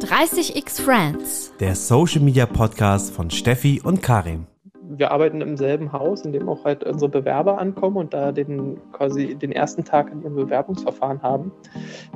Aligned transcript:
30x 0.00 0.80
Friends. 0.80 1.52
Der 1.58 1.74
Social 1.74 2.22
Media 2.22 2.46
Podcast 2.46 3.12
von 3.12 3.30
Steffi 3.30 3.80
und 3.82 4.00
Karim. 4.00 4.46
Wir 4.90 5.10
arbeiten 5.10 5.40
im 5.40 5.56
selben 5.56 5.92
Haus, 5.92 6.24
in 6.24 6.32
dem 6.32 6.48
auch 6.48 6.64
halt 6.64 6.84
unsere 6.84 7.10
Bewerber 7.10 7.58
ankommen 7.58 7.96
und 7.96 8.14
da 8.14 8.30
den 8.30 8.78
quasi 8.92 9.34
den 9.34 9.50
ersten 9.50 9.84
Tag 9.84 10.12
in 10.12 10.22
ihrem 10.22 10.36
Bewerbungsverfahren 10.36 11.20
haben. 11.22 11.50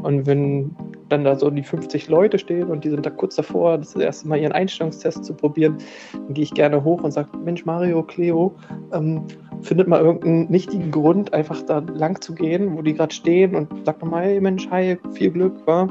Und 0.01 0.27
wenn 0.27 0.77
dann 1.09 1.25
da 1.25 1.37
so 1.37 1.51
die 1.51 1.65
50 1.65 2.09
Leute 2.09 2.39
stehen 2.39 2.71
und 2.71 2.85
die 2.85 2.91
sind 2.91 3.05
da 3.05 3.11
kurz 3.11 3.35
davor, 3.35 3.79
das 3.79 3.97
erste 3.97 4.29
Mal 4.29 4.39
ihren 4.39 4.53
Einstellungstest 4.53 5.25
zu 5.25 5.35
probieren, 5.35 5.79
dann 6.13 6.35
gehe 6.35 6.45
ich 6.45 6.55
gerne 6.55 6.85
hoch 6.85 7.03
und 7.03 7.11
sage, 7.11 7.37
Mensch, 7.45 7.65
Mario, 7.65 8.05
Cleo, 8.05 8.55
ähm, 8.93 9.27
findet 9.63 9.89
mal 9.89 10.01
irgendeinen 10.01 10.49
nichtigen 10.51 10.93
Grund, 10.93 11.35
einfach 11.35 11.61
da 11.63 11.81
lang 11.81 12.21
zu 12.21 12.33
gehen, 12.33 12.77
wo 12.77 12.83
die 12.83 12.95
gerade 12.95 13.13
stehen 13.13 13.57
und 13.57 13.85
sagt 13.85 14.03
nochmal, 14.03 14.23
hey 14.25 14.41
Mensch, 14.41 14.69
hi, 14.71 14.99
viel 15.15 15.33
Glück, 15.33 15.67
war 15.67 15.89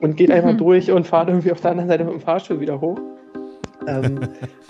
und 0.00 0.16
geht 0.16 0.30
einfach 0.30 0.52
mhm. 0.52 0.58
durch 0.58 0.90
und 0.90 1.06
fahrt 1.06 1.28
irgendwie 1.28 1.52
auf 1.52 1.60
der 1.60 1.72
anderen 1.72 1.88
Seite 1.88 2.04
mit 2.04 2.14
dem 2.14 2.20
Fahrstuhl 2.20 2.60
wieder 2.60 2.80
hoch. 2.80 2.98
Ähm, 3.88 4.20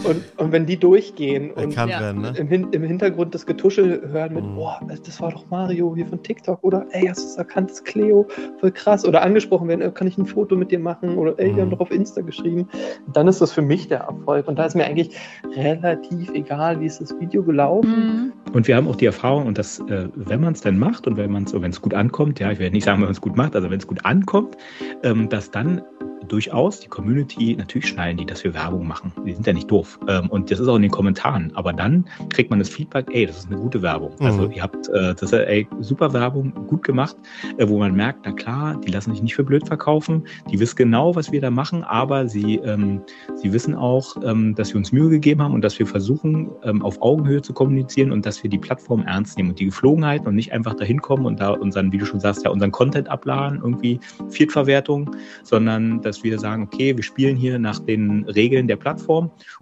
und, 0.04 0.22
und 0.36 0.52
wenn 0.52 0.66
die 0.66 0.76
durchgehen 0.76 1.50
und 1.56 1.76
werden, 1.76 2.22
ne? 2.22 2.34
im, 2.36 2.50
im, 2.50 2.82
Hintergrund 2.82 3.34
das 3.34 3.46
Getuschel 3.46 4.08
hören 4.10 4.34
mit, 4.34 4.44
mhm. 4.44 4.54
boah, 4.54 4.80
das 5.04 5.20
war 5.20 5.32
doch 5.32 5.48
Mario 5.50 5.94
hier 5.94 6.06
von 6.06 6.22
TikTok 6.22 6.62
oder 6.62 6.86
ey, 6.90 7.06
hast 7.06 7.22
du 7.22 7.26
es 7.26 7.36
erkannt, 7.36 7.70
das 7.70 7.78
ist 7.78 7.84
Cleo, 7.84 8.26
voll 8.60 8.72
krass. 8.72 9.04
Oder 9.04 9.22
angesprochen 9.22 9.68
werden, 9.68 9.92
kann 9.94 10.06
ich 10.06 10.18
ein 10.18 10.26
Foto 10.26 10.56
mit 10.56 10.70
dir 10.70 10.78
machen 10.78 11.16
oder 11.16 11.38
ey, 11.38 11.54
wir 11.54 11.62
haben 11.62 11.68
mhm. 11.68 11.72
doch 11.72 11.80
auf 11.80 11.90
Insta 11.90 12.20
geschrieben. 12.20 12.68
Dann 13.12 13.28
ist 13.28 13.40
das 13.40 13.52
für 13.52 13.62
mich 13.62 13.88
der 13.88 14.00
Erfolg. 14.00 14.48
Und 14.48 14.58
da 14.58 14.66
ist 14.66 14.74
mir 14.74 14.84
eigentlich 14.84 15.16
relativ 15.56 16.30
egal, 16.32 16.80
wie 16.80 16.86
ist 16.86 17.00
das 17.00 17.18
Video 17.18 17.42
gelaufen. 17.42 18.32
Mhm. 18.46 18.52
Und 18.52 18.68
wir 18.68 18.76
haben 18.76 18.88
auch 18.88 18.96
die 18.96 19.06
Erfahrung, 19.06 19.46
und 19.46 19.58
das, 19.58 19.80
äh, 19.80 20.08
wenn 20.14 20.40
man 20.40 20.54
es 20.54 20.60
dann 20.60 20.78
macht 20.78 21.06
und 21.06 21.16
wenn 21.16 21.30
man 21.30 21.44
es, 21.44 21.52
wenn 21.52 21.70
es 21.70 21.80
gut 21.80 21.94
ankommt, 21.94 22.40
ja, 22.40 22.50
ich 22.50 22.58
werde 22.58 22.74
nicht 22.74 22.84
sagen, 22.84 22.98
wenn 23.00 23.06
man 23.06 23.12
es 23.12 23.20
gut 23.20 23.36
macht, 23.36 23.54
also 23.54 23.70
wenn 23.70 23.78
es 23.78 23.86
gut 23.86 24.04
ankommt, 24.04 24.56
ähm, 25.02 25.28
dass 25.28 25.50
dann 25.50 25.82
durchaus 26.26 26.80
die 26.80 26.88
Community, 26.88 27.56
natürlich 27.56 27.88
schnallen 27.88 28.16
die, 28.16 28.26
dass 28.26 28.44
wir 28.44 28.54
Werbung 28.54 28.86
machen. 28.86 29.07
Die 29.26 29.34
sind 29.34 29.46
ja 29.46 29.52
nicht 29.52 29.70
doof. 29.70 29.98
Ähm, 30.08 30.28
und 30.30 30.50
das 30.50 30.60
ist 30.60 30.68
auch 30.68 30.76
in 30.76 30.82
den 30.82 30.90
Kommentaren. 30.90 31.52
Aber 31.54 31.72
dann 31.72 32.04
kriegt 32.30 32.50
man 32.50 32.58
das 32.58 32.68
Feedback, 32.68 33.06
ey, 33.12 33.26
das 33.26 33.38
ist 33.38 33.50
eine 33.50 33.60
gute 33.60 33.82
Werbung. 33.82 34.12
Mhm. 34.18 34.26
Also 34.26 34.50
ihr 34.50 34.62
habt, 34.62 34.88
äh, 34.88 35.14
das 35.14 35.22
ist 35.22 35.32
ey, 35.32 35.66
super 35.80 36.12
Werbung, 36.12 36.52
gut 36.66 36.82
gemacht, 36.82 37.16
äh, 37.58 37.68
wo 37.68 37.78
man 37.78 37.94
merkt, 37.94 38.20
na 38.24 38.32
klar, 38.32 38.80
die 38.80 38.90
lassen 38.90 39.12
sich 39.12 39.22
nicht 39.22 39.34
für 39.34 39.44
blöd 39.44 39.66
verkaufen. 39.66 40.24
Die 40.50 40.58
wissen 40.58 40.76
genau, 40.76 41.14
was 41.14 41.32
wir 41.32 41.40
da 41.40 41.50
machen, 41.50 41.84
aber 41.84 42.28
sie, 42.28 42.56
ähm, 42.56 43.02
sie 43.34 43.52
wissen 43.52 43.74
auch, 43.74 44.16
ähm, 44.24 44.54
dass 44.54 44.70
wir 44.70 44.76
uns 44.76 44.92
Mühe 44.92 45.08
gegeben 45.08 45.42
haben 45.42 45.54
und 45.54 45.62
dass 45.62 45.78
wir 45.78 45.86
versuchen, 45.86 46.50
ähm, 46.62 46.82
auf 46.82 47.00
Augenhöhe 47.02 47.42
zu 47.42 47.52
kommunizieren 47.52 48.12
und 48.12 48.26
dass 48.26 48.42
wir 48.42 48.50
die 48.50 48.58
Plattform 48.58 49.02
ernst 49.02 49.36
nehmen 49.36 49.50
und 49.50 49.60
die 49.60 49.66
Geflogenheiten 49.66 50.26
und 50.26 50.34
nicht 50.34 50.52
einfach 50.52 50.74
dahin 50.74 51.00
kommen 51.00 51.26
und 51.26 51.40
da 51.40 51.50
unseren, 51.50 51.92
wie 51.92 51.98
du 51.98 52.06
schon 52.06 52.20
sagst, 52.20 52.44
ja, 52.44 52.50
unseren 52.50 52.72
Content 52.72 53.08
abladen, 53.08 53.60
irgendwie 53.62 54.00
Viertverwertung, 54.28 55.10
sondern 55.42 56.02
dass 56.02 56.22
wir 56.22 56.38
sagen, 56.38 56.62
okay, 56.62 56.96
wir 56.96 57.04
spielen 57.04 57.36
hier 57.36 57.58
nach 57.58 57.78
den 57.78 58.24
Regeln 58.24 58.68
der 58.68 58.76
Plattform 58.76 58.87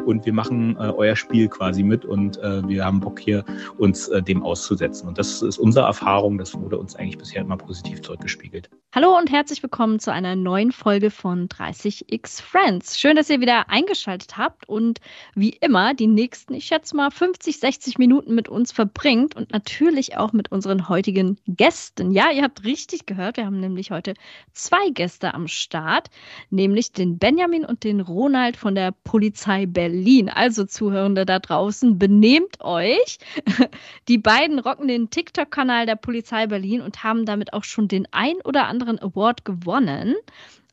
und 0.05 0.24
wir 0.27 0.32
machen 0.32 0.77
äh, 0.77 0.91
euer 0.91 1.16
Spiel 1.16 1.48
quasi 1.48 1.82
mit 1.82 2.05
und 2.05 2.38
äh, 2.38 2.66
wir 2.69 2.84
haben 2.84 3.00
Bock 3.00 3.19
hier 3.19 3.44
uns 3.78 4.08
äh, 4.08 4.22
dem 4.22 4.42
auszusetzen. 4.42 5.08
Und 5.08 5.18
das 5.18 5.42
ist 5.42 5.58
unsere 5.58 5.86
Erfahrung, 5.86 6.38
das 6.38 6.55
wurde 6.55 6.78
uns 6.78 6.94
eigentlich 6.94 7.18
bisher 7.18 7.42
immer 7.42 7.56
positiv 7.56 8.02
zurückgespiegelt. 8.02 8.70
Hallo 8.94 9.14
und 9.18 9.30
herzlich 9.30 9.62
willkommen 9.62 9.98
zu 9.98 10.10
einer 10.10 10.36
neuen 10.36 10.72
Folge 10.72 11.10
von 11.10 11.48
30x 11.48 12.41
Friends. 12.41 12.98
Schön, 12.98 13.16
dass 13.16 13.28
ihr 13.28 13.41
wieder 13.41 13.68
eingeschaltet 13.68 14.38
habt 14.38 14.68
und 14.68 15.00
wie 15.34 15.50
immer 15.50 15.92
die 15.92 16.06
nächsten, 16.06 16.55
ich 16.55 16.64
schätze 16.64 16.96
mal, 16.96 17.11
50, 17.11 17.58
60 17.58 17.98
Minuten 17.98 18.34
mit 18.34 18.48
uns 18.48 18.72
verbringt 18.72 19.36
und 19.36 19.52
natürlich 19.52 20.16
auch 20.16 20.33
mit 20.33 20.50
unseren 20.50 20.88
heutigen 20.88 21.38
Gästen. 21.46 22.11
Ja, 22.11 22.30
ihr 22.30 22.42
habt 22.42 22.64
richtig 22.64 23.05
gehört, 23.05 23.36
wir 23.36 23.44
haben 23.44 23.61
nämlich 23.61 23.90
heute 23.90 24.14
zwei 24.52 24.88
Gäste 24.90 25.34
am 25.34 25.46
Start, 25.46 26.08
nämlich 26.48 26.92
den 26.92 27.18
Benjamin 27.18 27.66
und 27.66 27.84
den 27.84 28.00
Ronald 28.00 28.56
von 28.56 28.74
der 28.74 28.92
Polizei 29.17 29.64
Berlin. 29.64 30.28
Also 30.28 30.67
Zuhörende 30.67 31.25
da 31.25 31.39
draußen, 31.39 31.98
benehmt 31.98 32.61
euch. 32.61 33.17
Die 34.08 34.19
beiden 34.19 34.58
rocken 34.58 34.89
den 34.89 35.08
TikTok-Kanal 35.08 35.86
der 35.86 35.96
Polizei 35.96 36.46
Berlin 36.48 36.83
und 36.83 37.02
haben 37.02 37.24
damit 37.24 37.55
auch 37.55 37.64
schon 37.64 37.89
den 37.89 38.07
ein 38.11 38.35
oder 38.45 38.67
anderen 38.67 38.98
Award 38.98 39.46
gewonnen. 39.46 40.17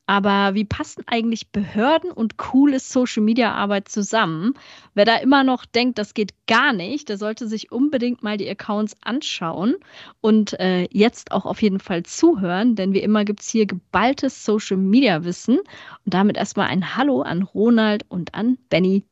Aber 0.06 0.54
wie 0.54 0.66
passen 0.66 1.04
eigentlich 1.08 1.52
Behörden 1.52 2.12
und 2.12 2.38
coole 2.38 2.80
Social-Media-Arbeit 2.80 3.88
zusammen? 3.88 4.54
Wer 4.94 5.06
da 5.06 5.16
immer 5.18 5.46
noch 5.46 5.66
denkt, 5.66 5.98
das 5.98 6.14
geht 6.14 6.34
gar 6.46 6.74
nicht, 6.74 7.08
der 7.08 7.18
sollte 7.18 7.48
sich 7.48 7.72
unbedingt 7.72 8.22
mal 8.22 8.36
die 8.36 8.50
Accounts 8.50 8.98
anschauen 9.02 9.76
und 10.20 10.60
äh, 10.60 10.88
jetzt 10.92 11.32
auch 11.32 11.46
auf 11.46 11.62
jeden 11.62 11.80
Fall 11.80 12.04
zuhören, 12.04 12.76
denn 12.76 12.94
wie 12.94 13.02
immer 13.02 13.24
gibt 13.24 13.42
es 13.42 13.50
hier 13.50 13.66
geballtes 13.66 14.44
Social-Media-Wissen. 14.44 15.58
Und 15.58 16.14
damit 16.14 16.36
erstmal 16.36 16.68
ein 16.68 16.98
Hallo 16.98 17.22
an 17.22 17.44
Ronald 17.44 18.06
und 18.10 18.36
an 18.36 18.58
Benny. 18.70 19.04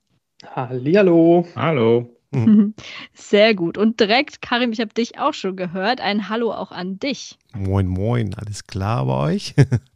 Hallihallo. 0.45 1.47
Hallo. 1.55 2.17
Sehr 3.13 3.53
gut. 3.55 3.77
Und 3.77 3.99
direkt, 3.99 4.41
Karim, 4.41 4.71
ich 4.71 4.79
habe 4.79 4.93
dich 4.93 5.19
auch 5.19 5.33
schon 5.33 5.55
gehört. 5.55 6.01
Ein 6.01 6.29
Hallo 6.29 6.51
auch 6.51 6.71
an 6.71 6.99
dich. 6.99 7.37
Moin, 7.53 7.87
moin. 7.87 8.33
Alles 8.35 8.67
klar 8.67 9.05
bei 9.05 9.33
euch? 9.33 9.55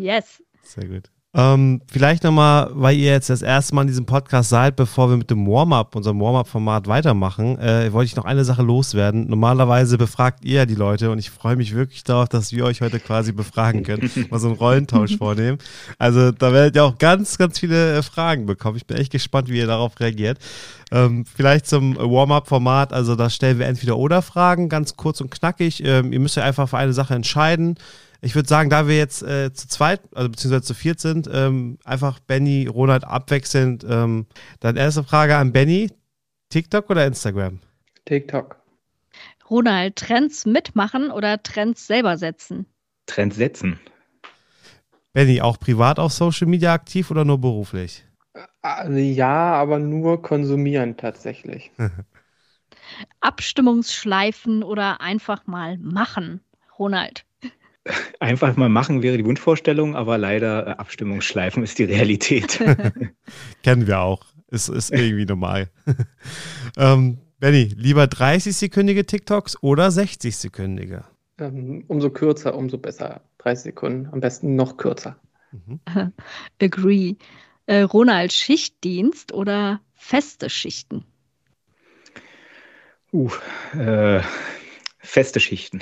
yes. 0.00 0.42
Sehr 0.62 0.86
gut. 0.86 1.10
Ähm, 1.32 1.80
vielleicht 1.86 2.24
nochmal, 2.24 2.70
weil 2.72 2.96
ihr 2.96 3.12
jetzt 3.12 3.30
das 3.30 3.42
erste 3.42 3.72
Mal 3.76 3.82
in 3.82 3.86
diesem 3.86 4.04
Podcast 4.04 4.50
seid, 4.50 4.74
bevor 4.74 5.10
wir 5.10 5.16
mit 5.16 5.30
dem 5.30 5.46
Warm-up, 5.46 5.94
unserem 5.94 6.20
Warm-up-Format 6.20 6.88
weitermachen, 6.88 7.56
äh, 7.60 7.92
wollte 7.92 8.06
ich 8.06 8.16
noch 8.16 8.24
eine 8.24 8.44
Sache 8.44 8.62
loswerden. 8.62 9.28
Normalerweise 9.28 9.96
befragt 9.96 10.44
ihr 10.44 10.56
ja 10.56 10.66
die 10.66 10.74
Leute 10.74 11.08
und 11.12 11.20
ich 11.20 11.30
freue 11.30 11.54
mich 11.54 11.72
wirklich 11.72 12.02
darauf, 12.02 12.28
dass 12.28 12.50
wir 12.50 12.64
euch 12.64 12.80
heute 12.80 12.98
quasi 12.98 13.30
befragen 13.30 13.84
können, 13.84 14.10
mal 14.30 14.40
so 14.40 14.48
einen 14.48 14.56
Rollentausch 14.56 15.18
vornehmen. 15.18 15.58
Also 15.98 16.32
da 16.32 16.52
werdet 16.52 16.74
ihr 16.74 16.84
auch 16.84 16.98
ganz, 16.98 17.38
ganz 17.38 17.60
viele 17.60 17.98
äh, 17.98 18.02
Fragen 18.02 18.46
bekommen. 18.46 18.76
Ich 18.76 18.86
bin 18.86 18.96
echt 18.96 19.12
gespannt, 19.12 19.48
wie 19.48 19.58
ihr 19.58 19.68
darauf 19.68 20.00
reagiert. 20.00 20.38
Ähm, 20.90 21.24
vielleicht 21.24 21.68
zum 21.68 21.96
Warm-up-Format, 21.96 22.92
also 22.92 23.14
da 23.14 23.30
stellen 23.30 23.60
wir 23.60 23.66
entweder 23.66 23.96
oder 23.98 24.22
Fragen, 24.22 24.68
ganz 24.68 24.96
kurz 24.96 25.20
und 25.20 25.30
knackig. 25.30 25.84
Ähm, 25.84 26.12
ihr 26.12 26.18
müsst 26.18 26.36
ja 26.36 26.42
einfach 26.42 26.68
für 26.68 26.78
eine 26.78 26.92
Sache 26.92 27.14
entscheiden. 27.14 27.76
Ich 28.22 28.34
würde 28.34 28.48
sagen, 28.48 28.68
da 28.68 28.86
wir 28.86 28.96
jetzt 28.96 29.22
äh, 29.22 29.52
zu 29.52 29.66
zweit, 29.68 30.00
also 30.14 30.28
beziehungsweise 30.28 30.62
zu 30.64 30.74
viert 30.74 31.00
sind, 31.00 31.28
ähm, 31.32 31.78
einfach 31.84 32.20
Benny, 32.20 32.66
Ronald 32.66 33.04
abwechselnd. 33.04 33.84
Ähm, 33.88 34.26
dann 34.60 34.76
erste 34.76 35.04
Frage 35.04 35.36
an 35.36 35.52
Benny: 35.52 35.90
TikTok 36.50 36.90
oder 36.90 37.06
Instagram? 37.06 37.60
TikTok. 38.04 38.56
Ronald, 39.48 39.96
Trends 39.96 40.46
mitmachen 40.46 41.10
oder 41.10 41.42
Trends 41.42 41.86
selber 41.86 42.18
setzen? 42.18 42.66
Trends 43.06 43.36
setzen. 43.36 43.80
Benny, 45.12 45.40
auch 45.40 45.58
privat 45.58 45.98
auf 45.98 46.12
Social 46.12 46.46
Media 46.46 46.72
aktiv 46.72 47.10
oder 47.10 47.24
nur 47.24 47.40
beruflich? 47.40 48.04
Also 48.62 48.96
ja, 48.96 49.54
aber 49.54 49.78
nur 49.78 50.22
konsumieren 50.22 50.96
tatsächlich. 50.96 51.72
Abstimmungsschleifen 53.20 54.62
oder 54.62 55.00
einfach 55.00 55.46
mal 55.46 55.78
machen, 55.78 56.40
Ronald? 56.78 57.24
Einfach 58.20 58.56
mal 58.56 58.68
machen 58.68 59.02
wäre 59.02 59.16
die 59.16 59.24
Wunschvorstellung, 59.24 59.96
aber 59.96 60.18
leider 60.18 60.66
äh, 60.66 60.70
Abstimmungsschleifen 60.72 61.62
ist 61.62 61.78
die 61.78 61.84
Realität. 61.84 62.58
Kennen 63.62 63.86
wir 63.86 64.00
auch. 64.00 64.24
Ist, 64.48 64.68
ist 64.68 64.90
irgendwie 64.90 65.26
normal. 65.26 65.70
ähm, 66.76 67.18
Benny, 67.38 67.72
lieber 67.76 68.04
30-sekündige 68.04 69.06
TikToks 69.06 69.62
oder 69.62 69.88
60-sekündige? 69.88 71.04
Ähm, 71.38 71.84
umso 71.88 72.10
kürzer, 72.10 72.54
umso 72.54 72.76
besser. 72.76 73.22
30 73.38 73.62
Sekunden, 73.62 74.08
am 74.12 74.20
besten 74.20 74.56
noch 74.56 74.76
kürzer. 74.76 75.16
Mhm. 75.52 75.80
Agree. 76.60 77.14
Äh, 77.66 77.82
Ronald, 77.82 78.32
Schichtdienst 78.32 79.32
oder 79.32 79.80
feste 79.94 80.50
Schichten? 80.50 81.04
Uh, 83.12 83.30
äh, 83.76 84.22
feste 84.98 85.40
Schichten. 85.40 85.80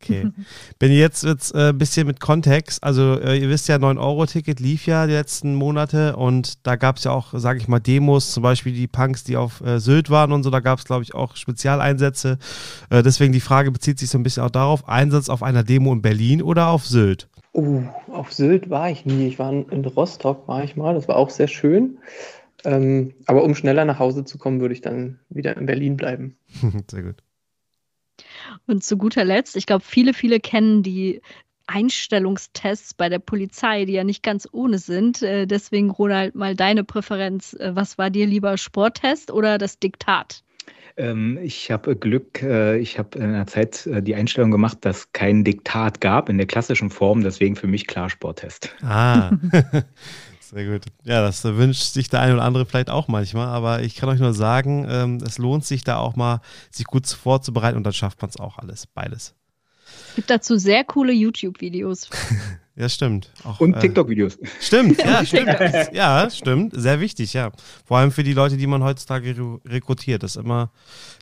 Okay. 0.00 0.30
Wenn 0.78 0.92
jetzt 0.92 1.24
jetzt 1.24 1.54
ein 1.54 1.70
äh, 1.70 1.72
bisschen 1.72 2.06
mit 2.06 2.20
Kontext, 2.20 2.82
also 2.82 3.18
äh, 3.20 3.36
ihr 3.38 3.48
wisst 3.48 3.68
ja, 3.68 3.76
9-Euro-Ticket 3.76 4.60
lief 4.60 4.86
ja 4.86 5.06
die 5.06 5.12
letzten 5.12 5.54
Monate 5.54 6.16
und 6.16 6.66
da 6.66 6.76
gab 6.76 6.96
es 6.96 7.04
ja 7.04 7.12
auch, 7.12 7.34
sage 7.34 7.58
ich 7.58 7.68
mal, 7.68 7.80
Demos, 7.80 8.32
zum 8.32 8.42
Beispiel 8.42 8.72
die 8.72 8.86
Punks, 8.86 9.24
die 9.24 9.36
auf 9.36 9.60
äh, 9.60 9.78
Sylt 9.78 10.10
waren 10.10 10.32
und 10.32 10.42
so, 10.42 10.50
da 10.50 10.60
gab 10.60 10.78
es, 10.78 10.84
glaube 10.84 11.02
ich, 11.02 11.14
auch 11.14 11.36
Spezialeinsätze. 11.36 12.38
Äh, 12.90 13.02
deswegen 13.02 13.32
die 13.32 13.40
Frage 13.40 13.70
bezieht 13.70 13.98
sich 13.98 14.10
so 14.10 14.18
ein 14.18 14.22
bisschen 14.22 14.42
auch 14.42 14.50
darauf, 14.50 14.88
Einsatz 14.88 15.28
auf 15.28 15.42
einer 15.42 15.62
Demo 15.62 15.92
in 15.92 16.02
Berlin 16.02 16.42
oder 16.42 16.68
auf 16.68 16.86
Sylt? 16.86 17.28
Oh, 17.52 17.82
auf 18.10 18.32
Sylt 18.32 18.70
war 18.70 18.90
ich 18.90 19.04
nie. 19.04 19.26
Ich 19.26 19.38
war 19.38 19.52
in 19.52 19.84
Rostock, 19.84 20.48
war 20.48 20.64
ich 20.64 20.76
mal, 20.76 20.94
das 20.94 21.08
war 21.08 21.16
auch 21.16 21.30
sehr 21.30 21.48
schön. 21.48 21.98
Ähm, 22.64 23.14
aber 23.26 23.42
um 23.44 23.54
schneller 23.54 23.84
nach 23.84 23.98
Hause 23.98 24.24
zu 24.24 24.38
kommen, 24.38 24.60
würde 24.60 24.74
ich 24.74 24.80
dann 24.80 25.18
wieder 25.28 25.56
in 25.56 25.66
Berlin 25.66 25.96
bleiben. 25.96 26.36
sehr 26.90 27.02
gut. 27.02 27.22
Und 28.66 28.84
zu 28.84 28.96
guter 28.96 29.24
Letzt, 29.24 29.56
ich 29.56 29.66
glaube, 29.66 29.84
viele, 29.84 30.14
viele 30.14 30.40
kennen 30.40 30.82
die 30.82 31.20
Einstellungstests 31.66 32.94
bei 32.94 33.08
der 33.08 33.18
Polizei, 33.18 33.84
die 33.84 33.92
ja 33.92 34.04
nicht 34.04 34.22
ganz 34.22 34.48
ohne 34.52 34.78
sind. 34.78 35.22
Äh, 35.22 35.46
deswegen, 35.46 35.90
Ronald, 35.90 36.34
mal 36.34 36.54
deine 36.54 36.84
Präferenz. 36.84 37.54
Äh, 37.54 37.74
was 37.74 37.98
war 37.98 38.10
dir 38.10 38.26
lieber, 38.26 38.56
Sporttest 38.58 39.30
oder 39.30 39.58
das 39.58 39.78
Diktat? 39.78 40.42
Ähm, 40.96 41.38
ich 41.42 41.70
habe 41.70 41.96
Glück, 41.96 42.42
äh, 42.42 42.78
ich 42.78 42.98
habe 42.98 43.18
in 43.18 43.24
einer 43.24 43.46
Zeit 43.46 43.88
die 43.90 44.14
Einstellung 44.14 44.50
gemacht, 44.50 44.78
dass 44.82 45.12
kein 45.12 45.44
Diktat 45.44 46.00
gab 46.00 46.28
in 46.28 46.36
der 46.36 46.46
klassischen 46.46 46.90
Form, 46.90 47.22
deswegen 47.22 47.56
für 47.56 47.66
mich 47.66 47.86
klar 47.86 48.10
Sporttest. 48.10 48.74
Ah, 48.82 49.30
sehr 50.52 50.66
gut. 50.66 50.84
Ja, 51.04 51.22
das 51.22 51.42
wünscht 51.44 51.82
sich 51.82 52.10
der 52.10 52.20
eine 52.20 52.34
oder 52.34 52.44
andere 52.44 52.66
vielleicht 52.66 52.90
auch 52.90 53.08
manchmal, 53.08 53.48
aber 53.48 53.82
ich 53.82 53.96
kann 53.96 54.10
euch 54.10 54.20
nur 54.20 54.34
sagen, 54.34 54.86
ähm, 54.88 55.18
es 55.26 55.38
lohnt 55.38 55.64
sich 55.64 55.82
da 55.82 55.96
auch 55.96 56.14
mal, 56.14 56.40
sich 56.70 56.84
gut 56.86 57.06
vorzubereiten 57.06 57.78
und 57.78 57.84
dann 57.84 57.94
schafft 57.94 58.20
man 58.20 58.28
es 58.28 58.38
auch 58.38 58.58
alles, 58.58 58.86
beides. 58.86 59.34
Es 60.10 60.16
gibt 60.16 60.30
dazu 60.30 60.58
sehr 60.58 60.84
coole 60.84 61.12
YouTube-Videos. 61.12 62.10
Ja, 62.74 62.88
stimmt. 62.88 63.30
Auch, 63.44 63.60
und 63.60 63.74
äh, 63.74 63.80
TikTok-Videos. 63.80 64.38
Stimmt, 64.60 64.98
ja, 65.04 65.24
stimmt. 65.26 65.48
ja, 65.92 66.30
stimmt. 66.30 66.72
Sehr 66.74 67.00
wichtig, 67.00 67.34
ja. 67.34 67.50
Vor 67.84 67.98
allem 67.98 68.10
für 68.10 68.22
die 68.22 68.32
Leute, 68.32 68.56
die 68.56 68.66
man 68.66 68.82
heutzutage 68.82 69.34
rekrutiert. 69.66 70.22
Das 70.22 70.36
ist 70.36 70.42
immer 70.42 70.70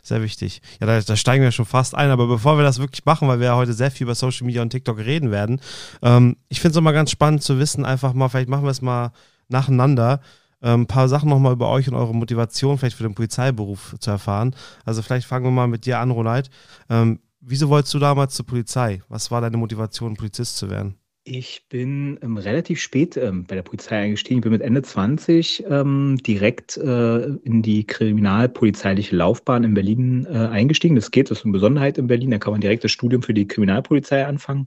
sehr 0.01 0.21
wichtig. 0.21 0.61
Ja, 0.79 0.87
da, 0.87 1.01
da, 1.01 1.15
steigen 1.17 1.43
wir 1.43 1.51
schon 1.51 1.65
fast 1.65 1.93
ein. 1.93 2.09
Aber 2.09 2.27
bevor 2.27 2.57
wir 2.57 2.63
das 2.63 2.79
wirklich 2.79 3.03
machen, 3.03 3.27
weil 3.27 3.39
wir 3.39 3.47
ja 3.47 3.55
heute 3.55 3.73
sehr 3.73 3.91
viel 3.91 4.05
über 4.05 4.15
Social 4.15 4.45
Media 4.45 4.61
und 4.61 4.69
TikTok 4.69 4.97
reden 4.99 5.29
werden, 5.29 5.59
ähm, 6.01 6.37
ich 6.47 6.61
finde 6.61 6.71
es 6.71 6.77
immer 6.77 6.93
ganz 6.93 7.11
spannend 7.11 7.43
zu 7.43 7.59
wissen, 7.59 7.83
einfach 7.83 8.13
mal, 8.13 8.29
vielleicht 8.29 8.49
machen 8.49 8.63
wir 8.63 8.71
es 8.71 8.81
mal 8.81 9.11
nacheinander. 9.49 10.21
Ähm, 10.61 10.81
ein 10.81 10.87
paar 10.87 11.09
Sachen 11.09 11.27
nochmal 11.27 11.53
über 11.53 11.69
euch 11.69 11.89
und 11.89 11.95
eure 11.95 12.15
Motivation 12.15 12.77
vielleicht 12.77 12.95
für 12.95 13.03
den 13.03 13.15
Polizeiberuf 13.15 13.95
zu 13.99 14.09
erfahren. 14.09 14.55
Also 14.85 15.01
vielleicht 15.01 15.27
fangen 15.27 15.45
wir 15.45 15.51
mal 15.51 15.67
mit 15.67 15.85
dir 15.85 15.99
an, 15.99 16.11
Ronald. 16.11 16.49
Ähm, 16.89 17.19
wieso 17.41 17.67
wolltest 17.67 17.93
du 17.93 17.99
damals 17.99 18.35
zur 18.35 18.45
Polizei? 18.45 19.01
Was 19.09 19.31
war 19.31 19.41
deine 19.41 19.57
Motivation, 19.57 20.15
Polizist 20.15 20.55
zu 20.55 20.69
werden? 20.69 21.00
Ich 21.23 21.67
bin 21.69 22.17
ähm, 22.23 22.37
relativ 22.37 22.81
spät 22.81 23.15
ähm, 23.15 23.45
bei 23.45 23.53
der 23.53 23.61
Polizei 23.61 23.95
eingestiegen. 23.95 24.39
Ich 24.39 24.41
bin 24.41 24.53
mit 24.53 24.63
Ende 24.63 24.81
20 24.81 25.65
ähm, 25.69 26.17
direkt 26.25 26.77
äh, 26.77 27.25
in 27.43 27.61
die 27.61 27.85
kriminalpolizeiliche 27.85 29.15
Laufbahn 29.15 29.63
in 29.63 29.75
Berlin 29.75 30.25
äh, 30.25 30.47
eingestiegen. 30.47 30.95
Das 30.95 31.11
geht, 31.11 31.29
das 31.29 31.39
ist 31.39 31.45
eine 31.45 31.51
Besonderheit 31.51 31.99
in 31.99 32.07
Berlin. 32.07 32.31
Da 32.31 32.39
kann 32.39 32.53
man 32.53 32.61
direkt 32.61 32.83
das 32.83 32.91
Studium 32.91 33.21
für 33.21 33.35
die 33.35 33.47
Kriminalpolizei 33.47 34.25
anfangen. 34.25 34.65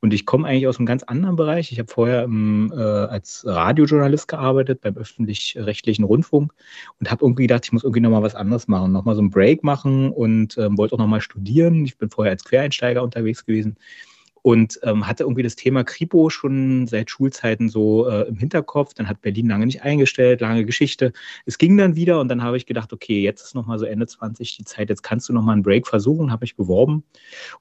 Und 0.00 0.14
ich 0.14 0.26
komme 0.26 0.46
eigentlich 0.46 0.68
aus 0.68 0.78
einem 0.78 0.86
ganz 0.86 1.02
anderen 1.02 1.34
Bereich. 1.34 1.72
Ich 1.72 1.80
habe 1.80 1.90
vorher 1.92 2.22
ähm, 2.22 2.72
äh, 2.72 2.80
als 2.80 3.42
Radiojournalist 3.44 4.28
gearbeitet 4.28 4.82
beim 4.82 4.96
öffentlich-rechtlichen 4.96 6.04
Rundfunk 6.04 6.52
und 7.00 7.10
habe 7.10 7.24
irgendwie 7.24 7.48
gedacht, 7.48 7.64
ich 7.64 7.72
muss 7.72 7.82
irgendwie 7.82 8.02
nochmal 8.02 8.22
was 8.22 8.36
anderes 8.36 8.68
machen, 8.68 8.92
nochmal 8.92 9.16
so 9.16 9.22
einen 9.22 9.30
Break 9.30 9.64
machen 9.64 10.12
und 10.12 10.56
ähm, 10.56 10.78
wollte 10.78 10.94
auch 10.94 11.00
nochmal 11.00 11.20
studieren. 11.20 11.84
Ich 11.84 11.98
bin 11.98 12.10
vorher 12.10 12.30
als 12.30 12.44
Quereinsteiger 12.44 13.02
unterwegs 13.02 13.44
gewesen 13.44 13.76
und 14.46 14.78
ähm, 14.84 15.08
hatte 15.08 15.24
irgendwie 15.24 15.42
das 15.42 15.56
Thema 15.56 15.82
Kripo 15.82 16.30
schon 16.30 16.86
seit 16.86 17.10
Schulzeiten 17.10 17.68
so 17.68 18.08
äh, 18.08 18.28
im 18.28 18.36
Hinterkopf. 18.36 18.94
Dann 18.94 19.08
hat 19.08 19.20
Berlin 19.20 19.48
lange 19.48 19.66
nicht 19.66 19.82
eingestellt, 19.82 20.40
lange 20.40 20.64
Geschichte. 20.64 21.12
Es 21.46 21.58
ging 21.58 21.76
dann 21.76 21.96
wieder 21.96 22.20
und 22.20 22.28
dann 22.28 22.44
habe 22.44 22.56
ich 22.56 22.64
gedacht, 22.64 22.92
okay, 22.92 23.20
jetzt 23.20 23.42
ist 23.42 23.56
nochmal 23.56 23.80
so 23.80 23.86
Ende 23.86 24.06
20 24.06 24.56
die 24.56 24.64
Zeit, 24.64 24.88
jetzt 24.88 25.02
kannst 25.02 25.28
du 25.28 25.32
nochmal 25.32 25.54
einen 25.54 25.64
Break 25.64 25.88
versuchen, 25.88 26.30
habe 26.30 26.44
mich 26.44 26.54
beworben 26.54 27.02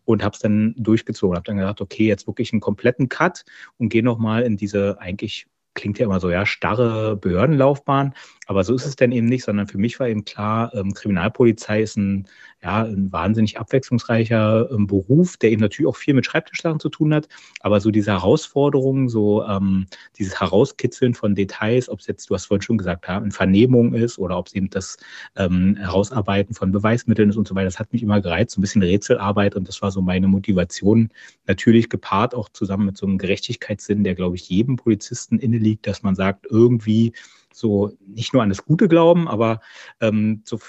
und 0.04 0.24
habe 0.24 0.36
es 0.36 0.40
dann 0.42 0.76
durchgezogen. 0.78 1.36
Habe 1.36 1.46
dann 1.46 1.58
gedacht, 1.58 1.82
okay, 1.82 2.06
jetzt 2.06 2.28
wirklich 2.28 2.54
einen 2.54 2.62
kompletten 2.62 3.10
Cut 3.10 3.46
und 3.80 3.90
gehe 3.90 4.04
nochmal 4.04 4.44
in 4.44 4.56
diese 4.56 5.02
eigentlich 5.02 5.48
klingt 5.74 6.00
ja 6.00 6.06
immer 6.06 6.20
so, 6.20 6.30
ja, 6.30 6.46
starre 6.46 7.16
Behördenlaufbahn. 7.18 8.14
Aber 8.46 8.64
so 8.64 8.74
ist 8.76 8.86
es 8.86 8.96
denn 8.96 9.12
eben 9.12 9.28
nicht, 9.28 9.44
sondern 9.44 9.68
für 9.68 9.78
mich 9.78 10.00
war 10.00 10.08
eben 10.08 10.24
klar, 10.24 10.74
ähm, 10.74 10.94
Kriminalpolizei 10.94 11.82
ist 11.82 11.98
ein, 11.98 12.28
ja, 12.64 12.84
ein 12.84 13.12
wahnsinnig 13.12 13.60
abwechslungsreicher 13.60 14.70
ähm, 14.72 14.88
Beruf, 14.88 15.38
der 15.38 15.52
eben 15.52 15.62
natürlich 15.62 15.88
auch 15.88 15.96
viel 15.96 16.14
mit 16.14 16.26
Schreibtischsachen 16.26 16.80
zu 16.80 16.90
tun 16.90 17.14
hat. 17.14 17.28
Aber 17.62 17.80
so 17.80 17.92
diese 17.92 18.12
Herausforderungen, 18.12 19.10
so 19.10 19.44
ähm, 19.44 19.88
dieses 20.18 20.40
Herauskitzeln 20.40 21.16
von 21.16 21.34
Details, 21.36 21.90
ob 21.90 22.00
es 22.00 22.08
jetzt, 22.08 22.30
du 22.30 22.36
hast 22.36 22.46
vorhin 22.46 22.62
schon 22.62 22.78
gesagt, 22.78 23.08
ja, 23.08 23.18
eine 23.18 23.32
Vernehmung 23.32 23.94
ist 23.94 24.20
oder 24.20 24.38
ob 24.38 24.48
es 24.48 24.54
eben 24.54 24.70
das 24.70 24.98
ähm, 25.36 25.76
Herausarbeiten 25.78 26.54
von 26.54 26.72
Beweismitteln 26.72 27.30
ist 27.30 27.38
und 27.38 27.48
so 27.48 27.56
weiter, 27.56 27.66
das 27.66 27.80
hat 27.80 27.94
mich 27.94 28.04
immer 28.04 28.22
gereizt, 28.22 28.52
so 28.52 28.60
ein 28.60 28.62
bisschen 28.62 28.84
Rätselarbeit 28.84 29.56
und 29.56 29.68
das 29.68 29.82
war 29.82 29.92
so 29.92 30.02
meine 30.02 30.28
Motivation. 30.28 31.10
Natürlich 31.48 31.90
gepaart 31.90 32.36
auch 32.36 32.50
zusammen 32.50 32.86
mit 32.86 32.98
so 32.98 33.08
einem 33.08 33.18
Gerechtigkeitssinn, 33.18 34.04
der, 34.04 34.16
glaube 34.16 34.36
ich, 34.36 34.50
jedem 34.50 34.76
Polizisten 34.76 35.40
inne 35.40 35.58
liegt, 35.58 35.88
dass 35.88 36.04
man 36.04 36.16
sagt, 36.16 36.46
irgendwie 36.50 37.14
so 37.56 37.92
nicht 38.06 38.34
nur 38.34 38.44
an 38.44 38.50
das 38.50 38.66
Gute 38.66 38.88
glauben, 38.88 39.28
aber 39.28 39.62
ähm, 40.02 40.42
so 40.46 40.60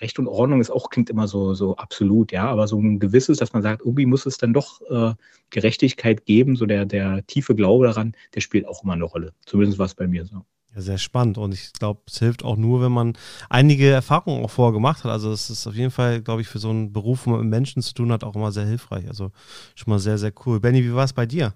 Recht 0.00 0.18
und 0.18 0.28
Ordnung 0.28 0.60
ist 0.60 0.70
auch, 0.70 0.90
klingt 0.90 1.10
immer 1.10 1.26
so, 1.26 1.54
so 1.54 1.76
absolut, 1.76 2.32
ja, 2.32 2.46
aber 2.46 2.68
so 2.68 2.78
ein 2.78 2.98
gewisses, 2.98 3.38
dass 3.38 3.52
man 3.52 3.62
sagt, 3.62 3.80
irgendwie 3.80 4.06
muss 4.06 4.26
es 4.26 4.38
dann 4.38 4.52
doch 4.52 4.80
äh, 4.90 5.14
Gerechtigkeit 5.50 6.26
geben, 6.26 6.56
so 6.56 6.66
der, 6.66 6.84
der 6.84 7.26
tiefe 7.26 7.54
Glaube 7.54 7.86
daran, 7.86 8.14
der 8.34 8.40
spielt 8.40 8.66
auch 8.66 8.84
immer 8.84 8.92
eine 8.92 9.04
Rolle. 9.04 9.32
Zumindest 9.46 9.78
war 9.78 9.86
es 9.86 9.94
bei 9.94 10.06
mir 10.06 10.26
so. 10.26 10.44
Ja, 10.74 10.82
sehr 10.82 10.98
spannend 10.98 11.38
und 11.38 11.54
ich 11.54 11.72
glaube, 11.72 12.02
es 12.06 12.18
hilft 12.18 12.44
auch 12.44 12.56
nur, 12.56 12.82
wenn 12.82 12.92
man 12.92 13.16
einige 13.48 13.88
Erfahrungen 13.90 14.44
auch 14.44 14.50
vorher 14.50 14.72
gemacht 14.72 15.04
hat. 15.04 15.12
Also 15.12 15.32
es 15.32 15.48
ist 15.48 15.66
auf 15.66 15.74
jeden 15.74 15.92
Fall, 15.92 16.20
glaube 16.20 16.42
ich, 16.42 16.48
für 16.48 16.58
so 16.58 16.70
einen 16.70 16.92
Beruf, 16.92 17.26
wo 17.26 17.30
man 17.30 17.40
mit 17.40 17.50
Menschen 17.50 17.80
zu 17.80 17.94
tun 17.94 18.12
hat, 18.12 18.24
auch 18.24 18.34
immer 18.34 18.52
sehr 18.52 18.66
hilfreich. 18.66 19.06
Also 19.08 19.30
schon 19.76 19.90
mal 19.90 19.98
sehr, 19.98 20.18
sehr 20.18 20.32
cool. 20.44 20.60
Benny, 20.60 20.82
wie 20.84 20.94
war 20.94 21.04
es 21.04 21.12
bei 21.12 21.26
dir? 21.26 21.54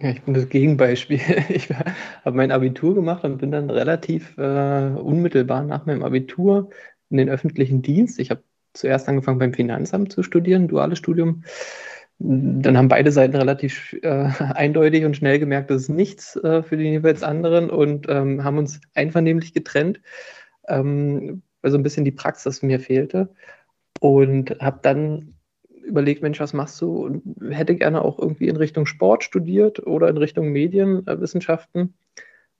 Ja, 0.00 0.10
ich 0.10 0.22
bin 0.22 0.34
das 0.34 0.48
Gegenbeispiel. 0.48 1.20
Ich 1.48 1.70
habe 1.70 2.36
mein 2.36 2.50
Abitur 2.50 2.94
gemacht 2.94 3.24
und 3.24 3.38
bin 3.38 3.50
dann 3.50 3.70
relativ 3.70 4.36
äh, 4.38 4.90
unmittelbar 4.90 5.62
nach 5.62 5.86
meinem 5.86 6.02
Abitur 6.02 6.70
in 7.10 7.16
den 7.18 7.28
öffentlichen 7.28 7.82
Dienst. 7.82 8.18
Ich 8.18 8.30
habe 8.30 8.42
zuerst 8.74 9.08
angefangen 9.08 9.38
beim 9.38 9.54
Finanzamt 9.54 10.12
zu 10.12 10.22
studieren, 10.22 10.68
duales 10.68 10.98
Studium. 10.98 11.44
Dann 12.18 12.76
haben 12.76 12.88
beide 12.88 13.12
Seiten 13.12 13.36
relativ 13.36 13.94
äh, 14.02 14.30
eindeutig 14.38 15.04
und 15.04 15.16
schnell 15.16 15.38
gemerkt, 15.38 15.70
das 15.70 15.82
ist 15.82 15.88
nichts 15.90 16.36
äh, 16.36 16.62
für 16.62 16.76
den 16.76 16.92
jeweils 16.92 17.22
anderen 17.22 17.70
und 17.70 18.06
ähm, 18.08 18.42
haben 18.42 18.58
uns 18.58 18.80
einvernehmlich 18.94 19.52
getrennt, 19.52 20.00
ähm, 20.68 21.42
weil 21.60 21.70
so 21.70 21.78
ein 21.78 21.82
bisschen 21.82 22.04
die 22.04 22.12
Praxis 22.12 22.62
mir 22.62 22.80
fehlte. 22.80 23.34
Und 24.00 24.58
habe 24.60 24.80
dann 24.82 25.35
überlegt, 25.86 26.22
Mensch, 26.22 26.40
was 26.40 26.52
machst 26.52 26.80
du? 26.80 27.06
Und 27.06 27.22
hätte 27.50 27.76
gerne 27.76 28.02
auch 28.02 28.18
irgendwie 28.18 28.48
in 28.48 28.56
Richtung 28.56 28.86
Sport 28.86 29.24
studiert 29.24 29.86
oder 29.86 30.08
in 30.08 30.16
Richtung 30.16 30.50
Medienwissenschaften. 30.50 31.94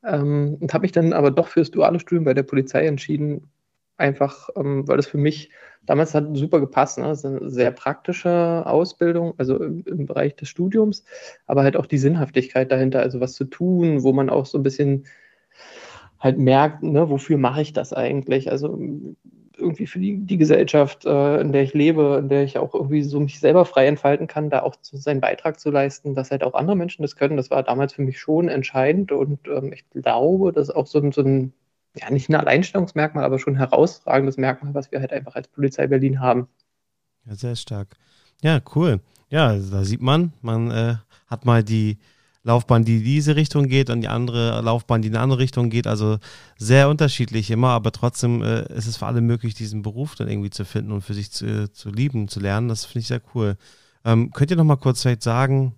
Ähm, 0.05 0.57
und 0.61 0.73
habe 0.73 0.83
mich 0.83 0.93
dann 0.93 1.13
aber 1.13 1.31
doch 1.31 1.49
fürs 1.49 1.71
duale 1.71 2.01
Studium 2.01 2.25
bei 2.25 2.35
der 2.35 2.45
Polizei 2.45 2.87
entschieden, 2.87 3.51
einfach, 3.97 4.49
ähm, 4.57 4.87
weil 4.87 4.97
das 4.97 5.07
für 5.07 5.19
mich 5.19 5.51
damals 5.85 6.15
hat 6.15 6.37
super 6.37 6.61
gepasst. 6.61 6.99
Ne? 6.99 7.05
Das 7.05 7.19
ist 7.19 7.25
eine 7.25 7.51
sehr 7.51 7.71
praktische 7.71 8.65
Ausbildung, 8.67 9.35
also 9.39 9.63
im, 9.63 9.85
im, 9.87 10.07
Bereich 10.07 10.37
des 10.37 10.49
Studiums, 10.49 11.05
aber 11.47 11.63
halt 11.63 11.77
auch 11.77 11.87
die 11.87 11.99
Sinnhaftigkeit 11.99 12.71
dahinter, 12.71 13.01
also 13.01 13.21
was 13.21 13.35
zu 13.35 13.45
tun, 13.45 14.03
wo 14.03 14.13
man 14.13 14.31
auch 14.31 14.47
so 14.47 14.59
ein 14.59 14.63
bisschen 14.63 15.07
halt 16.19 16.39
merkt, 16.39 16.83
ne, 16.83 17.09
wofür 17.11 17.39
mache 17.39 17.63
ich 17.63 17.73
das 17.73 17.93
eigentlich? 17.93 18.51
Also 18.51 18.79
irgendwie 19.57 19.87
für 19.87 19.99
die, 19.99 20.19
die 20.19 20.37
Gesellschaft, 20.37 21.05
äh, 21.07 21.41
in 21.41 21.53
der 21.53 21.63
ich 21.63 21.75
lebe, 21.75 22.19
in 22.21 22.29
der 22.29 22.45
ich 22.45 22.59
auch 22.59 22.75
irgendwie 22.75 23.03
so 23.03 23.21
mich 23.21 23.41
selber 23.41 23.65
frei 23.65 23.87
entfalten 23.87 24.27
kann, 24.27 24.51
da 24.51 24.63
auch 24.63 24.77
zu, 24.77 24.97
seinen 24.97 25.21
Beitrag 25.21 25.59
zu 25.59 25.71
leisten, 25.71 26.15
dass 26.15 26.31
halt 26.31 26.45
auch 26.45 26.55
andere 26.55 26.77
Menschen 26.77 27.03
das 27.03 27.17
können. 27.17 27.37
Das 27.37 27.51
war 27.51 27.63
damals 27.63 27.95
für 27.95 28.03
mich 28.03 28.21
schon 28.21 28.49
entscheidend 28.49 29.13
und 29.13 29.41
ähm, 29.49 29.73
ich 29.73 29.89
glaube, 29.91 30.53
das 30.53 30.69
ist 30.69 30.75
auch 30.75 30.87
so, 30.87 31.11
so 31.11 31.23
ein, 31.23 31.53
ja, 31.97 32.11
nicht 32.11 32.29
ein 32.29 32.35
Alleinstellungsmerkmal, 32.35 33.25
aber 33.25 33.39
schon 33.39 33.55
ein 33.55 33.59
herausragendes 33.59 34.37
Merkmal, 34.37 34.75
was 34.75 34.93
wir 34.93 35.01
halt 35.01 35.13
einfach 35.13 35.35
als 35.35 35.49
Polizei 35.49 35.87
Berlin 35.87 36.21
haben. 36.21 36.49
Ja, 37.27 37.35
sehr 37.35 37.57
stark. 37.57 37.89
Ja, 38.43 38.61
cool. 38.75 39.01
Ja, 39.31 39.55
da 39.55 39.85
sieht 39.85 40.03
man, 40.03 40.33
man 40.43 40.71
äh, 40.71 40.95
hat 41.27 41.45
mal 41.45 41.65
die, 41.65 41.99
Laufbahn, 42.47 42.85
die 42.85 43.03
diese 43.03 43.35
Richtung 43.35 43.67
geht 43.67 43.91
und 43.91 44.03
die 44.03 44.09
andere 44.09 44.61
Laufbahn, 44.63 45.03
die 45.03 45.09
in 45.09 45.15
eine 45.15 45.23
andere 45.25 45.41
Richtung 45.41 45.69
geht. 45.69 45.89
Also 45.89 46.19
sehr 46.57 46.89
unterschiedlich 46.89 47.51
immer, 47.51 47.71
aber 47.71 47.91
trotzdem 47.91 48.41
äh, 48.43 48.73
ist 48.73 48.87
es 48.87 48.97
für 48.97 49.07
alle 49.07 49.21
möglich, 49.21 49.55
diesen 49.55 49.83
Beruf 49.83 50.15
dann 50.15 50.29
irgendwie 50.29 50.51
zu 50.51 50.65
finden 50.65 50.93
und 50.93 51.03
für 51.03 51.15
sich 51.15 51.33
zu, 51.33 51.71
zu 51.73 51.91
lieben, 51.91 52.29
zu 52.29 52.39
lernen. 52.39 52.69
Das 52.69 52.85
finde 52.85 53.01
ich 53.01 53.09
sehr 53.09 53.21
cool. 53.35 53.57
Ähm, 54.05 54.31
könnt 54.31 54.53
ihr 54.53 54.57
noch 54.57 54.65
mal 54.65 54.77
kurz 54.77 55.03
vielleicht 55.03 55.25
sagen, 55.25 55.75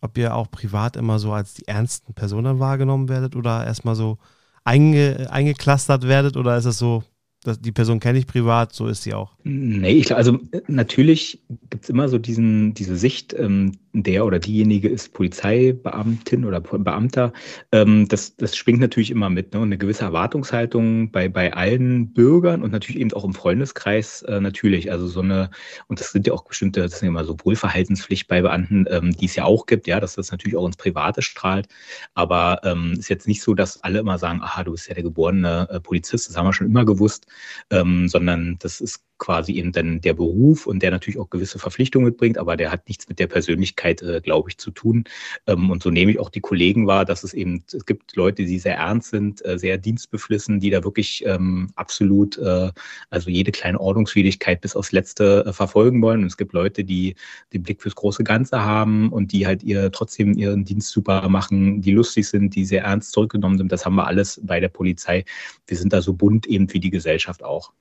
ob 0.00 0.18
ihr 0.18 0.34
auch 0.34 0.50
privat 0.50 0.96
immer 0.96 1.20
so 1.20 1.32
als 1.32 1.54
die 1.54 1.68
ernsten 1.68 2.12
Personen 2.12 2.58
wahrgenommen 2.58 3.08
werdet 3.08 3.36
oder 3.36 3.64
erstmal 3.64 3.94
so 3.94 4.18
einge, 4.64 5.28
eingeklustert 5.30 6.08
werdet 6.08 6.36
oder 6.36 6.56
ist 6.56 6.64
es 6.64 6.78
so, 6.78 7.04
dass 7.42 7.60
die 7.60 7.72
Person 7.72 8.00
kenne 8.00 8.18
ich 8.18 8.26
privat, 8.26 8.74
so 8.74 8.86
ist 8.86 9.02
sie 9.02 9.14
auch? 9.14 9.34
Nee, 9.44 9.92
ich, 9.92 10.14
also 10.14 10.38
natürlich 10.66 11.42
gibt 11.70 11.84
es 11.84 11.90
immer 11.90 12.08
so 12.08 12.18
diesen, 12.18 12.74
diese 12.74 12.96
Sicht, 12.96 13.32
ähm, 13.32 13.72
der 13.92 14.24
oder 14.24 14.38
diejenige 14.38 14.88
ist 14.88 15.12
Polizeibeamtin 15.14 16.44
oder 16.44 16.60
Beamter, 16.60 17.32
ähm, 17.72 18.06
das, 18.08 18.36
das 18.36 18.56
schwingt 18.56 18.80
natürlich 18.80 19.10
immer 19.10 19.30
mit. 19.30 19.52
Ne? 19.52 19.60
Und 19.60 19.68
eine 19.68 19.78
gewisse 19.78 20.04
Erwartungshaltung 20.04 21.10
bei, 21.10 21.28
bei 21.28 21.52
allen 21.52 22.12
Bürgern 22.12 22.62
und 22.62 22.70
natürlich 22.70 23.00
eben 23.00 23.12
auch 23.12 23.24
im 23.24 23.34
Freundeskreis 23.34 24.22
äh, 24.22 24.40
natürlich. 24.40 24.92
Also 24.92 25.08
so 25.08 25.20
eine, 25.20 25.50
und 25.88 25.98
das 25.98 26.12
sind 26.12 26.26
ja 26.26 26.32
auch 26.32 26.44
bestimmte, 26.44 26.82
das 26.82 26.98
sind 26.98 27.06
ja 27.06 27.08
immer 27.08 27.24
so 27.24 27.36
Wohlverhaltenspflicht 27.42 28.28
bei 28.28 28.42
Beamten, 28.42 28.86
ähm, 28.88 29.16
die 29.16 29.26
es 29.26 29.34
ja 29.34 29.44
auch 29.44 29.66
gibt, 29.66 29.86
ja, 29.86 29.98
dass 29.98 30.14
das 30.14 30.30
natürlich 30.30 30.56
auch 30.56 30.66
ins 30.66 30.76
Private 30.76 31.22
strahlt. 31.22 31.66
Aber 32.14 32.60
ähm, 32.64 32.92
ist 32.92 33.08
jetzt 33.08 33.26
nicht 33.26 33.42
so, 33.42 33.54
dass 33.54 33.82
alle 33.82 33.98
immer 33.98 34.18
sagen, 34.18 34.40
aha, 34.42 34.62
du 34.62 34.72
bist 34.72 34.88
ja 34.88 34.94
der 34.94 35.02
geborene 35.02 35.68
äh, 35.70 35.80
Polizist, 35.80 36.28
das 36.28 36.36
haben 36.36 36.46
wir 36.46 36.52
schon 36.52 36.68
immer 36.68 36.84
gewusst, 36.84 37.26
ähm, 37.70 38.08
sondern 38.08 38.56
das 38.58 38.80
ist 38.80 39.04
quasi 39.20 39.52
eben 39.52 39.70
dann 39.70 40.00
der 40.00 40.14
Beruf 40.14 40.66
und 40.66 40.82
der 40.82 40.90
natürlich 40.90 41.20
auch 41.20 41.30
gewisse 41.30 41.60
Verpflichtungen 41.60 42.06
mitbringt, 42.06 42.38
aber 42.38 42.56
der 42.56 42.72
hat 42.72 42.88
nichts 42.88 43.08
mit 43.08 43.20
der 43.20 43.28
Persönlichkeit, 43.28 44.02
äh, 44.02 44.20
glaube 44.20 44.50
ich, 44.50 44.58
zu 44.58 44.72
tun. 44.72 45.04
Ähm, 45.46 45.70
und 45.70 45.82
so 45.82 45.90
nehme 45.90 46.10
ich 46.10 46.18
auch 46.18 46.30
die 46.30 46.40
Kollegen 46.40 46.88
wahr, 46.88 47.04
dass 47.04 47.22
es 47.22 47.34
eben, 47.34 47.62
es 47.72 47.86
gibt 47.86 48.16
Leute, 48.16 48.44
die 48.44 48.58
sehr 48.58 48.76
ernst 48.76 49.10
sind, 49.10 49.44
äh, 49.44 49.58
sehr 49.58 49.78
dienstbeflissen, 49.78 50.58
die 50.58 50.70
da 50.70 50.82
wirklich 50.82 51.24
ähm, 51.26 51.70
absolut, 51.76 52.38
äh, 52.38 52.72
also 53.10 53.30
jede 53.30 53.52
kleine 53.52 53.78
Ordnungswidrigkeit 53.78 54.60
bis 54.60 54.74
aufs 54.74 54.90
Letzte 54.90 55.44
äh, 55.46 55.52
verfolgen 55.52 56.02
wollen. 56.02 56.22
Und 56.22 56.26
es 56.26 56.36
gibt 56.36 56.52
Leute, 56.52 56.82
die 56.82 57.14
den 57.52 57.62
Blick 57.62 57.82
fürs 57.82 57.94
große 57.94 58.24
Ganze 58.24 58.64
haben 58.64 59.12
und 59.12 59.32
die 59.32 59.46
halt 59.46 59.62
ihr 59.62 59.92
trotzdem 59.92 60.32
ihren 60.32 60.64
Dienst 60.64 60.90
super 60.90 61.28
machen, 61.28 61.82
die 61.82 61.92
lustig 61.92 62.26
sind, 62.26 62.54
die 62.54 62.64
sehr 62.64 62.84
ernst 62.84 63.12
zurückgenommen 63.12 63.58
sind. 63.58 63.70
Das 63.70 63.84
haben 63.84 63.96
wir 63.96 64.06
alles 64.06 64.40
bei 64.42 64.60
der 64.60 64.68
Polizei. 64.68 65.24
Wir 65.66 65.76
sind 65.76 65.92
da 65.92 66.00
so 66.00 66.14
bunt 66.14 66.46
eben 66.46 66.72
wie 66.72 66.80
die 66.80 66.90
Gesellschaft 66.90 67.44
auch. 67.44 67.72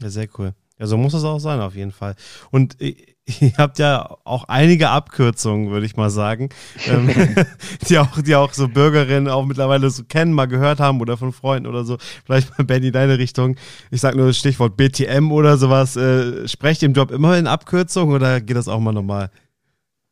Ja, 0.00 0.10
sehr 0.10 0.28
cool. 0.38 0.54
Ja, 0.78 0.86
so 0.86 0.96
muss 0.96 1.12
es 1.12 1.24
auch 1.24 1.38
sein, 1.38 1.60
auf 1.60 1.74
jeden 1.74 1.92
Fall. 1.92 2.14
Und 2.50 2.76
ihr 3.40 3.52
habt 3.58 3.78
ja 3.78 4.16
auch 4.24 4.44
einige 4.44 4.88
Abkürzungen, 4.88 5.70
würde 5.70 5.84
ich 5.86 5.96
mal 5.96 6.10
sagen, 6.10 6.48
ähm, 6.86 7.10
die, 7.88 7.98
auch, 7.98 8.20
die 8.22 8.34
auch 8.34 8.52
so 8.54 8.66
Bürgerinnen 8.68 9.28
auch 9.28 9.44
mittlerweile 9.44 9.90
so 9.90 10.04
kennen, 10.04 10.32
mal 10.32 10.46
gehört 10.46 10.80
haben 10.80 11.00
oder 11.00 11.16
von 11.16 11.32
Freunden 11.32 11.68
oder 11.68 11.84
so. 11.84 11.98
Vielleicht 12.24 12.56
mal, 12.56 12.64
Benny, 12.64 12.90
deine 12.90 13.18
Richtung. 13.18 13.56
Ich 13.90 14.00
sage 14.00 14.16
nur 14.16 14.28
das 14.28 14.38
Stichwort 14.38 14.76
BTM 14.76 15.30
oder 15.32 15.58
sowas. 15.58 15.96
Äh, 15.96 16.48
sprecht 16.48 16.82
ihr 16.82 16.86
im 16.86 16.94
Job 16.94 17.10
immer 17.10 17.38
in 17.38 17.46
Abkürzungen 17.46 18.14
oder 18.14 18.40
geht 18.40 18.56
das 18.56 18.68
auch 18.68 18.80
mal 18.80 18.92
normal? 18.92 19.30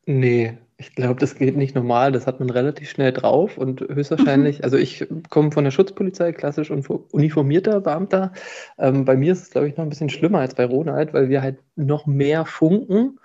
Nee, 0.04 0.56
ich 0.80 0.94
glaube, 0.94 1.18
das 1.18 1.34
geht 1.34 1.56
nicht 1.56 1.74
normal. 1.74 2.12
Das 2.12 2.28
hat 2.28 2.38
man 2.38 2.50
relativ 2.50 2.88
schnell 2.88 3.12
drauf 3.12 3.58
und 3.58 3.80
höchstwahrscheinlich, 3.80 4.58
mhm. 4.58 4.64
also 4.64 4.76
ich 4.76 5.06
komme 5.28 5.50
von 5.50 5.64
der 5.64 5.72
Schutzpolizei, 5.72 6.32
klassisch 6.32 6.70
und 6.70 6.88
uniformierter 6.88 7.80
Beamter. 7.80 8.32
Ähm, 8.78 9.04
bei 9.04 9.16
mir 9.16 9.32
ist 9.32 9.42
es, 9.42 9.50
glaube 9.50 9.68
ich, 9.68 9.76
noch 9.76 9.84
ein 9.84 9.88
bisschen 9.88 10.08
schlimmer 10.08 10.38
als 10.38 10.54
bei 10.54 10.64
Ronald, 10.64 11.12
weil 11.12 11.28
wir 11.28 11.42
halt 11.42 11.58
noch 11.74 12.06
mehr 12.06 12.44
funken. 12.44 13.18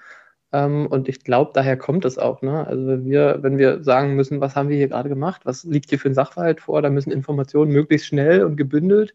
Ähm, 0.51 0.87
und 0.87 1.07
ich 1.07 1.23
glaube, 1.23 1.51
daher 1.53 1.77
kommt 1.77 2.05
es 2.05 2.17
auch. 2.17 2.41
Ne? 2.41 2.65
Also 2.65 3.05
wir, 3.05 3.37
wenn 3.41 3.59
wir 3.59 3.83
sagen 3.83 4.15
müssen, 4.15 4.41
was 4.41 4.55
haben 4.55 4.69
wir 4.69 4.77
hier 4.77 4.89
gerade 4.89 5.09
gemacht, 5.09 5.41
was 5.45 5.63
liegt 5.63 5.89
hier 5.89 5.99
für 5.99 6.09
ein 6.09 6.15
Sachverhalt 6.15 6.59
vor, 6.59 6.81
da 6.81 6.89
müssen 6.89 7.11
Informationen 7.11 7.71
möglichst 7.71 8.07
schnell 8.07 8.43
und 8.43 8.57
gebündelt 8.57 9.13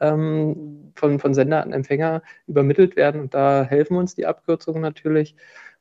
ähm, 0.00 0.92
von, 0.94 1.18
von 1.18 1.32
Sender 1.34 1.62
an 1.62 1.72
Empfänger 1.72 2.22
übermittelt 2.46 2.96
werden. 2.96 3.22
Und 3.22 3.34
da 3.34 3.64
helfen 3.64 3.96
uns 3.96 4.14
die 4.14 4.26
Abkürzungen 4.26 4.82
natürlich. 4.82 5.34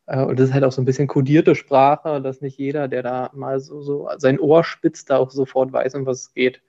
Äh, 0.08 0.24
und 0.24 0.40
das 0.40 0.50
ist 0.50 0.54
halt 0.54 0.64
auch 0.64 0.72
so 0.72 0.82
ein 0.82 0.86
bisschen 0.86 1.08
kodierte 1.08 1.54
Sprache, 1.56 2.22
dass 2.22 2.42
nicht 2.42 2.58
jeder, 2.58 2.88
der 2.88 3.04
da 3.04 3.30
mal 3.34 3.60
so, 3.60 3.82
so 3.82 4.10
sein 4.18 4.40
Ohr 4.40 4.64
spitzt, 4.64 5.10
da 5.10 5.18
auch 5.18 5.30
sofort 5.32 5.72
weiß, 5.72 5.96
um 5.96 6.06
was 6.06 6.22
es 6.22 6.34
geht. 6.34 6.62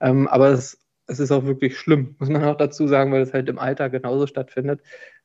Ähm, 0.00 0.26
aber 0.28 0.48
es, 0.50 0.78
es 1.06 1.20
ist 1.20 1.32
auch 1.32 1.44
wirklich 1.44 1.78
schlimm, 1.78 2.16
muss 2.20 2.30
man 2.30 2.44
auch 2.44 2.56
dazu 2.56 2.86
sagen, 2.86 3.12
weil 3.12 3.22
es 3.22 3.34
halt 3.34 3.48
im 3.48 3.58
Alltag 3.58 3.92
genauso 3.92 4.26
stattfindet. 4.26 4.80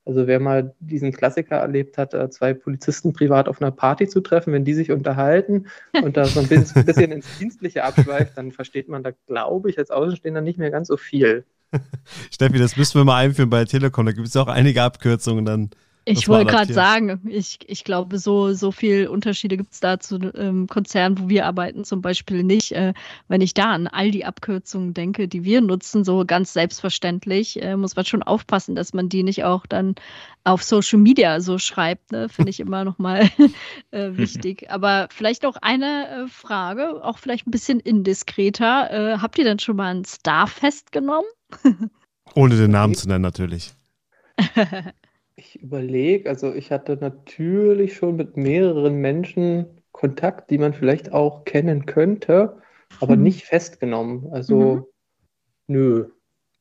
Also 0.05 0.25
wer 0.25 0.39
mal 0.39 0.73
diesen 0.79 1.11
Klassiker 1.11 1.57
erlebt 1.57 1.97
hat, 1.97 2.13
äh, 2.15 2.29
zwei 2.31 2.53
Polizisten 2.53 3.13
privat 3.13 3.47
auf 3.47 3.61
einer 3.61 3.71
Party 3.71 4.07
zu 4.07 4.21
treffen, 4.21 4.53
wenn 4.53 4.65
die 4.65 4.73
sich 4.73 4.91
unterhalten 4.91 5.67
und 6.03 6.17
da 6.17 6.25
so 6.25 6.39
ein 6.39 6.47
bisschen 6.47 7.11
ins 7.11 7.37
Dienstliche 7.37 7.83
abschweift, 7.83 8.35
dann 8.35 8.51
versteht 8.51 8.89
man 8.89 9.03
da, 9.03 9.11
glaube 9.27 9.69
ich, 9.69 9.77
als 9.77 9.91
Außenstehender 9.91 10.41
nicht 10.41 10.57
mehr 10.57 10.71
ganz 10.71 10.87
so 10.87 10.97
viel. 10.97 11.45
Steffi, 12.31 12.57
das 12.57 12.77
müssen 12.77 12.99
wir 12.99 13.05
mal 13.05 13.17
einführen 13.17 13.51
bei 13.51 13.65
Telekom. 13.65 14.07
Da 14.07 14.11
gibt 14.13 14.27
es 14.27 14.35
auch 14.35 14.47
einige 14.47 14.81
Abkürzungen 14.81 15.45
dann. 15.45 15.69
Ich 16.05 16.27
wollte 16.27 16.51
gerade 16.51 16.73
sagen, 16.73 17.21
ich, 17.29 17.59
ich 17.67 17.83
glaube, 17.83 18.17
so, 18.17 18.53
so 18.53 18.71
viel 18.71 19.07
Unterschiede 19.07 19.57
gibt 19.57 19.73
es 19.73 19.79
da 19.79 19.99
zu 19.99 20.17
ähm, 20.35 20.67
Konzernen, 20.67 21.19
wo 21.19 21.29
wir 21.29 21.45
arbeiten, 21.45 21.83
zum 21.83 22.01
Beispiel 22.01 22.43
nicht. 22.43 22.71
Äh, 22.71 22.93
wenn 23.27 23.41
ich 23.41 23.53
da 23.53 23.71
an 23.71 23.87
all 23.87 24.09
die 24.09 24.25
Abkürzungen 24.25 24.93
denke, 24.93 25.27
die 25.27 25.43
wir 25.43 25.61
nutzen, 25.61 26.03
so 26.03 26.25
ganz 26.25 26.53
selbstverständlich, 26.53 27.61
äh, 27.61 27.75
muss 27.75 27.95
man 27.95 28.05
schon 28.05 28.23
aufpassen, 28.23 28.75
dass 28.75 28.93
man 28.93 29.09
die 29.09 29.23
nicht 29.23 29.43
auch 29.43 29.65
dann 29.67 29.95
auf 30.43 30.63
Social 30.63 30.99
Media 30.99 31.41
so 31.41 31.57
schreibt. 31.57 32.11
Ne? 32.11 32.29
Finde 32.29 32.49
ich 32.49 32.59
immer 32.59 32.83
nochmal 32.85 33.29
äh, 33.91 34.11
wichtig. 34.13 34.65
Aber 34.71 35.07
vielleicht 35.11 35.43
noch 35.43 35.57
eine 35.61 36.25
äh, 36.25 36.27
Frage, 36.27 37.03
auch 37.03 37.19
vielleicht 37.19 37.47
ein 37.47 37.51
bisschen 37.51 37.79
indiskreter. 37.79 38.89
Äh, 38.91 39.17
habt 39.19 39.37
ihr 39.37 39.43
denn 39.43 39.59
schon 39.59 39.75
mal 39.75 39.93
ein 39.93 40.05
Starfest 40.05 40.91
genommen? 40.91 41.27
Ohne 42.35 42.55
den 42.55 42.71
Namen 42.71 42.95
zu 42.95 43.07
nennen, 43.07 43.23
natürlich. 43.23 43.73
Ich 45.39 45.61
überlege, 45.61 46.29
also 46.29 46.53
ich 46.53 46.69
hatte 46.69 46.97
natürlich 46.97 47.95
schon 47.95 48.17
mit 48.17 48.35
mehreren 48.35 48.95
Menschen 48.95 49.67
Kontakt, 49.93 50.51
die 50.51 50.57
man 50.57 50.73
vielleicht 50.73 51.13
auch 51.13 51.45
kennen 51.45 51.85
könnte, 51.85 52.57
aber 52.99 53.15
mhm. 53.15 53.23
nicht 53.23 53.45
festgenommen. 53.45 54.27
Also 54.33 54.75
mhm. 54.75 54.85
nö. 55.67 56.09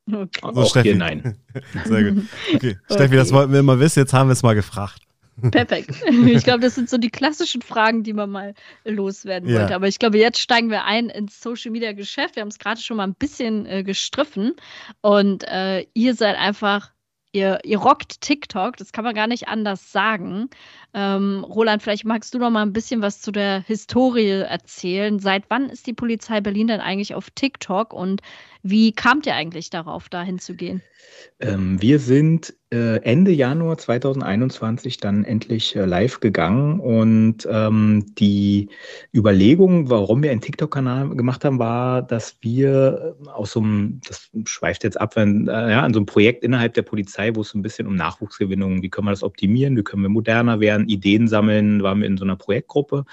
Okay. 0.06 0.28
Also 0.42 0.60
auch 0.60 0.70
Steffi. 0.70 0.88
Hier 0.90 0.96
nein. 0.96 1.36
Sehr 1.84 2.12
gut. 2.12 2.24
Okay. 2.54 2.56
okay. 2.56 2.78
Steffi, 2.94 3.16
das 3.16 3.32
wollten 3.32 3.52
wir 3.52 3.58
immer 3.58 3.80
wissen, 3.80 3.98
jetzt 3.98 4.12
haben 4.12 4.28
wir 4.28 4.32
es 4.32 4.44
mal 4.44 4.54
gefragt. 4.54 5.02
Perfekt. 5.50 5.90
Ich 6.26 6.44
glaube, 6.44 6.60
das 6.60 6.76
sind 6.76 6.88
so 6.88 6.98
die 6.98 7.10
klassischen 7.10 7.62
Fragen, 7.62 8.04
die 8.04 8.12
man 8.12 8.30
mal 8.30 8.54
loswerden 8.84 9.48
ja. 9.48 9.60
wollte. 9.60 9.74
Aber 9.74 9.88
ich 9.88 9.98
glaube, 9.98 10.18
jetzt 10.18 10.38
steigen 10.38 10.70
wir 10.70 10.84
ein 10.84 11.08
ins 11.10 11.40
Social 11.40 11.72
Media 11.72 11.92
Geschäft. 11.92 12.36
Wir 12.36 12.42
haben 12.42 12.48
es 12.48 12.58
gerade 12.58 12.80
schon 12.80 12.96
mal 12.96 13.08
ein 13.08 13.14
bisschen 13.14 13.66
äh, 13.66 13.82
gestriffen. 13.82 14.54
Und 15.00 15.42
äh, 15.48 15.84
ihr 15.94 16.14
seid 16.14 16.36
einfach 16.36 16.92
Ihr, 17.38 17.60
ihr 17.62 17.78
rockt 17.78 18.20
TikTok, 18.20 18.76
das 18.78 18.90
kann 18.90 19.04
man 19.04 19.14
gar 19.14 19.28
nicht 19.28 19.46
anders 19.46 19.92
sagen. 19.92 20.50
Ähm, 20.94 21.44
Roland, 21.44 21.82
vielleicht 21.82 22.04
magst 22.04 22.32
du 22.32 22.38
noch 22.38 22.50
mal 22.50 22.62
ein 22.62 22.72
bisschen 22.72 23.02
was 23.02 23.20
zu 23.20 23.30
der 23.30 23.60
Historie 23.60 24.40
erzählen. 24.40 25.18
Seit 25.18 25.44
wann 25.48 25.68
ist 25.68 25.86
die 25.86 25.92
Polizei 25.92 26.40
Berlin 26.40 26.68
denn 26.68 26.80
eigentlich 26.80 27.14
auf 27.14 27.30
TikTok 27.30 27.92
und 27.92 28.22
wie 28.62 28.92
kamt 28.92 29.26
ihr 29.26 29.34
eigentlich 29.34 29.70
darauf, 29.70 30.08
da 30.08 30.22
hinzugehen? 30.22 30.82
Ähm, 31.40 31.80
wir 31.80 31.98
sind 32.00 32.54
äh, 32.70 32.96
Ende 33.02 33.30
Januar 33.30 33.78
2021 33.78 34.98
dann 34.98 35.24
endlich 35.24 35.74
äh, 35.76 35.84
live 35.84 36.20
gegangen 36.20 36.80
und 36.80 37.48
ähm, 37.50 38.04
die 38.18 38.68
Überlegung, 39.14 39.88
warum 39.88 40.22
wir 40.22 40.32
einen 40.32 40.40
TikTok-Kanal 40.40 41.10
gemacht 41.10 41.44
haben, 41.44 41.58
war, 41.58 42.02
dass 42.02 42.36
wir 42.40 43.16
äh, 43.24 43.28
aus 43.28 43.52
so 43.52 43.60
einem, 43.60 44.00
das 44.06 44.30
schweift 44.44 44.84
jetzt 44.84 45.00
ab, 45.00 45.16
wenn, 45.16 45.48
äh, 45.48 45.70
ja, 45.70 45.82
an 45.82 45.94
so 45.94 46.00
einem 46.00 46.06
Projekt 46.06 46.44
innerhalb 46.44 46.74
der 46.74 46.82
Polizei, 46.82 47.34
wo 47.34 47.42
es 47.42 47.50
so 47.50 47.58
ein 47.58 47.62
bisschen 47.62 47.86
um 47.86 47.94
Nachwuchsgewinnung, 47.94 48.82
wie 48.82 48.90
können 48.90 49.06
wir 49.06 49.12
das 49.12 49.22
optimieren, 49.22 49.76
wie 49.76 49.84
können 49.84 50.02
wir 50.02 50.10
moderner 50.10 50.60
werden, 50.60 50.77
Ideen 50.86 51.28
sammeln, 51.28 51.82
waren 51.82 52.00
wir 52.00 52.06
in 52.06 52.18
so 52.18 52.24
einer 52.24 52.36
Projektgruppe 52.36 53.04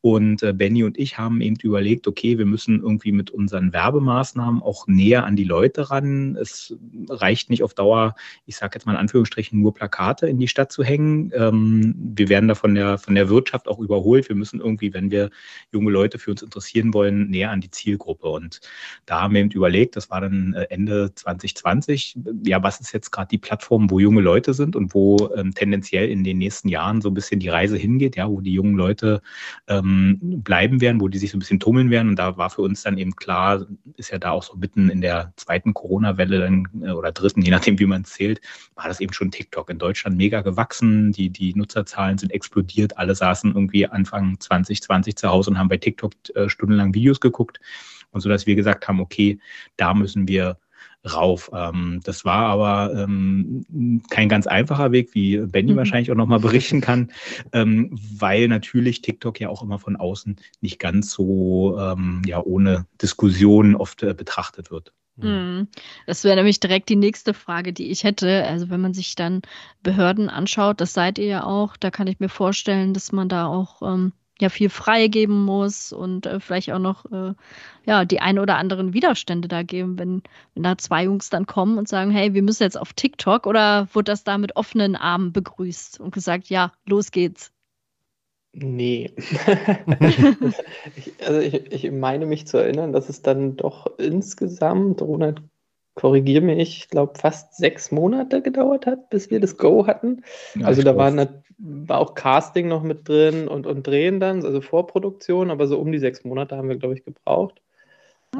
und 0.00 0.44
äh, 0.44 0.52
Benny 0.52 0.84
und 0.84 0.96
ich 0.96 1.18
haben 1.18 1.40
eben 1.40 1.56
überlegt, 1.60 2.06
okay, 2.06 2.38
wir 2.38 2.46
müssen 2.46 2.80
irgendwie 2.80 3.10
mit 3.10 3.32
unseren 3.32 3.72
Werbemaßnahmen 3.72 4.62
auch 4.62 4.86
näher 4.86 5.24
an 5.24 5.34
die 5.34 5.44
Leute 5.44 5.90
ran. 5.90 6.36
Es 6.40 6.76
reicht 7.08 7.50
nicht 7.50 7.64
auf 7.64 7.74
Dauer, 7.74 8.14
ich 8.46 8.56
sage 8.56 8.76
jetzt 8.76 8.86
mal 8.86 8.92
in 8.92 8.98
Anführungsstrichen, 8.98 9.60
nur 9.60 9.74
Plakate 9.74 10.28
in 10.28 10.38
die 10.38 10.46
Stadt 10.46 10.70
zu 10.70 10.84
hängen. 10.84 11.32
Ähm, 11.34 11.96
wir 11.96 12.28
werden 12.28 12.48
da 12.48 12.54
von 12.54 12.76
der, 12.76 12.98
von 12.98 13.16
der 13.16 13.28
Wirtschaft 13.28 13.66
auch 13.66 13.80
überholt. 13.80 14.28
Wir 14.28 14.36
müssen 14.36 14.60
irgendwie, 14.60 14.94
wenn 14.94 15.10
wir 15.10 15.30
junge 15.72 15.90
Leute 15.90 16.20
für 16.20 16.30
uns 16.30 16.42
interessieren 16.42 16.94
wollen, 16.94 17.28
näher 17.28 17.50
an 17.50 17.60
die 17.60 17.70
Zielgruppe. 17.70 18.28
Und 18.28 18.60
da 19.04 19.22
haben 19.22 19.34
wir 19.34 19.40
eben 19.40 19.50
überlegt, 19.50 19.96
das 19.96 20.10
war 20.10 20.20
dann 20.20 20.54
äh, 20.54 20.66
Ende 20.70 21.12
2020, 21.12 22.16
ja, 22.46 22.62
was 22.62 22.80
ist 22.80 22.92
jetzt 22.92 23.10
gerade 23.10 23.28
die 23.28 23.38
Plattform, 23.38 23.90
wo 23.90 23.98
junge 23.98 24.20
Leute 24.20 24.54
sind 24.54 24.76
und 24.76 24.94
wo 24.94 25.28
ähm, 25.34 25.54
tendenziell 25.54 26.08
in 26.08 26.22
den 26.22 26.38
nächsten 26.38 26.68
Jahren 26.68 27.00
so 27.00 27.10
ein 27.10 27.14
bisschen 27.14 27.40
die 27.40 27.48
Reise 27.48 27.76
hingeht, 27.76 28.14
ja, 28.14 28.28
wo 28.28 28.40
die 28.40 28.52
jungen 28.52 28.76
Leute 28.76 29.22
ähm, 29.66 29.87
ähm, 29.88 30.42
bleiben 30.42 30.80
werden, 30.80 31.00
wo 31.00 31.08
die 31.08 31.18
sich 31.18 31.30
so 31.30 31.36
ein 31.36 31.40
bisschen 31.40 31.60
tummeln 31.60 31.90
werden. 31.90 32.10
Und 32.10 32.16
da 32.16 32.36
war 32.36 32.50
für 32.50 32.62
uns 32.62 32.82
dann 32.82 32.98
eben 32.98 33.16
klar, 33.16 33.66
ist 33.96 34.10
ja 34.10 34.18
da 34.18 34.30
auch 34.30 34.42
so 34.42 34.56
mitten 34.56 34.90
in 34.90 35.00
der 35.00 35.32
zweiten 35.36 35.74
Corona-Welle 35.74 36.64
äh, 36.82 36.90
oder 36.90 37.12
dritten, 37.12 37.42
je 37.42 37.50
nachdem, 37.50 37.78
wie 37.78 37.86
man 37.86 38.04
zählt, 38.04 38.40
war 38.74 38.88
das 38.88 39.00
eben 39.00 39.12
schon 39.12 39.30
TikTok 39.30 39.70
in 39.70 39.78
Deutschland 39.78 40.16
mega 40.16 40.42
gewachsen. 40.42 41.12
Die, 41.12 41.30
die 41.30 41.54
Nutzerzahlen 41.54 42.18
sind 42.18 42.32
explodiert. 42.32 42.98
Alle 42.98 43.14
saßen 43.14 43.54
irgendwie 43.54 43.86
Anfang 43.86 44.38
2020 44.38 45.16
zu 45.16 45.28
Hause 45.28 45.50
und 45.50 45.58
haben 45.58 45.68
bei 45.68 45.78
TikTok 45.78 46.12
äh, 46.34 46.48
stundenlang 46.48 46.94
Videos 46.94 47.20
geguckt. 47.20 47.60
Und 48.10 48.20
so, 48.20 48.28
dass 48.28 48.46
wir 48.46 48.56
gesagt 48.56 48.88
haben, 48.88 49.00
okay, 49.00 49.38
da 49.76 49.94
müssen 49.94 50.28
wir 50.28 50.58
rauf. 51.14 51.50
Ähm, 51.52 52.00
das 52.04 52.24
war 52.24 52.46
aber 52.46 52.94
ähm, 52.94 53.64
kein 54.10 54.28
ganz 54.28 54.46
einfacher 54.46 54.92
Weg, 54.92 55.14
wie 55.14 55.38
Benny 55.38 55.72
mhm. 55.72 55.76
wahrscheinlich 55.76 56.10
auch 56.10 56.16
nochmal 56.16 56.40
berichten 56.40 56.80
kann, 56.80 57.12
ähm, 57.52 57.90
weil 58.16 58.48
natürlich 58.48 59.02
TikTok 59.02 59.40
ja 59.40 59.48
auch 59.48 59.62
immer 59.62 59.78
von 59.78 59.96
außen 59.96 60.36
nicht 60.60 60.78
ganz 60.78 61.12
so 61.12 61.78
ähm, 61.78 62.22
ja, 62.26 62.42
ohne 62.42 62.86
Diskussion 63.00 63.74
oft 63.74 64.02
äh, 64.02 64.14
betrachtet 64.14 64.70
wird. 64.70 64.92
Mhm. 65.16 65.68
Das 66.06 66.24
wäre 66.24 66.36
nämlich 66.36 66.60
direkt 66.60 66.88
die 66.88 66.96
nächste 66.96 67.34
Frage, 67.34 67.72
die 67.72 67.90
ich 67.90 68.04
hätte. 68.04 68.44
Also 68.44 68.70
wenn 68.70 68.80
man 68.80 68.94
sich 68.94 69.14
dann 69.16 69.42
Behörden 69.82 70.28
anschaut, 70.28 70.80
das 70.80 70.92
seid 70.92 71.18
ihr 71.18 71.26
ja 71.26 71.44
auch, 71.44 71.76
da 71.76 71.90
kann 71.90 72.06
ich 72.06 72.20
mir 72.20 72.28
vorstellen, 72.28 72.94
dass 72.94 73.12
man 73.12 73.28
da 73.28 73.46
auch 73.46 73.82
ähm, 73.82 74.12
ja 74.40 74.48
viel 74.48 74.70
freigeben 74.70 75.44
muss 75.44 75.92
und 75.92 76.26
äh, 76.26 76.40
vielleicht 76.40 76.72
auch 76.72 76.78
noch 76.78 77.04
äh, 77.10 77.34
ja 77.86 78.04
die 78.04 78.20
ein 78.20 78.38
oder 78.38 78.56
anderen 78.56 78.92
Widerstände 78.92 79.48
da 79.48 79.62
geben, 79.62 79.98
wenn, 79.98 80.22
wenn 80.54 80.62
da 80.62 80.78
zwei 80.78 81.04
Jungs 81.04 81.30
dann 81.30 81.46
kommen 81.46 81.78
und 81.78 81.88
sagen, 81.88 82.10
hey, 82.10 82.34
wir 82.34 82.42
müssen 82.42 82.62
jetzt 82.62 82.78
auf 82.78 82.92
TikTok 82.92 83.46
oder 83.46 83.88
wurde 83.92 84.12
das 84.12 84.24
da 84.24 84.38
mit 84.38 84.56
offenen 84.56 84.96
Armen 84.96 85.32
begrüßt 85.32 86.00
und 86.00 86.12
gesagt, 86.14 86.48
ja, 86.48 86.72
los 86.86 87.10
geht's? 87.10 87.52
Nee. 88.52 89.12
ich, 90.96 91.12
also 91.26 91.40
ich, 91.40 91.72
ich 91.72 91.90
meine 91.90 92.26
mich 92.26 92.46
zu 92.46 92.58
erinnern, 92.58 92.92
dass 92.92 93.08
es 93.08 93.22
dann 93.22 93.56
doch 93.56 93.98
insgesamt, 93.98 95.02
Ronald 95.02 95.42
korrigiere 95.98 96.44
mich, 96.44 96.58
ich 96.58 96.88
glaube, 96.90 97.18
fast 97.18 97.56
sechs 97.56 97.90
Monate 97.90 98.40
gedauert 98.40 98.86
hat, 98.86 99.10
bis 99.10 99.32
wir 99.32 99.40
das 99.40 99.56
Go 99.56 99.88
hatten. 99.88 100.22
Ja, 100.54 100.66
also 100.66 100.82
da 100.82 100.96
war, 100.96 101.08
eine, 101.08 101.42
war, 101.58 101.98
auch 101.98 102.14
Casting 102.14 102.68
noch 102.68 102.84
mit 102.84 103.08
drin 103.08 103.48
und, 103.48 103.66
und 103.66 103.84
Drehen 103.84 104.20
dann, 104.20 104.44
also 104.44 104.60
Vorproduktion, 104.60 105.50
aber 105.50 105.66
so 105.66 105.76
um 105.76 105.90
die 105.90 105.98
sechs 105.98 106.22
Monate 106.22 106.56
haben 106.56 106.68
wir, 106.68 106.76
glaube 106.76 106.94
ich, 106.94 107.04
gebraucht. 107.04 107.60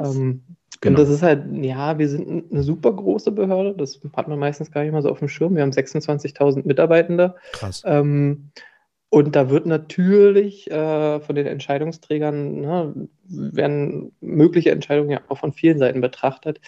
Ähm, 0.01 0.43
genau. 0.79 0.97
Und 0.97 1.03
das 1.03 1.13
ist 1.13 1.21
halt, 1.21 1.43
ja, 1.61 1.99
wir 1.99 2.07
sind 2.07 2.49
eine 2.49 2.63
super 2.63 2.93
große 2.93 3.33
Behörde, 3.33 3.75
das 3.75 3.99
hat 4.15 4.29
man 4.29 4.39
meistens 4.39 4.71
gar 4.71 4.83
nicht 4.83 4.93
mal 4.93 5.01
so 5.01 5.09
auf 5.09 5.19
dem 5.19 5.27
Schirm. 5.27 5.55
Wir 5.55 5.63
haben 5.63 5.71
26.000 5.71 6.65
Mitarbeitende. 6.65 7.35
Krass. 7.51 7.83
Ähm, 7.85 8.51
und 9.09 9.35
da 9.35 9.49
wird 9.49 9.65
natürlich 9.65 10.71
äh, 10.71 11.19
von 11.19 11.35
den 11.35 11.47
Entscheidungsträgern, 11.47 12.61
ne, 12.61 13.09
werden 13.25 14.13
mögliche 14.21 14.71
Entscheidungen 14.71 15.09
ja 15.09 15.19
auch 15.27 15.39
von 15.39 15.51
vielen 15.51 15.79
Seiten 15.79 15.99
betrachtet 15.99 16.61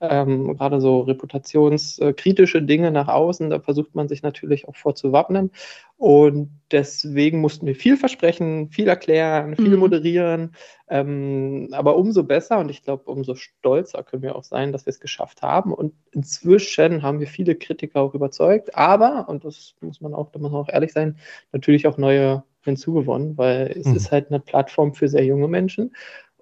ähm, 0.00 0.56
gerade 0.56 0.80
so 0.80 1.00
reputationskritische 1.00 2.62
Dinge 2.62 2.90
nach 2.90 3.08
außen, 3.08 3.50
da 3.50 3.60
versucht 3.60 3.94
man 3.94 4.08
sich 4.08 4.22
natürlich 4.22 4.68
auch 4.68 4.76
vorzuwappnen. 4.76 5.50
Und 5.96 6.50
deswegen 6.70 7.40
mussten 7.40 7.66
wir 7.66 7.74
viel 7.74 7.96
versprechen, 7.96 8.68
viel 8.70 8.88
erklären, 8.88 9.56
viel 9.56 9.70
mhm. 9.70 9.78
moderieren. 9.78 10.54
Ähm, 10.88 11.68
aber 11.72 11.96
umso 11.96 12.24
besser 12.24 12.58
und 12.58 12.70
ich 12.70 12.82
glaube, 12.82 13.10
umso 13.10 13.34
stolzer 13.34 14.02
können 14.02 14.22
wir 14.22 14.36
auch 14.36 14.44
sein, 14.44 14.72
dass 14.72 14.84
wir 14.84 14.90
es 14.90 15.00
geschafft 15.00 15.40
haben. 15.40 15.72
Und 15.72 15.94
inzwischen 16.12 17.02
haben 17.02 17.20
wir 17.20 17.26
viele 17.26 17.54
Kritiker 17.54 18.02
auch 18.02 18.14
überzeugt. 18.14 18.74
Aber, 18.76 19.28
und 19.28 19.44
das 19.44 19.74
muss 19.80 20.02
man 20.02 20.12
auch, 20.12 20.30
da 20.32 20.38
muss 20.38 20.52
man 20.52 20.60
auch 20.60 20.68
ehrlich 20.68 20.92
sein, 20.92 21.16
natürlich 21.52 21.86
auch 21.86 21.96
neue 21.96 22.44
hinzugewonnen, 22.66 23.38
weil 23.38 23.68
es 23.78 23.86
mhm. 23.86 23.96
ist 23.96 24.12
halt 24.12 24.28
eine 24.28 24.40
Plattform 24.40 24.92
für 24.92 25.08
sehr 25.08 25.24
junge 25.24 25.48
Menschen. 25.48 25.94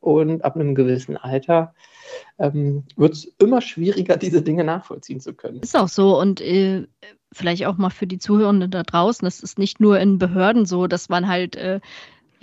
Und 0.05 0.45
ab 0.45 0.55
einem 0.55 0.75
gewissen 0.75 1.17
Alter 1.17 1.75
ähm, 2.39 2.85
wird 2.95 3.15
es 3.15 3.25
immer 3.39 3.63
schwieriger, 3.63 4.17
diese 4.19 4.43
Dinge 4.43 4.63
nachvollziehen 4.63 5.21
zu 5.21 5.33
können. 5.33 5.61
Ist 5.61 5.77
auch 5.77 5.89
so. 5.89 6.21
Und 6.21 6.43
äh, 6.43 6.87
vielleicht 7.33 7.65
auch 7.65 7.79
mal 7.79 7.89
für 7.89 8.07
die 8.07 8.19
Zuhörenden 8.19 8.71
da 8.71 8.83
draußen, 8.83 9.27
es 9.27 9.43
ist 9.43 9.59
nicht 9.59 9.81
nur 9.81 9.99
in 9.99 10.19
Behörden 10.19 10.67
so, 10.67 10.87
dass 10.87 11.09
man 11.09 11.27
halt 11.27 11.57
äh, 11.57 11.81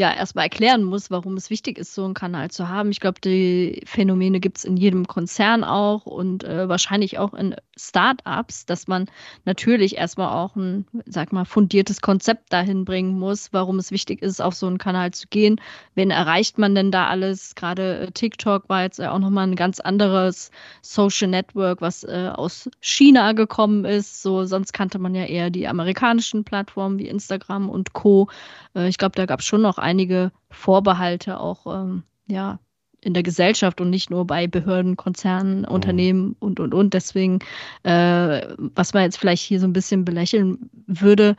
ja 0.01 0.11
erstmal 0.11 0.45
erklären 0.45 0.83
muss, 0.83 1.11
warum 1.11 1.37
es 1.37 1.49
wichtig 1.51 1.77
ist, 1.77 1.93
so 1.93 2.03
einen 2.03 2.15
Kanal 2.15 2.49
zu 2.49 2.67
haben. 2.67 2.89
Ich 2.89 2.99
glaube, 2.99 3.21
die 3.21 3.83
Phänomene 3.85 4.39
gibt 4.39 4.57
es 4.57 4.65
in 4.65 4.75
jedem 4.75 5.07
Konzern 5.07 5.63
auch 5.63 6.07
und 6.07 6.43
äh, 6.43 6.67
wahrscheinlich 6.67 7.19
auch 7.19 7.35
in 7.35 7.55
Startups, 7.77 8.65
dass 8.65 8.87
man 8.87 9.05
natürlich 9.45 9.97
erstmal 9.97 10.29
auch 10.29 10.55
ein, 10.55 10.85
sag 11.05 11.31
mal, 11.31 11.45
fundiertes 11.45 12.01
Konzept 12.01 12.51
dahin 12.51 12.83
bringen 12.83 13.17
muss, 13.17 13.53
warum 13.53 13.77
es 13.77 13.91
wichtig 13.91 14.23
ist, 14.23 14.41
auf 14.41 14.55
so 14.55 14.65
einen 14.65 14.79
Kanal 14.79 15.11
zu 15.11 15.27
gehen. 15.27 15.61
Wen 15.93 16.09
erreicht 16.09 16.57
man 16.57 16.73
denn 16.73 16.91
da 16.91 17.07
alles? 17.07 17.53
Gerade 17.53 17.99
äh, 17.99 18.11
TikTok 18.11 18.69
war 18.69 18.81
jetzt 18.81 18.99
auch 18.99 19.19
nochmal 19.19 19.47
ein 19.47 19.55
ganz 19.55 19.79
anderes 19.79 20.49
Social 20.81 21.27
Network, 21.27 21.79
was 21.79 22.03
äh, 22.03 22.31
aus 22.33 22.69
China 22.79 23.33
gekommen 23.33 23.85
ist. 23.85 24.23
So, 24.23 24.45
sonst 24.45 24.73
kannte 24.73 24.97
man 24.97 25.13
ja 25.13 25.25
eher 25.25 25.51
die 25.51 25.67
amerikanischen 25.67 26.43
Plattformen 26.43 26.97
wie 26.97 27.07
Instagram 27.07 27.69
und 27.69 27.93
Co. 27.93 28.29
Äh, 28.75 28.87
ich 28.87 28.97
glaube, 28.97 29.15
da 29.15 29.27
gab 29.27 29.41
es 29.41 29.45
schon 29.45 29.61
noch 29.61 29.77
einige 29.91 30.31
Vorbehalte 30.49 31.39
auch 31.39 31.67
ähm, 31.67 32.03
ja, 32.27 32.59
in 33.01 33.13
der 33.13 33.23
Gesellschaft 33.23 33.81
und 33.81 33.89
nicht 33.89 34.09
nur 34.09 34.25
bei 34.25 34.47
Behörden, 34.47 34.95
Konzernen, 34.95 35.59
mhm. 35.59 35.65
Unternehmen 35.65 36.35
und, 36.39 36.59
und, 36.59 36.73
und. 36.73 36.93
Deswegen, 36.93 37.39
äh, 37.83 38.47
was 38.57 38.93
man 38.93 39.03
jetzt 39.03 39.17
vielleicht 39.17 39.43
hier 39.43 39.59
so 39.59 39.67
ein 39.67 39.73
bisschen 39.73 40.05
belächeln 40.05 40.69
würde, 40.87 41.35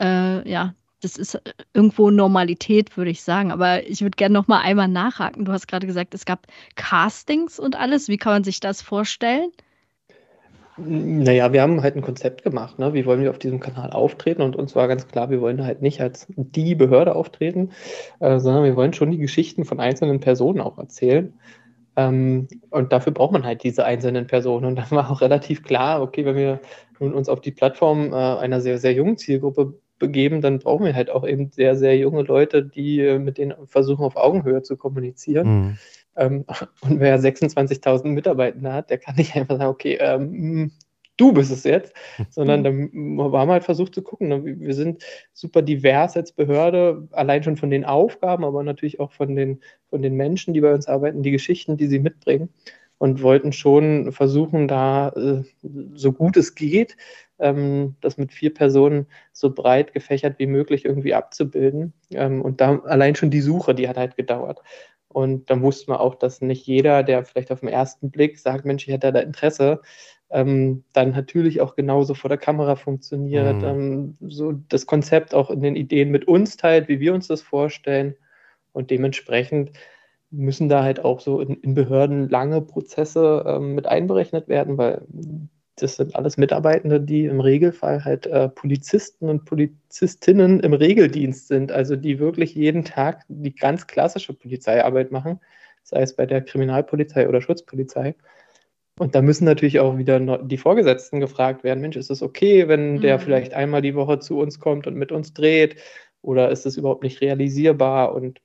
äh, 0.00 0.48
ja, 0.48 0.74
das 1.02 1.16
ist 1.16 1.40
irgendwo 1.74 2.10
Normalität, 2.10 2.96
würde 2.96 3.10
ich 3.10 3.22
sagen. 3.22 3.52
Aber 3.52 3.86
ich 3.86 4.02
würde 4.02 4.16
gerne 4.16 4.34
noch 4.34 4.48
mal 4.48 4.60
einmal 4.60 4.88
nachhaken. 4.88 5.44
Du 5.44 5.52
hast 5.52 5.66
gerade 5.66 5.86
gesagt, 5.86 6.14
es 6.14 6.24
gab 6.24 6.46
Castings 6.76 7.58
und 7.58 7.76
alles. 7.76 8.08
Wie 8.08 8.18
kann 8.18 8.34
man 8.34 8.44
sich 8.44 8.60
das 8.60 8.82
vorstellen? 8.82 9.50
Naja, 10.86 11.52
wir 11.52 11.62
haben 11.62 11.82
halt 11.82 11.96
ein 11.96 12.02
Konzept 12.02 12.42
gemacht, 12.42 12.78
ne? 12.78 12.94
wie 12.94 13.06
wollen 13.06 13.22
wir 13.22 13.30
auf 13.30 13.38
diesem 13.38 13.60
Kanal 13.60 13.90
auftreten 13.90 14.42
und 14.42 14.56
uns 14.56 14.74
war 14.74 14.88
ganz 14.88 15.06
klar, 15.06 15.30
wir 15.30 15.40
wollen 15.40 15.64
halt 15.64 15.82
nicht 15.82 16.00
als 16.00 16.26
die 16.36 16.74
Behörde 16.74 17.14
auftreten, 17.14 17.70
äh, 18.20 18.38
sondern 18.38 18.64
wir 18.64 18.76
wollen 18.76 18.92
schon 18.92 19.10
die 19.10 19.18
Geschichten 19.18 19.64
von 19.64 19.80
einzelnen 19.80 20.20
Personen 20.20 20.60
auch 20.60 20.78
erzählen. 20.78 21.34
Ähm, 21.96 22.48
und 22.70 22.92
dafür 22.92 23.12
braucht 23.12 23.32
man 23.32 23.44
halt 23.44 23.62
diese 23.62 23.84
einzelnen 23.84 24.26
Personen. 24.26 24.64
Und 24.64 24.76
dann 24.76 24.90
war 24.90 25.10
auch 25.10 25.20
relativ 25.20 25.62
klar, 25.62 26.02
okay, 26.02 26.24
wenn 26.24 26.36
wir 26.36 26.60
nun 26.98 27.14
uns 27.14 27.28
auf 27.28 27.40
die 27.40 27.52
Plattform 27.52 28.12
äh, 28.12 28.16
einer 28.16 28.60
sehr, 28.60 28.78
sehr 28.78 28.92
jungen 28.92 29.16
Zielgruppe 29.16 29.74
begeben, 29.98 30.40
dann 30.40 30.58
brauchen 30.58 30.86
wir 30.86 30.94
halt 30.94 31.10
auch 31.10 31.26
eben 31.26 31.50
sehr, 31.52 31.76
sehr 31.76 31.96
junge 31.96 32.22
Leute, 32.22 32.64
die 32.64 33.00
äh, 33.00 33.18
mit 33.18 33.38
denen 33.38 33.54
versuchen, 33.66 34.04
auf 34.04 34.16
Augenhöhe 34.16 34.62
zu 34.62 34.76
kommunizieren. 34.76 35.48
Mhm. 35.48 35.78
Ähm, 36.16 36.44
und 36.82 37.00
wer 37.00 37.18
26.000 37.18 38.06
Mitarbeiter 38.08 38.72
hat, 38.72 38.90
der 38.90 38.98
kann 38.98 39.16
nicht 39.16 39.36
einfach 39.36 39.58
sagen, 39.58 39.70
okay, 39.70 39.98
ähm, 40.00 40.72
du 41.16 41.32
bist 41.32 41.50
es 41.50 41.64
jetzt, 41.64 41.92
sondern 42.30 42.64
da 42.64 42.70
haben 42.70 43.48
wir 43.48 43.52
halt 43.52 43.64
versucht 43.64 43.94
zu 43.94 44.02
gucken. 44.02 44.28
Ne? 44.28 44.44
Wir 44.44 44.74
sind 44.74 45.04
super 45.32 45.62
divers 45.62 46.16
als 46.16 46.32
Behörde, 46.32 47.08
allein 47.12 47.42
schon 47.42 47.56
von 47.56 47.70
den 47.70 47.84
Aufgaben, 47.84 48.44
aber 48.44 48.62
natürlich 48.62 49.00
auch 49.00 49.12
von 49.12 49.36
den, 49.36 49.60
von 49.88 50.02
den 50.02 50.14
Menschen, 50.14 50.54
die 50.54 50.60
bei 50.60 50.72
uns 50.72 50.86
arbeiten, 50.86 51.22
die 51.22 51.30
Geschichten, 51.30 51.76
die 51.76 51.86
sie 51.86 51.98
mitbringen 51.98 52.48
und 53.00 53.22
wollten 53.22 53.52
schon 53.52 54.12
versuchen, 54.12 54.68
da 54.68 55.08
äh, 55.10 55.42
so 55.94 56.12
gut 56.12 56.36
es 56.36 56.54
geht, 56.54 56.98
ähm, 57.38 57.96
das 58.02 58.18
mit 58.18 58.30
vier 58.30 58.52
Personen 58.52 59.06
so 59.32 59.54
breit 59.54 59.94
gefächert 59.94 60.38
wie 60.38 60.46
möglich 60.46 60.84
irgendwie 60.84 61.14
abzubilden. 61.14 61.94
Ähm, 62.10 62.42
und 62.42 62.60
da 62.60 62.78
allein 62.80 63.14
schon 63.14 63.30
die 63.30 63.40
Suche, 63.40 63.74
die 63.74 63.88
hat 63.88 63.96
halt 63.96 64.16
gedauert. 64.16 64.60
Und 65.12 65.50
dann 65.50 65.62
wusste 65.62 65.90
man 65.90 65.98
auch, 65.98 66.14
dass 66.14 66.40
nicht 66.40 66.66
jeder, 66.66 67.02
der 67.02 67.24
vielleicht 67.24 67.50
auf 67.50 67.60
den 67.60 67.68
ersten 67.68 68.10
Blick 68.10 68.38
sagt, 68.38 68.64
Mensch, 68.64 68.86
ich 68.86 68.94
hätte 68.94 69.12
da 69.12 69.20
Interesse, 69.20 69.80
ähm, 70.30 70.84
dann 70.92 71.10
natürlich 71.10 71.60
auch 71.60 71.74
genauso 71.74 72.14
vor 72.14 72.28
der 72.28 72.38
Kamera 72.38 72.76
funktioniert, 72.76 73.56
mhm. 73.56 73.64
ähm, 73.64 74.16
so 74.20 74.52
das 74.52 74.86
Konzept 74.86 75.34
auch 75.34 75.50
in 75.50 75.62
den 75.62 75.74
Ideen 75.74 76.10
mit 76.10 76.28
uns 76.28 76.56
teilt, 76.56 76.88
wie 76.88 77.00
wir 77.00 77.12
uns 77.12 77.26
das 77.26 77.42
vorstellen. 77.42 78.14
Und 78.72 78.90
dementsprechend 78.92 79.72
müssen 80.30 80.68
da 80.68 80.84
halt 80.84 81.04
auch 81.04 81.18
so 81.18 81.40
in, 81.40 81.56
in 81.56 81.74
Behörden 81.74 82.28
lange 82.28 82.60
Prozesse 82.60 83.44
ähm, 83.46 83.74
mit 83.74 83.86
einberechnet 83.86 84.46
werden, 84.46 84.78
weil 84.78 85.02
das 85.82 85.96
sind 85.96 86.16
alles 86.16 86.36
Mitarbeitende, 86.36 87.00
die 87.00 87.26
im 87.26 87.40
Regelfall 87.40 88.04
halt 88.04 88.26
äh, 88.26 88.48
Polizisten 88.48 89.28
und 89.28 89.44
Polizistinnen 89.44 90.60
im 90.60 90.72
Regeldienst 90.72 91.48
sind, 91.48 91.72
also 91.72 91.96
die 91.96 92.18
wirklich 92.18 92.54
jeden 92.54 92.84
Tag 92.84 93.24
die 93.28 93.54
ganz 93.54 93.86
klassische 93.86 94.32
Polizeiarbeit 94.32 95.10
machen, 95.10 95.40
sei 95.82 96.02
es 96.02 96.14
bei 96.14 96.26
der 96.26 96.42
Kriminalpolizei 96.42 97.28
oder 97.28 97.40
Schutzpolizei. 97.40 98.14
Und 98.98 99.14
da 99.14 99.22
müssen 99.22 99.46
natürlich 99.46 99.80
auch 99.80 99.96
wieder 99.96 100.38
die 100.38 100.58
Vorgesetzten 100.58 101.20
gefragt 101.20 101.64
werden, 101.64 101.80
Mensch, 101.80 101.96
ist 101.96 102.10
es 102.10 102.22
okay, 102.22 102.68
wenn 102.68 102.94
mhm. 102.94 103.00
der 103.00 103.18
vielleicht 103.18 103.54
einmal 103.54 103.80
die 103.80 103.94
Woche 103.94 104.18
zu 104.18 104.38
uns 104.38 104.60
kommt 104.60 104.86
und 104.86 104.94
mit 104.94 105.10
uns 105.10 105.32
dreht? 105.32 105.76
Oder 106.22 106.50
ist 106.50 106.66
es 106.66 106.76
überhaupt 106.76 107.02
nicht 107.02 107.22
realisierbar? 107.22 108.14
Und 108.14 108.42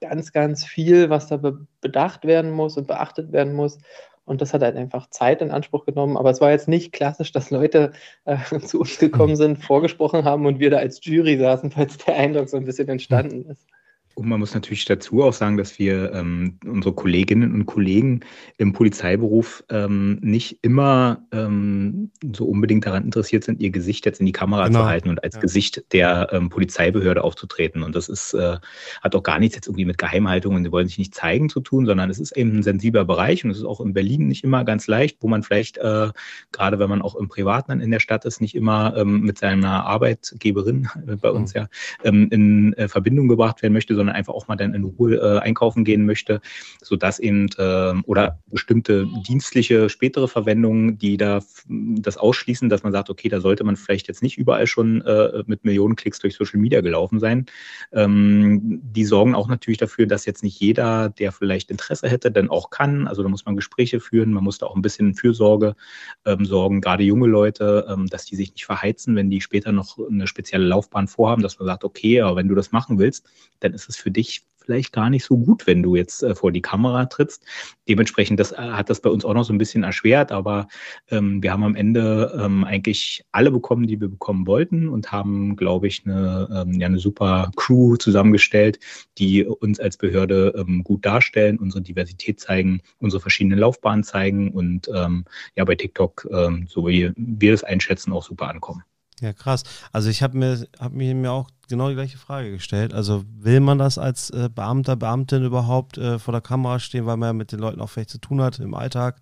ganz, 0.00 0.32
ganz 0.32 0.64
viel, 0.64 1.10
was 1.10 1.26
da 1.28 1.36
be 1.36 1.66
bedacht 1.80 2.24
werden 2.24 2.50
muss 2.50 2.76
und 2.76 2.86
beachtet 2.86 3.32
werden 3.32 3.54
muss. 3.54 3.78
Und 4.24 4.40
das 4.40 4.54
hat 4.54 4.62
halt 4.62 4.76
einfach 4.76 5.08
Zeit 5.10 5.42
in 5.42 5.50
Anspruch 5.50 5.84
genommen. 5.84 6.16
Aber 6.16 6.30
es 6.30 6.40
war 6.40 6.50
jetzt 6.50 6.68
nicht 6.68 6.92
klassisch, 6.92 7.32
dass 7.32 7.50
Leute 7.50 7.92
äh, 8.24 8.36
zu 8.60 8.80
uns 8.80 8.98
gekommen 8.98 9.36
sind, 9.36 9.58
vorgesprochen 9.58 10.24
haben 10.24 10.46
und 10.46 10.60
wir 10.60 10.70
da 10.70 10.78
als 10.78 11.04
Jury 11.04 11.38
saßen, 11.38 11.70
falls 11.70 11.98
der 11.98 12.16
Eindruck 12.16 12.48
so 12.48 12.56
ein 12.56 12.64
bisschen 12.64 12.88
entstanden 12.88 13.50
ist. 13.50 13.66
Und 14.14 14.28
man 14.28 14.40
muss 14.40 14.54
natürlich 14.54 14.84
dazu 14.84 15.22
auch 15.22 15.32
sagen, 15.32 15.56
dass 15.56 15.78
wir 15.78 16.12
ähm, 16.12 16.58
unsere 16.66 16.94
Kolleginnen 16.94 17.54
und 17.54 17.66
Kollegen 17.66 18.20
im 18.58 18.72
Polizeiberuf 18.72 19.64
ähm, 19.70 20.18
nicht 20.20 20.58
immer 20.62 21.26
ähm, 21.32 22.10
so 22.34 22.44
unbedingt 22.44 22.86
daran 22.86 23.04
interessiert 23.04 23.44
sind, 23.44 23.60
ihr 23.60 23.70
Gesicht 23.70 24.04
jetzt 24.04 24.20
in 24.20 24.26
die 24.26 24.32
Kamera 24.32 24.66
genau. 24.66 24.80
zu 24.80 24.86
halten 24.86 25.08
und 25.08 25.24
als 25.24 25.36
ja. 25.36 25.40
Gesicht 25.40 25.84
der 25.92 26.28
ähm, 26.32 26.50
Polizeibehörde 26.50 27.24
aufzutreten. 27.24 27.82
Und 27.82 27.96
das 27.96 28.08
ist, 28.08 28.34
äh, 28.34 28.58
hat 29.02 29.14
auch 29.14 29.22
gar 29.22 29.38
nichts 29.38 29.54
jetzt 29.54 29.66
irgendwie 29.66 29.86
mit 29.86 29.98
Geheimhaltung 29.98 30.54
und 30.54 30.64
sie 30.64 30.72
wollen 30.72 30.88
sich 30.88 30.98
nicht 30.98 31.14
zeigen 31.14 31.48
zu 31.48 31.60
tun, 31.60 31.86
sondern 31.86 32.10
es 32.10 32.18
ist 32.18 32.36
eben 32.36 32.58
ein 32.58 32.62
sensibler 32.62 33.04
Bereich 33.04 33.44
und 33.44 33.50
es 33.50 33.58
ist 33.58 33.64
auch 33.64 33.80
in 33.80 33.94
Berlin 33.94 34.28
nicht 34.28 34.44
immer 34.44 34.64
ganz 34.64 34.86
leicht, 34.86 35.18
wo 35.20 35.28
man 35.28 35.42
vielleicht, 35.42 35.78
äh, 35.78 36.10
gerade 36.52 36.78
wenn 36.78 36.90
man 36.90 37.02
auch 37.02 37.14
im 37.16 37.28
Privaten 37.28 37.80
in 37.80 37.90
der 37.90 38.00
Stadt 38.00 38.24
ist, 38.24 38.40
nicht 38.40 38.54
immer 38.54 38.94
ähm, 38.96 39.22
mit 39.22 39.38
seiner 39.38 39.86
Arbeitgeberin 39.86 40.88
äh, 41.06 41.16
bei 41.16 41.30
uns 41.30 41.54
mhm. 41.54 41.60
ja 41.60 41.68
ähm, 42.04 42.28
in 42.30 42.72
äh, 42.74 42.88
Verbindung 42.88 43.28
gebracht 43.28 43.62
werden 43.62 43.72
möchte, 43.72 43.94
sondern 44.02 44.16
einfach 44.16 44.34
auch 44.34 44.48
mal 44.48 44.56
dann 44.56 44.74
in 44.74 44.82
Ruhe 44.82 45.14
äh, 45.14 45.38
einkaufen 45.38 45.84
gehen 45.84 46.04
möchte, 46.04 46.40
sodass 46.82 47.20
eben 47.20 47.48
äh, 47.56 47.94
oder 48.04 48.40
bestimmte 48.50 49.06
dienstliche 49.28 49.88
spätere 49.88 50.26
Verwendungen, 50.26 50.98
die 50.98 51.16
da 51.16 51.40
das 51.68 52.16
ausschließen, 52.16 52.68
dass 52.68 52.82
man 52.82 52.92
sagt, 52.92 53.10
okay, 53.10 53.28
da 53.28 53.40
sollte 53.40 53.62
man 53.62 53.76
vielleicht 53.76 54.08
jetzt 54.08 54.22
nicht 54.22 54.38
überall 54.38 54.66
schon 54.66 55.02
äh, 55.02 55.44
mit 55.46 55.64
Millionen 55.64 55.94
Klicks 55.94 56.18
durch 56.18 56.34
Social 56.34 56.58
Media 56.58 56.80
gelaufen 56.80 57.20
sein. 57.20 57.46
Ähm, 57.92 58.80
die 58.82 59.04
sorgen 59.04 59.36
auch 59.36 59.46
natürlich 59.46 59.78
dafür, 59.78 60.06
dass 60.06 60.26
jetzt 60.26 60.42
nicht 60.42 60.58
jeder, 60.58 61.08
der 61.08 61.30
vielleicht 61.30 61.70
Interesse 61.70 62.08
hätte, 62.08 62.32
dann 62.32 62.50
auch 62.50 62.70
kann. 62.70 63.06
Also 63.06 63.22
da 63.22 63.28
muss 63.28 63.44
man 63.44 63.54
Gespräche 63.54 64.00
führen, 64.00 64.32
man 64.32 64.42
muss 64.42 64.58
da 64.58 64.66
auch 64.66 64.74
ein 64.74 64.82
bisschen 64.82 65.14
Fürsorge 65.14 65.76
ähm, 66.24 66.44
sorgen, 66.44 66.80
gerade 66.80 67.04
junge 67.04 67.28
Leute, 67.28 67.86
ähm, 67.88 68.08
dass 68.08 68.24
die 68.24 68.34
sich 68.34 68.52
nicht 68.52 68.64
verheizen, 68.64 69.14
wenn 69.14 69.30
die 69.30 69.40
später 69.40 69.70
noch 69.70 69.96
eine 69.98 70.26
spezielle 70.26 70.66
Laufbahn 70.66 71.06
vorhaben, 71.06 71.42
dass 71.42 71.60
man 71.60 71.66
sagt, 71.66 71.84
okay, 71.84 72.20
aber 72.20 72.34
wenn 72.34 72.48
du 72.48 72.56
das 72.56 72.72
machen 72.72 72.98
willst, 72.98 73.26
dann 73.60 73.74
ist 73.74 73.88
es 73.88 73.91
für 73.96 74.10
dich 74.10 74.44
vielleicht 74.64 74.92
gar 74.92 75.10
nicht 75.10 75.24
so 75.24 75.36
gut, 75.36 75.66
wenn 75.66 75.82
du 75.82 75.96
jetzt 75.96 76.22
äh, 76.22 76.34
vor 76.34 76.52
die 76.52 76.62
Kamera 76.62 77.06
trittst. 77.06 77.44
Dementsprechend 77.88 78.40
das, 78.40 78.52
äh, 78.52 78.56
hat 78.56 78.90
das 78.90 79.00
bei 79.00 79.10
uns 79.10 79.24
auch 79.24 79.34
noch 79.34 79.44
so 79.44 79.52
ein 79.52 79.58
bisschen 79.58 79.82
erschwert, 79.82 80.32
aber 80.32 80.68
ähm, 81.10 81.42
wir 81.42 81.52
haben 81.52 81.64
am 81.64 81.74
Ende 81.74 82.38
ähm, 82.40 82.64
eigentlich 82.64 83.24
alle 83.32 83.50
bekommen, 83.50 83.86
die 83.86 84.00
wir 84.00 84.08
bekommen 84.08 84.46
wollten 84.46 84.88
und 84.88 85.12
haben, 85.12 85.56
glaube 85.56 85.88
ich, 85.88 86.02
eine, 86.04 86.48
ähm, 86.66 86.80
ja, 86.80 86.86
eine 86.86 86.98
super 86.98 87.50
Crew 87.56 87.96
zusammengestellt, 87.96 88.78
die 89.18 89.44
uns 89.44 89.80
als 89.80 89.96
Behörde 89.96 90.54
ähm, 90.56 90.84
gut 90.84 91.04
darstellen, 91.04 91.58
unsere 91.58 91.82
Diversität 91.82 92.40
zeigen, 92.40 92.80
unsere 92.98 93.20
verschiedenen 93.20 93.58
Laufbahnen 93.58 94.04
zeigen 94.04 94.52
und 94.52 94.88
ähm, 94.94 95.24
ja 95.56 95.64
bei 95.64 95.74
TikTok, 95.74 96.28
ähm, 96.30 96.66
so 96.68 96.86
wie 96.86 97.12
wir 97.16 97.52
das 97.52 97.64
einschätzen, 97.64 98.12
auch 98.12 98.22
super 98.22 98.48
ankommen. 98.48 98.82
Ja, 99.22 99.32
krass. 99.32 99.62
Also 99.92 100.10
ich 100.10 100.20
habe 100.20 100.36
mir, 100.36 100.66
hab 100.80 100.92
mir 100.92 101.32
auch 101.32 101.48
genau 101.68 101.88
die 101.88 101.94
gleiche 101.94 102.18
Frage 102.18 102.50
gestellt. 102.50 102.92
Also 102.92 103.24
will 103.38 103.60
man 103.60 103.78
das 103.78 103.96
als 103.96 104.30
äh, 104.30 104.50
Beamter, 104.52 104.96
Beamtin 104.96 105.44
überhaupt 105.44 105.96
äh, 105.96 106.18
vor 106.18 106.32
der 106.32 106.40
Kamera 106.40 106.80
stehen, 106.80 107.06
weil 107.06 107.16
man 107.16 107.28
ja 107.28 107.32
mit 107.32 107.52
den 107.52 107.60
Leuten 107.60 107.80
auch 107.80 107.88
vielleicht 107.88 108.10
zu 108.10 108.18
tun 108.18 108.42
hat 108.42 108.58
im 108.58 108.74
Alltag 108.74 109.20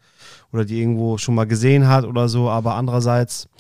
oder 0.53 0.65
die 0.65 0.81
irgendwo 0.81 1.19
schon 1.19 1.35
mal 1.35 1.45
gesehen 1.45 1.87
hat 1.87 2.07
oder 2.07 2.31
so. 2.31 2.49
Aber 2.49 2.77
andererseits, 2.77 3.51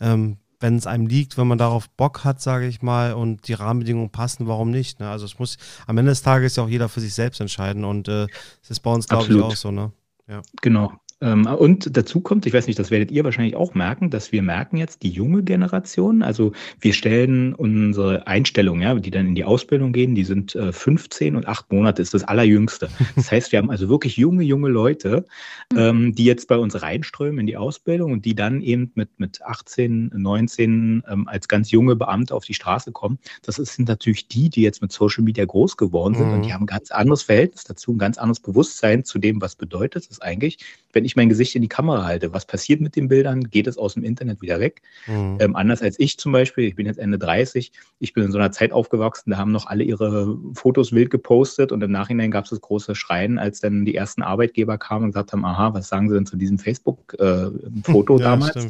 ähm, 0.00 0.38
wenn 0.60 0.76
es 0.76 0.86
einem 0.86 1.08
liegt, 1.08 1.36
wenn 1.36 1.48
man 1.48 1.58
darauf 1.58 1.90
Bock 1.90 2.22
hat, 2.22 2.40
sage 2.40 2.68
ich 2.68 2.80
mal, 2.80 3.14
und 3.14 3.48
die 3.48 3.54
Rahmenbedingungen 3.54 4.10
passen, 4.10 4.46
warum 4.46 4.70
nicht? 4.70 5.00
Ne? 5.00 5.10
Also 5.10 5.24
es 5.24 5.40
muss 5.40 5.58
am 5.88 5.98
Ende 5.98 6.12
des 6.12 6.22
Tages 6.22 6.54
ja 6.54 6.62
auch 6.62 6.68
jeder 6.68 6.88
für 6.88 7.00
sich 7.00 7.14
selbst 7.14 7.40
entscheiden 7.40 7.84
und 7.84 8.06
äh, 8.06 8.28
das 8.60 8.70
ist 8.70 8.80
bei 8.80 8.92
uns, 8.92 9.08
glaube 9.08 9.32
ich, 9.32 9.42
auch 9.42 9.56
so. 9.56 9.72
Ne? 9.72 9.90
Ja. 10.28 10.42
Genau. 10.62 10.92
Ähm, 11.20 11.46
und 11.46 11.96
dazu 11.96 12.20
kommt, 12.20 12.46
ich 12.46 12.52
weiß 12.52 12.66
nicht, 12.68 12.78
das 12.78 12.90
werdet 12.90 13.10
ihr 13.10 13.24
wahrscheinlich 13.24 13.56
auch 13.56 13.74
merken, 13.74 14.10
dass 14.10 14.30
wir 14.30 14.42
merken 14.42 14.76
jetzt 14.76 15.02
die 15.02 15.10
junge 15.10 15.42
Generation, 15.42 16.22
also 16.22 16.52
wir 16.80 16.92
stellen 16.92 17.54
unsere 17.54 18.26
Einstellungen, 18.26 18.82
ja, 18.82 18.94
die 18.94 19.10
dann 19.10 19.26
in 19.26 19.34
die 19.34 19.44
Ausbildung 19.44 19.92
gehen, 19.92 20.14
die 20.14 20.24
sind 20.24 20.54
äh, 20.54 20.72
15 20.72 21.34
und 21.34 21.46
8 21.46 21.72
Monate 21.72 22.02
ist 22.02 22.14
das 22.14 22.24
allerjüngste. 22.24 22.88
Das 23.16 23.32
heißt, 23.32 23.52
wir 23.52 23.58
haben 23.58 23.70
also 23.70 23.88
wirklich 23.88 24.16
junge, 24.16 24.44
junge 24.44 24.68
Leute, 24.68 25.24
mhm. 25.72 25.78
ähm, 25.78 26.14
die 26.14 26.24
jetzt 26.24 26.46
bei 26.46 26.56
uns 26.56 26.80
reinströmen 26.80 27.40
in 27.40 27.46
die 27.46 27.56
Ausbildung 27.56 28.12
und 28.12 28.24
die 28.24 28.34
dann 28.34 28.60
eben 28.60 28.92
mit, 28.94 29.18
mit 29.18 29.42
18, 29.42 30.12
19 30.14 31.02
ähm, 31.08 31.28
als 31.28 31.48
ganz 31.48 31.70
junge 31.70 31.96
Beamte 31.96 32.34
auf 32.34 32.44
die 32.44 32.54
Straße 32.54 32.92
kommen. 32.92 33.18
Das 33.42 33.56
sind 33.56 33.88
natürlich 33.88 34.28
die, 34.28 34.50
die 34.50 34.62
jetzt 34.62 34.82
mit 34.82 34.92
Social 34.92 35.24
Media 35.24 35.44
groß 35.44 35.76
geworden 35.76 36.14
sind 36.14 36.28
mhm. 36.28 36.34
und 36.34 36.42
die 36.46 36.52
haben 36.52 36.62
ein 36.62 36.66
ganz 36.66 36.90
anderes 36.90 37.22
Verhältnis 37.22 37.64
dazu, 37.64 37.92
ein 37.92 37.98
ganz 37.98 38.18
anderes 38.18 38.40
Bewusstsein 38.40 39.04
zu 39.04 39.18
dem, 39.18 39.40
was 39.40 39.56
bedeutet 39.56 40.06
es 40.08 40.20
eigentlich, 40.20 40.58
wenn 40.92 41.04
ich 41.04 41.07
mein 41.16 41.28
Gesicht 41.28 41.54
in 41.54 41.62
die 41.62 41.68
Kamera 41.68 42.04
halte, 42.04 42.32
was 42.32 42.46
passiert 42.46 42.80
mit 42.80 42.96
den 42.96 43.08
Bildern? 43.08 43.44
Geht 43.44 43.66
es 43.66 43.78
aus 43.78 43.94
dem 43.94 44.04
Internet 44.04 44.40
wieder 44.42 44.60
weg? 44.60 44.82
Mhm. 45.06 45.38
Ähm, 45.40 45.56
anders 45.56 45.82
als 45.82 45.98
ich 45.98 46.18
zum 46.18 46.32
Beispiel, 46.32 46.64
ich 46.64 46.74
bin 46.74 46.86
jetzt 46.86 46.98
Ende 46.98 47.18
30, 47.18 47.72
ich 47.98 48.12
bin 48.12 48.24
in 48.24 48.32
so 48.32 48.38
einer 48.38 48.52
Zeit 48.52 48.72
aufgewachsen, 48.72 49.30
da 49.30 49.38
haben 49.38 49.52
noch 49.52 49.66
alle 49.66 49.84
ihre 49.84 50.36
Fotos 50.54 50.92
wild 50.92 51.10
gepostet 51.10 51.72
und 51.72 51.82
im 51.82 51.90
Nachhinein 51.90 52.30
gab 52.30 52.44
es 52.44 52.50
das 52.50 52.60
große 52.60 52.94
Schreien, 52.94 53.38
als 53.38 53.60
dann 53.60 53.84
die 53.84 53.94
ersten 53.94 54.22
Arbeitgeber 54.22 54.78
kamen 54.78 55.04
und 55.04 55.10
gesagt 55.12 55.32
haben, 55.32 55.44
aha, 55.44 55.74
was 55.74 55.88
sagen 55.88 56.08
sie 56.08 56.14
denn 56.14 56.26
zu 56.26 56.36
diesem 56.36 56.58
Facebook-Foto 56.58 58.16
äh, 58.16 58.20
ja, 58.20 58.24
damals? 58.24 58.68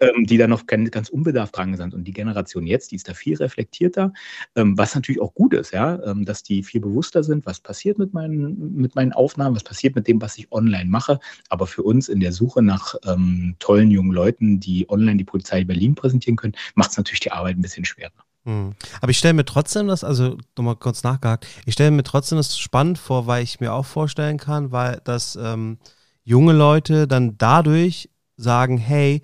Ähm, 0.00 0.24
die 0.26 0.38
da 0.38 0.46
noch 0.46 0.66
ganz 0.66 1.08
unbedarft 1.08 1.56
dran 1.56 1.76
sind. 1.76 1.94
Und 1.94 2.04
die 2.04 2.12
Generation 2.12 2.66
jetzt, 2.66 2.92
die 2.92 2.96
ist 2.96 3.08
da 3.08 3.14
viel 3.14 3.36
reflektierter, 3.36 4.12
ähm, 4.56 4.78
was 4.78 4.94
natürlich 4.94 5.20
auch 5.20 5.34
gut 5.34 5.54
ist, 5.54 5.72
ja, 5.72 6.02
ähm, 6.04 6.24
dass 6.24 6.42
die 6.42 6.62
viel 6.62 6.80
bewusster 6.80 7.22
sind, 7.22 7.46
was 7.46 7.60
passiert 7.60 7.98
mit 7.98 8.14
meinen, 8.14 8.76
mit 8.76 8.94
meinen 8.94 9.12
Aufnahmen, 9.12 9.56
was 9.56 9.64
passiert 9.64 9.94
mit 9.94 10.08
dem, 10.08 10.20
was 10.22 10.38
ich 10.38 10.50
online 10.52 10.88
mache. 10.88 11.20
Aber 11.48 11.66
für 11.66 11.79
uns 11.82 12.08
in 12.08 12.20
der 12.20 12.32
Suche 12.32 12.62
nach 12.62 12.94
ähm, 13.06 13.56
tollen 13.58 13.90
jungen 13.90 14.12
Leuten, 14.12 14.60
die 14.60 14.88
online 14.88 15.16
die 15.16 15.24
Polizei 15.24 15.64
Berlin 15.64 15.94
präsentieren 15.94 16.36
können, 16.36 16.54
macht 16.74 16.90
es 16.90 16.96
natürlich 16.96 17.20
die 17.20 17.32
Arbeit 17.32 17.56
ein 17.56 17.62
bisschen 17.62 17.84
schwerer. 17.84 18.12
Hm. 18.44 18.74
Aber 19.00 19.10
ich 19.10 19.18
stelle 19.18 19.34
mir 19.34 19.44
trotzdem 19.44 19.86
das, 19.88 20.02
also 20.02 20.38
nochmal 20.56 20.76
kurz 20.76 21.02
nachgehakt, 21.02 21.46
ich 21.66 21.74
stelle 21.74 21.90
mir 21.90 22.02
trotzdem 22.02 22.38
das 22.38 22.58
spannend 22.58 22.98
vor, 22.98 23.26
weil 23.26 23.42
ich 23.42 23.60
mir 23.60 23.72
auch 23.72 23.86
vorstellen 23.86 24.38
kann, 24.38 24.72
weil 24.72 25.00
dass 25.04 25.36
ähm, 25.36 25.78
junge 26.24 26.52
Leute 26.52 27.06
dann 27.06 27.36
dadurch 27.36 28.08
sagen, 28.36 28.78
hey, 28.78 29.22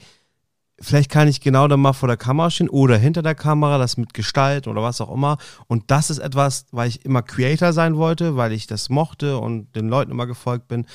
vielleicht 0.79 1.11
kann 1.11 1.29
ich 1.29 1.41
genau 1.41 1.69
dann 1.69 1.81
mal 1.81 1.95
vor 1.95 2.09
der 2.09 2.17
Kamera 2.19 2.51
stehen 2.51 2.69
oder 2.69 2.99
hinter 2.99 3.23
der 3.23 3.35
Kamera, 3.35 3.79
das 3.79 3.97
mit 3.97 4.13
Gestalt 4.13 4.69
oder 4.69 4.83
was 4.83 5.01
auch 5.01 5.13
immer. 5.13 5.39
Und 5.67 5.91
das 5.91 6.11
ist 6.11 6.19
etwas, 6.19 6.67
weil 6.71 6.89
ich 6.89 7.05
immer 7.05 7.23
Creator 7.23 7.73
sein 7.73 7.97
wollte, 7.97 8.37
weil 8.37 8.53
ich 8.53 8.67
das 8.67 8.91
mochte 8.91 9.39
und 9.39 9.75
den 9.75 9.89
Leuten 9.89 10.11
immer 10.11 10.27
gefolgt 10.27 10.69
bin 10.69 10.87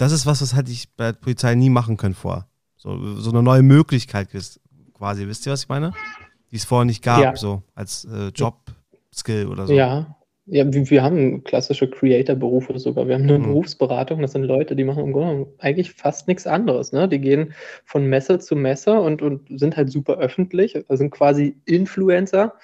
das 0.00 0.12
ist 0.12 0.24
was, 0.24 0.40
was 0.40 0.56
hätte 0.56 0.70
ich 0.70 0.88
bei 0.96 1.12
der 1.12 1.18
Polizei 1.18 1.54
nie 1.54 1.68
machen 1.68 1.98
können 1.98 2.14
vorher. 2.14 2.46
So, 2.76 3.16
so 3.16 3.30
eine 3.30 3.42
neue 3.42 3.62
Möglichkeit 3.62 4.28
quasi. 4.94 5.26
Wisst 5.26 5.46
ihr, 5.46 5.52
was 5.52 5.64
ich 5.64 5.68
meine? 5.68 5.92
Die 6.50 6.56
es 6.56 6.64
vorher 6.64 6.86
nicht 6.86 7.02
gab, 7.02 7.20
ja. 7.20 7.36
so 7.36 7.62
als 7.74 8.06
äh, 8.06 8.28
Job-Skill 8.28 9.46
oder 9.46 9.66
so. 9.66 9.74
Ja, 9.74 10.16
ja, 10.46 10.72
wir, 10.72 10.90
wir 10.90 11.02
haben 11.02 11.44
klassische 11.44 11.88
Creator-Berufe 11.88 12.76
sogar. 12.78 13.06
Wir 13.06 13.14
haben 13.14 13.22
eine 13.22 13.38
mhm. 13.38 13.44
Berufsberatung. 13.44 14.22
Das 14.22 14.32
sind 14.32 14.44
Leute, 14.44 14.74
die 14.74 14.84
machen 14.84 15.04
im 15.04 15.12
Grunde 15.12 15.46
eigentlich 15.58 15.92
fast 15.92 16.26
nichts 16.26 16.46
anderes. 16.46 16.92
Ne? 16.92 17.06
Die 17.06 17.20
gehen 17.20 17.52
von 17.84 18.06
Messe 18.06 18.40
zu 18.40 18.56
Messe 18.56 18.98
und, 18.98 19.22
und 19.22 19.46
sind 19.60 19.76
halt 19.76 19.92
super 19.92 20.14
öffentlich. 20.14 20.74
Also 20.74 20.96
sind 20.96 21.10
quasi 21.10 21.56
Influencer 21.66 22.54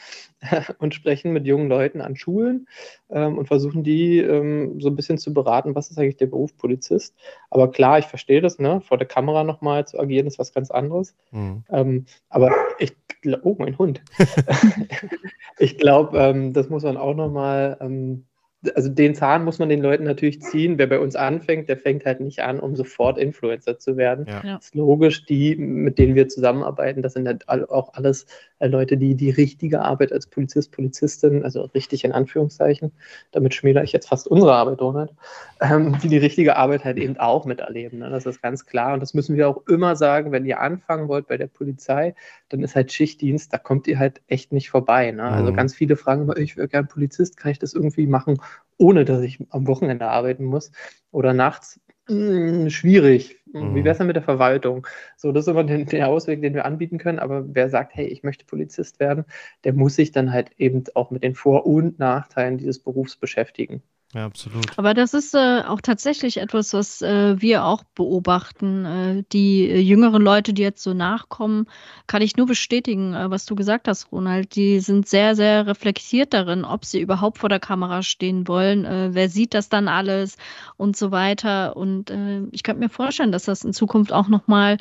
und 0.79 0.95
sprechen 0.95 1.33
mit 1.33 1.47
jungen 1.47 1.69
Leuten 1.69 2.01
an 2.01 2.17
Schulen 2.17 2.69
ähm, 3.11 3.39
und 3.39 3.47
versuchen 3.47 3.83
die 3.83 4.19
ähm, 4.19 4.81
so 4.81 4.89
ein 4.89 4.97
bisschen 4.97 5.19
zu 5.19 5.33
beraten, 5.33 5.75
was 5.75 5.91
ist 5.91 5.99
eigentlich 5.99 6.17
der 6.17 6.27
Beruf 6.27 6.57
Polizist. 6.57 7.15
Aber 7.51 7.71
klar, 7.71 7.99
ich 7.99 8.07
verstehe 8.07 8.41
das, 8.41 8.59
ne? 8.59 8.81
vor 8.81 8.99
der 8.99 9.07
Kamera 9.07 9.45
nochmal 9.45 9.87
zu 9.87 9.99
agieren, 9.99 10.27
ist 10.27 10.39
was 10.39 10.53
ganz 10.53 10.71
anderes. 10.71 11.15
Mhm. 11.31 11.65
Ähm, 11.71 12.05
aber 12.29 12.53
ich 12.79 12.95
oh, 13.43 13.57
mein 13.59 13.79
Hund. 13.79 14.03
ich 15.59 15.79
glaube, 15.79 16.19
ähm, 16.19 16.53
das 16.53 16.69
muss 16.69 16.83
man 16.83 16.97
auch 16.97 17.15
nochmal 17.15 17.79
ähm, 17.81 18.27
also 18.75 18.89
den 18.89 19.15
Zahn 19.15 19.45
muss 19.45 19.59
man 19.59 19.69
den 19.69 19.83
Leuten 19.83 20.05
natürlich 20.05 20.43
ziehen. 20.43 20.79
Wer 20.79 20.87
bei 20.87 20.99
uns 20.99 21.15
anfängt, 21.17 21.69
der 21.69 21.77
fängt 21.77 22.05
halt 22.05 22.21
nicht 22.21 22.41
an, 22.41 22.59
um 22.59 22.75
sofort 22.75 23.19
Influencer 23.19 23.79
zu 23.79 23.97
werden. 23.97 24.27
Ja. 24.27 24.43
Das 24.43 24.67
ist 24.67 24.75
logisch, 24.75 25.27
die, 25.27 25.57
mit 25.57 25.99
denen 25.99 26.15
wir 26.15 26.29
zusammenarbeiten, 26.29 27.03
das 27.03 27.13
sind 27.13 27.29
halt 27.29 27.49
auch 27.49 27.95
alles 27.95 28.27
Leute, 28.61 28.97
die 28.97 29.15
die 29.15 29.31
richtige 29.31 29.83
Arbeit 29.83 30.13
als 30.13 30.27
Polizist, 30.27 30.73
Polizistin, 30.73 31.45
also 31.45 31.63
richtig 31.75 32.05
in 32.05 32.13
Anführungszeichen, 32.13 32.93
damit 33.33 33.55
schmälere 33.55 33.85
ich 33.85 33.93
jetzt 33.93 34.09
fast 34.09 34.27
unsere 34.29 34.55
Arbeit, 34.55 34.81
Ronald, 34.81 35.13
ähm, 35.61 35.97
die 36.03 36.09
die 36.09 36.17
richtige 36.19 36.57
Arbeit 36.57 36.85
halt 36.85 36.97
eben 36.97 37.19
auch 37.19 37.45
miterleben. 37.45 37.99
Ne? 37.99 38.11
Das 38.11 38.27
ist 38.27 38.43
ganz 38.43 38.65
klar 38.67 38.95
und 38.95 39.01
das 39.01 39.15
müssen 39.15 39.37
wir 39.37 39.49
auch 39.49 39.67
immer 39.67 39.97
sagen, 39.97 40.33
wenn 40.33 40.47
ihr 40.47 40.61
anfangen 40.61 41.09
wollt 41.09 41.27
bei 41.27 41.37
der 41.37 41.49
Polizei, 41.49 42.15
dann 42.49 42.63
ist 42.63 42.75
halt 42.75 42.93
Schichtdienst, 42.93 43.53
da 43.53 43.59
kommt 43.59 43.87
ihr 43.87 43.99
halt 43.99 44.23
echt 44.27 44.53
nicht 44.53 44.71
vorbei. 44.71 45.11
Ne? 45.11 45.25
Also 45.25 45.53
mhm. 45.53 45.57
ganz 45.57 45.75
viele 45.75 45.97
fragen 45.97 46.23
immer, 46.23 46.37
ich 46.37 46.57
wäre 46.57 46.69
gern 46.69 46.89
Polizist, 46.89 47.37
kann 47.37 47.51
ich 47.51 47.59
das 47.59 47.75
irgendwie 47.75 48.07
machen? 48.07 48.39
ohne 48.79 49.05
dass 49.05 49.23
ich 49.23 49.39
am 49.51 49.67
Wochenende 49.67 50.09
arbeiten 50.09 50.45
muss 50.45 50.71
oder 51.11 51.33
nachts. 51.33 51.81
Mh, 52.09 52.15
hm, 52.15 52.71
schwierig. 52.71 53.41
Mhm. 53.61 53.75
Wie 53.75 53.85
wäre 53.85 53.93
es 53.93 53.99
denn 53.99 54.07
mit 54.07 54.17
der 54.17 54.23
Verwaltung? 54.23 54.87
So, 55.17 55.33
das 55.33 55.45
ist 55.47 55.49
immer 55.49 55.65
den, 55.65 55.87
der 55.87 56.09
Ausweg, 56.09 56.43
den 56.43 56.55
wir 56.55 56.65
anbieten 56.67 56.99
können. 56.99 57.19
Aber 57.19 57.45
wer 57.55 57.69
sagt, 57.71 57.95
hey, 57.95 58.07
ich 58.07 58.23
möchte 58.23 58.45
Polizist 58.45 59.01
werden, 59.01 59.25
der 59.65 59.73
muss 59.73 59.97
sich 59.97 60.13
dann 60.13 60.33
halt 60.33 60.53
eben 60.59 60.85
auch 60.95 61.11
mit 61.11 61.23
den 61.25 61.35
Vor- 61.35 61.67
und 61.67 61.99
Nachteilen 61.99 62.59
dieses 62.59 62.79
Berufs 62.81 63.17
beschäftigen. 63.17 63.83
Ja, 64.15 64.25
absolut. 64.25 64.79
Aber 64.79 64.95
das 64.95 65.15
ist 65.15 65.35
äh, 65.35 65.63
auch 65.67 65.81
tatsächlich 65.81 66.39
etwas, 66.39 66.73
was 66.73 67.03
äh, 67.03 67.41
wir 67.41 67.65
auch 67.65 67.83
beobachten. 67.95 68.85
Äh, 68.85 69.25
die 69.33 69.69
äh, 69.69 69.81
jüngeren 69.81 70.23
Leute, 70.23 70.55
die 70.55 70.63
jetzt 70.63 70.83
so 70.83 70.95
nachkommen, 70.95 71.67
kann 72.07 72.23
ich 72.23 72.37
nur 72.37 72.47
bestätigen, 72.47 73.15
äh, 73.15 73.31
was 73.31 73.47
du 73.47 73.57
gesagt 73.57 73.89
hast, 73.89 74.13
Ronald. 74.13 74.55
Die 74.55 74.79
sind 74.79 75.09
sehr, 75.09 75.35
sehr 75.35 75.67
reflektiert 75.67 76.33
darin, 76.35 76.65
ob 76.65 76.85
sie 76.85 77.01
überhaupt 77.01 77.39
vor 77.39 77.49
der 77.49 77.61
Kamera 77.61 78.03
stehen 78.03 78.47
wollen. 78.47 78.85
Äh, 78.85 79.11
wer 79.13 79.29
sieht 79.29 79.55
das 79.55 79.69
dann 79.69 79.89
alles 79.89 80.37
und 80.77 80.97
so 80.97 81.11
weiter. 81.11 81.77
Und 81.77 82.11
ich 82.53 82.63
könnte 82.63 82.81
mir 82.81 82.89
vorstellen, 82.89 83.33
dass 83.33 83.45
das 83.45 83.65
in 83.65 83.73
Zukunft 83.73 84.13
auch 84.13 84.29
nochmal 84.29 84.79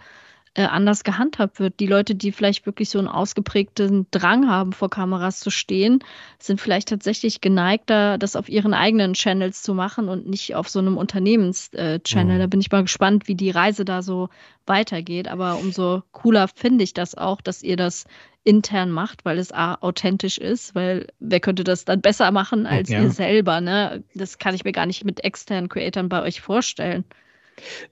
äh, 0.56 0.64
anders 0.64 1.04
gehandhabt 1.04 1.60
wird. 1.60 1.80
Die 1.80 1.88
Leute, 1.88 2.16
die 2.16 2.32
vielleicht 2.32 2.66
wirklich 2.66 2.90
so 2.90 2.98
einen 2.98 3.08
ausgeprägten 3.08 4.08
Drang 4.12 4.50
haben, 4.50 4.74
vor 4.74 4.90
Kameras 4.90 5.40
zu 5.40 5.50
stehen, 5.50 6.00
sind 6.40 6.62
vielleicht 6.62 6.88
tatsächlich 6.88 7.42
geneigter, 7.42 8.18
das 8.18 8.36
auf 8.36 8.50
ihren 8.50 8.74
eigenen 8.74 9.14
Channels 9.14 9.62
zu 9.62 9.74
machen 9.74 10.08
und 10.08 10.28
nicht 10.28 10.56
auf 10.56 10.70
so 10.70 10.80
einem 10.80 10.98
Unternehmenschannel. 10.98 12.00
Äh, 12.08 12.36
mhm. 12.36 12.40
Da 12.40 12.48
bin 12.48 12.62
ich 12.62 12.72
mal 12.72 12.84
gespannt, 12.84 13.28
wie 13.28 13.36
die 13.36 13.52
Reise 13.52 13.86
da 13.86 14.02
so 14.02 14.30
weitergeht. 14.66 15.28
Aber 15.28 15.58
umso 15.58 16.04
cooler 16.14 16.48
finde 16.48 16.84
ich 16.84 16.94
das 16.94 17.16
auch, 17.16 17.42
dass 17.42 17.62
ihr 17.62 17.76
das 17.76 18.06
intern 18.46 18.92
macht, 18.92 19.26
weil 19.26 19.40
es 19.40 19.52
A, 19.52 19.76
authentisch 19.82 20.38
ist, 20.38 20.74
weil 20.74 21.08
wer 21.20 21.40
könnte 21.42 21.64
das 21.64 21.84
dann 21.84 22.00
besser 22.00 22.32
machen 22.32 22.66
als 22.66 22.90
ja. 22.90 23.02
ihr 23.02 23.10
selber, 23.10 23.60
ne? 23.60 24.04
Das 24.14 24.38
kann 24.38 24.56
ich 24.56 24.64
mir 24.64 24.72
gar 24.72 24.86
nicht 24.86 25.04
mit 25.04 25.24
externen 25.24 25.68
Creatoren 25.68 26.10
bei 26.10 26.22
euch 26.22 26.42
vorstellen. 26.42 27.04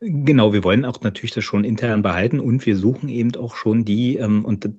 Genau, 0.01 0.51
wir 0.51 0.63
wollen 0.63 0.83
auch 0.83 0.99
natürlich 1.01 1.31
das 1.31 1.43
schon 1.43 1.63
intern 1.63 2.01
behalten 2.01 2.39
und 2.39 2.65
wir 2.65 2.75
suchen 2.75 3.07
eben 3.07 3.33
auch 3.35 3.55
schon 3.55 3.85
die, 3.85 4.17
ähm, 4.17 4.43
und 4.43 4.69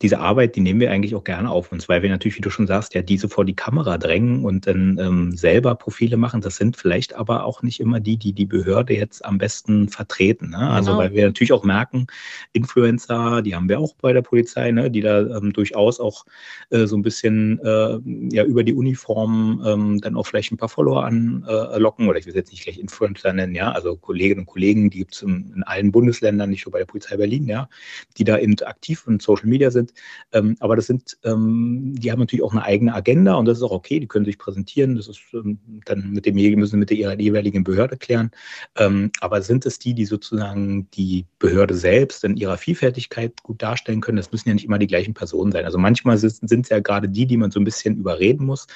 diese 0.00 0.18
Arbeit, 0.18 0.56
die 0.56 0.60
nehmen 0.60 0.80
wir 0.80 0.90
eigentlich 0.90 1.14
auch 1.14 1.24
gerne 1.24 1.50
auf 1.50 1.72
uns, 1.72 1.88
weil 1.88 2.02
wir 2.02 2.08
natürlich, 2.08 2.38
wie 2.38 2.42
du 2.42 2.50
schon 2.50 2.66
sagst, 2.66 2.94
ja 2.94 3.02
diese 3.02 3.28
vor 3.28 3.44
die 3.44 3.54
Kamera 3.54 3.98
drängen 3.98 4.44
und 4.44 4.66
dann 4.66 4.98
ähm, 4.98 5.32
selber 5.32 5.74
Profile 5.74 6.16
machen. 6.16 6.40
Das 6.40 6.56
sind 6.56 6.76
vielleicht 6.76 7.14
aber 7.14 7.44
auch 7.44 7.62
nicht 7.62 7.80
immer 7.80 8.00
die, 8.00 8.16
die 8.16 8.32
die 8.32 8.46
Behörde 8.46 8.94
jetzt 8.94 9.24
am 9.24 9.36
besten 9.36 9.88
vertreten. 9.88 10.50
Ne? 10.50 10.70
Also 10.70 10.92
genau. 10.92 11.02
weil 11.02 11.12
wir 11.12 11.26
natürlich 11.26 11.52
auch 11.52 11.64
merken, 11.64 12.06
Influencer, 12.52 13.42
die 13.42 13.54
haben 13.54 13.68
wir 13.68 13.78
auch 13.78 13.94
bei 14.00 14.14
der 14.14 14.22
Polizei, 14.22 14.70
ne? 14.70 14.90
die 14.90 15.02
da 15.02 15.20
ähm, 15.20 15.52
durchaus 15.52 16.00
auch 16.00 16.24
äh, 16.70 16.86
so 16.86 16.96
ein 16.96 17.02
bisschen 17.02 17.60
äh, 17.62 17.98
ja 18.34 18.44
über 18.44 18.64
die 18.64 18.74
Uniform 18.74 19.62
ähm, 19.66 20.00
dann 20.00 20.16
auch 20.16 20.26
vielleicht 20.26 20.52
ein 20.52 20.56
paar 20.56 20.68
Follower 20.70 21.04
anlocken 21.04 22.06
äh, 22.06 22.08
oder 22.08 22.18
ich 22.18 22.26
will 22.26 22.34
jetzt 22.34 22.50
nicht 22.50 22.64
gleich 22.64 22.78
Influencer 22.78 23.34
nennen, 23.34 23.54
ja, 23.54 23.70
also 23.72 23.96
Kollegen 23.96 24.29
Kolleginnen 24.30 24.40
und 24.40 24.46
Kollegen, 24.46 24.90
die 24.90 24.98
gibt 24.98 25.14
es 25.14 25.22
in, 25.22 25.52
in, 25.56 25.62
allen 25.64 25.92
Bundesländern, 25.92 26.50
nicht 26.50 26.66
nur 26.66 26.72
bei 26.72 26.78
der 26.78 26.86
Polizei 26.86 27.16
Berlin, 27.16 27.46
ja, 27.46 27.68
die 28.16 28.24
da 28.24 28.38
eben 28.38 28.58
aktiv 28.60 29.04
in 29.06 29.20
Social 29.20 29.48
Media 29.48 29.70
sind. 29.70 29.92
Ähm, 30.32 30.56
aber 30.60 30.76
das 30.76 30.86
sind, 30.86 31.18
ähm, 31.24 31.94
die 31.96 32.10
haben 32.12 32.20
natürlich 32.20 32.42
auch 32.42 32.52
eine 32.52 32.64
eigene 32.64 32.94
Agenda 32.94 33.34
und 33.34 33.46
das 33.46 33.58
ist 33.58 33.62
auch 33.62 33.72
okay, 33.72 34.00
die 34.00 34.06
können 34.06 34.24
sich 34.24 34.38
präsentieren. 34.38 34.96
Das 34.96 35.08
ist 35.08 35.20
ähm, 35.32 35.58
dann 35.84 36.10
mit 36.12 36.26
dem 36.26 36.34
müssen 36.34 36.78
mit 36.78 36.90
der 36.90 36.96
jeweiligen 37.20 37.64
Behörde 37.64 37.96
klären. 37.96 38.30
Ähm, 38.76 39.10
aber 39.20 39.42
sind 39.42 39.66
es 39.66 39.78
die, 39.78 39.94
die 39.94 40.06
sozusagen 40.06 40.88
die 40.92 41.26
Behörde 41.38 41.74
selbst 41.74 42.24
in 42.24 42.36
ihrer 42.36 42.56
Vielfältigkeit 42.56 43.42
gut 43.42 43.62
darstellen 43.62 44.00
können? 44.00 44.16
Das 44.16 44.32
müssen 44.32 44.48
ja 44.48 44.54
nicht 44.54 44.64
immer 44.64 44.78
die 44.78 44.86
gleichen 44.86 45.14
Personen 45.14 45.52
sein. 45.52 45.64
Also 45.64 45.78
manchmal 45.78 46.18
sind 46.18 46.52
es 46.52 46.68
ja 46.68 46.80
gerade 46.80 47.08
die, 47.08 47.26
die 47.26 47.36
man 47.36 47.50
so 47.50 47.60
ein 47.60 47.64
bisschen 47.64 47.96
überreden 47.96 48.46
muss, 48.46 48.66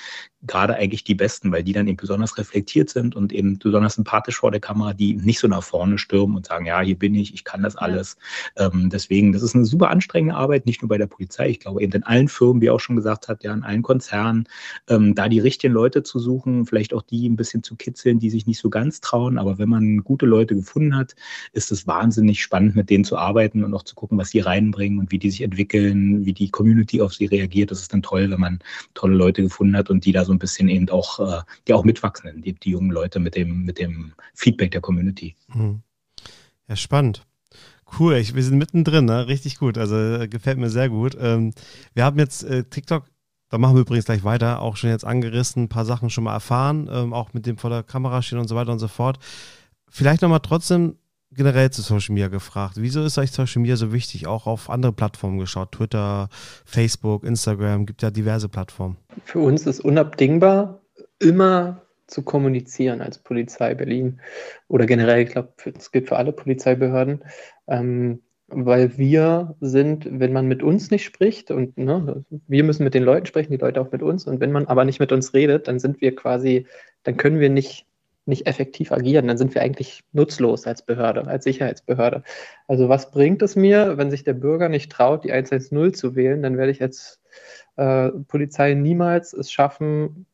gerade 0.46 0.74
eigentlich 0.74 1.04
die 1.04 1.14
besten, 1.14 1.52
weil 1.52 1.62
die 1.62 1.72
dann 1.72 1.88
eben 1.88 1.96
besonders 1.96 2.36
reflektiert 2.38 2.90
sind 2.90 3.16
und 3.16 3.32
eben 3.32 3.58
besonders 3.58 3.94
sympathisch 3.94 4.36
vor 4.36 4.50
der 4.50 4.60
Kamera, 4.60 4.92
die 4.92 5.14
nicht 5.14 5.38
so 5.38 5.48
nach 5.48 5.62
vorne 5.62 5.98
stürmen 5.98 6.36
und 6.36 6.46
sagen, 6.46 6.66
ja, 6.66 6.80
hier 6.80 6.98
bin 6.98 7.14
ich, 7.14 7.32
ich 7.32 7.44
kann 7.44 7.62
das 7.62 7.76
alles. 7.76 8.16
Ähm, 8.56 8.90
deswegen, 8.90 9.32
das 9.32 9.42
ist 9.42 9.54
eine 9.54 9.64
super 9.64 9.90
anstrengende 9.90 10.34
Arbeit, 10.34 10.66
nicht 10.66 10.82
nur 10.82 10.88
bei 10.88 10.98
der 10.98 11.06
Polizei, 11.06 11.48
ich 11.48 11.60
glaube 11.60 11.82
eben 11.82 11.92
in 11.92 12.02
allen 12.02 12.28
Firmen, 12.28 12.60
wie 12.60 12.70
auch 12.70 12.80
schon 12.80 12.96
gesagt 12.96 13.28
hat, 13.28 13.42
ja, 13.42 13.54
in 13.54 13.62
allen 13.64 13.82
Konzernen, 13.82 14.46
ähm, 14.88 15.14
da 15.14 15.28
die 15.28 15.40
richtigen 15.40 15.72
Leute 15.72 16.02
zu 16.02 16.18
suchen, 16.18 16.66
vielleicht 16.66 16.92
auch 16.92 17.02
die 17.02 17.28
ein 17.28 17.36
bisschen 17.36 17.62
zu 17.62 17.76
kitzeln, 17.76 18.18
die 18.18 18.30
sich 18.30 18.46
nicht 18.46 18.58
so 18.58 18.68
ganz 18.68 19.00
trauen, 19.00 19.38
aber 19.38 19.58
wenn 19.58 19.68
man 19.68 20.04
gute 20.04 20.26
Leute 20.26 20.54
gefunden 20.54 20.94
hat, 20.94 21.14
ist 21.52 21.72
es 21.72 21.86
wahnsinnig 21.86 22.42
spannend, 22.42 22.76
mit 22.76 22.90
denen 22.90 23.04
zu 23.04 23.16
arbeiten 23.16 23.64
und 23.64 23.72
auch 23.74 23.82
zu 23.82 23.94
gucken, 23.94 24.18
was 24.18 24.30
sie 24.30 24.40
reinbringen 24.40 24.98
und 24.98 25.10
wie 25.10 25.18
die 25.18 25.30
sich 25.30 25.40
entwickeln, 25.40 26.26
wie 26.26 26.34
die 26.34 26.50
Community 26.50 27.00
auf 27.00 27.14
sie 27.14 27.26
reagiert. 27.26 27.70
Das 27.70 27.80
ist 27.80 27.92
dann 27.92 28.02
toll, 28.02 28.30
wenn 28.30 28.40
man 28.40 28.58
tolle 28.92 29.16
Leute 29.16 29.42
gefunden 29.42 29.76
hat 29.76 29.88
und 29.88 30.04
die 30.04 30.12
da 30.12 30.24
so 30.24 30.33
ein 30.34 30.38
bisschen 30.38 30.68
eben 30.68 30.88
auch, 30.90 31.20
äh, 31.20 31.42
die 31.66 31.74
auch 31.74 31.84
mitwachsen, 31.84 32.42
die, 32.42 32.52
die 32.52 32.70
jungen 32.70 32.90
Leute 32.90 33.20
mit 33.20 33.34
dem, 33.34 33.64
mit 33.64 33.78
dem 33.78 34.12
Feedback 34.34 34.72
der 34.72 34.80
Community. 34.80 35.34
Mhm. 35.48 35.80
Ja, 36.68 36.76
spannend. 36.76 37.26
Cool, 37.98 38.14
ich, 38.14 38.34
wir 38.34 38.42
sind 38.42 38.58
mittendrin, 38.58 39.04
ne? 39.04 39.28
richtig 39.28 39.58
gut. 39.58 39.78
Also 39.78 39.96
äh, 39.96 40.28
gefällt 40.28 40.58
mir 40.58 40.70
sehr 40.70 40.88
gut. 40.88 41.16
Ähm, 41.20 41.52
wir 41.94 42.04
haben 42.04 42.18
jetzt 42.18 42.42
äh, 42.42 42.64
TikTok, 42.64 43.04
da 43.50 43.58
machen 43.58 43.76
wir 43.76 43.82
übrigens 43.82 44.06
gleich 44.06 44.24
weiter, 44.24 44.60
auch 44.60 44.76
schon 44.76 44.90
jetzt 44.90 45.04
angerissen, 45.04 45.64
ein 45.64 45.68
paar 45.68 45.84
Sachen 45.84 46.10
schon 46.10 46.24
mal 46.24 46.32
erfahren, 46.32 46.88
ähm, 46.90 47.12
auch 47.12 47.34
mit 47.34 47.46
dem 47.46 47.56
vor 47.56 47.70
der 47.70 47.82
Kamera 47.82 48.22
stehen 48.22 48.38
und 48.38 48.48
so 48.48 48.56
weiter 48.56 48.72
und 48.72 48.78
so 48.78 48.88
fort. 48.88 49.18
Vielleicht 49.88 50.22
nochmal 50.22 50.40
trotzdem 50.40 50.96
generell 51.34 51.70
zu 51.70 51.82
Social 51.82 52.14
Media 52.14 52.28
gefragt. 52.28 52.74
Wieso 52.76 53.04
ist 53.04 53.18
euch 53.18 53.30
Social 53.30 53.62
Media 53.62 53.76
so 53.76 53.92
wichtig? 53.92 54.26
Auch 54.26 54.46
auf 54.46 54.70
andere 54.70 54.92
Plattformen 54.92 55.38
geschaut, 55.38 55.72
Twitter, 55.72 56.28
Facebook, 56.64 57.24
Instagram, 57.24 57.86
gibt 57.86 58.02
ja 58.02 58.10
diverse 58.10 58.48
Plattformen. 58.48 58.96
Für 59.24 59.40
uns 59.40 59.66
ist 59.66 59.80
unabdingbar, 59.80 60.82
immer 61.18 61.82
zu 62.06 62.22
kommunizieren 62.22 63.00
als 63.00 63.18
Polizei 63.18 63.74
Berlin. 63.74 64.20
Oder 64.68 64.86
generell, 64.86 65.22
ich 65.22 65.30
glaube, 65.30 65.52
es 65.76 65.90
gilt 65.90 66.08
für 66.08 66.16
alle 66.16 66.32
Polizeibehörden, 66.32 67.24
ähm, 67.66 68.22
weil 68.48 68.98
wir 68.98 69.56
sind, 69.60 70.06
wenn 70.10 70.32
man 70.32 70.46
mit 70.46 70.62
uns 70.62 70.90
nicht 70.90 71.04
spricht 71.04 71.50
und 71.50 71.76
ne, 71.78 72.24
wir 72.46 72.62
müssen 72.62 72.84
mit 72.84 72.94
den 72.94 73.02
Leuten 73.02 73.26
sprechen, 73.26 73.52
die 73.52 73.58
Leute 73.58 73.80
auch 73.80 73.90
mit 73.90 74.02
uns. 74.02 74.26
Und 74.26 74.40
wenn 74.40 74.52
man 74.52 74.66
aber 74.66 74.84
nicht 74.84 75.00
mit 75.00 75.12
uns 75.12 75.32
redet, 75.32 75.66
dann 75.66 75.78
sind 75.78 76.00
wir 76.00 76.14
quasi, 76.14 76.66
dann 77.02 77.16
können 77.16 77.40
wir 77.40 77.50
nicht 77.50 77.86
nicht 78.26 78.46
effektiv 78.46 78.90
agieren, 78.90 79.28
dann 79.28 79.36
sind 79.36 79.54
wir 79.54 79.62
eigentlich 79.62 80.02
nutzlos 80.12 80.66
als 80.66 80.82
Behörde, 80.82 81.26
als 81.26 81.44
Sicherheitsbehörde. 81.44 82.22
Also 82.66 82.88
was 82.88 83.10
bringt 83.10 83.42
es 83.42 83.54
mir, 83.54 83.98
wenn 83.98 84.10
sich 84.10 84.24
der 84.24 84.32
Bürger 84.32 84.68
nicht 84.68 84.90
traut, 84.90 85.24
die 85.24 85.32
110 85.32 85.92
zu 85.94 86.16
wählen, 86.16 86.42
dann 86.42 86.56
werde 86.56 86.72
ich 86.72 86.80
als 86.80 87.20
äh, 87.76 88.10
Polizei 88.28 88.74
niemals 88.74 89.32
es 89.32 89.50
schaffen, 89.50 90.26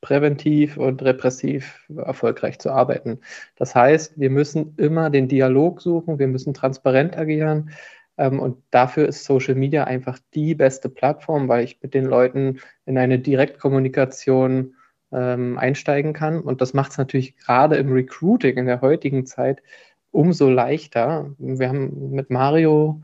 präventiv 0.00 0.76
und 0.76 1.02
repressiv 1.02 1.88
erfolgreich 1.96 2.58
zu 2.58 2.70
arbeiten. 2.70 3.20
Das 3.56 3.74
heißt, 3.74 4.20
wir 4.20 4.28
müssen 4.28 4.74
immer 4.76 5.08
den 5.08 5.28
Dialog 5.28 5.80
suchen, 5.80 6.18
wir 6.18 6.28
müssen 6.28 6.52
transparent 6.52 7.16
agieren. 7.16 7.70
Ähm, 8.18 8.38
und 8.38 8.58
dafür 8.70 9.08
ist 9.08 9.24
Social 9.24 9.54
Media 9.54 9.84
einfach 9.84 10.18
die 10.34 10.54
beste 10.54 10.90
Plattform, 10.90 11.48
weil 11.48 11.64
ich 11.64 11.80
mit 11.82 11.94
den 11.94 12.04
Leuten 12.04 12.60
in 12.84 12.98
eine 12.98 13.18
Direktkommunikation 13.18 14.74
ähm, 15.10 15.58
einsteigen 15.58 16.12
kann. 16.12 16.40
Und 16.40 16.60
das 16.60 16.74
macht 16.74 16.92
es 16.92 16.98
natürlich 16.98 17.36
gerade 17.38 17.76
im 17.76 17.90
Recruiting 17.90 18.58
in 18.58 18.66
der 18.66 18.82
heutigen 18.82 19.24
Zeit 19.24 19.62
umso 20.10 20.50
leichter. 20.50 21.34
Wir 21.38 21.68
haben 21.68 22.10
mit 22.10 22.30
Mario 22.30 23.02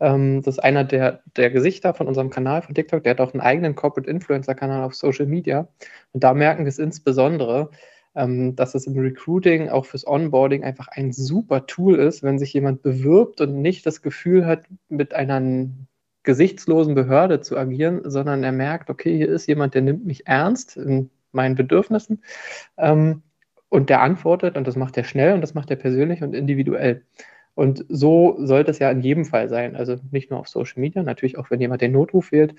ähm, 0.00 0.42
das 0.42 0.56
ist 0.56 0.64
einer 0.64 0.84
der, 0.84 1.22
der 1.36 1.50
Gesichter 1.50 1.94
von 1.94 2.06
unserem 2.06 2.30
Kanal 2.30 2.62
von 2.62 2.74
TikTok. 2.74 3.02
Der 3.02 3.12
hat 3.12 3.20
auch 3.20 3.32
einen 3.32 3.40
eigenen 3.40 3.74
Corporate 3.74 4.10
Influencer-Kanal 4.10 4.84
auf 4.84 4.94
Social 4.94 5.26
Media. 5.26 5.68
Und 6.12 6.24
da 6.24 6.34
merken 6.34 6.64
wir 6.64 6.68
es 6.68 6.78
insbesondere, 6.78 7.70
ähm, 8.14 8.56
dass 8.56 8.74
es 8.74 8.86
im 8.86 8.98
Recruiting, 8.98 9.68
auch 9.68 9.86
fürs 9.86 10.06
Onboarding, 10.06 10.64
einfach 10.64 10.88
ein 10.88 11.12
super 11.12 11.66
Tool 11.66 11.98
ist, 11.98 12.22
wenn 12.22 12.38
sich 12.38 12.52
jemand 12.52 12.82
bewirbt 12.82 13.40
und 13.40 13.60
nicht 13.60 13.86
das 13.86 14.02
Gefühl 14.02 14.46
hat, 14.46 14.64
mit 14.88 15.14
einer 15.14 15.40
gesichtslosen 16.24 16.94
Behörde 16.94 17.40
zu 17.40 17.56
agieren, 17.56 18.00
sondern 18.04 18.42
er 18.42 18.52
merkt, 18.52 18.90
okay, 18.90 19.16
hier 19.16 19.28
ist 19.28 19.46
jemand, 19.46 19.74
der 19.74 19.82
nimmt 19.82 20.04
mich 20.04 20.26
ernst 20.26 20.76
in 20.76 21.10
meinen 21.32 21.54
Bedürfnissen. 21.54 22.22
Ähm, 22.76 23.22
und 23.68 23.90
der 23.90 24.00
antwortet 24.00 24.56
und 24.56 24.66
das 24.66 24.76
macht 24.76 24.96
er 24.96 25.04
schnell 25.04 25.34
und 25.34 25.40
das 25.40 25.54
macht 25.54 25.70
er 25.70 25.76
persönlich 25.76 26.22
und 26.22 26.34
individuell. 26.34 27.04
Und 27.56 27.86
so 27.88 28.36
sollte 28.38 28.70
es 28.70 28.78
ja 28.78 28.90
in 28.90 29.00
jedem 29.00 29.24
Fall 29.24 29.48
sein. 29.48 29.76
Also 29.76 29.96
nicht 30.10 30.30
nur 30.30 30.38
auf 30.38 30.46
Social 30.46 30.78
Media, 30.78 31.02
natürlich 31.02 31.38
auch, 31.38 31.50
wenn 31.50 31.60
jemand 31.60 31.80
den 31.80 31.92
Notruf 31.92 32.30
wählt. 32.30 32.54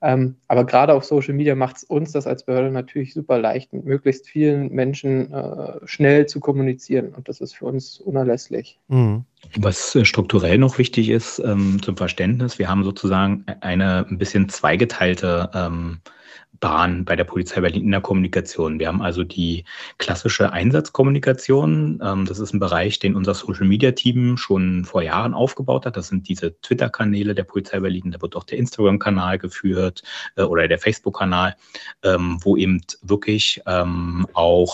Ähm, 0.00 0.36
aber 0.46 0.64
gerade 0.64 0.94
auf 0.94 1.04
Social 1.04 1.34
Media 1.34 1.54
macht 1.54 1.76
es 1.76 1.84
uns 1.84 2.12
das 2.12 2.26
als 2.26 2.44
Behörde 2.44 2.70
natürlich 2.70 3.12
super 3.12 3.38
leicht, 3.38 3.72
mit 3.72 3.84
möglichst 3.84 4.26
vielen 4.26 4.72
Menschen 4.72 5.32
äh, 5.34 5.74
schnell 5.84 6.26
zu 6.26 6.40
kommunizieren. 6.40 7.12
Und 7.14 7.28
das 7.28 7.40
ist 7.40 7.56
für 7.56 7.66
uns 7.66 8.00
unerlässlich. 8.00 8.78
Mhm. 8.88 9.24
Was 9.58 9.94
äh, 9.94 10.06
strukturell 10.06 10.56
noch 10.56 10.78
wichtig 10.78 11.10
ist 11.10 11.40
ähm, 11.40 11.82
zum 11.82 11.96
Verständnis, 11.96 12.58
wir 12.58 12.68
haben 12.68 12.84
sozusagen 12.84 13.44
eine 13.60 14.06
ein 14.08 14.18
bisschen 14.18 14.48
zweigeteilte 14.48 15.50
ähm, 15.52 15.98
Bahn 16.60 17.04
bei 17.04 17.16
der 17.16 17.24
Polizei 17.24 17.60
Berlin 17.60 17.84
in 17.84 17.90
der 17.90 18.00
Kommunikation. 18.00 18.78
Wir 18.78 18.88
haben 18.88 19.02
also 19.02 19.24
die 19.24 19.64
klassische 19.98 20.52
Einsatzkommunikation. 20.52 22.00
Ähm, 22.02 22.24
das 22.24 22.38
ist 22.38 22.52
ein 22.52 22.60
Bereich, 22.60 22.98
den 22.98 23.14
unser 23.14 23.34
Social 23.34 23.66
Media 23.66 23.92
Team 23.92 24.36
schon 24.36 24.84
vor 24.84 25.02
Jahren 25.02 25.34
aufgebaut 25.34 25.86
hat. 25.86 25.96
Das 25.96 26.08
sind 26.08 26.28
diese 26.28 26.60
Twitter-Kanäle 26.60 27.34
der 27.34 27.44
Polizei 27.44 27.80
Berlin. 27.80 28.10
Da 28.10 28.20
wird 28.20 28.36
auch 28.36 28.44
der 28.44 28.58
Instagram-Kanal 28.58 29.38
geführt 29.38 30.02
äh, 30.36 30.42
oder 30.42 30.68
der 30.68 30.78
Facebook-Kanal, 30.78 31.56
ähm, 32.02 32.38
wo 32.42 32.56
eben 32.56 32.80
wirklich 33.02 33.62
ähm, 33.66 34.26
auch 34.32 34.68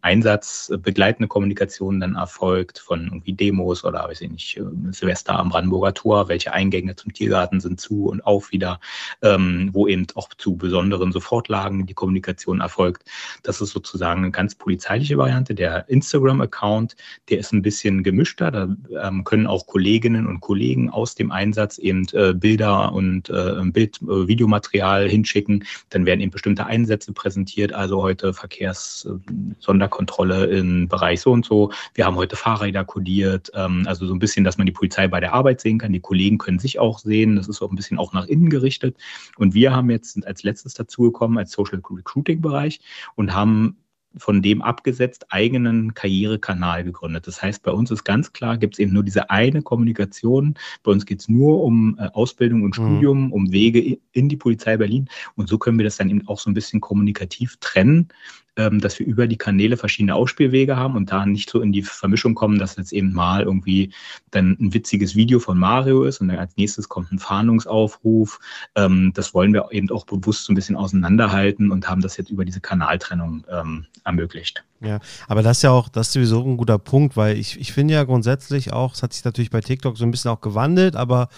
einsatzbegleitende 0.00 1.28
Kommunikation 1.28 2.00
dann 2.00 2.16
erfolgt 2.16 2.78
von 2.78 3.06
irgendwie 3.06 3.32
Demos 3.32 3.84
oder 3.84 4.04
weiß 4.04 4.20
ich 4.22 4.30
nicht, 4.30 4.56
äh, 4.56 4.62
Silvester 4.90 5.38
am 5.38 5.48
Brandenburger 5.50 5.94
Tor, 5.94 6.28
welche 6.28 6.52
Eingänge 6.52 6.96
zum 6.96 7.12
Tiergarten 7.12 7.60
sind 7.60 7.80
zu 7.80 8.06
und 8.06 8.24
auf 8.24 8.52
wieder, 8.52 8.80
wo 9.20 9.86
eben 9.86 10.06
auch 10.14 10.28
zu 10.36 10.56
besonderen 10.56 11.01
anderen 11.02 11.12
Sofortlagen 11.12 11.86
die 11.86 11.94
Kommunikation 11.94 12.60
erfolgt. 12.60 13.04
Das 13.42 13.60
ist 13.60 13.70
sozusagen 13.70 14.22
eine 14.22 14.30
ganz 14.30 14.54
polizeiliche 14.54 15.18
Variante. 15.18 15.54
Der 15.54 15.88
Instagram-Account, 15.88 16.94
der 17.28 17.38
ist 17.38 17.52
ein 17.52 17.60
bisschen 17.62 18.02
gemischter. 18.02 18.50
Da 18.50 18.68
ähm, 19.02 19.24
können 19.24 19.46
auch 19.46 19.66
Kolleginnen 19.66 20.26
und 20.26 20.40
Kollegen 20.40 20.88
aus 20.90 21.14
dem 21.14 21.30
Einsatz 21.30 21.78
eben 21.78 22.06
äh, 22.12 22.34
Bilder 22.34 22.92
und 22.92 23.30
äh, 23.30 23.62
Bild, 23.64 24.00
äh, 24.02 24.28
Videomaterial 24.28 25.08
hinschicken. 25.08 25.64
Dann 25.90 26.06
werden 26.06 26.20
eben 26.20 26.30
bestimmte 26.30 26.66
Einsätze 26.66 27.12
präsentiert. 27.12 27.72
Also 27.72 28.02
heute 28.02 28.32
Verkehrssonderkontrolle 28.32 30.46
im 30.46 30.88
Bereich 30.88 31.20
so 31.20 31.32
und 31.32 31.44
so. 31.44 31.72
Wir 31.94 32.06
haben 32.06 32.16
heute 32.16 32.36
Fahrräder 32.36 32.84
kodiert. 32.84 33.50
Ähm, 33.54 33.84
also 33.86 34.06
so 34.06 34.14
ein 34.14 34.20
bisschen, 34.20 34.44
dass 34.44 34.58
man 34.58 34.66
die 34.66 34.72
Polizei 34.72 35.08
bei 35.08 35.20
der 35.20 35.34
Arbeit 35.34 35.60
sehen 35.60 35.78
kann. 35.78 35.92
Die 35.92 36.00
Kollegen 36.00 36.38
können 36.38 36.58
sich 36.58 36.78
auch 36.78 37.00
sehen. 37.00 37.36
Das 37.36 37.48
ist 37.48 37.60
auch 37.60 37.70
ein 37.70 37.76
bisschen 37.76 37.98
auch 37.98 38.12
nach 38.12 38.26
innen 38.26 38.50
gerichtet. 38.50 38.96
Und 39.36 39.54
wir 39.54 39.74
haben 39.74 39.90
jetzt 39.90 40.24
als 40.26 40.42
letztes 40.42 40.74
dazugekommen 40.92 41.38
als 41.38 41.52
Social 41.52 41.80
Recruiting 41.90 42.40
Bereich 42.40 42.80
und 43.14 43.34
haben 43.34 43.76
von 44.16 44.42
dem 44.42 44.60
abgesetzt 44.60 45.26
eigenen 45.30 45.94
Karrierekanal 45.94 46.84
gegründet. 46.84 47.26
Das 47.26 47.42
heißt, 47.42 47.62
bei 47.62 47.72
uns 47.72 47.90
ist 47.90 48.04
ganz 48.04 48.34
klar, 48.34 48.58
gibt 48.58 48.74
es 48.74 48.78
eben 48.78 48.92
nur 48.92 49.02
diese 49.02 49.30
eine 49.30 49.62
Kommunikation. 49.62 50.54
Bei 50.82 50.92
uns 50.92 51.06
geht 51.06 51.20
es 51.20 51.30
nur 51.30 51.62
um 51.64 51.96
äh, 51.98 52.08
Ausbildung 52.12 52.62
und 52.62 52.78
mhm. 52.78 52.82
Studium, 52.82 53.26
mhm. 53.26 53.32
um 53.32 53.52
Wege 53.52 53.98
in 54.12 54.28
die 54.28 54.36
Polizei 54.36 54.76
Berlin. 54.76 55.08
Und 55.34 55.48
so 55.48 55.56
können 55.56 55.78
wir 55.78 55.84
das 55.84 55.96
dann 55.96 56.10
eben 56.10 56.28
auch 56.28 56.38
so 56.38 56.50
ein 56.50 56.54
bisschen 56.54 56.82
kommunikativ 56.82 57.56
trennen, 57.60 58.08
dass 58.54 58.98
wir 58.98 59.06
über 59.06 59.26
die 59.26 59.38
Kanäle 59.38 59.76
verschiedene 59.78 60.14
Ausspielwege 60.14 60.76
haben 60.76 60.94
und 60.96 61.10
da 61.10 61.24
nicht 61.24 61.48
so 61.48 61.60
in 61.60 61.72
die 61.72 61.82
Vermischung 61.82 62.34
kommen, 62.34 62.58
dass 62.58 62.76
jetzt 62.76 62.92
eben 62.92 63.12
mal 63.12 63.42
irgendwie 63.42 63.92
dann 64.30 64.56
ein 64.60 64.74
witziges 64.74 65.16
Video 65.16 65.38
von 65.38 65.58
Mario 65.58 66.04
ist 66.04 66.20
und 66.20 66.28
dann 66.28 66.38
als 66.38 66.56
nächstes 66.56 66.88
kommt 66.88 67.12
ein 67.12 67.18
Fahndungsaufruf. 67.18 68.40
Ähm, 68.74 69.12
das 69.14 69.32
wollen 69.32 69.54
wir 69.54 69.68
eben 69.72 69.90
auch 69.90 70.04
bewusst 70.04 70.44
so 70.44 70.52
ein 70.52 70.56
bisschen 70.56 70.76
auseinanderhalten 70.76 71.70
und 71.70 71.88
haben 71.88 72.02
das 72.02 72.18
jetzt 72.18 72.30
über 72.30 72.44
diese 72.44 72.60
Kanaltrennung 72.60 73.44
ähm, 73.50 73.86
ermöglicht. 74.04 74.64
Ja, 74.80 75.00
aber 75.28 75.42
das 75.42 75.58
ist 75.58 75.62
ja 75.62 75.70
auch, 75.70 75.88
das 75.88 76.08
ist 76.08 76.12
sowieso 76.14 76.44
ein 76.44 76.56
guter 76.56 76.78
Punkt, 76.78 77.16
weil 77.16 77.38
ich, 77.38 77.58
ich 77.58 77.72
finde 77.72 77.94
ja 77.94 78.04
grundsätzlich 78.04 78.72
auch, 78.72 78.94
es 78.94 79.02
hat 79.02 79.12
sich 79.12 79.24
natürlich 79.24 79.50
bei 79.50 79.60
TikTok 79.60 79.96
so 79.96 80.04
ein 80.04 80.10
bisschen 80.10 80.30
auch 80.30 80.40
gewandelt, 80.40 80.96
aber 80.96 81.28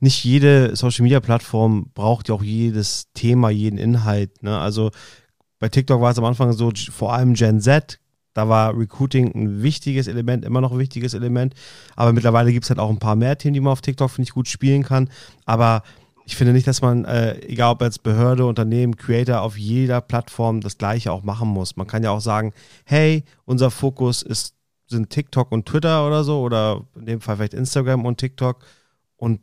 nicht 0.00 0.24
jede 0.24 0.76
Social 0.76 1.02
Media 1.02 1.20
Plattform 1.20 1.90
braucht 1.94 2.28
ja 2.28 2.34
auch 2.34 2.42
jedes 2.42 3.12
Thema, 3.14 3.50
jeden 3.50 3.78
Inhalt. 3.78 4.42
Ne? 4.42 4.58
Also 4.58 4.90
bei 5.64 5.70
TikTok 5.70 6.02
war 6.02 6.10
es 6.10 6.18
am 6.18 6.26
Anfang 6.26 6.52
so, 6.52 6.70
vor 6.90 7.14
allem 7.14 7.32
Gen 7.32 7.58
Z, 7.58 7.98
da 8.34 8.50
war 8.50 8.76
Recruiting 8.76 9.34
ein 9.34 9.62
wichtiges 9.62 10.08
Element, 10.08 10.44
immer 10.44 10.60
noch 10.60 10.72
ein 10.72 10.78
wichtiges 10.78 11.14
Element. 11.14 11.54
Aber 11.96 12.12
mittlerweile 12.12 12.52
gibt 12.52 12.64
es 12.64 12.68
halt 12.68 12.78
auch 12.78 12.90
ein 12.90 12.98
paar 12.98 13.16
mehr 13.16 13.38
Themen, 13.38 13.54
die 13.54 13.60
man 13.60 13.72
auf 13.72 13.80
TikTok, 13.80 14.10
finde 14.10 14.28
ich, 14.28 14.34
gut 14.34 14.46
spielen 14.46 14.82
kann. 14.82 15.08
Aber 15.46 15.82
ich 16.26 16.36
finde 16.36 16.52
nicht, 16.52 16.66
dass 16.66 16.82
man, 16.82 17.06
äh, 17.06 17.38
egal 17.46 17.72
ob 17.72 17.80
als 17.80 17.98
Behörde, 17.98 18.44
Unternehmen, 18.44 18.98
Creator, 18.98 19.40
auf 19.40 19.56
jeder 19.56 20.02
Plattform 20.02 20.60
das 20.60 20.76
Gleiche 20.76 21.10
auch 21.10 21.22
machen 21.22 21.48
muss. 21.48 21.76
Man 21.76 21.86
kann 21.86 22.02
ja 22.02 22.10
auch 22.10 22.20
sagen, 22.20 22.52
hey, 22.84 23.24
unser 23.46 23.70
Fokus 23.70 24.20
ist, 24.20 24.56
sind 24.86 25.08
TikTok 25.08 25.50
und 25.50 25.64
Twitter 25.64 26.06
oder 26.06 26.24
so, 26.24 26.42
oder 26.42 26.82
in 26.94 27.06
dem 27.06 27.22
Fall 27.22 27.36
vielleicht 27.36 27.54
Instagram 27.54 28.04
und 28.04 28.18
TikTok. 28.18 28.58
Und 29.16 29.40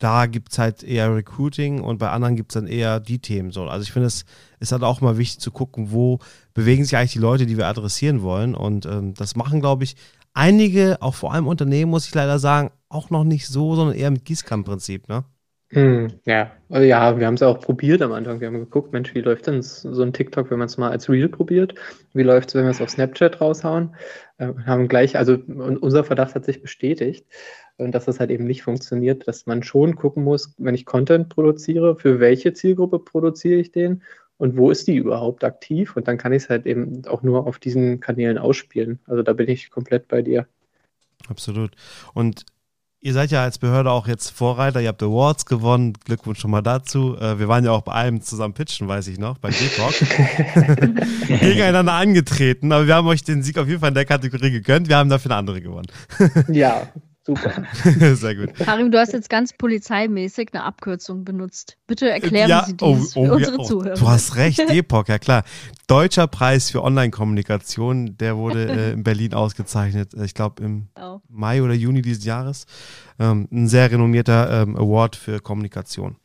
da 0.00 0.26
gibt 0.26 0.50
es 0.50 0.58
halt 0.58 0.82
eher 0.82 1.14
Recruiting 1.14 1.82
und 1.82 1.98
bei 1.98 2.08
anderen 2.08 2.34
gibt 2.34 2.52
es 2.52 2.54
dann 2.54 2.66
eher 2.66 3.00
die 3.00 3.18
Themen 3.18 3.50
so. 3.50 3.64
Also 3.64 3.82
ich 3.82 3.92
finde, 3.92 4.06
es 4.06 4.24
ist 4.58 4.72
halt 4.72 4.82
auch 4.82 5.02
mal 5.02 5.18
wichtig 5.18 5.40
zu 5.40 5.50
gucken, 5.50 5.92
wo 5.92 6.18
bewegen 6.54 6.84
sich 6.84 6.96
eigentlich 6.96 7.12
die 7.12 7.18
Leute, 7.18 7.44
die 7.44 7.58
wir 7.58 7.66
adressieren 7.66 8.22
wollen. 8.22 8.54
Und 8.54 8.86
ähm, 8.86 9.12
das 9.12 9.36
machen, 9.36 9.60
glaube 9.60 9.84
ich, 9.84 9.96
einige, 10.32 11.02
auch 11.02 11.14
vor 11.14 11.34
allem 11.34 11.46
Unternehmen, 11.46 11.90
muss 11.90 12.08
ich 12.08 12.14
leider 12.14 12.38
sagen, 12.38 12.70
auch 12.88 13.10
noch 13.10 13.24
nicht 13.24 13.46
so, 13.46 13.74
sondern 13.74 13.94
eher 13.94 14.10
mit 14.10 14.24
Gießkannenprinzip, 14.24 15.06
ne? 15.08 15.24
Hm, 15.72 16.08
ja, 16.24 16.50
also 16.68 16.84
ja, 16.84 17.16
wir 17.16 17.26
haben 17.28 17.34
es 17.34 17.42
auch 17.42 17.60
probiert 17.60 18.02
am 18.02 18.10
Anfang. 18.10 18.40
Wir 18.40 18.48
haben 18.48 18.58
geguckt, 18.58 18.92
Mensch, 18.92 19.14
wie 19.14 19.20
läuft 19.20 19.46
denn 19.46 19.62
so 19.62 20.02
ein 20.02 20.12
TikTok, 20.12 20.50
wenn 20.50 20.58
man 20.58 20.66
es 20.66 20.78
mal 20.78 20.90
als 20.90 21.08
Reel 21.08 21.28
probiert? 21.28 21.74
Wie 22.12 22.24
läuft 22.24 22.48
es, 22.48 22.54
wenn 22.56 22.64
wir 22.64 22.70
es 22.70 22.80
auf 22.80 22.90
Snapchat 22.90 23.40
raushauen? 23.40 23.94
Äh, 24.38 24.48
haben 24.66 24.88
gleich, 24.88 25.16
also 25.16 25.34
unser 25.46 26.02
Verdacht 26.02 26.34
hat 26.34 26.44
sich 26.44 26.60
bestätigt 26.60 27.24
und 27.80 27.92
dass 27.92 28.04
das 28.04 28.20
halt 28.20 28.30
eben 28.30 28.44
nicht 28.44 28.62
funktioniert, 28.62 29.26
dass 29.26 29.46
man 29.46 29.62
schon 29.62 29.96
gucken 29.96 30.24
muss, 30.24 30.54
wenn 30.58 30.74
ich 30.74 30.84
Content 30.84 31.28
produziere, 31.28 31.96
für 31.96 32.20
welche 32.20 32.52
Zielgruppe 32.52 32.98
produziere 32.98 33.60
ich 33.60 33.72
den 33.72 34.02
und 34.36 34.56
wo 34.56 34.70
ist 34.70 34.86
die 34.86 34.96
überhaupt 34.96 35.44
aktiv 35.44 35.96
und 35.96 36.08
dann 36.08 36.18
kann 36.18 36.32
ich 36.32 36.44
es 36.44 36.48
halt 36.48 36.66
eben 36.66 37.02
auch 37.06 37.22
nur 37.22 37.46
auf 37.46 37.58
diesen 37.58 38.00
Kanälen 38.00 38.38
ausspielen. 38.38 38.98
Also 39.06 39.22
da 39.22 39.32
bin 39.32 39.48
ich 39.48 39.70
komplett 39.70 40.08
bei 40.08 40.22
dir. 40.22 40.46
Absolut. 41.28 41.72
Und 42.14 42.44
Ihr 43.02 43.14
seid 43.14 43.30
ja 43.30 43.42
als 43.42 43.56
Behörde 43.56 43.90
auch 43.90 44.06
jetzt 44.06 44.28
Vorreiter, 44.28 44.82
ihr 44.82 44.88
habt 44.88 45.02
Awards 45.02 45.46
gewonnen, 45.46 45.94
Glückwunsch 46.04 46.38
schon 46.38 46.50
mal 46.50 46.60
dazu. 46.60 47.16
Äh, 47.16 47.38
wir 47.38 47.48
waren 47.48 47.64
ja 47.64 47.70
auch 47.70 47.80
bei 47.80 47.92
einem 47.92 48.20
zusammen 48.20 48.52
pitchen, 48.52 48.88
weiß 48.88 49.08
ich 49.08 49.18
noch, 49.18 49.38
bei 49.38 49.48
D-Talk. 49.48 49.94
Gegeneinander 51.26 51.94
angetreten, 51.94 52.70
aber 52.70 52.86
wir 52.86 52.94
haben 52.94 53.08
euch 53.08 53.24
den 53.24 53.42
Sieg 53.42 53.56
auf 53.56 53.68
jeden 53.68 53.80
Fall 53.80 53.88
in 53.88 53.94
der 53.94 54.04
Kategorie 54.04 54.50
gegönnt. 54.50 54.88
Wir 54.90 54.98
haben 54.98 55.08
dafür 55.08 55.30
eine 55.30 55.38
andere 55.38 55.62
gewonnen. 55.62 55.86
ja, 56.48 56.88
Super. 57.30 57.64
Sehr 58.16 58.34
gut. 58.34 58.54
Karim, 58.54 58.90
du 58.90 58.98
hast 58.98 59.12
jetzt 59.12 59.30
ganz 59.30 59.52
polizeimäßig 59.52 60.48
eine 60.52 60.64
Abkürzung 60.64 61.24
benutzt. 61.24 61.76
Bitte 61.86 62.10
erklären 62.10 62.50
ja, 62.50 62.64
Sie 62.64 62.76
dies 62.76 63.16
oh, 63.16 63.20
oh, 63.20 63.26
für 63.26 63.32
unsere 63.34 63.56
ja, 63.56 63.58
oh, 63.58 63.64
Zuhörer. 63.64 63.94
Du 63.94 64.08
hast 64.08 64.36
recht, 64.36 64.58
EPOC, 64.58 65.08
ja 65.08 65.18
klar. 65.18 65.44
Deutscher 65.86 66.26
Preis 66.26 66.70
für 66.70 66.82
Online-Kommunikation, 66.82 68.16
der 68.18 68.36
wurde 68.36 68.66
äh, 68.68 68.92
in 68.92 69.04
Berlin 69.04 69.34
ausgezeichnet, 69.34 70.14
äh, 70.14 70.24
ich 70.24 70.34
glaube 70.34 70.62
im 70.62 70.88
oh. 71.00 71.20
Mai 71.28 71.62
oder 71.62 71.74
Juni 71.74 72.02
dieses 72.02 72.24
Jahres. 72.24 72.66
Ähm, 73.20 73.46
ein 73.52 73.68
sehr 73.68 73.90
renommierter 73.90 74.62
ähm, 74.62 74.76
Award 74.76 75.14
für 75.14 75.40
Kommunikation. 75.40 76.16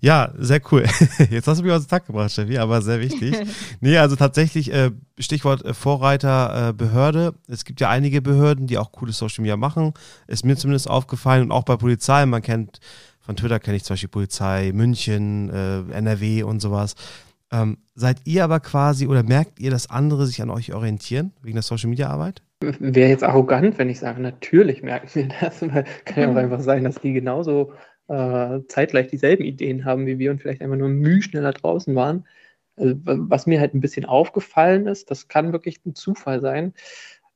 Ja, 0.00 0.32
sehr 0.36 0.60
cool. 0.70 0.84
Jetzt 1.30 1.46
hast 1.46 1.58
du 1.58 1.64
mich 1.64 1.72
aus 1.72 1.84
dem 1.86 1.90
Tag 1.90 2.06
gebracht, 2.06 2.30
Steffi, 2.30 2.58
aber 2.58 2.82
sehr 2.82 3.00
wichtig. 3.00 3.34
nee, 3.80 3.96
also 3.98 4.16
tatsächlich, 4.16 4.72
äh, 4.72 4.90
Stichwort 5.18 5.64
äh, 5.64 5.74
Vorreiter, 5.74 6.68
äh, 6.68 6.72
Behörde. 6.72 7.34
Es 7.48 7.64
gibt 7.64 7.80
ja 7.80 7.88
einige 7.88 8.22
Behörden, 8.22 8.66
die 8.66 8.78
auch 8.78 8.92
coole 8.92 9.12
Social 9.12 9.42
Media 9.42 9.56
machen. 9.56 9.94
Ist 10.26 10.44
mir 10.44 10.56
zumindest 10.56 10.88
aufgefallen 10.88 11.44
und 11.44 11.52
auch 11.52 11.64
bei 11.64 11.76
Polizei. 11.76 12.26
Man 12.26 12.42
kennt, 12.42 12.80
von 13.20 13.36
Twitter 13.36 13.58
kenne 13.58 13.76
ich 13.76 13.84
zum 13.84 13.94
Beispiel 13.94 14.08
Polizei 14.08 14.72
München, 14.74 15.50
äh, 15.50 15.80
NRW 15.92 16.42
und 16.42 16.60
sowas. 16.60 16.94
Ähm, 17.52 17.78
seid 17.94 18.18
ihr 18.24 18.44
aber 18.44 18.60
quasi 18.60 19.06
oder 19.06 19.22
merkt 19.22 19.60
ihr, 19.60 19.70
dass 19.70 19.88
andere 19.88 20.26
sich 20.26 20.42
an 20.42 20.50
euch 20.50 20.74
orientieren 20.74 21.32
wegen 21.42 21.54
der 21.54 21.62
Social 21.62 21.88
Media 21.88 22.08
Arbeit? 22.08 22.42
Wäre 22.60 23.10
jetzt 23.10 23.22
arrogant, 23.22 23.78
wenn 23.78 23.90
ich 23.90 23.98
sage, 23.98 24.20
natürlich 24.20 24.82
merken 24.82 25.08
wir 25.12 25.28
das, 25.40 25.62
weil 25.62 25.84
kann 26.04 26.22
ja 26.22 26.30
auch 26.30 26.36
einfach 26.36 26.60
sein, 26.60 26.84
dass 26.84 26.96
die 26.96 27.12
genauso 27.12 27.72
äh, 28.08 28.60
zeitgleich 28.68 29.08
dieselben 29.08 29.44
Ideen 29.44 29.84
haben 29.84 30.06
wie 30.06 30.18
wir 30.18 30.30
und 30.30 30.40
vielleicht 30.40 30.62
einfach 30.62 30.76
nur 30.76 30.88
Mühe 30.88 31.22
schneller 31.22 31.52
draußen 31.52 31.94
waren. 31.94 32.26
Also, 32.76 32.94
was 33.04 33.46
mir 33.46 33.60
halt 33.60 33.74
ein 33.74 33.80
bisschen 33.80 34.04
aufgefallen 34.04 34.86
ist, 34.86 35.10
das 35.10 35.28
kann 35.28 35.52
wirklich 35.52 35.84
ein 35.86 35.94
Zufall 35.94 36.40
sein. 36.40 36.74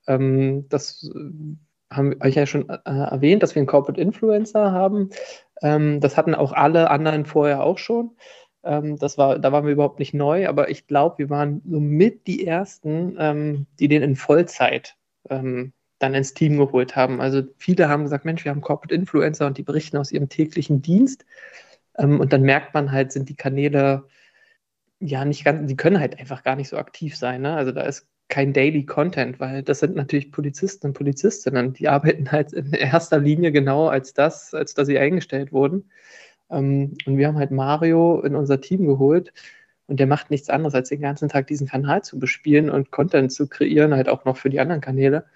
Ähm, 0.07 0.69
das 0.69 1.11
äh, 1.15 1.95
haben 1.95 2.15
ich 2.25 2.35
ja 2.37 2.47
schon 2.47 2.69
äh, 2.69 2.77
erwähnt, 2.85 3.43
dass 3.43 3.55
wir 3.55 3.61
einen 3.61 3.67
Corporate 3.67 4.01
Influencer 4.01 4.73
haben. 4.73 5.11
Ähm, 5.63 6.01
das 6.01 6.17
hatten 6.17 6.35
auch 6.35 6.53
alle 6.53 6.91
anderen 6.91 7.27
vorher 7.27 7.63
auch 7.65 7.79
schon. 7.79 8.17
Ähm, 8.63 8.99
das 8.99 9.19
war, 9.19 9.39
da 9.39 9.53
waren 9.53 9.65
wir 9.65 9.73
überhaupt 9.73 9.99
nicht 9.99 10.15
neu, 10.15 10.49
aber 10.49 10.71
ich 10.71 10.87
glaube, 10.87 11.19
wir 11.19 11.31
waren 11.31 11.63
so 11.69 11.81
mit 11.81 12.27
die 12.27 12.47
ersten, 12.47 13.17
ähm, 13.19 13.67
die 13.79 13.89
den 13.89 14.03
in 14.03 14.17
Vollzeit 14.17 14.97
ähm, 15.29 15.73
dann 16.01 16.15
ins 16.15 16.35
Team 16.35 16.57
geholt 16.57 16.97
haben. 16.97 17.21
Also 17.21 17.43
viele 17.59 17.89
haben 17.89 18.03
gesagt, 18.03 18.25
Mensch, 18.25 18.45
wir 18.45 18.51
haben 18.51 18.63
Corporate 18.63 18.95
Influencer 18.95 19.47
und 19.47 19.59
die 19.59 19.63
berichten 19.63 19.99
aus 19.99 20.11
ihrem 20.11 20.29
täglichen 20.29 20.83
Dienst. 20.83 21.25
Ähm, 21.99 22.19
und 22.19 22.33
dann 22.33 22.43
merkt 22.43 22.75
man 22.75 22.91
halt, 22.91 23.13
sind 23.13 23.29
die 23.29 23.37
Kanäle 23.37 24.05
ja 24.99 25.25
nicht 25.25 25.45
ganz, 25.45 25.69
die 25.69 25.77
können 25.77 26.01
halt 26.01 26.19
einfach 26.19 26.43
gar 26.43 26.57
nicht 26.57 26.69
so 26.69 26.79
aktiv 26.79 27.17
sein. 27.17 27.43
Ne? 27.43 27.55
Also 27.55 27.73
da 27.73 27.83
ist 27.83 28.09
kein 28.29 28.53
Daily 28.53 28.87
Content, 28.87 29.41
weil 29.41 29.63
das 29.63 29.81
sind 29.81 29.95
natürlich 29.95 30.33
Polizisten 30.33 30.89
und 30.89 30.93
Polizistinnen, 30.95 31.75
die 31.75 31.89
arbeiten 31.89 32.33
halt 32.33 32.53
in 32.55 32.73
erster 32.73 33.19
Linie 33.19 33.53
genau 33.53 33.89
als 33.89 34.15
das, 34.15 34.55
als 34.55 34.75
dass 34.75 34.87
sie 34.87 34.99
eingestellt 34.99 35.53
wurden. 35.53 35.91
Ähm, 36.51 36.95
und 37.07 37.19
wir 37.19 37.29
haben 37.29 37.39
halt 37.39 37.51
Mario 37.51 38.23
in 38.23 38.35
unser 38.37 38.61
Team 38.63 38.87
geholt 38.87 39.35
und 39.87 40.01
der 40.01 40.07
macht 40.07 40.31
nichts 40.31 40.49
anderes, 40.49 40.75
als 40.75 40.89
den 40.89 41.03
ganzen 41.03 41.29
Tag 41.29 41.47
diesen 41.49 41.67
Kanal 41.69 42.03
zu 42.03 42.19
bespielen 42.19 42.71
und 42.71 42.91
Content 42.91 43.33
zu 43.33 43.49
kreieren, 43.49 43.95
halt 43.95 44.09
auch 44.09 44.25
noch 44.25 44.39
für 44.39 44.49
die 44.49 44.61
anderen 44.61 44.81
Kanäle 44.81 45.27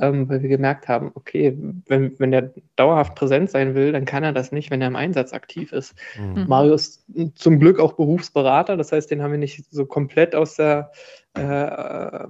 ähm, 0.00 0.28
weil 0.28 0.42
wir 0.42 0.48
gemerkt 0.48 0.88
haben, 0.88 1.12
okay, 1.14 1.56
wenn, 1.86 2.18
wenn 2.18 2.30
der 2.30 2.52
dauerhaft 2.76 3.14
präsent 3.14 3.50
sein 3.50 3.74
will, 3.74 3.92
dann 3.92 4.04
kann 4.04 4.24
er 4.24 4.32
das 4.32 4.52
nicht, 4.52 4.70
wenn 4.70 4.80
er 4.80 4.88
im 4.88 4.96
Einsatz 4.96 5.32
aktiv 5.32 5.72
ist. 5.72 5.94
Mhm. 6.18 6.46
Mario 6.48 6.74
ist 6.74 7.04
zum 7.34 7.60
Glück 7.60 7.78
auch 7.78 7.92
Berufsberater, 7.92 8.76
das 8.76 8.92
heißt, 8.92 9.10
den 9.10 9.22
haben 9.22 9.32
wir 9.32 9.38
nicht 9.38 9.64
so 9.70 9.86
komplett 9.86 10.34
aus 10.34 10.56
der, 10.56 10.90
äh, 11.34 12.26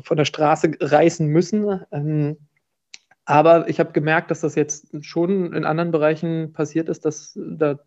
von 0.00 0.16
der 0.16 0.24
Straße 0.24 0.72
reißen 0.80 1.26
müssen. 1.26 1.80
Ähm, 1.92 2.36
aber 3.24 3.68
ich 3.68 3.78
habe 3.78 3.92
gemerkt, 3.92 4.30
dass 4.30 4.40
das 4.40 4.54
jetzt 4.54 4.88
schon 5.04 5.52
in 5.52 5.64
anderen 5.64 5.92
Bereichen 5.92 6.52
passiert 6.52 6.88
ist, 6.88 7.04
dass 7.04 7.38
da 7.38 7.78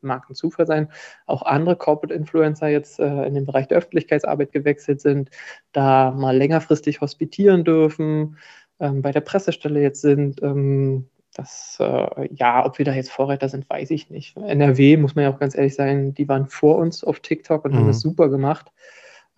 mag 0.00 0.28
ein 0.28 0.34
Zufall 0.34 0.66
sein, 0.66 0.88
auch 1.26 1.42
andere 1.42 1.76
Corporate 1.76 2.14
Influencer 2.14 2.68
jetzt 2.68 2.98
äh, 2.98 3.24
in 3.26 3.34
den 3.34 3.46
Bereich 3.46 3.68
der 3.68 3.78
Öffentlichkeitsarbeit 3.78 4.52
gewechselt 4.52 5.00
sind, 5.00 5.30
da 5.72 6.10
mal 6.10 6.36
längerfristig 6.36 7.00
hospitieren 7.00 7.64
dürfen, 7.64 8.36
ähm, 8.82 9.00
bei 9.00 9.12
der 9.12 9.20
Pressestelle 9.20 9.80
jetzt 9.80 10.02
sind. 10.02 10.42
Ähm, 10.42 11.06
das, 11.34 11.78
äh, 11.80 12.28
ja, 12.34 12.66
ob 12.66 12.78
wir 12.78 12.84
da 12.84 12.92
jetzt 12.92 13.10
Vorreiter 13.10 13.48
sind, 13.48 13.70
weiß 13.70 13.90
ich 13.90 14.10
nicht. 14.10 14.36
NRW, 14.36 14.98
muss 14.98 15.14
man 15.14 15.24
ja 15.24 15.32
auch 15.32 15.38
ganz 15.38 15.56
ehrlich 15.56 15.74
sein, 15.74 16.12
die 16.12 16.28
waren 16.28 16.46
vor 16.46 16.76
uns 16.76 17.04
auf 17.04 17.20
TikTok 17.20 17.64
und 17.64 17.72
mhm. 17.72 17.78
haben 17.78 17.86
das 17.86 18.00
super 18.00 18.28
gemacht. 18.28 18.66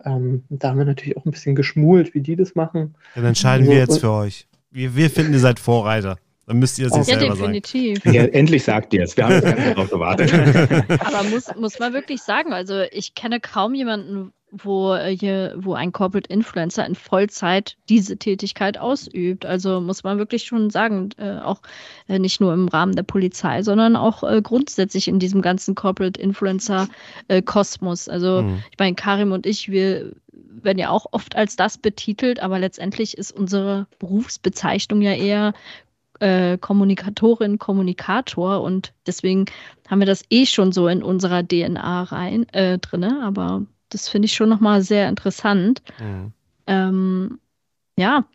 Ähm, 0.03 0.43
da 0.49 0.69
haben 0.69 0.77
wir 0.77 0.85
natürlich 0.85 1.15
auch 1.15 1.23
ein 1.25 1.31
bisschen 1.31 1.55
geschmult, 1.55 2.13
wie 2.13 2.19
die 2.19 2.35
das 2.35 2.55
machen. 2.55 2.95
Dann 3.13 3.25
entscheiden 3.25 3.67
wir 3.67 3.77
jetzt 3.77 3.99
für 3.99 4.11
euch. 4.11 4.47
Wir, 4.71 4.93
wir 4.95 5.09
finden, 5.09 5.31
ihr 5.31 5.39
seid 5.39 5.57
Vorreiter. 5.57 6.17
Dann 6.47 6.59
müsst 6.59 6.77
ihr 6.77 6.87
es 6.87 6.93
sich 6.93 7.07
ja, 7.07 7.19
selber 7.19 7.35
definitiv. 7.35 8.03
sagen. 8.03 8.15
Ja, 8.15 8.23
endlich 8.25 8.63
sagt 8.63 8.93
ihr 8.93 9.03
es. 9.03 9.15
Wir 9.15 9.25
haben 9.25 9.35
jetzt 9.35 9.45
darauf 9.45 9.89
gewartet. 9.89 10.33
Aber 10.99 11.23
muss, 11.29 11.55
muss 11.55 11.79
man 11.79 11.93
wirklich 11.93 12.21
sagen, 12.21 12.51
also 12.51 12.81
ich 12.91 13.15
kenne 13.15 13.39
kaum 13.39 13.73
jemanden, 13.73 14.31
wo, 14.57 14.93
äh, 14.93 15.15
hier, 15.15 15.53
wo 15.57 15.73
ein 15.73 15.91
Corporate 15.91 16.31
Influencer 16.31 16.85
in 16.85 16.95
Vollzeit 16.95 17.77
diese 17.89 18.17
Tätigkeit 18.17 18.77
ausübt. 18.77 19.45
Also 19.45 19.81
muss 19.81 20.03
man 20.03 20.17
wirklich 20.17 20.43
schon 20.43 20.69
sagen, 20.69 21.09
äh, 21.17 21.39
auch 21.39 21.61
äh, 22.07 22.19
nicht 22.19 22.39
nur 22.41 22.53
im 22.53 22.67
Rahmen 22.67 22.95
der 22.95 23.03
Polizei, 23.03 23.63
sondern 23.63 23.95
auch 23.95 24.23
äh, 24.23 24.41
grundsätzlich 24.41 25.07
in 25.07 25.19
diesem 25.19 25.41
ganzen 25.41 25.75
Corporate 25.75 26.19
Influencer-Kosmos. 26.19 28.07
Äh, 28.07 28.11
also 28.11 28.43
mhm. 28.43 28.63
ich 28.71 28.79
meine, 28.79 28.95
Karim 28.95 29.31
und 29.31 29.45
ich, 29.45 29.69
wir 29.69 30.13
werden 30.31 30.79
ja 30.79 30.89
auch 30.89 31.07
oft 31.11 31.35
als 31.35 31.55
das 31.55 31.77
betitelt, 31.77 32.39
aber 32.39 32.59
letztendlich 32.59 33.17
ist 33.17 33.31
unsere 33.31 33.87
Berufsbezeichnung 33.99 35.01
ja 35.01 35.13
eher 35.13 35.53
äh, 36.19 36.57
Kommunikatorin, 36.57 37.59
Kommunikator 37.59 38.61
und 38.61 38.93
deswegen 39.05 39.45
haben 39.87 39.99
wir 39.99 40.05
das 40.05 40.23
eh 40.29 40.45
schon 40.45 40.71
so 40.71 40.87
in 40.87 41.03
unserer 41.03 41.45
DNA 41.45 42.03
rein 42.03 42.47
äh, 42.53 42.77
drinne, 42.79 43.21
aber 43.23 43.63
Das 43.95 44.09
finde 44.09 44.27
ich 44.27 44.33
schon 44.33 44.49
nochmal 44.49 44.81
sehr 44.81 45.09
interessant. 45.09 45.81
Mhm. 45.99 46.33
Ähm, 46.67 47.39
ja, 47.97 48.25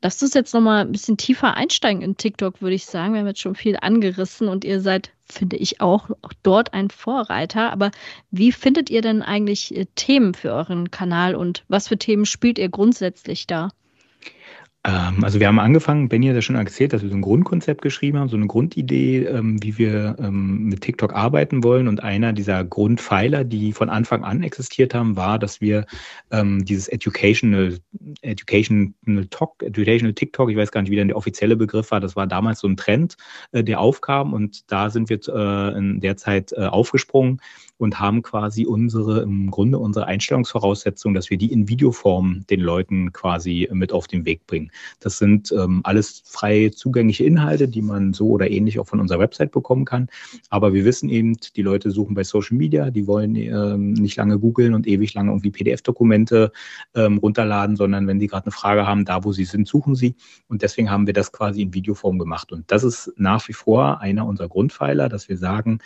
Lasst 0.00 0.22
uns 0.22 0.34
jetzt 0.34 0.54
nochmal 0.54 0.82
ein 0.82 0.92
bisschen 0.92 1.16
tiefer 1.16 1.54
einsteigen 1.54 2.02
in 2.02 2.16
TikTok, 2.16 2.62
würde 2.62 2.76
ich 2.76 2.86
sagen. 2.86 3.14
Wir 3.14 3.20
haben 3.20 3.26
jetzt 3.26 3.40
schon 3.40 3.56
viel 3.56 3.76
angerissen 3.80 4.46
und 4.46 4.64
ihr 4.64 4.80
seid, 4.80 5.10
finde 5.24 5.56
ich, 5.56 5.80
auch, 5.80 6.10
auch 6.22 6.32
dort 6.44 6.72
ein 6.72 6.90
Vorreiter. 6.90 7.72
Aber 7.72 7.90
wie 8.30 8.52
findet 8.52 8.90
ihr 8.90 9.02
denn 9.02 9.22
eigentlich 9.22 9.76
äh, 9.76 9.86
Themen 9.96 10.34
für 10.34 10.52
euren 10.52 10.92
Kanal 10.92 11.34
und 11.34 11.64
was 11.66 11.88
für 11.88 11.98
Themen 11.98 12.26
spielt 12.26 12.60
ihr 12.60 12.68
grundsätzlich 12.68 13.48
da? 13.48 13.70
Ähm, 14.84 15.24
also 15.24 15.40
wir 15.40 15.48
haben 15.48 15.58
angefangen, 15.58 16.08
Benny 16.08 16.26
hat 16.26 16.34
ja 16.36 16.42
schon 16.42 16.56
erzählt, 16.56 16.92
dass 16.92 17.02
wir 17.02 17.10
so 17.10 17.16
ein 17.16 17.22
Grundkonzept 17.22 17.82
geschrieben 17.82 18.18
haben, 18.18 18.28
so 18.28 18.36
eine 18.36 18.46
Grundidee, 18.46 19.24
ähm, 19.24 19.62
wie 19.62 19.76
wir 19.78 20.16
ähm, 20.18 20.64
mit 20.64 20.82
TikTok 20.82 21.14
arbeiten 21.14 21.64
wollen. 21.64 21.88
Und 21.88 22.02
einer 22.02 22.32
dieser 22.32 22.64
Grundpfeiler, 22.64 23.44
die 23.44 23.72
von 23.72 23.90
Anfang 23.90 24.24
an 24.24 24.42
existiert 24.42 24.94
haben, 24.94 25.16
war, 25.16 25.38
dass 25.38 25.60
wir 25.60 25.86
dieses 26.30 26.88
Educational, 26.88 27.78
Educational 28.22 28.92
Talk, 29.30 29.62
Educational 29.62 30.14
TikTok, 30.14 30.50
ich 30.50 30.56
weiß 30.56 30.70
gar 30.70 30.82
nicht, 30.82 30.90
wie 30.90 30.96
denn 30.96 31.08
der 31.08 31.16
offizielle 31.16 31.56
Begriff 31.56 31.90
war, 31.90 32.00
das 32.00 32.16
war 32.16 32.26
damals 32.26 32.60
so 32.60 32.68
ein 32.68 32.76
Trend, 32.76 33.16
äh, 33.52 33.64
der 33.64 33.80
aufkam 33.80 34.32
und 34.32 34.70
da 34.70 34.90
sind 34.90 35.08
wir 35.08 35.18
äh, 35.28 35.78
in 35.78 36.00
der 36.00 36.16
Zeit 36.16 36.52
äh, 36.52 36.66
aufgesprungen 36.66 37.40
und 37.78 37.98
haben 38.00 38.22
quasi 38.22 38.66
unsere, 38.66 39.22
im 39.22 39.50
Grunde 39.50 39.78
unsere 39.78 40.06
Einstellungsvoraussetzungen, 40.06 41.14
dass 41.14 41.30
wir 41.30 41.38
die 41.38 41.52
in 41.52 41.68
Videoform 41.68 42.44
den 42.50 42.60
Leuten 42.60 43.12
quasi 43.12 43.68
mit 43.72 43.92
auf 43.92 44.06
den 44.08 44.24
Weg 44.24 44.46
bringen. 44.46 44.70
Das 45.00 45.18
sind 45.18 45.52
ähm, 45.52 45.80
alles 45.84 46.22
frei 46.24 46.70
zugängliche 46.74 47.24
Inhalte, 47.24 47.68
die 47.68 47.82
man 47.82 48.12
so 48.12 48.28
oder 48.30 48.50
ähnlich 48.50 48.78
auch 48.78 48.86
von 48.86 49.00
unserer 49.00 49.20
Website 49.20 49.52
bekommen 49.52 49.84
kann. 49.84 50.08
Aber 50.50 50.74
wir 50.74 50.84
wissen 50.84 51.08
eben, 51.08 51.36
die 51.56 51.62
Leute 51.62 51.90
suchen 51.90 52.14
bei 52.14 52.24
Social 52.24 52.56
Media, 52.56 52.90
die 52.90 53.06
wollen 53.06 53.36
ähm, 53.36 53.92
nicht 53.92 54.16
lange 54.16 54.38
googeln 54.38 54.74
und 54.74 54.86
ewig 54.86 55.14
lange 55.14 55.30
irgendwie 55.30 55.50
PDF-Dokumente 55.50 56.52
ähm, 56.94 57.18
runterladen, 57.18 57.76
sondern 57.76 58.06
wenn 58.06 58.18
sie 58.18 58.26
gerade 58.26 58.46
eine 58.46 58.52
Frage 58.52 58.86
haben, 58.86 59.04
da 59.04 59.24
wo 59.24 59.32
sie 59.32 59.44
sind, 59.44 59.68
suchen 59.68 59.94
sie. 59.94 60.16
Und 60.48 60.62
deswegen 60.62 60.90
haben 60.90 61.06
wir 61.06 61.14
das 61.14 61.30
quasi 61.30 61.62
in 61.62 61.74
Videoform 61.74 62.18
gemacht. 62.18 62.52
Und 62.52 62.70
das 62.72 62.82
ist 62.82 63.12
nach 63.16 63.46
wie 63.48 63.52
vor 63.52 64.00
einer 64.00 64.26
unserer 64.26 64.48
Grundpfeiler, 64.48 65.08
dass 65.08 65.28
wir 65.28 65.36
sagen, 65.36 65.78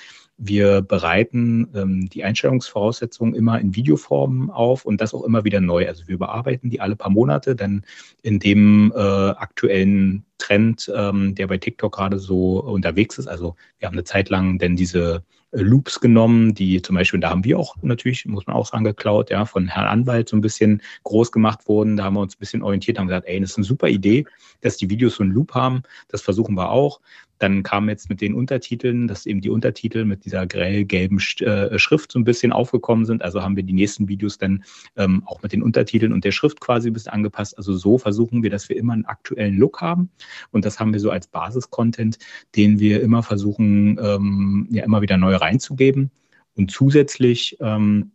wir 0.44 0.82
bereiten 0.82 1.68
ähm, 1.74 2.08
die 2.08 2.24
Einstellungsvoraussetzungen 2.24 3.34
immer 3.34 3.60
in 3.60 3.76
Videoform 3.76 4.50
auf 4.50 4.84
und 4.84 5.00
das 5.00 5.14
auch 5.14 5.22
immer 5.22 5.44
wieder 5.44 5.60
neu. 5.60 5.86
Also 5.86 6.08
wir 6.08 6.16
überarbeiten 6.16 6.68
die 6.68 6.80
alle 6.80 6.96
paar 6.96 7.10
Monate, 7.10 7.54
denn 7.54 7.82
in 8.22 8.40
dem 8.40 8.92
äh, 8.94 8.98
aktuellen 8.98 10.24
Trend, 10.38 10.90
ähm, 10.94 11.36
der 11.36 11.46
bei 11.46 11.58
TikTok 11.58 11.94
gerade 11.94 12.18
so 12.18 12.60
unterwegs 12.60 13.18
ist, 13.18 13.28
also 13.28 13.54
wir 13.78 13.86
haben 13.86 13.94
eine 13.94 14.02
Zeit 14.02 14.30
lang 14.30 14.58
denn 14.58 14.74
diese 14.74 15.22
äh, 15.52 15.60
Loops 15.60 16.00
genommen, 16.00 16.54
die 16.54 16.82
zum 16.82 16.96
Beispiel, 16.96 17.20
da 17.20 17.30
haben 17.30 17.44
wir 17.44 17.56
auch 17.56 17.76
natürlich, 17.82 18.26
muss 18.26 18.46
man 18.48 18.56
auch 18.56 18.66
sagen, 18.66 18.82
geklaut, 18.82 19.30
ja, 19.30 19.44
von 19.44 19.68
Herrn 19.68 19.86
Anwalt 19.86 20.28
so 20.28 20.36
ein 20.36 20.40
bisschen 20.40 20.82
groß 21.04 21.30
gemacht 21.30 21.68
wurden. 21.68 21.96
Da 21.96 22.04
haben 22.04 22.14
wir 22.14 22.20
uns 22.20 22.34
ein 22.34 22.40
bisschen 22.40 22.62
orientiert, 22.62 22.98
haben 22.98 23.06
gesagt, 23.06 23.28
ey, 23.28 23.38
das 23.38 23.50
ist 23.50 23.58
eine 23.58 23.64
super 23.64 23.88
Idee, 23.88 24.24
dass 24.60 24.76
die 24.76 24.90
Videos 24.90 25.14
so 25.16 25.22
einen 25.22 25.32
Loop 25.32 25.54
haben. 25.54 25.82
Das 26.08 26.20
versuchen 26.20 26.56
wir 26.56 26.70
auch. 26.70 27.00
Dann 27.42 27.64
kam 27.64 27.88
jetzt 27.88 28.08
mit 28.08 28.20
den 28.20 28.34
Untertiteln, 28.34 29.08
dass 29.08 29.26
eben 29.26 29.40
die 29.40 29.50
Untertitel 29.50 30.04
mit 30.04 30.24
dieser 30.24 30.46
grell-gelben 30.46 31.18
äh, 31.40 31.76
Schrift 31.76 32.12
so 32.12 32.20
ein 32.20 32.24
bisschen 32.24 32.52
aufgekommen 32.52 33.04
sind. 33.04 33.22
Also 33.22 33.42
haben 33.42 33.56
wir 33.56 33.64
die 33.64 33.72
nächsten 33.72 34.06
Videos 34.06 34.38
dann 34.38 34.62
ähm, 34.96 35.24
auch 35.26 35.42
mit 35.42 35.52
den 35.52 35.62
Untertiteln 35.62 36.12
und 36.12 36.24
der 36.24 36.30
Schrift 36.30 36.60
quasi 36.60 36.88
ein 36.88 36.92
bisschen 36.92 37.12
angepasst. 37.12 37.58
Also 37.58 37.72
so 37.72 37.98
versuchen 37.98 38.44
wir, 38.44 38.50
dass 38.50 38.68
wir 38.68 38.76
immer 38.76 38.92
einen 38.92 39.06
aktuellen 39.06 39.56
Look 39.56 39.80
haben. 39.80 40.10
Und 40.52 40.64
das 40.64 40.78
haben 40.78 40.92
wir 40.92 41.00
so 41.00 41.10
als 41.10 41.26
Basis-Content, 41.26 42.18
den 42.54 42.78
wir 42.78 43.02
immer 43.02 43.24
versuchen, 43.24 43.98
ähm, 44.00 44.68
ja 44.70 44.84
immer 44.84 45.02
wieder 45.02 45.16
neu 45.16 45.34
reinzugeben. 45.34 46.12
Und 46.54 46.70
zusätzlich 46.70 47.56
ähm, 47.60 48.12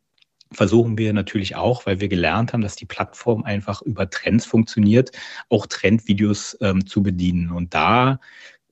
versuchen 0.51 0.97
wir 0.97 1.13
natürlich 1.13 1.55
auch, 1.55 1.86
weil 1.86 1.99
wir 1.99 2.07
gelernt 2.07 2.53
haben, 2.53 2.61
dass 2.61 2.75
die 2.75 2.86
Plattform 2.86 3.43
einfach 3.43 3.82
über 3.82 4.09
Trends 4.09 4.45
funktioniert, 4.45 5.11
auch 5.49 5.65
Trendvideos 5.67 6.57
ähm, 6.61 6.86
zu 6.86 7.03
bedienen. 7.03 7.51
Und 7.51 7.73
da 7.73 8.19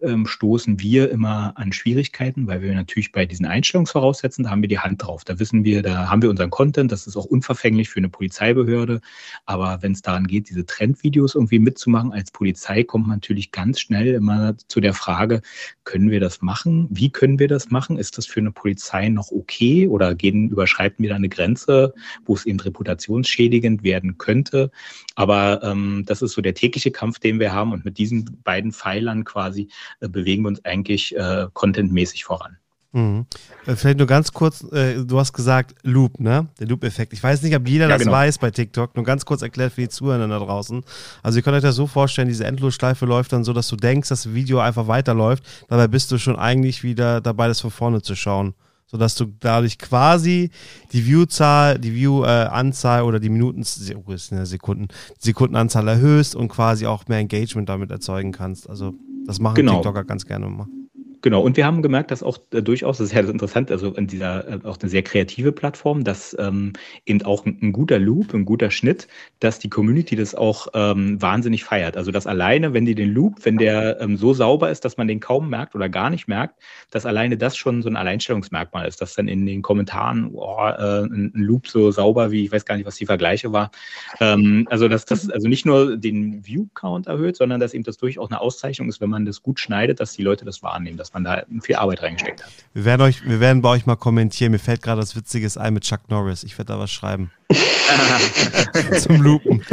ähm, 0.02 0.28
stoßen 0.28 0.80
wir 0.80 1.10
immer 1.10 1.54
an 1.56 1.72
Schwierigkeiten, 1.72 2.48
weil 2.48 2.62
wir 2.62 2.74
natürlich 2.74 3.12
bei 3.12 3.26
diesen 3.26 3.46
Einstellungsvoraussetzungen, 3.46 4.46
da 4.46 4.52
haben 4.52 4.62
wir 4.62 4.70
die 4.70 4.80
Hand 4.80 5.04
drauf. 5.04 5.24
Da 5.24 5.40
wissen 5.40 5.64
wir, 5.64 5.82
da 5.82 6.10
haben 6.10 6.22
wir 6.22 6.30
unseren 6.30 6.50
Content, 6.50 6.92
das 6.92 7.08
ist 7.08 7.16
auch 7.16 7.26
unverfänglich 7.26 7.90
für 7.90 8.00
eine 8.00 8.10
Polizeibehörde. 8.10 9.02
Aber 9.46 9.82
wenn 9.82 9.94
es 9.94 10.02
daran 10.02 10.28
geht, 10.28 10.50
diese 10.50 10.66
Trendvideos 10.66 11.36
irgendwie 11.36 11.60
mitzumachen 11.60 12.12
als 12.12 12.32
Polizei, 12.32 12.84
kommt 12.84 13.08
man 13.08 13.18
natürlich 13.18 13.52
ganz 13.52 13.80
schnell 13.80 14.14
immer 14.14 14.56
zu 14.68 14.82
der 14.82 14.94
Frage, 14.94 15.42
können 15.84 16.12
wir 16.12 16.20
das 16.20 16.42
machen? 16.42 16.88
Wie 16.90 17.10
können 17.10 17.40
wir 17.40 17.48
das 17.48 17.72
machen? 17.72 17.98
Ist 17.98 18.18
das 18.18 18.26
für 18.26 18.40
eine 18.40 18.52
Polizei 18.52 19.10
noch 19.10 19.32
okay 19.32 19.88
oder 19.88 20.16
gehen, 20.16 20.50
überschreiten 20.50 21.04
wir 21.04 21.10
da 21.10 21.16
eine 21.16 21.30
Grenze, 21.30 21.94
wo 22.26 22.34
es 22.34 22.46
eben 22.46 22.60
reputationsschädigend 22.60 23.84
werden 23.84 24.18
könnte? 24.18 24.72
Aber 25.16 25.64
ähm, 25.64 26.04
das 26.06 26.22
ist 26.22 26.34
so 26.34 26.42
der 26.42 26.54
tägliche 26.54 26.92
Kampf, 26.92 27.20
den 27.20 27.40
wir 27.40 27.54
haben. 27.54 27.72
Und 27.72 27.86
mit 27.86 27.98
diesen 27.98 28.42
beiden 28.44 28.72
Pfeilern 28.72 29.24
quasi 29.24 29.70
bewegen 30.00 30.44
wir 30.44 30.50
uns 30.50 30.64
eigentlich 30.66 31.16
äh, 31.16 31.48
contentmäßig 31.54 32.26
voran. 32.26 32.58
Mhm. 32.96 33.26
Äh, 33.66 33.76
vielleicht 33.76 33.98
nur 33.98 34.08
ganz 34.08 34.32
kurz, 34.32 34.64
äh, 34.72 35.04
du 35.04 35.20
hast 35.20 35.34
gesagt 35.34 35.76
Loop, 35.84 36.18
ne? 36.22 36.48
Der 36.60 36.68
Loop-Effekt. 36.68 37.12
Ich 37.12 37.22
weiß 37.22 37.42
nicht, 37.42 37.54
ob 37.54 37.68
jeder 37.68 37.86
ja, 37.86 37.90
das 37.90 38.00
genau. 38.00 38.14
weiß 38.14 38.38
bei 38.38 38.52
TikTok. 38.52 38.96
Nur 38.96 39.04
ganz 39.04 39.26
kurz 39.26 39.42
erklärt 39.42 39.74
für 39.74 39.82
die 39.82 39.90
Zuhörer 39.90 40.26
da 40.26 40.40
draußen. 40.40 40.82
Also 41.22 41.38
ihr 41.38 41.44
könnt 41.44 41.58
euch 41.58 41.62
das 41.62 41.76
so 41.76 41.88
vorstellen, 41.88 42.30
diese 42.30 42.46
Endlosschleife 42.46 43.06
läuft 43.06 43.34
dann 43.34 43.44
so, 43.44 43.52
dass 43.52 43.68
du 43.68 43.76
denkst, 43.76 44.08
dass 44.08 44.24
das 44.24 44.34
Video 44.34 44.60
einfach 44.60 44.88
weiterläuft. 44.88 45.44
Dabei 45.68 45.90
bist 45.90 46.10
du 46.12 46.18
schon 46.18 46.38
eigentlich 46.38 46.84
wieder 46.84 47.20
dabei, 47.20 47.50
das 47.50 47.60
von 47.60 47.72
vorne 47.72 48.02
zu 48.02 48.16
schauen. 48.16 48.54
Sodass 48.88 49.16
du 49.16 49.26
dadurch 49.42 49.78
quasi 49.78 50.52
die 50.94 51.06
View-Zahl, 51.06 51.80
die 51.80 51.94
View-Anzahl 51.94 53.02
oder 53.02 53.20
die 53.20 53.30
Minuten, 53.30 53.64
oh, 53.96 54.16
Sekunden, 54.16 54.88
Sekundenanzahl 55.20 55.88
erhöhst 55.90 56.34
und 56.34 56.48
quasi 56.48 56.86
auch 56.86 57.06
mehr 57.10 57.18
Engagement 57.18 57.68
damit 57.68 57.92
erzeugen 57.92 58.32
kannst. 58.32 58.70
Also 58.70 58.94
das 59.26 59.40
machen 59.40 59.56
genau. 59.56 59.74
TikToker 59.76 60.04
ganz 60.04 60.26
gerne 60.26 60.48
mal. 60.48 60.68
Genau, 61.26 61.42
und 61.42 61.58
wir 61.58 61.66
haben 61.66 61.82
gemerkt, 61.82 62.12
dass 62.12 62.22
auch 62.22 62.38
äh, 62.52 62.62
durchaus, 62.62 63.00
das 63.00 63.08
ist 63.08 63.14
ja 63.14 63.22
interessant, 63.22 63.72
also 63.72 63.92
in 63.96 64.06
dieser 64.06 64.48
äh, 64.48 64.60
auch 64.64 64.78
eine 64.80 64.90
sehr 64.92 65.02
kreative 65.02 65.52
Plattform, 65.52 66.04
dass 66.04 66.38
ähm, 66.40 66.74
eben 67.08 67.24
auch 67.24 67.48
ein, 67.48 67.58
ein, 67.64 67.72
guter 67.72 67.98
Loop, 67.98 68.36
ein 68.36 68.46
guter 68.46 68.70
Schnitt, 68.70 69.08
dass 69.40 69.58
die 69.58 69.68
Community 69.68 70.16
das 70.16 70.36
auch 70.36 70.68
ähm, 70.76 71.20
wahnsinnig 71.20 71.64
feiert. 71.64 71.98
Also 71.98 72.12
dass 72.12 72.28
alleine, 72.28 72.76
wenn 72.76 72.86
die 72.86 72.94
den 72.94 73.12
Loop, 73.12 73.44
wenn 73.44 73.58
der 73.58 74.00
ähm, 74.02 74.18
so 74.18 74.36
sauber 74.36 74.70
ist, 74.70 74.86
dass 74.86 74.98
man 74.98 75.08
den 75.08 75.20
kaum 75.20 75.50
merkt 75.50 75.74
oder 75.74 75.90
gar 75.90 76.12
nicht 76.12 76.28
merkt, 76.28 76.62
dass 76.92 77.08
alleine 77.08 77.38
das 77.38 77.58
schon 77.58 77.82
so 77.82 77.90
ein 77.90 77.96
Alleinstellungsmerkmal 77.96 78.88
ist, 78.88 79.02
dass 79.02 79.16
dann 79.16 79.28
in 79.28 79.48
den 79.48 79.64
Kommentaren 79.64 80.30
oh, 80.32 80.60
äh, 80.60 81.06
ein, 81.06 81.32
ein, 81.34 81.42
Loop 81.42 81.68
so 81.68 81.90
sauber 81.90 82.30
wie, 82.30 82.46
ich 82.46 82.52
weiß 82.52 82.66
gar 82.66 82.78
nicht, 82.78 82.86
was 82.86 82.98
die 82.98 83.08
Vergleiche 83.08 83.52
war. 83.52 83.72
Ähm, 84.20 84.68
also 84.70 84.88
dass 84.88 85.06
das 85.06 85.28
also 85.32 85.48
nicht 85.48 85.66
nur 85.66 85.98
den 85.98 86.46
View-Count 86.46 87.08
erhöht, 87.08 87.36
sondern 87.36 87.60
dass 87.60 87.74
eben 87.74 87.84
das 87.84 87.98
durchaus 87.98 88.30
eine 88.30 88.42
Auszeichnung 88.42 88.90
ist, 88.90 89.02
wenn 89.02 89.10
man 89.10 89.26
das 89.26 89.42
gut 89.42 89.60
schneidet, 89.60 90.00
dass 90.00 90.14
die 90.14 90.22
Leute 90.22 90.46
das 90.46 90.62
wahrnehmen, 90.62 90.98
dass 90.98 91.15
man 91.16 91.24
da 91.24 91.44
viel 91.62 91.78
Arbeit 91.78 92.04
reingesteckt 92.04 92.44
hat. 92.44 92.52
Wir 92.74 92.86
werden, 92.86 93.02
euch, 93.02 93.26
wir 93.26 93.40
werden 93.40 93.62
bei 93.62 93.70
euch 93.70 93.86
mal 93.86 93.96
kommentieren. 93.96 94.52
Mir 94.52 94.60
fällt 94.60 94.84
gerade 94.84 95.02
das 95.02 95.16
Witzige 95.16 95.50
ein 95.60 95.74
mit 95.74 95.84
Chuck 95.84 96.10
Norris. 96.10 96.44
Ich 96.44 96.58
werde 96.58 96.74
da 96.74 96.80
was 96.80 96.92
schreiben. 96.92 97.32
Zum 99.00 99.22
Lupen. 99.22 99.64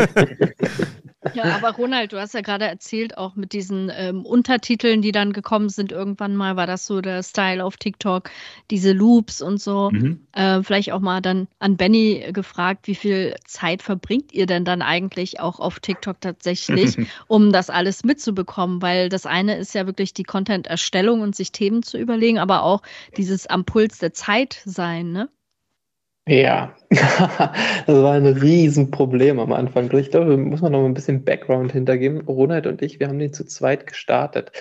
Ja, 1.34 1.44
aber 1.56 1.70
Ronald, 1.72 2.12
du 2.12 2.20
hast 2.20 2.34
ja 2.34 2.40
gerade 2.40 2.66
erzählt, 2.66 3.16
auch 3.16 3.36
mit 3.36 3.52
diesen 3.52 3.90
ähm, 3.94 4.24
Untertiteln, 4.24 5.02
die 5.02 5.12
dann 5.12 5.32
gekommen 5.32 5.68
sind, 5.68 5.92
irgendwann 5.92 6.36
mal 6.36 6.56
war 6.56 6.66
das 6.66 6.86
so 6.86 7.00
der 7.00 7.22
Style 7.22 7.64
auf 7.64 7.76
TikTok, 7.76 8.30
diese 8.70 8.92
Loops 8.92 9.42
und 9.42 9.60
so. 9.60 9.90
Mhm. 9.90 10.26
Äh, 10.32 10.62
vielleicht 10.62 10.92
auch 10.92 11.00
mal 11.00 11.20
dann 11.20 11.48
an 11.58 11.76
Benny 11.76 12.30
gefragt, 12.32 12.86
wie 12.86 12.94
viel 12.94 13.34
Zeit 13.46 13.82
verbringt 13.82 14.32
ihr 14.32 14.46
denn 14.46 14.64
dann 14.64 14.82
eigentlich 14.82 15.40
auch 15.40 15.60
auf 15.60 15.80
TikTok 15.80 16.20
tatsächlich, 16.20 16.96
um 17.28 17.52
das 17.52 17.70
alles 17.70 18.04
mitzubekommen? 18.04 18.82
Weil 18.82 19.08
das 19.08 19.26
eine 19.26 19.56
ist 19.56 19.74
ja 19.74 19.86
wirklich 19.86 20.14
die 20.14 20.24
Content-Erstellung 20.24 21.20
und 21.20 21.36
sich 21.36 21.52
Themen 21.52 21.82
zu 21.82 21.98
überlegen, 21.98 22.38
aber 22.38 22.62
auch 22.62 22.82
dieses 23.16 23.46
am 23.46 23.64
Puls 23.64 23.98
der 23.98 24.12
Zeit 24.12 24.62
sein, 24.64 25.12
ne? 25.12 25.28
Ja, 26.28 26.76
das 26.90 27.88
war 27.88 28.12
ein 28.12 28.26
Riesenproblem 28.26 29.40
am 29.40 29.52
Anfang. 29.52 29.90
Ich 29.96 30.10
glaube, 30.10 30.30
da 30.30 30.36
muss 30.36 30.60
man 30.60 30.70
noch 30.72 30.84
ein 30.84 30.94
bisschen 30.94 31.24
Background 31.24 31.72
hintergeben. 31.72 32.20
Ronald 32.20 32.68
und 32.68 32.80
ich, 32.80 33.00
wir 33.00 33.08
haben 33.08 33.18
den 33.18 33.32
zu 33.32 33.44
zweit 33.44 33.88
gestartet. 33.88 34.52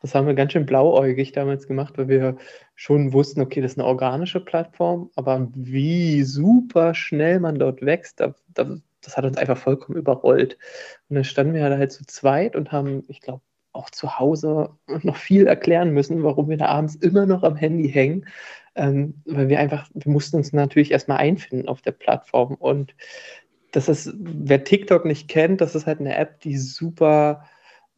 Das 0.00 0.14
haben 0.14 0.26
wir 0.26 0.34
ganz 0.34 0.52
schön 0.52 0.64
blauäugig 0.64 1.32
damals 1.32 1.66
gemacht, 1.68 1.98
weil 1.98 2.08
wir 2.08 2.36
schon 2.74 3.12
wussten, 3.12 3.42
okay, 3.42 3.60
das 3.60 3.72
ist 3.72 3.78
eine 3.78 3.86
organische 3.86 4.40
Plattform, 4.40 5.10
aber 5.14 5.48
wie 5.54 6.22
super 6.22 6.94
schnell 6.94 7.38
man 7.38 7.58
dort 7.58 7.82
wächst, 7.82 8.20
das, 8.20 8.32
das 8.54 9.16
hat 9.18 9.26
uns 9.26 9.36
einfach 9.36 9.58
vollkommen 9.58 9.98
überrollt. 9.98 10.56
Und 11.10 11.16
dann 11.16 11.24
standen 11.24 11.52
wir 11.52 11.64
halt 11.64 11.92
zu 11.92 12.06
zweit 12.06 12.56
und 12.56 12.72
haben, 12.72 13.04
ich 13.08 13.20
glaube, 13.20 13.42
auch 13.72 13.90
zu 13.90 14.18
Hause 14.18 14.70
noch 15.02 15.16
viel 15.16 15.46
erklären 15.46 15.90
müssen, 15.90 16.22
warum 16.22 16.48
wir 16.48 16.56
da 16.56 16.66
abends 16.66 16.96
immer 16.96 17.26
noch 17.26 17.42
am 17.42 17.56
Handy 17.56 17.90
hängen, 17.90 18.26
ähm, 18.74 19.22
weil 19.24 19.48
wir 19.48 19.58
einfach, 19.58 19.88
wir 19.94 20.12
mussten 20.12 20.36
uns 20.36 20.52
natürlich 20.52 20.90
erstmal 20.90 21.18
einfinden 21.18 21.68
auf 21.68 21.82
der 21.82 21.92
Plattform. 21.92 22.54
Und 22.54 22.94
das 23.72 23.88
ist, 23.88 24.12
wer 24.18 24.64
TikTok 24.64 25.04
nicht 25.04 25.28
kennt, 25.28 25.60
das 25.60 25.74
ist 25.74 25.86
halt 25.86 26.00
eine 26.00 26.16
App, 26.16 26.40
die 26.40 26.56
super 26.56 27.44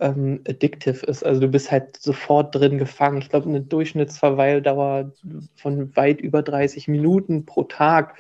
ähm, 0.01 0.43
addictive 0.49 1.07
ist. 1.07 1.25
Also 1.25 1.41
du 1.41 1.49
bist 1.49 1.71
halt 1.71 1.97
sofort 1.97 2.55
drin 2.55 2.79
gefangen. 2.79 3.19
Ich 3.19 3.29
glaube, 3.29 3.49
eine 3.49 3.61
Durchschnittsverweildauer 3.61 5.13
von 5.55 5.97
weit 5.97 6.21
über 6.21 6.43
30 6.43 6.89
Minuten 6.89 7.47
pro 7.47 7.65
Tag. 7.65 8.17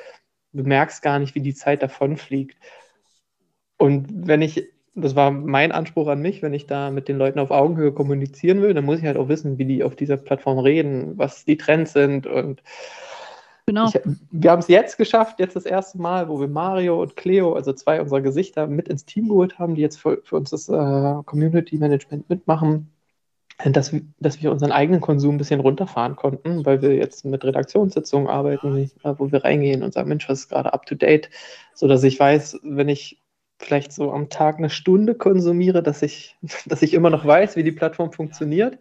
bemerkst 0.53 1.03
gar 1.03 1.19
nicht, 1.19 1.35
wie 1.35 1.41
die 1.41 1.55
Zeit 1.55 1.83
davonfliegt. 1.83 2.57
Und 3.79 4.29
wenn 4.29 4.43
ich, 4.43 4.69
das 4.95 5.17
war 5.17 5.31
mein 5.31 5.73
Anspruch 5.73 6.09
an 6.09 6.21
mich, 6.21 6.43
wenn 6.43 6.55
ich 6.55 6.67
da 6.67 6.91
mit 6.91 7.09
den 7.09 7.19
Leuten 7.19 7.39
auf 7.39 7.51
Augenhöhe 7.51 7.93
kommunizieren 7.93 8.61
will, 8.61 8.75
dann 8.75 8.85
muss 8.85 8.99
ich 8.99 9.07
halt 9.07 9.17
auch 9.17 9.29
wissen, 9.29 9.59
wie 9.59 9.65
die 9.65 9.85
auf 9.85 9.97
dieser 9.97 10.17
Plattform 10.17 10.59
reden, 10.59 11.17
was 11.17 11.45
die 11.45 11.57
Trends 11.57 11.93
sind 11.93 12.27
und 12.27 12.63
Genau. 13.67 13.87
Ich, 13.87 14.01
wir 14.33 14.51
haben 14.51 14.59
es 14.59 14.69
jetzt 14.69 14.99
geschafft, 14.99 15.39
jetzt 15.39 15.55
das 15.55 15.67
erste 15.67 15.97
Mal, 15.99 16.29
wo 16.29 16.41
wir 16.41 16.49
Mario 16.49 17.01
und 17.01 17.17
Cleo, 17.17 17.55
also 17.55 17.73
zwei 17.73 18.01
unserer 18.01 18.21
Gesichter, 18.21 18.67
mit 18.67 18.89
ins 18.89 19.05
Team 19.05 19.29
geholt 19.29 19.59
haben, 19.59 19.77
die 19.77 19.83
jetzt 19.83 20.01
für, 20.01 20.21
für 20.25 20.37
uns 20.37 20.51
das 20.51 20.69
äh, 20.69 21.23
Community 21.25 21.79
Management 21.79 22.29
mitmachen, 22.29 22.91
dass, 23.65 23.95
dass 24.19 24.43
wir 24.43 24.51
unseren 24.51 24.73
eigenen 24.73 25.01
Konsum 25.01 25.37
ein 25.37 25.39
bisschen 25.39 25.61
runterfahren 25.61 26.17
konnten, 26.17 26.67
weil 26.67 26.83
wir 26.83 26.97
jetzt 26.97 27.25
mit 27.25 27.45
Redaktionssitzungen 27.45 28.27
arbeiten, 28.27 28.77
äh, 28.77 29.15
wo 29.17 29.31
wir 29.31 29.45
reingehen 29.45 29.85
und 29.85 29.95
sagen, 29.95 30.09
Mensch, 30.09 30.29
was 30.29 30.41
ist 30.41 30.49
gerade 30.49 30.73
up 30.73 30.85
to 30.87 30.97
date, 30.97 31.31
sodass 31.73 32.03
ich 32.03 32.19
weiß, 32.19 32.59
wenn 32.65 32.89
ich 32.89 33.22
vielleicht 33.65 33.93
so 33.93 34.13
am 34.13 34.29
Tag 34.29 34.59
eine 34.59 34.71
Stunde 34.71 35.15
konsumiere, 35.15 35.83
dass 35.83 36.03
ich, 36.03 36.37
dass 36.67 36.83
ich 36.83 36.95
immer 36.95 37.11
noch 37.11 37.27
weiß, 37.27 37.57
wie 37.57 37.63
die 37.63 37.73
Plattform 37.73 38.13
funktioniert. 38.13 38.79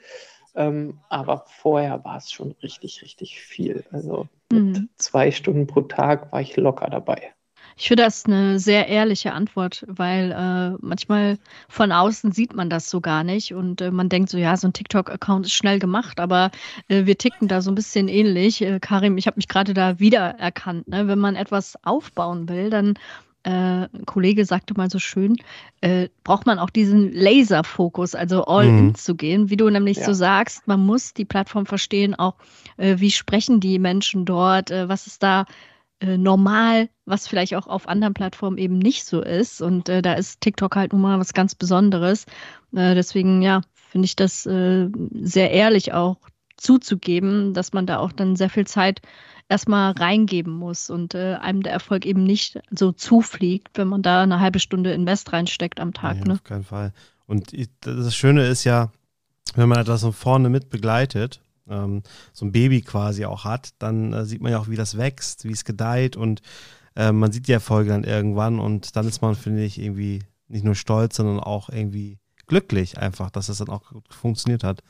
Ähm, 0.53 0.99
aber 1.09 1.45
vorher 1.47 2.03
war 2.03 2.17
es 2.17 2.31
schon 2.31 2.51
richtig, 2.61 3.01
richtig 3.01 3.41
viel. 3.41 3.85
Also 3.91 4.27
mit 4.51 4.63
mhm. 4.63 4.89
zwei 4.97 5.31
Stunden 5.31 5.65
pro 5.65 5.81
Tag 5.81 6.31
war 6.31 6.41
ich 6.41 6.57
locker 6.57 6.89
dabei. 6.89 7.33
Ich 7.77 7.87
finde 7.87 8.03
das 8.03 8.25
eine 8.25 8.59
sehr 8.59 8.87
ehrliche 8.89 9.31
Antwort, 9.31 9.85
weil 9.87 10.31
äh, 10.31 10.77
manchmal 10.85 11.37
von 11.69 11.91
außen 11.91 12.31
sieht 12.31 12.53
man 12.53 12.69
das 12.69 12.89
so 12.89 13.01
gar 13.01 13.23
nicht 13.23 13.53
und 13.53 13.81
äh, 13.81 13.91
man 13.91 14.09
denkt 14.09 14.29
so, 14.29 14.37
ja, 14.37 14.55
so 14.57 14.67
ein 14.67 14.73
TikTok-Account 14.73 15.45
ist 15.45 15.53
schnell 15.53 15.79
gemacht, 15.79 16.19
aber 16.19 16.51
äh, 16.89 17.05
wir 17.05 17.17
ticken 17.17 17.47
da 17.47 17.61
so 17.61 17.71
ein 17.71 17.75
bisschen 17.75 18.07
ähnlich. 18.07 18.61
Äh, 18.61 18.79
Karim, 18.79 19.17
ich 19.17 19.25
habe 19.25 19.37
mich 19.37 19.47
gerade 19.47 19.73
da 19.73 19.99
wiedererkannt. 19.99 20.89
Ne? 20.89 21.07
Wenn 21.07 21.19
man 21.19 21.35
etwas 21.35 21.75
aufbauen 21.83 22.49
will, 22.49 22.69
dann 22.69 22.95
äh, 23.43 23.87
ein 23.87 24.05
Kollege 24.05 24.45
sagte 24.45 24.73
mal 24.75 24.89
so 24.89 24.99
schön, 24.99 25.37
äh, 25.81 26.09
braucht 26.23 26.45
man 26.45 26.59
auch 26.59 26.69
diesen 26.69 27.11
Laserfokus, 27.11 28.13
also 28.13 28.45
all 28.45 28.67
mhm. 28.67 28.79
in 28.79 28.95
zu 28.95 29.15
gehen, 29.15 29.49
wie 29.49 29.57
du 29.57 29.69
nämlich 29.69 29.97
ja. 29.97 30.05
so 30.05 30.13
sagst, 30.13 30.67
man 30.67 30.85
muss 30.85 31.13
die 31.13 31.25
Plattform 31.25 31.65
verstehen, 31.65 32.13
auch 32.13 32.35
äh, 32.77 32.97
wie 32.99 33.11
sprechen 33.11 33.59
die 33.59 33.79
Menschen 33.79 34.25
dort, 34.25 34.69
äh, 34.69 34.87
was 34.87 35.07
ist 35.07 35.23
da 35.23 35.45
äh, 36.01 36.17
normal, 36.17 36.89
was 37.05 37.27
vielleicht 37.27 37.55
auch 37.55 37.67
auf 37.67 37.87
anderen 37.87 38.13
Plattformen 38.13 38.57
eben 38.57 38.77
nicht 38.77 39.05
so 39.05 39.21
ist. 39.21 39.61
Und 39.61 39.89
äh, 39.89 40.01
da 40.01 40.13
ist 40.13 40.41
TikTok 40.41 40.75
halt 40.75 40.93
nun 40.93 41.01
mal 41.01 41.19
was 41.19 41.33
ganz 41.33 41.55
Besonderes. 41.55 42.25
deswegen, 42.71 43.41
ja, 43.41 43.61
finde 43.73 44.05
ich 44.05 44.15
das 44.15 44.43
sehr 44.43 45.51
ehrlich 45.51 45.93
auch 45.93 46.17
zuzugeben, 46.55 47.53
dass 47.53 47.73
man 47.73 47.85
da 47.85 47.97
auch 47.97 48.13
dann 48.13 48.37
sehr 48.37 48.49
viel 48.49 48.65
Zeit 48.65 49.01
erstmal 49.51 49.91
reingeben 49.91 50.53
muss 50.53 50.89
und 50.89 51.13
äh, 51.13 51.35
einem 51.35 51.61
der 51.61 51.73
Erfolg 51.73 52.05
eben 52.05 52.23
nicht 52.23 52.59
so 52.71 52.93
zufliegt, 52.93 53.77
wenn 53.77 53.89
man 53.89 54.01
da 54.01 54.23
eine 54.23 54.39
halbe 54.39 54.59
Stunde 54.59 54.93
Invest 54.93 55.33
reinsteckt 55.33 55.79
am 55.79 55.93
Tag. 55.93 56.19
Ja, 56.19 56.25
ne? 56.25 56.33
Auf 56.33 56.43
keinen 56.43 56.63
Fall. 56.63 56.93
Und 57.27 57.53
das 57.81 58.15
Schöne 58.15 58.47
ist 58.47 58.63
ja, 58.63 58.91
wenn 59.55 59.67
man 59.67 59.79
etwas 59.79 60.01
von 60.01 60.13
vorne 60.13 60.49
mit 60.49 60.69
begleitet, 60.69 61.41
ähm, 61.69 62.01
so 62.31 62.45
ein 62.45 62.53
Baby 62.53 62.81
quasi 62.81 63.25
auch 63.25 63.43
hat, 63.43 63.71
dann 63.79 64.13
äh, 64.13 64.25
sieht 64.25 64.41
man 64.41 64.53
ja 64.53 64.59
auch, 64.59 64.69
wie 64.69 64.77
das 64.77 64.97
wächst, 64.97 65.43
wie 65.43 65.51
es 65.51 65.65
gedeiht 65.65 66.15
und 66.15 66.41
äh, 66.95 67.11
man 67.11 67.31
sieht 67.31 67.47
die 67.47 67.53
Erfolge 67.53 67.89
dann 67.89 68.05
irgendwann 68.05 68.57
und 68.59 68.95
dann 68.95 69.07
ist 69.07 69.21
man, 69.21 69.35
finde 69.35 69.63
ich, 69.63 69.79
irgendwie 69.79 70.23
nicht 70.47 70.63
nur 70.63 70.75
stolz, 70.75 71.17
sondern 71.17 71.39
auch 71.39 71.69
irgendwie 71.69 72.19
glücklich 72.47 72.97
einfach, 72.97 73.29
dass 73.29 73.49
es 73.49 73.57
das 73.57 73.67
dann 73.67 73.75
auch 73.75 73.91
funktioniert 74.09 74.63
hat. 74.63 74.81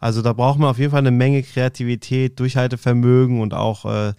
Also 0.00 0.22
da 0.22 0.32
braucht 0.32 0.58
man 0.58 0.70
auf 0.70 0.78
jeden 0.78 0.90
Fall 0.90 1.00
eine 1.00 1.10
Menge 1.10 1.42
Kreativität, 1.42 2.38
Durchhaltevermögen 2.38 3.40
und 3.40 3.54
auch 3.54 3.84
äh, 3.84 4.12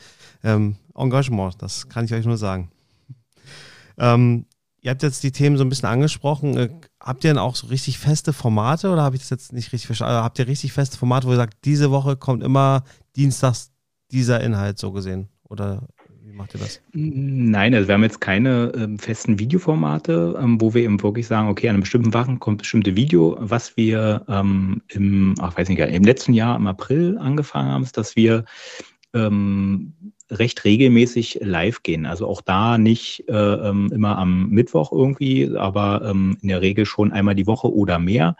ähm, 0.43 0.75
Engagement. 0.95 1.61
Das 1.61 1.89
kann 1.89 2.05
ich 2.05 2.13
euch 2.13 2.25
nur 2.25 2.37
sagen. 2.37 2.71
Ähm, 3.97 4.45
ihr 4.81 4.91
habt 4.91 5.03
jetzt 5.03 5.23
die 5.23 5.31
Themen 5.31 5.57
so 5.57 5.63
ein 5.63 5.69
bisschen 5.69 5.89
angesprochen. 5.89 6.57
Äh, 6.57 6.69
habt 6.99 7.23
ihr 7.23 7.29
denn 7.29 7.37
auch 7.37 7.55
so 7.55 7.67
richtig 7.67 7.99
feste 7.99 8.33
Formate 8.33 8.89
oder 8.89 9.01
habe 9.01 9.15
ich 9.15 9.21
das 9.21 9.29
jetzt 9.29 9.53
nicht 9.53 9.71
richtig 9.73 9.87
verstanden? 9.87 10.13
Also 10.13 10.23
habt 10.23 10.39
ihr 10.39 10.47
richtig 10.47 10.73
feste 10.73 10.97
Formate, 10.97 11.27
wo 11.27 11.31
ihr 11.31 11.37
sagt, 11.37 11.57
diese 11.65 11.91
Woche 11.91 12.15
kommt 12.15 12.43
immer 12.43 12.83
dienstags 13.15 13.71
dieser 14.11 14.41
Inhalt 14.41 14.79
so 14.79 14.91
gesehen? 14.91 15.29
Oder 15.43 15.87
macht 16.33 16.55
ihr 16.55 16.59
das? 16.59 16.81
Nein, 16.93 17.73
also 17.73 17.87
wir 17.87 17.95
haben 17.95 18.03
jetzt 18.03 18.21
keine 18.21 18.71
ähm, 18.75 18.99
festen 18.99 19.39
Videoformate, 19.39 20.37
ähm, 20.41 20.59
wo 20.59 20.73
wir 20.73 20.83
eben 20.83 21.01
wirklich 21.01 21.27
sagen, 21.27 21.49
okay, 21.49 21.69
an 21.69 21.75
einem 21.75 21.81
bestimmten 21.81 22.13
Wochen 22.13 22.39
kommt 22.39 22.59
bestimmte 22.59 22.95
Video. 22.95 23.37
Was 23.39 23.77
wir 23.77 24.25
ähm, 24.27 24.81
im, 24.89 25.35
ach, 25.39 25.57
weiß 25.57 25.69
nicht, 25.69 25.79
im 25.79 26.03
letzten 26.03 26.33
Jahr 26.33 26.55
im 26.55 26.67
April 26.67 27.17
angefangen 27.17 27.71
haben, 27.71 27.83
ist, 27.83 27.97
dass 27.97 28.15
wir 28.15 28.45
ähm, 29.13 29.93
recht 30.29 30.65
regelmäßig 30.65 31.39
live 31.41 31.83
gehen. 31.83 32.05
Also 32.05 32.27
auch 32.27 32.41
da 32.41 32.77
nicht 32.77 33.23
äh, 33.29 33.33
ähm, 33.33 33.89
immer 33.93 34.17
am 34.17 34.49
Mittwoch 34.49 34.91
irgendwie, 34.91 35.55
aber 35.55 36.01
ähm, 36.03 36.37
in 36.41 36.49
der 36.49 36.61
Regel 36.61 36.85
schon 36.85 37.11
einmal 37.11 37.35
die 37.35 37.47
Woche 37.47 37.73
oder 37.73 37.99
mehr 37.99 38.35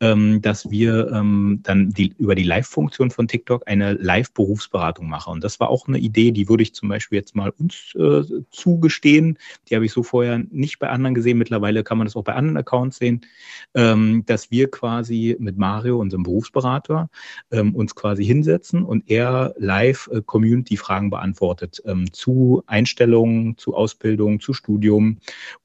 ähm, 0.00 0.40
dass 0.40 0.70
wir 0.70 1.10
ähm, 1.12 1.60
dann 1.62 1.90
die, 1.90 2.14
über 2.18 2.34
die 2.34 2.42
Live-Funktion 2.42 3.10
von 3.10 3.28
TikTok 3.28 3.64
eine 3.66 3.92
Live-Berufsberatung 3.94 5.08
machen. 5.08 5.34
Und 5.34 5.44
das 5.44 5.60
war 5.60 5.68
auch 5.68 5.88
eine 5.88 5.98
Idee, 5.98 6.32
die 6.32 6.48
würde 6.48 6.62
ich 6.62 6.74
zum 6.74 6.88
Beispiel 6.88 7.18
jetzt 7.18 7.36
mal 7.36 7.52
uns 7.58 7.94
äh, 7.94 8.22
zugestehen. 8.50 9.38
Die 9.68 9.74
habe 9.74 9.84
ich 9.84 9.92
so 9.92 10.02
vorher 10.02 10.38
nicht 10.50 10.78
bei 10.78 10.88
anderen 10.88 11.14
gesehen. 11.14 11.38
Mittlerweile 11.38 11.84
kann 11.84 11.98
man 11.98 12.06
das 12.06 12.16
auch 12.16 12.24
bei 12.24 12.34
anderen 12.34 12.56
Accounts 12.56 12.96
sehen, 12.96 13.26
ähm, 13.74 14.24
dass 14.26 14.50
wir 14.50 14.70
quasi 14.70 15.36
mit 15.38 15.58
Mario, 15.58 15.98
unserem 15.98 16.22
Berufsberater, 16.22 17.10
ähm, 17.50 17.74
uns 17.74 17.94
quasi 17.94 18.24
hinsetzen 18.24 18.84
und 18.84 19.10
er 19.10 19.54
live 19.58 20.08
äh, 20.12 20.22
Community-Fragen 20.22 21.10
beantwortet 21.10 21.82
ähm, 21.84 22.10
zu 22.12 22.62
Einstellungen, 22.66 23.58
zu 23.58 23.74
Ausbildung, 23.74 24.40
zu 24.40 24.54
Studium. 24.54 25.18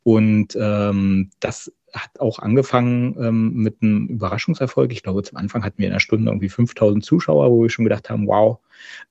Und 0.03 0.57
ähm, 0.59 1.29
das 1.39 1.71
hat 1.95 2.19
auch 2.19 2.39
angefangen 2.39 3.15
ähm, 3.19 3.53
mit 3.53 3.81
einem 3.81 4.07
Überraschungserfolg. 4.07 4.91
Ich 4.91 5.03
glaube, 5.03 5.23
zum 5.23 5.37
Anfang 5.37 5.63
hatten 5.63 5.77
wir 5.77 5.87
in 5.87 5.93
einer 5.93 5.99
Stunde 5.99 6.29
irgendwie 6.29 6.49
5000 6.49 7.03
Zuschauer, 7.03 7.51
wo 7.51 7.63
wir 7.63 7.69
schon 7.69 7.85
gedacht 7.85 8.09
haben, 8.09 8.27
wow, 8.27 8.59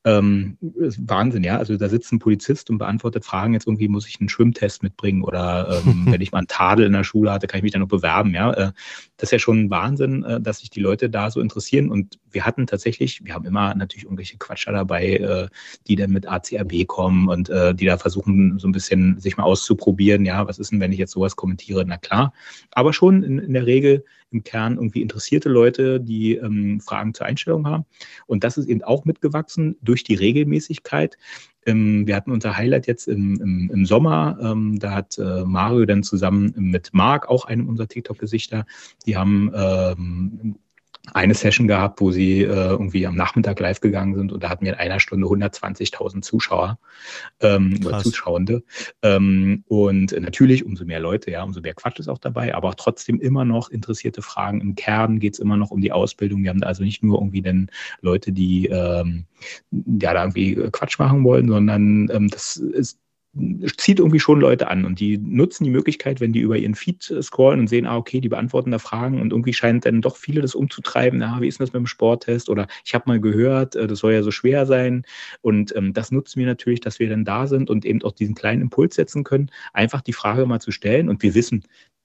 ähm, 0.04 0.58
Wahnsinn, 0.60 1.44
ja. 1.44 1.58
Also 1.58 1.76
da 1.76 1.88
sitzt 1.88 2.12
ein 2.12 2.18
Polizist 2.18 2.70
und 2.70 2.78
beantwortet 2.78 3.24
Fragen. 3.24 3.54
Jetzt 3.54 3.66
irgendwie 3.66 3.88
muss 3.88 4.06
ich 4.06 4.20
einen 4.20 4.28
Schwimmtest 4.28 4.82
mitbringen 4.82 5.22
oder 5.22 5.82
ähm, 5.86 6.06
wenn 6.10 6.20
ich 6.20 6.32
mal 6.32 6.38
einen 6.38 6.48
Tadel 6.48 6.86
in 6.86 6.92
der 6.92 7.04
Schule 7.04 7.32
hatte, 7.32 7.46
kann 7.46 7.58
ich 7.58 7.62
mich 7.62 7.72
dann 7.72 7.80
noch 7.80 7.88
bewerben, 7.88 8.34
ja. 8.34 8.52
Äh, 8.52 8.72
das 9.16 9.28
ist 9.28 9.32
ja 9.32 9.38
schon 9.38 9.60
ein 9.60 9.70
Wahnsinn, 9.70 10.24
äh, 10.24 10.40
dass 10.40 10.58
sich 10.58 10.70
die 10.70 10.80
Leute 10.80 11.08
da 11.08 11.30
so 11.30 11.40
interessieren. 11.40 11.90
Und 11.90 12.18
wir 12.30 12.44
hatten 12.44 12.66
tatsächlich, 12.66 13.24
wir 13.24 13.34
haben 13.34 13.46
immer 13.46 13.74
natürlich 13.74 14.04
irgendwelche 14.04 14.36
Quatscher 14.38 14.72
dabei, 14.72 15.16
äh, 15.16 15.48
die 15.86 15.96
dann 15.96 16.10
mit 16.10 16.26
ACRB 16.28 16.86
kommen 16.86 17.28
und 17.28 17.48
äh, 17.48 17.74
die 17.74 17.86
da 17.86 17.96
versuchen, 17.96 18.58
so 18.58 18.68
ein 18.68 18.72
bisschen 18.72 19.18
sich 19.18 19.36
mal 19.36 19.44
auszuprobieren. 19.44 20.24
Ja, 20.24 20.46
was 20.46 20.58
ist 20.58 20.72
denn, 20.72 20.80
wenn 20.80 20.92
ich 20.92 20.98
jetzt 20.98 21.12
sowas 21.12 21.36
kommentiere? 21.36 21.84
Na 21.86 21.96
klar. 21.96 22.32
Aber 22.72 22.92
schon 22.92 23.22
in, 23.22 23.38
in 23.38 23.52
der 23.52 23.66
Regel 23.66 24.04
im 24.34 24.44
Kern 24.44 24.76
irgendwie 24.76 25.00
interessierte 25.00 25.48
Leute, 25.48 26.00
die 26.00 26.34
ähm, 26.34 26.80
Fragen 26.80 27.14
zur 27.14 27.26
Einstellung 27.26 27.66
haben. 27.66 27.86
Und 28.26 28.44
das 28.44 28.58
ist 28.58 28.68
eben 28.68 28.82
auch 28.82 29.04
mitgewachsen 29.04 29.76
durch 29.80 30.04
die 30.04 30.14
Regelmäßigkeit. 30.14 31.16
Ähm, 31.66 32.06
wir 32.06 32.16
hatten 32.16 32.32
unser 32.32 32.56
Highlight 32.56 32.86
jetzt 32.86 33.08
im, 33.08 33.40
im, 33.40 33.70
im 33.72 33.86
Sommer. 33.86 34.36
Ähm, 34.42 34.78
da 34.78 34.90
hat 34.90 35.16
äh, 35.18 35.44
Mario 35.44 35.86
dann 35.86 36.02
zusammen 36.02 36.52
mit 36.56 36.90
Marc, 36.92 37.28
auch 37.28 37.46
einem 37.46 37.68
unserer 37.68 37.88
TikTok-Gesichter, 37.88 38.66
die 39.06 39.16
haben 39.16 39.50
ähm, 39.54 40.56
eine 41.12 41.34
Session 41.34 41.68
gehabt, 41.68 42.00
wo 42.00 42.10
sie 42.10 42.42
äh, 42.42 42.46
irgendwie 42.46 43.06
am 43.06 43.14
Nachmittag 43.14 43.60
live 43.60 43.80
gegangen 43.80 44.14
sind 44.14 44.32
und 44.32 44.42
da 44.42 44.48
hatten 44.48 44.64
wir 44.64 44.72
in 44.72 44.78
einer 44.78 45.00
Stunde 45.00 45.26
120.000 45.26 46.22
Zuschauer 46.22 46.78
ähm, 47.40 47.78
oder 47.84 47.98
Zuschauende. 47.98 48.62
Ähm, 49.02 49.64
und 49.68 50.18
natürlich, 50.18 50.64
umso 50.64 50.84
mehr 50.86 51.00
Leute, 51.00 51.30
ja, 51.30 51.42
umso 51.42 51.60
mehr 51.60 51.74
Quatsch 51.74 51.98
ist 51.98 52.08
auch 52.08 52.18
dabei, 52.18 52.54
aber 52.54 52.70
auch 52.70 52.74
trotzdem 52.74 53.20
immer 53.20 53.44
noch 53.44 53.68
interessierte 53.68 54.22
Fragen. 54.22 54.60
Im 54.60 54.76
Kern 54.76 55.20
geht 55.20 55.34
es 55.34 55.40
immer 55.40 55.56
noch 55.56 55.70
um 55.70 55.80
die 55.80 55.92
Ausbildung. 55.92 56.42
Wir 56.42 56.50
haben 56.50 56.60
da 56.60 56.68
also 56.68 56.82
nicht 56.82 57.02
nur 57.02 57.18
irgendwie 57.18 57.42
dann 57.42 57.70
Leute, 58.00 58.32
die 58.32 58.66
ähm, 58.66 59.26
ja 59.70 60.14
da 60.14 60.22
irgendwie 60.22 60.54
Quatsch 60.72 60.98
machen 60.98 61.22
wollen, 61.24 61.48
sondern 61.48 62.08
ähm, 62.10 62.28
das 62.28 62.56
ist 62.56 62.98
zieht 63.76 63.98
irgendwie 63.98 64.20
schon 64.20 64.40
Leute 64.40 64.68
an 64.68 64.84
und 64.84 65.00
die 65.00 65.18
nutzen 65.18 65.64
die 65.64 65.70
Möglichkeit, 65.70 66.20
wenn 66.20 66.32
die 66.32 66.40
über 66.40 66.56
ihren 66.56 66.74
Feed 66.74 67.02
scrollen 67.02 67.60
und 67.60 67.66
sehen, 67.68 67.86
ah, 67.86 67.96
okay, 67.96 68.20
die 68.20 68.28
beantworten 68.28 68.70
da 68.70 68.78
Fragen 68.78 69.20
und 69.20 69.32
irgendwie 69.32 69.52
scheint 69.52 69.86
dann 69.86 70.02
doch 70.02 70.16
viele 70.16 70.40
das 70.40 70.54
umzutreiben, 70.54 71.18
na, 71.18 71.40
wie 71.40 71.48
ist 71.48 71.60
das 71.60 71.72
mit 71.72 71.80
dem 71.80 71.86
Sporttest? 71.86 72.48
Oder 72.48 72.68
ich 72.84 72.94
habe 72.94 73.04
mal 73.06 73.20
gehört, 73.20 73.74
äh, 73.76 73.86
das 73.86 73.98
soll 74.00 74.12
ja 74.12 74.22
so 74.22 74.30
schwer 74.30 74.66
sein. 74.66 75.04
Und 75.42 75.74
ähm, 75.76 75.92
das 75.92 76.12
nutzen 76.12 76.38
wir 76.38 76.46
natürlich, 76.46 76.80
dass 76.80 76.98
wir 76.98 77.08
dann 77.08 77.24
da 77.24 77.46
sind 77.46 77.70
und 77.70 77.84
eben 77.84 78.02
auch 78.02 78.12
diesen 78.12 78.34
kleinen 78.34 78.62
Impuls 78.62 78.94
setzen 78.94 79.24
können, 79.24 79.50
einfach 79.72 80.00
die 80.00 80.12
Frage 80.12 80.46
mal 80.46 80.60
zu 80.60 80.70
stellen. 80.70 81.08
Und 81.08 81.22
wir 81.22 81.34
wissen, 81.34 81.64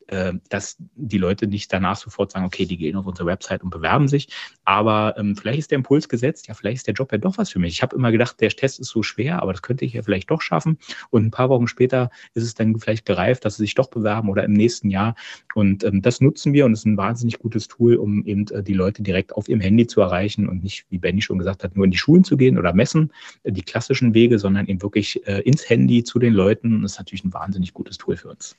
äh, 0.09 0.33
dass 0.49 0.77
die 0.95 1.17
Leute 1.17 1.47
nicht 1.47 1.71
danach 1.71 1.97
sofort 1.97 2.31
sagen, 2.31 2.45
okay, 2.45 2.65
die 2.65 2.77
gehen 2.77 2.95
auf 2.95 3.05
unsere 3.05 3.27
Website 3.27 3.63
und 3.63 3.69
bewerben 3.69 4.07
sich. 4.07 4.29
Aber 4.65 5.15
ähm, 5.17 5.35
vielleicht 5.35 5.59
ist 5.59 5.71
der 5.71 5.77
Impuls 5.77 6.09
gesetzt, 6.09 6.47
ja, 6.47 6.53
vielleicht 6.53 6.77
ist 6.77 6.87
der 6.87 6.93
Job 6.93 7.11
ja 7.11 7.17
doch 7.17 7.37
was 7.37 7.49
für 7.49 7.59
mich. 7.59 7.73
Ich 7.73 7.81
habe 7.81 7.95
immer 7.95 8.11
gedacht, 8.11 8.39
der 8.41 8.49
Test 8.49 8.79
ist 8.79 8.89
so 8.89 9.03
schwer, 9.03 9.41
aber 9.41 9.53
das 9.53 9.61
könnte 9.61 9.85
ich 9.85 9.93
ja 9.93 10.01
vielleicht 10.01 10.31
doch 10.31 10.41
schaffen. 10.41 10.77
Und 11.09 11.25
ein 11.25 11.31
paar 11.31 11.49
Wochen 11.49 11.67
später 11.67 12.09
ist 12.33 12.43
es 12.43 12.53
dann 12.53 12.77
vielleicht 12.79 13.05
gereift, 13.05 13.45
dass 13.45 13.57
sie 13.57 13.63
sich 13.63 13.75
doch 13.75 13.89
bewerben 13.89 14.29
oder 14.29 14.43
im 14.43 14.53
nächsten 14.53 14.89
Jahr. 14.89 15.15
Und 15.53 15.83
ähm, 15.83 16.01
das 16.01 16.21
nutzen 16.21 16.53
wir 16.53 16.65
und 16.65 16.73
es 16.73 16.79
ist 16.79 16.85
ein 16.85 16.97
wahnsinnig 16.97 17.39
gutes 17.39 17.67
Tool, 17.67 17.95
um 17.95 18.25
eben 18.25 18.47
äh, 18.47 18.63
die 18.63 18.73
Leute 18.73 19.03
direkt 19.03 19.33
auf 19.33 19.47
ihrem 19.47 19.61
Handy 19.61 19.87
zu 19.87 20.01
erreichen 20.01 20.47
und 20.47 20.63
nicht, 20.63 20.85
wie 20.89 20.97
Benny 20.97 21.21
schon 21.21 21.37
gesagt 21.37 21.63
hat, 21.63 21.75
nur 21.75 21.85
in 21.85 21.91
die 21.91 21.97
Schulen 21.97 22.23
zu 22.23 22.37
gehen 22.37 22.57
oder 22.57 22.73
messen, 22.73 23.11
äh, 23.43 23.51
die 23.51 23.63
klassischen 23.63 24.13
Wege, 24.13 24.39
sondern 24.39 24.67
eben 24.67 24.81
wirklich 24.81 25.25
äh, 25.27 25.41
ins 25.41 25.69
Handy 25.69 26.03
zu 26.03 26.19
den 26.19 26.33
Leuten. 26.33 26.81
Das 26.81 26.93
ist 26.93 26.97
natürlich 26.97 27.23
ein 27.23 27.33
wahnsinnig 27.33 27.73
gutes 27.73 27.97
Tool 27.97 28.17
für 28.17 28.29
uns. 28.29 28.55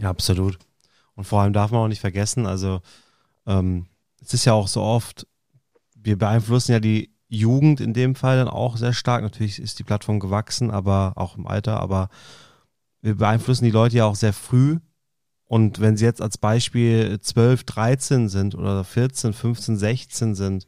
Ja, 0.00 0.10
absolut. 0.10 0.58
Und 1.16 1.24
vor 1.24 1.40
allem 1.40 1.52
darf 1.52 1.72
man 1.72 1.80
auch 1.80 1.88
nicht 1.88 2.00
vergessen, 2.00 2.46
also 2.46 2.80
ähm, 3.46 3.86
es 4.20 4.34
ist 4.34 4.44
ja 4.44 4.52
auch 4.52 4.68
so 4.68 4.82
oft, 4.82 5.26
wir 5.94 6.16
beeinflussen 6.16 6.72
ja 6.72 6.80
die 6.80 7.10
Jugend 7.28 7.80
in 7.80 7.92
dem 7.92 8.14
Fall 8.14 8.36
dann 8.36 8.48
auch 8.48 8.76
sehr 8.76 8.92
stark. 8.92 9.22
Natürlich 9.22 9.60
ist 9.60 9.78
die 9.78 9.84
Plattform 9.84 10.20
gewachsen, 10.20 10.70
aber 10.70 11.12
auch 11.16 11.36
im 11.36 11.46
Alter, 11.46 11.80
aber 11.80 12.08
wir 13.02 13.16
beeinflussen 13.16 13.64
die 13.64 13.70
Leute 13.70 13.96
ja 13.96 14.04
auch 14.04 14.14
sehr 14.14 14.32
früh. 14.32 14.78
Und 15.44 15.80
wenn 15.80 15.96
sie 15.96 16.04
jetzt 16.04 16.22
als 16.22 16.38
Beispiel 16.38 17.20
12, 17.20 17.64
13 17.64 18.28
sind 18.28 18.54
oder 18.54 18.84
14, 18.84 19.32
15, 19.32 19.76
16 19.76 20.34
sind, 20.34 20.66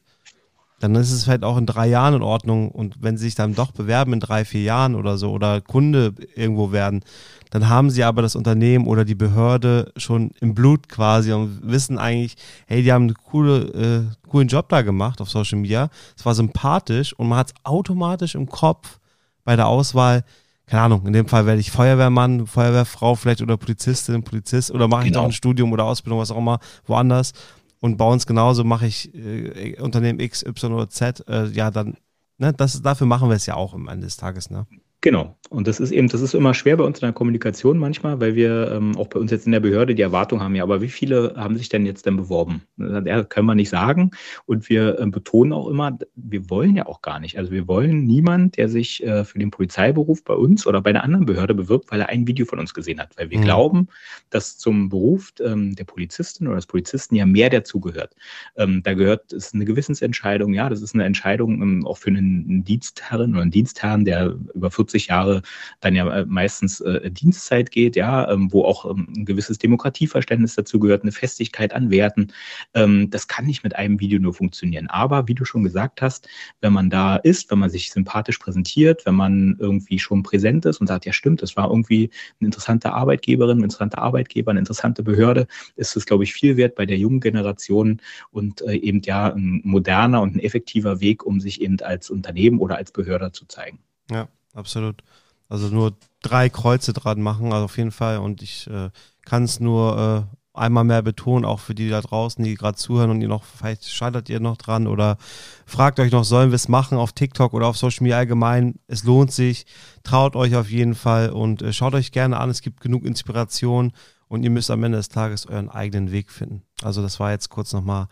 dann 0.80 0.94
ist 0.94 1.12
es 1.12 1.24
vielleicht 1.24 1.42
auch 1.42 1.56
in 1.56 1.66
drei 1.66 1.88
Jahren 1.88 2.14
in 2.14 2.22
Ordnung. 2.22 2.70
Und 2.70 2.96
wenn 3.00 3.16
sie 3.16 3.24
sich 3.24 3.34
dann 3.34 3.54
doch 3.54 3.72
bewerben 3.72 4.12
in 4.12 4.20
drei, 4.20 4.44
vier 4.44 4.62
Jahren 4.62 4.94
oder 4.94 5.18
so 5.18 5.30
oder 5.32 5.60
Kunde 5.60 6.14
irgendwo 6.34 6.72
werden, 6.72 7.02
dann 7.50 7.68
haben 7.68 7.90
sie 7.90 8.04
aber 8.04 8.22
das 8.22 8.36
Unternehmen 8.36 8.86
oder 8.86 9.04
die 9.04 9.14
Behörde 9.14 9.92
schon 9.96 10.30
im 10.40 10.54
Blut 10.54 10.88
quasi 10.88 11.32
und 11.32 11.60
wissen 11.62 11.98
eigentlich, 11.98 12.36
hey, 12.66 12.82
die 12.82 12.92
haben 12.92 13.04
einen 13.04 13.14
coole, 13.14 14.08
äh, 14.24 14.28
coolen 14.28 14.48
Job 14.48 14.68
da 14.68 14.82
gemacht 14.82 15.20
auf 15.20 15.30
Social 15.30 15.58
Media. 15.58 15.88
Es 16.16 16.24
war 16.24 16.34
sympathisch 16.34 17.12
und 17.14 17.28
man 17.28 17.38
hat 17.38 17.48
es 17.48 17.54
automatisch 17.64 18.34
im 18.34 18.48
Kopf 18.48 18.98
bei 19.44 19.56
der 19.56 19.66
Auswahl, 19.66 20.24
keine 20.66 20.82
Ahnung, 20.82 21.06
in 21.06 21.14
dem 21.14 21.26
Fall 21.26 21.46
werde 21.46 21.60
ich 21.60 21.70
Feuerwehrmann, 21.70 22.46
Feuerwehrfrau 22.46 23.14
vielleicht 23.14 23.40
oder 23.40 23.56
Polizistin, 23.56 24.22
Polizist 24.22 24.70
oder 24.70 24.86
mache 24.86 25.04
ich 25.04 25.08
genau. 25.08 25.20
doch 25.20 25.28
ein 25.28 25.32
Studium 25.32 25.72
oder 25.72 25.84
Ausbildung, 25.84 26.20
was 26.20 26.30
auch 26.30 26.36
immer, 26.36 26.58
woanders. 26.86 27.32
Und 27.80 27.96
bei 27.96 28.04
uns 28.04 28.26
genauso 28.26 28.64
mache 28.64 28.86
ich 28.86 29.14
äh, 29.14 29.80
Unternehmen 29.80 30.20
X, 30.20 30.44
Y 30.44 30.72
oder 30.72 30.90
Z, 30.90 31.24
äh, 31.28 31.46
ja, 31.46 31.70
dann, 31.70 31.96
ne, 32.38 32.52
das, 32.52 32.82
dafür 32.82 33.06
machen 33.06 33.28
wir 33.28 33.36
es 33.36 33.46
ja 33.46 33.54
auch 33.54 33.74
am 33.74 33.88
Ende 33.88 34.06
des 34.06 34.16
Tages, 34.16 34.50
ne? 34.50 34.66
Genau. 35.01 35.38
Und 35.49 35.66
das 35.66 35.80
ist 35.80 35.92
eben, 35.92 36.09
das 36.09 36.20
ist 36.20 36.34
immer 36.34 36.53
schwer 36.55 36.76
bei 36.76 36.84
uns 36.84 36.99
in 36.99 37.07
der 37.07 37.12
Kommunikation 37.12 37.78
manchmal, 37.78 38.20
weil 38.20 38.34
wir 38.34 38.72
ähm, 38.72 38.96
auch 38.96 39.07
bei 39.07 39.18
uns 39.18 39.30
jetzt 39.30 39.46
in 39.46 39.53
der 39.53 39.61
Behörde 39.61 39.94
die 39.94 40.03
Erwartung 40.03 40.42
haben, 40.42 40.55
ja, 40.55 40.62
aber 40.62 40.82
wie 40.82 40.88
viele 40.88 41.34
haben 41.36 41.57
sich 41.57 41.68
denn 41.68 41.86
jetzt 41.86 42.05
denn 42.05 42.16
beworben? 42.16 42.62
Das 42.76 43.28
können 43.28 43.46
wir 43.46 43.55
nicht 43.55 43.70
sagen. 43.70 44.11
Und 44.44 44.68
wir 44.68 44.99
äh, 44.99 45.07
betonen 45.07 45.53
auch 45.53 45.68
immer, 45.68 45.96
wir 46.16 46.51
wollen 46.51 46.76
ja 46.76 46.86
auch 46.86 47.01
gar 47.01 47.18
nicht. 47.20 47.38
Also 47.38 47.51
wir 47.51 47.66
wollen 47.66 48.05
niemand, 48.05 48.57
der 48.59 48.68
sich 48.68 49.03
äh, 49.03 49.24
für 49.24 49.38
den 49.38 49.51
Polizeiberuf 49.51 50.22
bei 50.22 50.34
uns 50.34 50.66
oder 50.66 50.82
bei 50.82 50.90
einer 50.90 51.05
anderen 51.05 51.24
Behörde 51.24 51.55
bewirbt, 51.55 51.90
weil 51.90 52.01
er 52.01 52.11
ein 52.11 52.26
Video 52.26 52.44
von 52.44 52.59
uns 52.59 52.74
gesehen 52.74 53.01
hat. 53.01 53.16
Weil 53.16 53.30
wir 53.30 53.38
mhm. 53.38 53.44
glauben, 53.44 53.88
dass 54.30 54.59
zum 54.59 54.90
Beruf 54.90 55.32
ähm, 55.40 55.76
der 55.76 55.84
Polizistin 55.84 56.46
oder 56.46 56.57
des 56.57 56.66
Polizisten 56.66 57.14
ja 57.14 57.24
mehr 57.24 57.49
dazugehört. 57.49 58.14
Ähm, 58.57 58.82
da 58.82 58.92
gehört 58.92 59.32
es 59.32 59.55
eine 59.55 59.64
Gewissensentscheidung, 59.64 60.53
ja, 60.53 60.68
das 60.68 60.82
ist 60.82 60.94
eine 60.94 61.05
Entscheidung 61.05 61.62
ähm, 61.62 61.86
auch 61.86 61.96
für 61.96 62.11
einen, 62.11 62.44
einen 62.49 62.64
Dienstherrin 62.64 63.32
oder 63.32 63.42
einen 63.42 63.51
Dienstherrn, 63.51 64.05
der 64.05 64.36
über 64.55 64.70
40 64.70 64.88
40 64.89 65.09
Jahre 65.09 65.43
dann 65.80 65.95
ja 65.95 66.09
äh, 66.09 66.24
meistens 66.26 66.80
äh, 66.80 67.11
Dienstzeit 67.11 67.70
geht, 67.70 67.97
ja, 67.97 68.30
ähm, 68.30 68.53
wo 68.53 68.64
auch 68.64 68.91
ähm, 68.91 69.09
ein 69.16 69.24
gewisses 69.24 69.59
Demokratieverständnis 69.59 70.55
dazu 70.55 70.78
gehört, 70.78 71.03
eine 71.03 71.12
Festigkeit 71.12 71.74
an 71.74 71.91
Werten. 71.91 72.32
Ähm, 72.74 73.11
das 73.11 73.28
kann 73.28 73.45
nicht 73.45 73.62
mit 73.64 73.76
einem 73.76 74.01
Video 74.01 74.18
nur 74.18 74.34
funktionieren. 74.34 74.86
Aber 74.89 75.28
wie 75.28 75.34
du 75.34 75.45
schon 75.45 75.62
gesagt 75.62 76.03
hast, 76.03 76.28
wenn 76.61 76.72
man 76.72 76.91
da 76.91 77.16
ist, 77.16 77.51
wenn 77.51 77.59
man 77.59 77.70
sich 77.70 77.91
sympathisch 77.91 78.39
präsentiert, 78.39 79.05
wenn 79.05 79.14
man 79.14 79.57
irgendwie 79.59 79.99
schon 79.99 80.22
präsent 80.22 80.64
ist 80.64 80.80
und 80.80 80.86
sagt, 80.86 81.05
ja 81.05 81.12
stimmt, 81.12 81.43
das 81.43 81.57
war 81.57 81.68
irgendwie 81.68 82.11
eine 82.41 82.47
interessante 82.47 82.93
Arbeitgeberin, 82.93 83.59
ein 83.59 83.64
interessanter 83.64 83.99
Arbeitgeber, 83.99 84.51
eine 84.51 84.61
interessante 84.61 85.03
Behörde, 85.03 85.47
ist 85.76 85.97
es, 85.97 86.07
glaube 86.07 86.24
ich, 86.24 86.32
viel 86.32 86.57
wert 86.57 86.74
bei 86.74 86.86
der 86.86 86.97
jungen 86.97 87.20
Generation 87.20 88.01
und 88.30 88.62
äh, 88.62 88.74
eben 88.74 89.03
ja 89.03 89.32
ein 89.32 89.61
moderner 89.64 90.22
und 90.22 90.36
ein 90.36 90.41
effektiver 90.41 91.01
Weg, 91.01 91.24
um 91.26 91.41
sich 91.41 91.61
eben 91.61 91.78
als 91.80 92.11
Unternehmen 92.11 92.59
oder 92.59 92.76
als 92.76 92.93
Behörde 92.93 93.32
zu 93.32 93.47
zeigen. 93.47 93.80
Ja 94.11 94.28
absolut. 94.55 95.03
Also 95.49 95.68
nur 95.68 95.96
drei 96.22 96.49
Kreuze 96.49 96.92
dran 96.92 97.22
machen, 97.22 97.53
also 97.53 97.64
auf 97.64 97.78
jeden 97.78 97.92
Fall. 97.92 98.18
Und 98.18 98.42
ich 98.42 98.66
äh, 98.68 98.90
kann 99.24 99.44
es 99.44 99.61
nur 99.61 100.28
äh, 100.30 100.38
einmal 100.59 100.84
mehr 100.84 101.03
betonen, 101.03 101.44
auch 101.44 101.61
für 101.61 101.74
die 101.74 101.88
da 101.88 102.01
draußen, 102.01 102.44
die 102.44 102.55
gerade 102.55 102.76
zuhören 102.76 103.11
und 103.11 103.20
ihr 103.20 103.28
noch, 103.28 103.44
vielleicht 103.44 103.88
scheitert 103.88 104.28
ihr 104.28 104.40
noch 104.40 104.57
dran 104.57 104.86
oder 104.86 105.16
fragt 105.64 106.01
euch 106.01 106.12
noch, 106.12 106.24
sollen 106.24 106.51
wir 106.51 106.57
es 106.57 106.68
machen 106.68 106.99
auf 106.99 107.12
TikTok 107.12 107.55
oder 107.55 107.66
auf 107.66 107.78
Social 107.78 108.03
Media 108.03 108.18
allgemein? 108.18 108.74
Es 108.88 109.05
lohnt 109.05 109.32
sich, 109.32 109.66
traut 110.03 110.36
euch 110.36 110.57
auf 110.57 110.70
jeden 110.70 110.94
Fall 110.94 111.30
und 111.30 111.62
äh, 111.62 111.72
schaut 111.72 111.94
euch 111.94 112.12
gerne 112.12 112.38
an, 112.38 112.51
es 112.51 112.61
gibt 112.61 112.80
genug 112.80 113.05
Inspiration 113.05 113.92
und 114.26 114.42
ihr 114.42 114.51
müsst 114.51 114.70
am 114.70 114.84
Ende 114.84 114.99
des 114.99 115.09
Tages 115.09 115.46
euren 115.46 115.70
eigenen 115.70 116.12
Weg 116.12 116.30
finden. 116.30 116.62
Also 116.82 117.01
das 117.01 117.18
war 117.18 117.30
jetzt 117.30 117.49
kurz 117.49 117.72
nochmal 117.72 118.09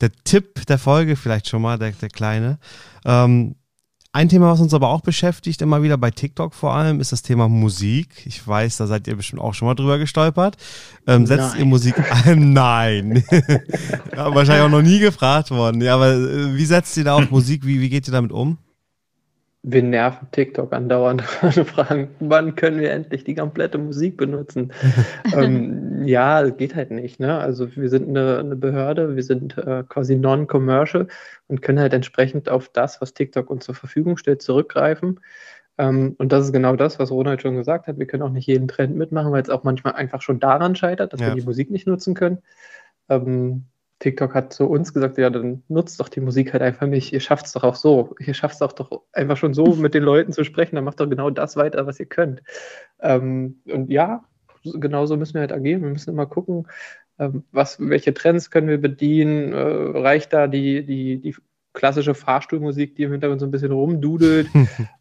der 0.00 0.12
Tipp 0.24 0.66
der 0.66 0.78
Folge, 0.78 1.16
vielleicht 1.16 1.48
schon 1.48 1.62
mal, 1.62 1.78
der, 1.78 1.90
der 1.92 2.08
kleine. 2.08 2.58
Ähm, 3.04 3.56
ein 4.16 4.30
Thema, 4.30 4.50
was 4.50 4.60
uns 4.60 4.72
aber 4.72 4.88
auch 4.88 5.02
beschäftigt, 5.02 5.60
immer 5.60 5.82
wieder 5.82 5.98
bei 5.98 6.10
TikTok 6.10 6.54
vor 6.54 6.74
allem, 6.74 7.00
ist 7.00 7.12
das 7.12 7.20
Thema 7.20 7.50
Musik. 7.50 8.08
Ich 8.24 8.46
weiß, 8.46 8.78
da 8.78 8.86
seid 8.86 9.06
ihr 9.06 9.14
bestimmt 9.14 9.42
auch 9.42 9.52
schon 9.52 9.68
mal 9.68 9.74
drüber 9.74 9.98
gestolpert. 9.98 10.56
Ähm, 11.06 11.26
setzt 11.26 11.50
Nein. 11.50 11.58
ihr 11.58 11.64
Musik 11.66 11.94
ein? 12.10 12.52
Nein. 12.54 13.22
ja, 14.16 14.34
wahrscheinlich 14.34 14.64
auch 14.64 14.70
noch 14.70 14.80
nie 14.80 15.00
gefragt 15.00 15.50
worden. 15.50 15.82
Ja, 15.82 15.96
aber 15.96 16.14
äh, 16.14 16.56
wie 16.56 16.64
setzt 16.64 16.96
ihr 16.96 17.04
da 17.04 17.16
auf 17.16 17.30
Musik? 17.30 17.66
Wie, 17.66 17.78
wie 17.78 17.90
geht 17.90 18.08
ihr 18.08 18.12
damit 18.12 18.32
um? 18.32 18.56
Wir 19.68 19.82
nerven 19.82 20.28
TikTok 20.30 20.72
andauernd 20.72 21.24
und 21.42 21.52
fragen, 21.66 22.08
wann 22.20 22.54
können 22.54 22.78
wir 22.78 22.92
endlich 22.92 23.24
die 23.24 23.34
komplette 23.34 23.78
Musik 23.78 24.16
benutzen? 24.16 24.72
ähm, 25.36 26.06
ja, 26.06 26.48
geht 26.48 26.76
halt 26.76 26.92
nicht. 26.92 27.18
Ne? 27.18 27.36
Also 27.36 27.74
wir 27.74 27.88
sind 27.88 28.08
eine, 28.08 28.38
eine 28.38 28.54
Behörde, 28.54 29.16
wir 29.16 29.24
sind 29.24 29.58
äh, 29.58 29.82
quasi 29.88 30.14
non-commercial 30.14 31.08
und 31.48 31.62
können 31.62 31.80
halt 31.80 31.92
entsprechend 31.92 32.48
auf 32.48 32.68
das, 32.68 33.00
was 33.00 33.12
TikTok 33.12 33.50
uns 33.50 33.64
zur 33.64 33.74
Verfügung 33.74 34.16
stellt, 34.16 34.40
zurückgreifen. 34.40 35.18
Ähm, 35.78 36.14
und 36.18 36.30
das 36.30 36.44
ist 36.44 36.52
genau 36.52 36.76
das, 36.76 37.00
was 37.00 37.10
Ronald 37.10 37.42
schon 37.42 37.56
gesagt 37.56 37.88
hat. 37.88 37.98
Wir 37.98 38.06
können 38.06 38.22
auch 38.22 38.30
nicht 38.30 38.46
jeden 38.46 38.68
Trend 38.68 38.94
mitmachen, 38.94 39.32
weil 39.32 39.42
es 39.42 39.50
auch 39.50 39.64
manchmal 39.64 39.94
einfach 39.94 40.22
schon 40.22 40.38
daran 40.38 40.76
scheitert, 40.76 41.12
dass 41.12 41.20
ja. 41.20 41.26
wir 41.26 41.34
die 41.34 41.46
Musik 41.46 41.72
nicht 41.72 41.88
nutzen 41.88 42.14
können. 42.14 42.38
Ähm, 43.08 43.64
TikTok 43.98 44.34
hat 44.34 44.52
zu 44.52 44.66
uns 44.66 44.92
gesagt, 44.92 45.16
ja, 45.16 45.30
dann 45.30 45.62
nutzt 45.68 45.98
doch 46.00 46.08
die 46.08 46.20
Musik 46.20 46.52
halt 46.52 46.62
einfach 46.62 46.86
nicht. 46.86 47.12
Ihr 47.12 47.20
schafft 47.20 47.46
es 47.46 47.52
doch 47.52 47.64
auch 47.64 47.76
so. 47.76 48.14
Ihr 48.18 48.34
schafft 48.34 48.56
es 48.56 48.62
auch 48.62 48.72
doch 48.72 49.02
einfach 49.12 49.36
schon 49.36 49.54
so, 49.54 49.64
mit 49.76 49.94
den 49.94 50.02
Leuten 50.02 50.32
zu 50.32 50.44
sprechen. 50.44 50.76
Dann 50.76 50.84
macht 50.84 51.00
doch 51.00 51.08
genau 51.08 51.30
das 51.30 51.56
weiter, 51.56 51.86
was 51.86 51.98
ihr 51.98 52.06
könnt. 52.06 52.42
Ähm, 53.00 53.60
und 53.66 53.90
ja, 53.90 54.24
genauso 54.64 55.16
müssen 55.16 55.34
wir 55.34 55.40
halt 55.40 55.52
agieren. 55.52 55.82
Wir 55.82 55.90
müssen 55.90 56.10
immer 56.10 56.26
gucken, 56.26 56.66
ähm, 57.18 57.44
was, 57.52 57.78
welche 57.80 58.12
Trends 58.12 58.50
können 58.50 58.68
wir 58.68 58.80
bedienen. 58.80 59.52
Äh, 59.52 59.98
reicht 59.98 60.32
da 60.32 60.46
die, 60.46 60.84
die, 60.84 61.18
die 61.18 61.36
klassische 61.76 62.14
Fahrstuhlmusik, 62.14 62.96
die 62.96 63.02
im 63.02 63.12
Hintergrund 63.12 63.40
so 63.40 63.46
ein 63.46 63.50
bisschen 63.50 63.70
rumdudelt. 63.70 64.48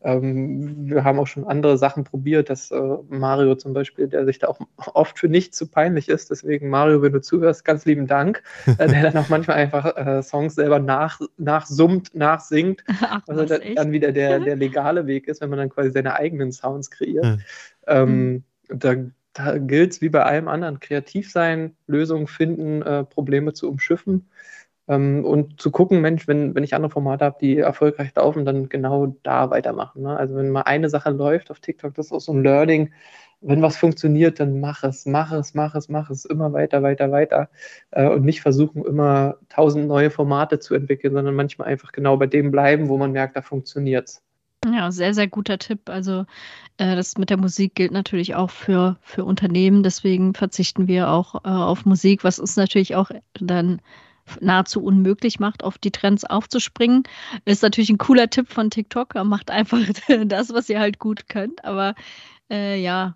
ähm, 0.03 0.89
wir 0.89 1.03
haben 1.03 1.17
auch 1.17 1.25
schon 1.25 1.45
andere 1.45 1.77
Sachen 1.77 2.03
probiert, 2.03 2.49
dass 2.49 2.69
äh, 2.69 2.97
Mario 3.09 3.55
zum 3.55 3.73
Beispiel, 3.73 4.07
der 4.07 4.25
sich 4.25 4.39
da 4.39 4.47
auch 4.49 4.59
oft 4.93 5.17
für 5.17 5.29
nichts 5.29 5.57
zu 5.57 5.67
peinlich 5.67 6.09
ist, 6.09 6.29
deswegen 6.29 6.69
Mario, 6.69 7.01
wenn 7.01 7.13
du 7.13 7.21
zuhörst, 7.21 7.63
ganz 7.63 7.85
lieben 7.85 8.07
Dank, 8.07 8.43
äh, 8.77 8.87
der 8.87 9.03
dann 9.03 9.17
auch 9.17 9.29
manchmal 9.29 9.57
einfach 9.57 9.95
äh, 9.95 10.21
Songs 10.21 10.55
selber 10.55 10.79
nach, 10.79 11.19
nachsummt, 11.37 12.13
nachsingt, 12.13 12.83
Ach, 13.01 13.21
was 13.25 13.47
dann, 13.47 13.61
dann 13.75 13.91
wieder 13.91 14.11
der, 14.11 14.39
der 14.41 14.55
legale 14.57 15.07
Weg 15.07 15.29
ist, 15.29 15.39
wenn 15.39 15.49
man 15.49 15.59
dann 15.59 15.69
quasi 15.69 15.91
seine 15.91 16.15
eigenen 16.15 16.51
Sounds 16.51 16.91
kreiert. 16.91 17.25
Hm. 17.25 17.41
Ähm, 17.87 18.43
da 18.67 18.95
da 19.37 19.57
gilt 19.57 19.91
es 19.91 20.01
wie 20.01 20.07
bei 20.07 20.23
allem 20.23 20.47
anderen, 20.47 20.79
kreativ 20.79 21.29
sein, 21.29 21.75
Lösungen 21.87 22.25
finden, 22.25 22.81
äh, 22.81 23.03
Probleme 23.03 23.51
zu 23.51 23.69
umschiffen 23.69 24.29
ähm, 24.87 25.25
und 25.25 25.59
zu 25.59 25.71
gucken, 25.71 26.01
Mensch, 26.01 26.27
wenn, 26.27 26.55
wenn 26.55 26.63
ich 26.63 26.75
andere 26.75 26.91
Formate 26.91 27.25
habe, 27.25 27.37
die 27.41 27.57
erfolgreich 27.57 28.13
laufen, 28.15 28.45
dann 28.45 28.69
genau 28.69 29.15
da 29.23 29.49
weitermachen. 29.49 30.03
Ne? 30.03 30.15
Also 30.15 30.35
wenn 30.35 30.51
mal 30.51 30.61
eine 30.61 30.89
Sache 30.89 31.09
läuft 31.11 31.51
auf 31.51 31.59
TikTok, 31.59 31.93
das 31.95 32.07
ist 32.07 32.11
auch 32.11 32.21
so 32.21 32.33
ein 32.33 32.43
Learning. 32.43 32.91
Wenn 33.41 33.61
was 33.61 33.77
funktioniert, 33.77 34.39
dann 34.39 34.59
mach 34.59 34.83
es, 34.83 35.05
mach 35.05 35.31
es, 35.31 35.53
mach 35.53 35.75
es, 35.75 35.89
mach 35.89 36.09
es, 36.09 36.25
immer 36.25 36.53
weiter, 36.53 36.83
weiter, 36.83 37.11
weiter. 37.11 37.49
Äh, 37.91 38.07
und 38.07 38.23
nicht 38.23 38.41
versuchen, 38.41 38.85
immer 38.85 39.37
tausend 39.49 39.87
neue 39.87 40.09
Formate 40.09 40.59
zu 40.59 40.75
entwickeln, 40.75 41.13
sondern 41.13 41.35
manchmal 41.35 41.67
einfach 41.67 41.91
genau 41.91 42.17
bei 42.17 42.27
dem 42.27 42.51
bleiben, 42.51 42.89
wo 42.89 42.97
man 42.97 43.11
merkt, 43.11 43.35
da 43.35 43.41
funktioniert 43.41 44.09
es. 44.09 44.21
Ja, 44.73 44.91
sehr, 44.91 45.13
sehr 45.13 45.27
guter 45.27 45.59
Tipp. 45.59 45.89
Also 45.89 46.25
äh, 46.77 46.95
das 46.95 47.17
mit 47.17 47.29
der 47.29 47.37
Musik 47.37 47.75
gilt 47.75 47.91
natürlich 47.91 48.35
auch 48.35 48.49
für, 48.49 48.97
für 49.01 49.23
Unternehmen. 49.23 49.83
Deswegen 49.83 50.33
verzichten 50.33 50.87
wir 50.87 51.09
auch 51.09 51.35
äh, 51.43 51.49
auf 51.49 51.85
Musik, 51.85 52.23
was 52.23 52.39
uns 52.39 52.55
natürlich 52.55 52.95
auch 52.95 53.11
dann 53.39 53.79
nahezu 54.41 54.83
unmöglich 54.83 55.39
macht, 55.39 55.63
auf 55.63 55.77
die 55.77 55.91
Trends 55.91 56.25
aufzuspringen. 56.25 57.03
Ist 57.45 57.63
natürlich 57.63 57.89
ein 57.89 57.97
cooler 57.97 58.29
Tipp 58.29 58.51
von 58.51 58.69
TikTok. 58.69 59.15
Macht 59.23 59.51
einfach 59.51 59.79
das, 60.25 60.53
was 60.53 60.69
ihr 60.69 60.79
halt 60.79 60.99
gut 60.99 61.27
könnt. 61.29 61.63
Aber 61.63 61.95
äh, 62.49 62.81
ja, 62.81 63.15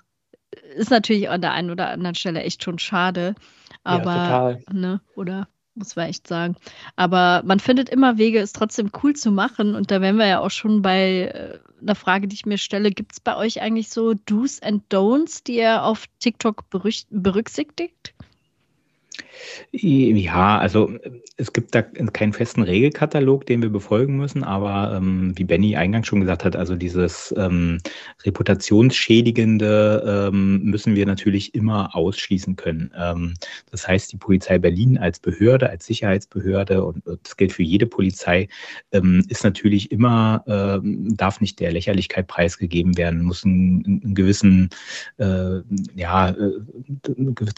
ist 0.76 0.91
natürlich 0.91 1.30
an 1.30 1.41
der 1.41 1.53
einen 1.53 1.72
oder 1.72 1.89
anderen 1.89 2.16
Stelle 2.16 2.43
echt 2.43 2.64
schon 2.64 2.80
schade. 2.80 3.36
Aber, 3.84 4.16
ja, 4.16 4.26
total. 4.26 4.64
Ne, 4.72 5.01
oder? 5.16 5.47
muss 5.80 5.95
man 5.95 6.10
echt 6.10 6.28
sagen. 6.28 6.55
Aber 6.95 7.41
man 7.45 7.60
findet 7.60 7.89
immer 7.89 8.18
Wege, 8.18 8.39
es 8.39 8.53
trotzdem 8.53 8.91
cool 9.01 9.16
zu 9.16 9.32
machen. 9.32 9.74
Und 9.74 9.89
da 9.89 10.01
wären 10.01 10.18
wir 10.18 10.28
ja 10.28 10.39
auch 10.39 10.51
schon 10.51 10.82
bei 10.82 11.32
äh, 11.34 11.60
einer 11.82 11.95
Frage, 11.95 12.28
die 12.28 12.36
ich 12.36 12.45
mir 12.45 12.57
stelle. 12.57 12.91
Gibt 12.91 13.14
es 13.14 13.20
bei 13.20 13.36
euch 13.36 13.62
eigentlich 13.62 13.89
so 13.89 14.14
Do's 14.14 14.62
and 14.62 14.84
Don'ts, 14.93 15.43
die 15.43 15.55
ihr 15.57 15.84
auf 15.84 16.05
TikTok 16.20 16.66
berücksichtigt? 16.70 18.14
Ja, 19.72 20.57
also 20.57 20.91
es 21.38 21.53
gibt 21.53 21.76
da 21.76 21.82
keinen 21.82 22.34
festen 22.34 22.63
Regelkatalog, 22.63 23.45
den 23.45 23.61
wir 23.61 23.70
befolgen 23.70 24.17
müssen, 24.17 24.43
aber 24.43 24.95
ähm, 24.95 25.38
wie 25.38 25.43
Benny 25.43 25.76
eingangs 25.76 26.07
schon 26.07 26.22
gesagt 26.22 26.45
hat, 26.45 26.55
also 26.55 26.76
dieses 26.76 27.34
ähm, 27.38 27.80
reputationsschädigende 28.24 30.30
ähm, 30.32 30.63
müssen 30.63 30.95
wir 30.95 31.05
natürlich 31.05 31.55
immer 31.55 31.95
ausschließen 31.95 32.55
können. 32.55 32.91
Ähm, 32.97 33.34
das 33.72 33.88
heißt, 33.88 34.11
die 34.11 34.17
Polizei 34.17 34.57
Berlin 34.57 34.97
als 34.97 35.20
Behörde, 35.20 35.70
als 35.70 35.86
Sicherheitsbehörde 35.86 36.84
und, 36.84 37.03
das 37.05 37.38
gilt 37.38 37.53
für 37.53 37.63
jede 37.63 37.86
Polizei, 37.86 38.47
ähm, 38.91 39.24
ist 39.30 39.43
natürlich 39.43 39.91
immer, 39.91 40.43
ähm, 40.47 41.15
darf 41.15 41.41
nicht 41.41 41.59
der 41.59 41.72
Lächerlichkeit 41.72 42.28
preisgegeben 42.28 42.97
werden, 42.97 43.24
muss 43.24 43.43
einen, 43.43 43.84
einen 43.86 44.15
gewissen, 44.15 44.70
äh, 45.17 45.59
ja, 45.95 46.30
äh, 46.30 46.51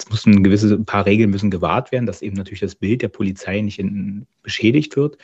muss 0.09 0.25
ein 0.25 0.43
gewisse 0.43 0.79
paar 0.79 1.05
Regeln 1.05 1.29
müssen 1.29 1.50
gewahrt 1.51 1.91
werden, 1.91 2.05
dass 2.05 2.21
eben 2.21 2.35
natürlich 2.35 2.61
das 2.61 2.75
Bild 2.75 3.01
der 3.01 3.09
Polizei 3.09 3.61
nicht 3.61 3.79
in, 3.79 4.25
beschädigt 4.41 4.95
wird. 4.95 5.17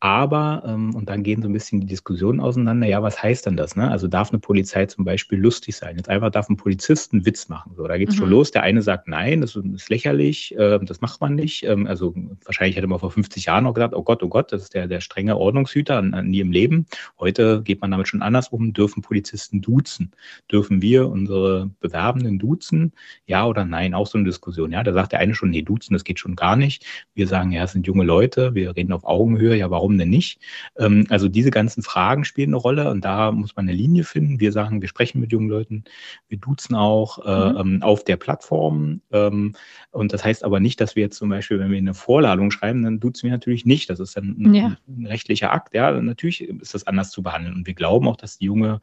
Aber, 0.00 0.62
ähm, 0.66 0.94
und 0.94 1.08
dann 1.08 1.22
gehen 1.22 1.40
so 1.40 1.48
ein 1.48 1.54
bisschen 1.54 1.80
die 1.80 1.86
Diskussionen 1.86 2.38
auseinander, 2.38 2.86
ja, 2.86 3.02
was 3.02 3.22
heißt 3.22 3.46
denn 3.46 3.56
das? 3.56 3.76
Ne? 3.76 3.90
Also 3.90 4.08
darf 4.08 4.30
eine 4.30 4.38
Polizei 4.38 4.84
zum 4.84 5.06
Beispiel 5.06 5.38
lustig 5.38 5.74
sein? 5.74 5.96
Jetzt 5.96 6.10
einfach 6.10 6.30
darf 6.30 6.50
ein 6.50 6.58
Polizist 6.58 7.14
einen 7.14 7.24
Witz 7.24 7.48
machen. 7.48 7.72
So, 7.76 7.86
da 7.86 7.96
geht 7.96 8.10
es 8.10 8.16
mhm. 8.16 8.18
schon 8.18 8.30
los. 8.30 8.50
Der 8.50 8.62
eine 8.62 8.82
sagt, 8.82 9.08
nein, 9.08 9.40
das 9.40 9.56
ist 9.56 9.88
lächerlich, 9.88 10.54
äh, 10.58 10.78
das 10.82 11.00
macht 11.00 11.22
man 11.22 11.34
nicht. 11.34 11.62
Ähm, 11.64 11.86
also 11.86 12.14
wahrscheinlich 12.44 12.76
hätte 12.76 12.86
man 12.88 12.98
vor 12.98 13.10
50 13.10 13.46
Jahren 13.46 13.64
noch 13.64 13.72
gesagt, 13.72 13.94
oh 13.94 14.02
Gott, 14.02 14.22
oh 14.22 14.28
Gott, 14.28 14.52
das 14.52 14.64
ist 14.64 14.74
der, 14.74 14.86
der 14.86 15.00
strenge 15.00 15.38
Ordnungshüter 15.38 16.02
nie 16.02 16.40
im 16.40 16.52
Leben. 16.52 16.86
Heute 17.18 17.62
geht 17.62 17.80
man 17.80 17.90
damit 17.90 18.06
schon 18.06 18.20
anders 18.20 18.48
um, 18.48 18.74
dürfen 18.74 19.00
Polizisten 19.00 19.62
duzen? 19.62 20.12
Dürfen 20.52 20.82
wir 20.82 21.08
unsere 21.08 21.70
Bewerbenden 21.80 22.38
duzen? 22.38 22.92
Ja 23.26 23.46
oder 23.46 23.64
nein? 23.64 23.94
Auch 23.94 24.06
so 24.06 24.18
eine 24.18 24.26
Diskussion. 24.26 24.72
Ja, 24.72 24.82
da 24.82 24.92
sagt 24.92 25.12
der 25.12 25.20
eine 25.20 25.34
schon, 25.34 25.50
nee, 25.50 25.62
duzen, 25.62 25.94
das 25.94 26.04
geht 26.04 26.18
schon 26.18 26.36
gar 26.36 26.56
nicht. 26.56 26.84
Wir 27.14 27.26
sagen, 27.26 27.50
ja, 27.50 27.64
es 27.64 27.72
sind 27.72 27.86
junge 27.86 28.04
Leute, 28.04 28.54
wir 28.54 28.76
reden 28.76 28.92
auf 28.92 29.04
Augenhöhe, 29.04 29.56
ja, 29.56 29.70
warum 29.70 29.85
warum 29.86 29.98
denn 29.98 30.10
nicht? 30.10 30.40
Ähm, 30.78 31.06
also 31.10 31.28
diese 31.28 31.50
ganzen 31.50 31.82
Fragen 31.82 32.24
spielen 32.24 32.50
eine 32.50 32.56
Rolle 32.56 32.90
und 32.90 33.04
da 33.04 33.30
muss 33.30 33.54
man 33.54 33.68
eine 33.68 33.76
Linie 33.76 34.02
finden. 34.02 34.40
Wir 34.40 34.50
sagen, 34.50 34.82
wir 34.82 34.88
sprechen 34.88 35.20
mit 35.20 35.30
jungen 35.30 35.48
Leuten, 35.48 35.84
wir 36.28 36.38
duzen 36.38 36.74
auch 36.74 37.24
äh, 37.24 37.52
mhm. 37.52 37.56
Ähm, 37.56 37.82
auf 37.82 38.02
der 38.02 38.16
Plattform. 38.16 39.00
Ähm, 39.12 39.54
und 39.92 40.12
das 40.12 40.24
heißt 40.24 40.44
aber 40.44 40.58
nicht, 40.58 40.80
dass 40.80 40.96
wir 40.96 41.04
jetzt 41.04 41.18
zum 41.18 41.28
Beispiel, 41.28 41.60
wenn 41.60 41.70
wir 41.70 41.78
eine 41.78 41.94
Vorladung 41.94 42.50
schreiben, 42.50 42.82
dann 42.82 42.98
duzen 42.98 43.24
wir 43.24 43.30
natürlich 43.30 43.64
nicht. 43.64 43.88
Das 43.88 44.00
ist 44.00 44.16
dann 44.16 44.36
ein, 44.38 44.54
ja. 44.54 44.76
ein 44.88 45.06
rechtlicher 45.06 45.52
Akt. 45.52 45.72
Ja, 45.72 45.92
natürlich 45.92 46.42
ist 46.42 46.74
das 46.74 46.86
anders 46.86 47.10
zu 47.10 47.22
behandeln. 47.22 47.54
Und 47.54 47.66
wir 47.66 47.74
glauben 47.74 48.08
auch, 48.08 48.16
dass 48.16 48.38
die 48.38 48.46
junge 48.46 48.80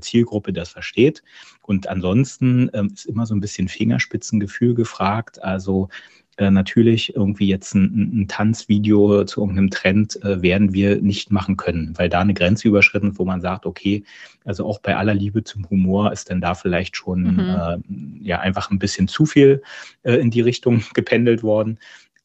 Zielgruppe 0.00 0.52
das 0.52 0.70
versteht. 0.70 1.22
Und 1.62 1.86
ansonsten 1.86 2.70
ähm, 2.74 2.90
ist 2.92 3.06
immer 3.06 3.26
so 3.26 3.34
ein 3.34 3.40
bisschen 3.40 3.68
Fingerspitzengefühl 3.68 4.74
gefragt. 4.74 5.42
Also 5.42 5.88
äh, 6.42 6.50
natürlich 6.50 7.14
irgendwie 7.14 7.48
jetzt 7.48 7.74
ein, 7.74 8.22
ein, 8.22 8.28
Tanzvideo 8.28 9.24
zu 9.24 9.40
irgendeinem 9.40 9.70
Trend 9.70 10.22
äh, 10.24 10.42
werden 10.42 10.74
wir 10.74 11.00
nicht 11.00 11.30
machen 11.30 11.56
können, 11.56 11.94
weil 11.96 12.08
da 12.08 12.20
eine 12.20 12.34
Grenze 12.34 12.68
überschritten, 12.68 13.18
wo 13.18 13.24
man 13.24 13.40
sagt, 13.40 13.64
okay, 13.64 14.04
also 14.44 14.66
auch 14.66 14.80
bei 14.80 14.96
aller 14.96 15.14
Liebe 15.14 15.44
zum 15.44 15.68
Humor 15.70 16.12
ist 16.12 16.30
dann 16.30 16.40
da 16.40 16.54
vielleicht 16.54 16.96
schon 16.96 17.34
mhm. 17.34 17.38
äh, 17.38 18.28
ja 18.28 18.40
einfach 18.40 18.70
ein 18.70 18.78
bisschen 18.78 19.08
zu 19.08 19.24
viel 19.24 19.62
äh, 20.02 20.14
in 20.14 20.30
die 20.30 20.40
Richtung 20.40 20.82
gependelt 20.94 21.42
worden 21.42 21.78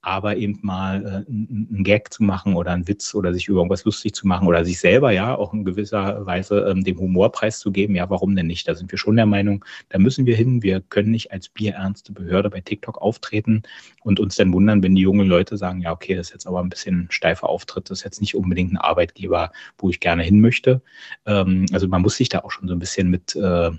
aber 0.07 0.37
eben 0.37 0.57
mal 0.61 1.05
äh, 1.05 1.29
einen 1.29 1.83
Gag 1.83 2.13
zu 2.13 2.23
machen 2.23 2.55
oder 2.55 2.71
einen 2.71 2.87
Witz 2.87 3.13
oder 3.13 3.33
sich 3.33 3.49
über 3.49 3.59
irgendwas 3.59 3.83
lustig 3.83 4.15
zu 4.15 4.25
machen 4.25 4.47
oder 4.47 4.63
sich 4.63 4.79
selber 4.79 5.11
ja 5.11 5.35
auch 5.35 5.53
in 5.53 5.65
gewisser 5.65 6.25
Weise 6.25 6.65
ähm, 6.69 6.85
dem 6.85 6.97
Humorpreis 6.97 7.59
zu 7.59 7.73
geben, 7.73 7.93
ja, 7.95 8.09
warum 8.09 8.33
denn 8.33 8.47
nicht? 8.47 8.67
Da 8.69 8.73
sind 8.73 8.89
wir 8.89 8.97
schon 8.97 9.17
der 9.17 9.25
Meinung, 9.25 9.65
da 9.89 9.99
müssen 9.99 10.25
wir 10.25 10.37
hin. 10.37 10.63
Wir 10.63 10.79
können 10.79 11.11
nicht 11.11 11.33
als 11.33 11.49
bierernste 11.49 12.13
Behörde 12.13 12.49
bei 12.49 12.61
TikTok 12.61 13.01
auftreten 13.01 13.63
und 14.03 14.21
uns 14.21 14.37
dann 14.37 14.53
wundern, 14.53 14.81
wenn 14.81 14.95
die 14.95 15.01
jungen 15.01 15.27
Leute 15.27 15.57
sagen, 15.57 15.81
ja, 15.81 15.91
okay, 15.91 16.15
das 16.15 16.27
ist 16.27 16.33
jetzt 16.33 16.47
aber 16.47 16.61
ein 16.61 16.69
bisschen 16.69 17.07
steifer 17.09 17.49
Auftritt, 17.49 17.89
das 17.89 17.99
ist 17.99 18.05
jetzt 18.05 18.21
nicht 18.21 18.35
unbedingt 18.35 18.71
ein 18.71 18.77
Arbeitgeber, 18.77 19.51
wo 19.77 19.89
ich 19.89 19.99
gerne 19.99 20.23
hin 20.23 20.39
möchte. 20.39 20.81
Ähm, 21.25 21.65
also 21.73 21.89
man 21.89 22.01
muss 22.01 22.15
sich 22.15 22.29
da 22.29 22.39
auch 22.39 22.51
schon 22.51 22.69
so 22.69 22.73
ein 22.73 22.79
bisschen 22.79 23.09
mit 23.09 23.35
äh, 23.35 23.71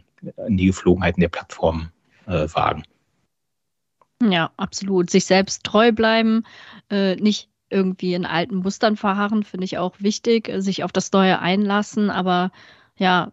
in 0.47 0.57
die 0.59 0.67
Geflogenheiten 0.67 1.23
der 1.23 1.29
Plattform 1.29 1.89
äh, 2.27 2.47
wagen. 2.53 2.83
Ja, 4.23 4.51
absolut. 4.57 5.11
Sich 5.11 5.25
selbst 5.27 5.65
treu 5.65 5.93
bleiben, 5.93 6.45
äh, 6.91 7.17
nicht 7.17 7.49
irgendwie 7.71 8.15
in 8.15 8.27
alten 8.27 8.57
Mustern 8.57 8.97
verharren, 8.97 9.45
finde 9.45 9.65
ich 9.65 9.79
auch 9.79 9.95
wichtig, 10.01 10.49
äh, 10.49 10.61
sich 10.61 10.85
auf 10.85 10.93
das 10.93 11.13
Neue 11.13 11.39
einlassen, 11.39 12.11
aber 12.11 12.51
ja, 12.97 13.33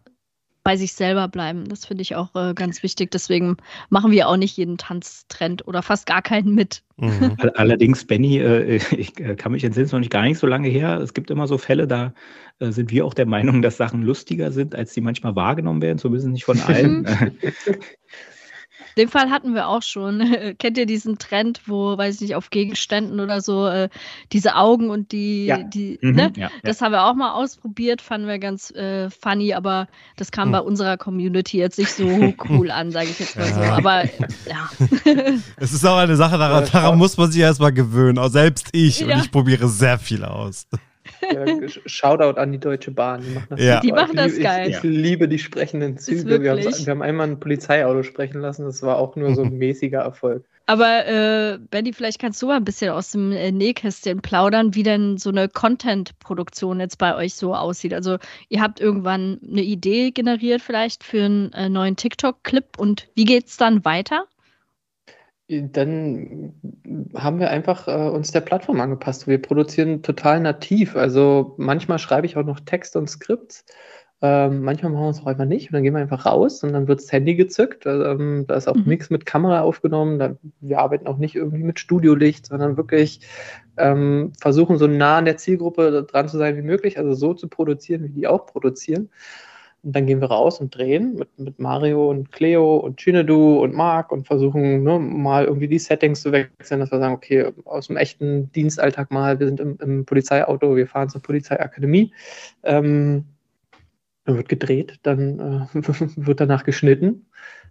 bei 0.66 0.76
sich 0.76 0.94
selber 0.94 1.28
bleiben. 1.28 1.64
Das 1.68 1.86
finde 1.86 2.02
ich 2.02 2.16
auch 2.16 2.34
äh, 2.34 2.52
ganz 2.52 2.82
wichtig. 2.82 3.12
Deswegen 3.12 3.56
machen 3.88 4.10
wir 4.10 4.28
auch 4.28 4.36
nicht 4.36 4.56
jeden 4.56 4.78
Tanztrend 4.78 5.66
oder 5.68 5.80
fast 5.80 6.06
gar 6.06 6.22
keinen 6.22 6.56
mit. 6.56 6.82
Mhm. 6.96 7.36
Allerdings, 7.54 8.04
Benny, 8.04 8.38
äh, 8.38 8.80
ich 8.96 9.16
äh, 9.20 9.36
kann 9.36 9.52
mich 9.52 9.62
entsinnen, 9.62 9.86
es 9.86 9.92
noch 9.92 10.00
nicht 10.00 10.10
gar 10.10 10.22
nicht 10.22 10.38
so 10.38 10.46
lange 10.48 10.68
her. 10.68 10.98
Es 10.98 11.14
gibt 11.14 11.30
immer 11.30 11.46
so 11.46 11.56
Fälle, 11.56 11.86
da 11.86 12.14
äh, 12.58 12.72
sind 12.72 12.90
wir 12.90 13.04
auch 13.04 13.14
der 13.14 13.26
Meinung, 13.26 13.62
dass 13.62 13.76
Sachen 13.76 14.02
lustiger 14.02 14.50
sind, 14.50 14.74
als 14.74 14.92
sie 14.92 15.00
manchmal 15.00 15.36
wahrgenommen 15.36 15.82
werden. 15.82 15.98
So 15.98 16.12
wissen 16.12 16.32
nicht 16.32 16.44
von 16.44 16.60
allen. 16.60 17.06
Den 18.96 19.08
Fall 19.08 19.30
hatten 19.30 19.54
wir 19.54 19.68
auch 19.68 19.82
schon. 19.82 20.20
Kennt 20.58 20.78
ihr 20.78 20.86
diesen 20.86 21.18
Trend, 21.18 21.62
wo, 21.66 21.98
weiß 21.98 22.16
ich 22.16 22.20
nicht, 22.22 22.34
auf 22.34 22.50
Gegenständen 22.50 23.20
oder 23.20 23.40
so, 23.40 23.66
äh, 23.66 23.88
diese 24.32 24.56
Augen 24.56 24.90
und 24.90 25.12
die, 25.12 25.46
ja. 25.46 25.58
die 25.62 25.98
mhm, 26.00 26.14
ne? 26.14 26.32
Ja, 26.36 26.50
das 26.62 26.80
haben 26.80 26.92
wir 26.92 27.04
auch 27.04 27.14
mal 27.14 27.32
ausprobiert, 27.32 28.00
fanden 28.00 28.26
wir 28.26 28.38
ganz 28.38 28.70
äh, 28.70 29.10
funny, 29.10 29.54
aber 29.54 29.88
das 30.16 30.30
kam 30.30 30.48
mhm. 30.48 30.52
bei 30.52 30.60
unserer 30.60 30.96
Community 30.96 31.58
jetzt 31.58 31.78
nicht 31.78 31.92
so 31.92 32.34
cool 32.48 32.70
an, 32.70 32.90
sage 32.90 33.08
ich 33.10 33.18
jetzt 33.18 33.36
mal 33.36 33.52
so. 33.52 33.60
Aber 33.60 34.04
ja. 34.04 34.70
Es 35.56 35.72
ist 35.72 35.84
auch 35.84 35.98
eine 35.98 36.16
Sache, 36.16 36.38
daran, 36.38 36.68
daran 36.70 36.98
muss 36.98 37.16
man 37.16 37.30
sich 37.30 37.40
erstmal 37.40 37.72
gewöhnen. 37.72 38.18
Auch 38.18 38.28
selbst 38.28 38.68
ich. 38.72 39.04
Und 39.04 39.10
ich 39.10 39.30
probiere 39.30 39.68
sehr 39.68 39.98
viel 39.98 40.24
aus. 40.24 40.66
Ja, 41.32 41.68
Shoutout 41.86 42.38
an 42.38 42.52
die 42.52 42.58
Deutsche 42.58 42.90
Bahn. 42.90 43.22
Die 43.22 43.30
machen 43.30 43.46
das, 43.50 43.60
ja. 43.60 43.80
die 43.80 43.92
machen 43.92 44.16
das 44.16 44.38
geil. 44.38 44.70
Ich, 44.70 44.76
ich, 44.76 44.82
liebe 44.82 45.28
die 45.28 45.38
sprechenden 45.38 45.98
Züge. 45.98 46.42
Wir, 46.42 46.56
wir, 46.56 46.90
haben 46.90 47.02
einmal 47.02 47.28
ein 47.28 47.40
Polizeiauto 47.40 48.02
sprechen 48.02 48.40
lassen. 48.40 48.64
Das 48.64 48.82
war 48.82 48.98
auch 48.98 49.16
nur 49.16 49.34
so 49.34 49.42
ein 49.42 49.56
mäßiger 49.58 50.00
Erfolg. 50.00 50.44
Aber 50.66 51.06
äh, 51.06 51.58
Benny, 51.70 51.92
vielleicht 51.92 52.18
kannst 52.18 52.42
du 52.42 52.48
mal 52.48 52.56
ein 52.56 52.64
bisschen 52.64 52.90
aus 52.90 53.12
dem 53.12 53.30
äh, 53.30 53.52
Nähkästchen 53.52 54.20
plaudern, 54.20 54.74
wie 54.74 54.82
denn 54.82 55.16
so 55.16 55.30
eine 55.30 55.48
Content-Produktion 55.48 56.80
jetzt 56.80 56.98
bei 56.98 57.14
euch 57.14 57.34
so 57.34 57.54
aussieht. 57.54 57.94
Also 57.94 58.18
ihr 58.48 58.60
habt 58.60 58.80
irgendwann 58.80 59.38
eine 59.48 59.62
Idee 59.62 60.10
generiert 60.10 60.60
vielleicht 60.60 61.04
für 61.04 61.24
einen 61.24 61.52
äh, 61.52 61.68
neuen 61.68 61.94
TikTok-Clip 61.94 62.78
und 62.78 63.08
wie 63.14 63.24
geht 63.24 63.46
es 63.46 63.56
dann 63.56 63.84
weiter? 63.84 64.26
Dann 65.48 66.54
haben 67.14 67.38
wir 67.38 67.50
einfach 67.50 67.86
äh, 67.86 68.08
uns 68.10 68.32
der 68.32 68.40
Plattform 68.40 68.80
angepasst. 68.80 69.28
Wir 69.28 69.40
produzieren 69.40 70.02
total 70.02 70.40
nativ. 70.40 70.96
Also 70.96 71.54
manchmal 71.56 71.98
schreibe 71.98 72.26
ich 72.26 72.36
auch 72.36 72.44
noch 72.44 72.60
Text 72.60 72.96
und 72.96 73.08
Skripts. 73.08 73.64
Ähm, 74.22 74.62
manchmal 74.62 74.92
machen 74.92 75.04
wir 75.04 75.10
es 75.10 75.20
auch 75.20 75.26
einfach 75.26 75.44
nicht 75.44 75.68
und 75.68 75.74
dann 75.74 75.82
gehen 75.82 75.92
wir 75.92 76.00
einfach 76.00 76.24
raus 76.24 76.64
und 76.64 76.72
dann 76.72 76.88
wird 76.88 77.00
das 77.00 77.12
Handy 77.12 77.34
gezückt. 77.34 77.84
Ähm, 77.84 78.46
da 78.48 78.54
ist 78.54 78.66
auch 78.66 78.74
mhm. 78.74 78.84
nichts 78.86 79.10
mit 79.10 79.26
Kamera 79.26 79.60
aufgenommen. 79.60 80.18
Da, 80.18 80.36
wir 80.60 80.78
arbeiten 80.78 81.06
auch 81.06 81.18
nicht 81.18 81.34
irgendwie 81.34 81.62
mit 81.62 81.78
Studiolicht, 81.78 82.46
sondern 82.46 82.78
wirklich 82.78 83.20
ähm, 83.76 84.32
versuchen 84.40 84.78
so 84.78 84.86
nah 84.86 85.18
an 85.18 85.26
der 85.26 85.36
Zielgruppe 85.36 86.06
dran 86.10 86.28
zu 86.28 86.38
sein 86.38 86.56
wie 86.56 86.62
möglich, 86.62 86.98
also 86.98 87.12
so 87.12 87.34
zu 87.34 87.48
produzieren, 87.48 88.04
wie 88.04 88.08
die 88.08 88.26
auch 88.26 88.46
produzieren. 88.46 89.10
Und 89.86 89.94
dann 89.94 90.06
gehen 90.06 90.20
wir 90.20 90.26
raus 90.26 90.58
und 90.58 90.76
drehen 90.76 91.14
mit, 91.14 91.38
mit 91.38 91.60
Mario 91.60 92.10
und 92.10 92.32
Cleo 92.32 92.76
und 92.78 93.00
Chinedu 93.00 93.62
und 93.62 93.72
Marc 93.72 94.10
und 94.10 94.26
versuchen 94.26 94.82
ne, 94.82 94.98
mal 94.98 95.44
irgendwie 95.44 95.68
die 95.68 95.78
Settings 95.78 96.22
zu 96.22 96.32
wechseln, 96.32 96.80
dass 96.80 96.90
wir 96.90 96.98
sagen, 96.98 97.14
okay, 97.14 97.52
aus 97.66 97.86
dem 97.86 97.96
echten 97.96 98.50
Dienstalltag 98.50 99.12
mal, 99.12 99.38
wir 99.38 99.46
sind 99.46 99.60
im, 99.60 99.78
im 99.80 100.04
Polizeiauto, 100.04 100.74
wir 100.74 100.88
fahren 100.88 101.08
zur 101.08 101.22
Polizeiakademie. 101.22 102.12
Ähm, 102.64 103.26
dann 104.24 104.36
wird 104.36 104.48
gedreht, 104.48 104.98
dann 105.04 105.38
äh, 105.38 105.66
wird 106.16 106.40
danach 106.40 106.64
geschnitten. 106.64 107.24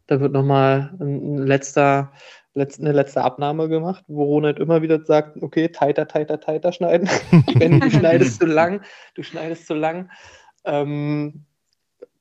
Da 0.07 0.21
wird 0.21 0.31
nochmal 0.31 0.95
ein 1.01 1.39
letzter, 1.39 2.13
letzt, 2.53 2.79
eine 2.79 2.93
letzte 2.93 3.25
Abnahme 3.25 3.67
gemacht, 3.67 4.05
wo 4.07 4.23
Ronald 4.23 4.57
immer 4.59 4.81
wieder 4.81 5.03
sagt, 5.03 5.43
okay, 5.43 5.67
tighter, 5.67 6.07
tighter, 6.07 6.39
tighter 6.39 6.71
schneiden. 6.71 7.09
Wenn 7.55 7.81
du 7.81 7.91
schneidest 7.91 8.39
zu 8.39 8.45
lang, 8.45 8.79
du 9.15 9.23
schneidest 9.23 9.67
zu 9.67 9.73
lang. 9.73 10.09
Ähm, 10.63 11.43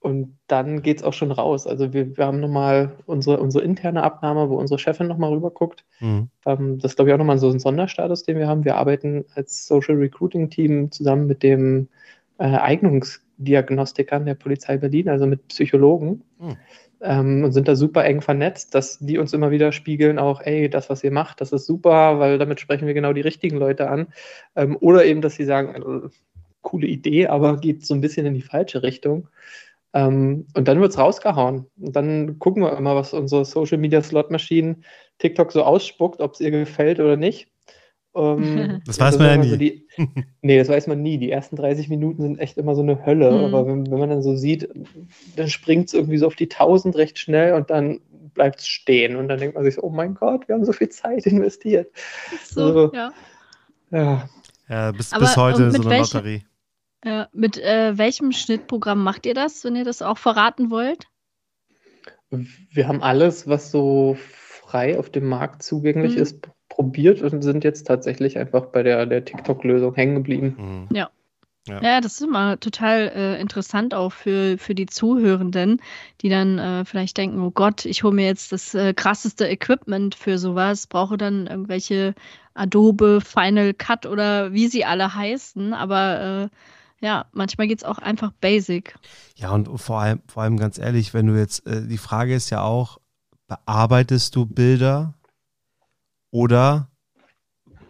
und 0.04 0.36
dann 0.48 0.82
geht 0.82 0.98
es 0.98 1.02
auch 1.02 1.14
schon 1.14 1.32
raus. 1.32 1.66
Also 1.66 1.94
wir, 1.94 2.18
wir 2.18 2.26
haben 2.26 2.38
nochmal 2.38 2.92
unsere, 3.06 3.40
unsere 3.40 3.64
interne 3.64 4.02
Abnahme, 4.02 4.50
wo 4.50 4.56
unsere 4.56 4.78
Chefin 4.78 5.08
nochmal 5.08 5.32
rüberguckt. 5.32 5.86
Mhm. 6.00 6.28
Ähm, 6.44 6.78
das 6.78 6.92
ist, 6.92 6.96
glaube 6.96 7.08
ich, 7.08 7.14
auch 7.14 7.18
nochmal 7.18 7.38
so 7.38 7.48
ein 7.48 7.58
Sonderstatus, 7.58 8.22
den 8.22 8.36
wir 8.36 8.46
haben. 8.46 8.66
Wir 8.66 8.76
arbeiten 8.76 9.24
als 9.34 9.66
Social 9.66 9.94
Recruiting 9.94 10.50
Team 10.50 10.92
zusammen 10.92 11.26
mit 11.26 11.42
dem 11.42 11.88
äh, 12.36 12.44
Eignungs 12.44 13.22
Diagnostikern 13.38 14.26
der 14.26 14.34
Polizei 14.34 14.76
Berlin, 14.76 15.08
also 15.08 15.26
mit 15.26 15.48
Psychologen. 15.48 16.22
Hm. 16.38 16.56
Ähm, 17.00 17.44
und 17.44 17.52
sind 17.52 17.66
da 17.66 17.74
super 17.74 18.04
eng 18.04 18.20
vernetzt, 18.20 18.74
dass 18.74 18.98
die 18.98 19.16
uns 19.16 19.32
immer 19.32 19.50
wieder 19.50 19.72
spiegeln, 19.72 20.18
auch, 20.18 20.42
ey, 20.42 20.68
das, 20.68 20.90
was 20.90 21.02
ihr 21.02 21.12
macht, 21.12 21.40
das 21.40 21.52
ist 21.52 21.64
super, 21.64 22.18
weil 22.18 22.36
damit 22.36 22.60
sprechen 22.60 22.86
wir 22.86 22.94
genau 22.94 23.14
die 23.14 23.22
richtigen 23.22 23.56
Leute 23.56 23.88
an. 23.88 24.08
Ähm, 24.54 24.76
oder 24.80 25.06
eben, 25.06 25.22
dass 25.22 25.34
sie 25.34 25.46
sagen, 25.46 25.74
äh, 26.04 26.08
coole 26.60 26.88
Idee, 26.88 27.28
aber 27.28 27.58
geht 27.58 27.86
so 27.86 27.94
ein 27.94 28.00
bisschen 28.00 28.26
in 28.26 28.34
die 28.34 28.42
falsche 28.42 28.82
Richtung. 28.82 29.28
Ähm, 29.94 30.46
und 30.54 30.66
dann 30.66 30.80
wird 30.80 30.90
es 30.90 30.98
rausgehauen. 30.98 31.66
Und 31.80 31.96
dann 31.96 32.38
gucken 32.40 32.62
wir 32.62 32.76
immer, 32.76 32.96
was 32.96 33.14
unsere 33.14 33.44
Social 33.44 33.78
Media 33.78 34.02
Slot 34.02 34.30
Maschinen 34.30 34.84
TikTok 35.18 35.52
so 35.52 35.62
ausspuckt, 35.62 36.20
ob 36.20 36.34
es 36.34 36.40
ihr 36.40 36.50
gefällt 36.50 36.98
oder 36.98 37.16
nicht. 37.16 37.48
Ähm, 38.16 38.82
das 38.86 38.98
weiß 38.98 39.18
man 39.18 39.28
ja 39.28 39.36
nie. 39.36 39.48
So 39.50 39.56
die, 39.56 39.86
nee, 40.42 40.58
das 40.58 40.68
weiß 40.68 40.88
man 40.88 41.00
nie. 41.00 41.18
Die 41.18 41.30
ersten 41.30 41.54
30 41.54 41.88
Minuten 41.88 42.22
sind 42.22 42.40
echt 42.40 42.58
immer 42.58 42.74
so 42.74 42.82
eine 42.82 43.06
Hölle. 43.06 43.30
Mhm. 43.30 43.44
Aber 43.44 43.66
wenn, 43.68 43.88
wenn, 43.88 43.98
man 44.00 44.10
dann 44.10 44.22
so 44.22 44.34
sieht, 44.34 44.68
dann 45.36 45.48
springt 45.48 45.86
es 45.86 45.94
irgendwie 45.94 46.18
so 46.18 46.26
auf 46.26 46.34
die 46.34 46.50
1000 46.50 46.96
recht 46.96 47.18
schnell 47.20 47.54
und 47.54 47.70
dann 47.70 48.00
bleibt 48.34 48.60
es 48.60 48.66
stehen. 48.66 49.14
Und 49.14 49.28
dann 49.28 49.38
denkt 49.38 49.54
man 49.54 49.62
sich 49.62 49.76
so, 49.76 49.82
oh 49.82 49.90
mein 49.90 50.14
Gott, 50.14 50.48
wir 50.48 50.56
haben 50.56 50.64
so 50.64 50.72
viel 50.72 50.88
Zeit 50.88 51.24
investiert. 51.26 51.88
So, 52.44 52.64
also, 52.64 52.92
ja. 52.92 53.12
Ja, 53.92 54.28
ja 54.68 54.90
bis, 54.90 55.10
bis 55.10 55.36
heute 55.36 55.70
so 55.70 55.82
eine 55.82 55.90
welche, 55.90 56.16
Lotterie. 56.16 56.44
Ja, 57.04 57.28
mit 57.32 57.58
äh, 57.58 57.98
welchem 57.98 58.32
Schnittprogramm 58.32 59.02
macht 59.02 59.26
ihr 59.26 59.34
das, 59.34 59.62
wenn 59.64 59.76
ihr 59.76 59.84
das 59.84 60.00
auch 60.00 60.18
verraten 60.18 60.70
wollt? 60.70 61.06
Wir 62.30 62.88
haben 62.88 63.02
alles, 63.02 63.46
was 63.46 63.70
so 63.70 64.16
frei 64.18 64.98
auf 64.98 65.10
dem 65.10 65.26
Markt 65.26 65.62
zugänglich 65.62 66.16
mhm. 66.16 66.22
ist, 66.22 66.48
probiert 66.68 67.22
und 67.22 67.42
sind 67.42 67.62
jetzt 67.62 67.86
tatsächlich 67.86 68.38
einfach 68.38 68.66
bei 68.66 68.82
der, 68.82 69.06
der 69.06 69.24
TikTok-Lösung 69.24 69.94
hängen 69.94 70.14
geblieben. 70.16 70.88
Mhm. 70.90 70.96
Ja. 70.96 71.10
Ja. 71.68 71.80
ja. 71.82 72.00
das 72.00 72.14
ist 72.14 72.22
immer 72.22 72.58
total 72.58 73.12
äh, 73.14 73.40
interessant 73.40 73.94
auch 73.94 74.12
für, 74.12 74.58
für 74.58 74.74
die 74.74 74.86
Zuhörenden, 74.86 75.80
die 76.22 76.30
dann 76.30 76.58
äh, 76.58 76.84
vielleicht 76.84 77.16
denken, 77.18 77.40
oh 77.40 77.50
Gott, 77.50 77.84
ich 77.84 78.02
hole 78.02 78.14
mir 78.14 78.26
jetzt 78.26 78.50
das 78.52 78.74
äh, 78.74 78.94
krasseste 78.94 79.46
Equipment 79.46 80.14
für 80.14 80.38
sowas, 80.38 80.86
brauche 80.86 81.16
dann 81.16 81.46
irgendwelche 81.46 82.14
Adobe, 82.54 83.20
Final 83.20 83.74
Cut 83.74 84.06
oder 84.06 84.52
wie 84.52 84.68
sie 84.68 84.84
alle 84.84 85.14
heißen, 85.14 85.74
aber 85.74 86.50
äh, 86.50 86.56
ja, 87.04 87.26
manchmal 87.32 87.68
geht 87.68 87.78
es 87.78 87.84
auch 87.84 87.98
einfach 87.98 88.32
basic. 88.40 88.98
Ja, 89.36 89.50
und 89.50 89.68
vor 89.78 90.00
allem, 90.00 90.22
vor 90.26 90.42
allem 90.42 90.56
ganz 90.56 90.78
ehrlich, 90.78 91.12
wenn 91.12 91.26
du 91.26 91.38
jetzt, 91.38 91.66
äh, 91.66 91.86
die 91.86 91.98
Frage 91.98 92.34
ist 92.34 92.48
ja 92.50 92.62
auch, 92.62 92.98
bearbeitest 93.46 94.34
du 94.34 94.46
Bilder 94.46 95.14
oder 96.30 96.88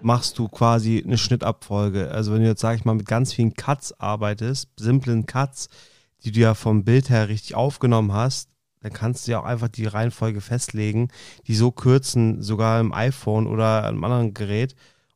machst 0.01 0.39
du 0.39 0.49
quasi 0.49 1.03
eine 1.05 1.17
Schnittabfolge? 1.17 2.11
Also 2.11 2.33
wenn 2.33 2.43
du 2.43 2.49
jetzt, 2.49 2.61
sag 2.61 2.77
ich 2.77 2.85
mal, 2.85 2.95
mit 2.95 3.07
ganz 3.07 3.33
vielen 3.33 3.55
Cuts 3.55 3.99
arbeitest, 4.01 4.69
simplen 4.77 5.27
Cuts, 5.27 5.69
die 6.25 6.33
du 6.33 6.41
ja 6.41 6.55
vom 6.55 6.85
Bild 6.85 7.09
her 7.09 7.29
richtig 7.29 7.55
aufgenommen 7.55 8.13
hast, 8.13 8.51
dann 8.81 8.93
kannst 8.93 9.27
du 9.27 9.33
ja 9.33 9.41
auch 9.41 9.45
einfach 9.45 9.69
die 9.69 9.87
Reihenfolge 9.87 10.41
festlegen, 10.41 11.09
die 11.47 11.55
so 11.55 11.71
kürzen, 11.71 12.43
sogar 12.43 12.81
im 12.81 12.93
iPhone 12.93 13.47
oder 13.47 13.85
einem 13.85 14.03
anderen 14.03 14.35
Gerät. 14.35 14.75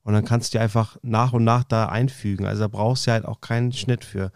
Und 0.08 0.14
dann 0.14 0.24
kannst 0.24 0.54
du 0.54 0.56
die 0.56 0.62
einfach 0.62 0.96
nach 1.02 1.34
und 1.34 1.44
nach 1.44 1.64
da 1.64 1.90
einfügen. 1.90 2.46
Also 2.46 2.62
da 2.62 2.68
brauchst 2.68 3.06
du 3.06 3.10
halt 3.10 3.26
auch 3.26 3.42
keinen 3.42 3.72
Schnitt 3.72 4.06
für. 4.06 4.32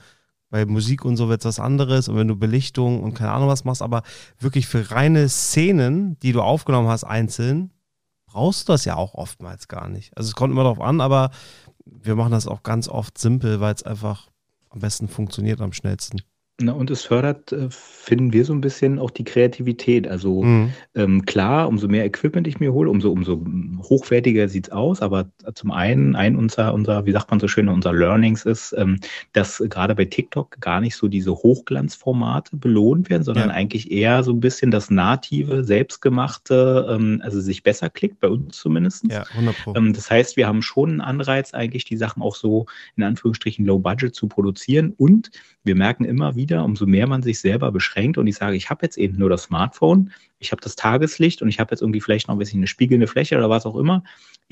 Bei 0.51 0.67
Musik 0.67 1.03
und 1.07 1.17
so 1.17 1.31
wird 1.31 1.41
es 1.41 1.47
was 1.47 1.61
anderes 1.61 2.09
und 2.09 2.17
wenn 2.17 2.29
du 2.29 2.37
Belichtung 2.37 3.03
und 3.03 3.15
keine 3.15 3.33
Ahnung 3.33 3.49
was 3.49 3.65
machst, 3.65 3.81
aber 3.81 4.03
wirklich 4.39 4.67
für 4.67 4.91
reine 4.91 5.31
Szenen, 5.31 6.19
die 6.21 6.33
du 6.33 6.43
aufgenommen 6.43 6.89
hast, 6.89 7.05
einzeln, 7.05 7.71
brauchst 8.27 8.69
du 8.69 8.75
das 8.75 8.85
ja 8.85 8.97
auch 8.97 9.15
oftmals 9.15 9.67
gar 9.67 9.89
nicht. 9.89 10.15
Also 10.15 10.29
es 10.29 10.35
kommt 10.35 10.53
immer 10.53 10.65
darauf 10.65 10.83
an, 10.83 11.01
aber 11.01 11.31
wir 11.87 12.17
machen 12.17 12.33
das 12.33 12.47
auch 12.47 12.63
ganz 12.65 12.87
oft 12.87 13.17
simpel, 13.17 13.61
weil 13.61 13.73
es 13.73 13.83
einfach 13.83 14.29
am 14.69 14.81
besten 14.81 15.09
funktioniert, 15.09 15.63
am 15.63 15.73
schnellsten. 15.73 16.21
Na, 16.61 16.73
und 16.73 16.91
es 16.91 17.05
fördert, 17.05 17.51
äh, 17.53 17.69
finden 17.71 18.33
wir 18.33 18.45
so 18.45 18.53
ein 18.53 18.61
bisschen 18.61 18.99
auch 18.99 19.11
die 19.11 19.25
Kreativität. 19.25 20.07
Also 20.07 20.43
mhm. 20.43 20.73
ähm, 20.95 21.25
klar, 21.25 21.67
umso 21.67 21.89
mehr 21.89 22.05
Equipment 22.05 22.47
ich 22.47 22.61
mir 22.61 22.73
hole, 22.75 22.91
umso, 22.91 23.11
umso 23.11 23.45
hochwertiger 23.83 24.49
sieht 24.49 24.69
es 24.69 24.73
aus. 24.73 25.01
Aber 25.01 25.31
zum 25.55 25.71
einen, 25.71 26.15
ein 26.15 26.37
unser, 26.37 26.75
unser, 26.75 27.07
wie 27.07 27.13
sagt 27.13 27.31
man 27.31 27.41
so 27.41 27.49
schön, 27.49 27.69
unser 27.69 27.93
Learnings 27.95 28.45
ist, 28.45 28.75
ähm, 28.77 29.01
dass 29.33 29.63
gerade 29.71 29.95
bei 29.95 30.05
TikTok 30.05 30.61
gar 30.61 30.81
nicht 30.81 30.95
so 30.95 31.09
diese 31.09 31.33
Hochglanzformate 31.33 32.57
belohnt 32.57 33.09
werden, 33.09 33.23
sondern 33.23 33.49
ja. 33.49 33.55
eigentlich 33.55 33.91
eher 33.91 34.23
so 34.23 34.33
ein 34.33 34.41
bisschen 34.41 34.71
das 34.71 34.91
native, 34.91 35.65
selbstgemachte, 35.65 36.87
ähm, 36.91 37.23
also 37.25 37.41
sich 37.41 37.63
besser 37.63 37.89
klickt, 37.89 38.21
bei 38.21 38.29
uns 38.29 38.59
zumindest. 38.59 39.11
Ja, 39.11 39.23
100 39.23 39.57
Pro. 39.57 39.75
Ähm, 39.75 39.95
das 39.95 40.11
heißt, 40.11 40.37
wir 40.37 40.47
haben 40.47 40.61
schon 40.61 40.91
einen 40.91 41.01
Anreiz, 41.01 41.55
eigentlich 41.55 41.87
die 41.87 41.97
Sachen 41.97 42.23
auch 42.23 42.37
so 42.37 42.67
in 42.97 43.05
Anführungsstrichen 43.05 43.65
low 43.65 43.79
budget 43.79 44.15
zu 44.15 44.29
produzieren. 44.29 44.93
Und 44.97 45.31
wir 45.65 45.75
merken 45.77 46.05
immer 46.05 46.35
wieder, 46.35 46.65
umso 46.65 46.87
mehr 46.87 47.07
man 47.07 47.23
sich 47.23 47.41
selber 47.41 47.71
beschränkt 47.71 48.19
und 48.19 48.27
ich 48.27 48.37
sage, 48.37 48.57
ich 48.57 48.71
habe 48.71 48.85
jetzt 48.85 48.99
eben 48.99 49.17
nur 49.19 49.31
das 49.31 49.45
Smartphone, 49.45 50.13
ich 50.39 50.51
habe 50.51 50.61
das 50.61 50.75
Tageslicht 50.75 51.41
und 51.43 51.49
ich 51.49 51.61
habe 51.61 51.73
jetzt 51.73 51.83
irgendwie 51.83 52.01
vielleicht 52.01 52.29
noch 52.29 52.35
ein 52.35 52.39
bisschen 52.39 52.59
eine 52.59 52.67
spiegelnde 52.67 53.07
Fläche 53.07 53.37
oder 53.37 53.49
was 53.49 53.67
auch 53.67 53.77
immer. 53.77 54.03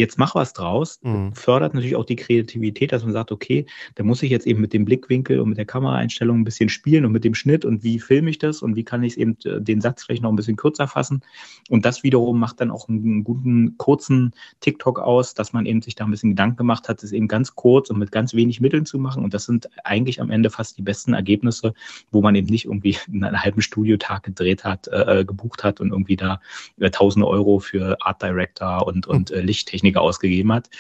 Jetzt 0.01 0.19
mach 0.19 0.35
was 0.35 0.55
draus. 0.55 0.99
Mhm. 1.03 1.35
Fördert 1.35 1.75
natürlich 1.75 1.95
auch 1.95 2.07
die 2.07 2.17
Kreativität, 2.17 2.91
dass 2.91 3.05
man 3.05 3.13
sagt, 3.13 3.31
okay, 3.33 3.67
da 3.97 4.03
muss 4.03 4.23
ich 4.23 4.31
jetzt 4.31 4.47
eben 4.47 4.63
mit 4.63 4.73
dem 4.73 4.87
Blickwinkel 4.87 5.41
und 5.41 5.51
mit 5.51 5.59
der 5.59 5.67
Kameraeinstellung 5.67 6.39
ein 6.39 6.45
bisschen 6.45 6.71
spielen 6.71 7.05
und 7.05 7.13
mit 7.13 7.23
dem 7.23 7.35
Schnitt 7.35 7.67
und 7.67 7.85
wie 7.85 7.99
filme 7.99 8.31
ich 8.31 8.39
das 8.39 8.63
und 8.63 8.77
wie 8.77 8.83
kann 8.83 9.03
ich 9.03 9.19
eben 9.19 9.37
äh, 9.45 9.61
den 9.61 9.83
Satz 9.83 10.05
vielleicht 10.05 10.23
noch 10.23 10.31
ein 10.31 10.37
bisschen 10.37 10.57
kürzer 10.57 10.89
fassen. 10.89 11.21
Und 11.69 11.85
das 11.85 12.03
wiederum 12.03 12.41
macht 12.41 12.63
dann 12.63 12.71
auch 12.71 12.89
einen 12.89 13.25
guten, 13.25 13.77
kurzen 13.77 14.33
TikTok 14.61 15.01
aus, 15.01 15.35
dass 15.35 15.53
man 15.53 15.67
eben 15.67 15.83
sich 15.83 15.97
da 15.97 16.05
ein 16.05 16.11
bisschen 16.11 16.31
Gedanken 16.31 16.57
gemacht 16.57 16.89
hat, 16.89 17.03
es 17.03 17.13
eben 17.13 17.29
ganz 17.29 17.55
kurz 17.55 17.91
und 17.91 17.99
mit 17.99 18.11
ganz 18.11 18.33
wenig 18.33 18.63
Mitteln 18.63 18.87
zu 18.87 18.99
machen. 18.99 19.23
Und 19.23 19.35
das 19.35 19.45
sind 19.45 19.69
eigentlich 19.85 20.23
am 20.23 20.31
Ende 20.31 20.49
fast 20.49 20.79
die 20.79 20.83
besten 20.83 21.13
Ergebnisse, 21.13 21.75
wo 22.11 22.23
man 22.23 22.35
eben 22.35 22.49
nicht 22.49 22.65
irgendwie 22.65 22.97
einen 23.13 23.39
halben 23.39 23.61
Studiotag 23.61 24.23
gedreht 24.23 24.65
hat, 24.65 24.89
äh, 24.89 25.21
äh 25.21 25.25
gebucht 25.27 25.63
hat 25.63 25.79
und 25.79 25.91
irgendwie 25.91 26.17
da 26.17 26.41
äh, 26.79 26.89
tausende 26.89 27.29
Euro 27.29 27.59
für 27.59 27.99
Art 28.01 28.23
Director 28.23 28.87
und, 28.87 29.07
und 29.07 29.31
äh, 29.31 29.43
Lichttechniker 29.91 30.01
ausgegeben 30.01 30.53
hat. 30.53 30.71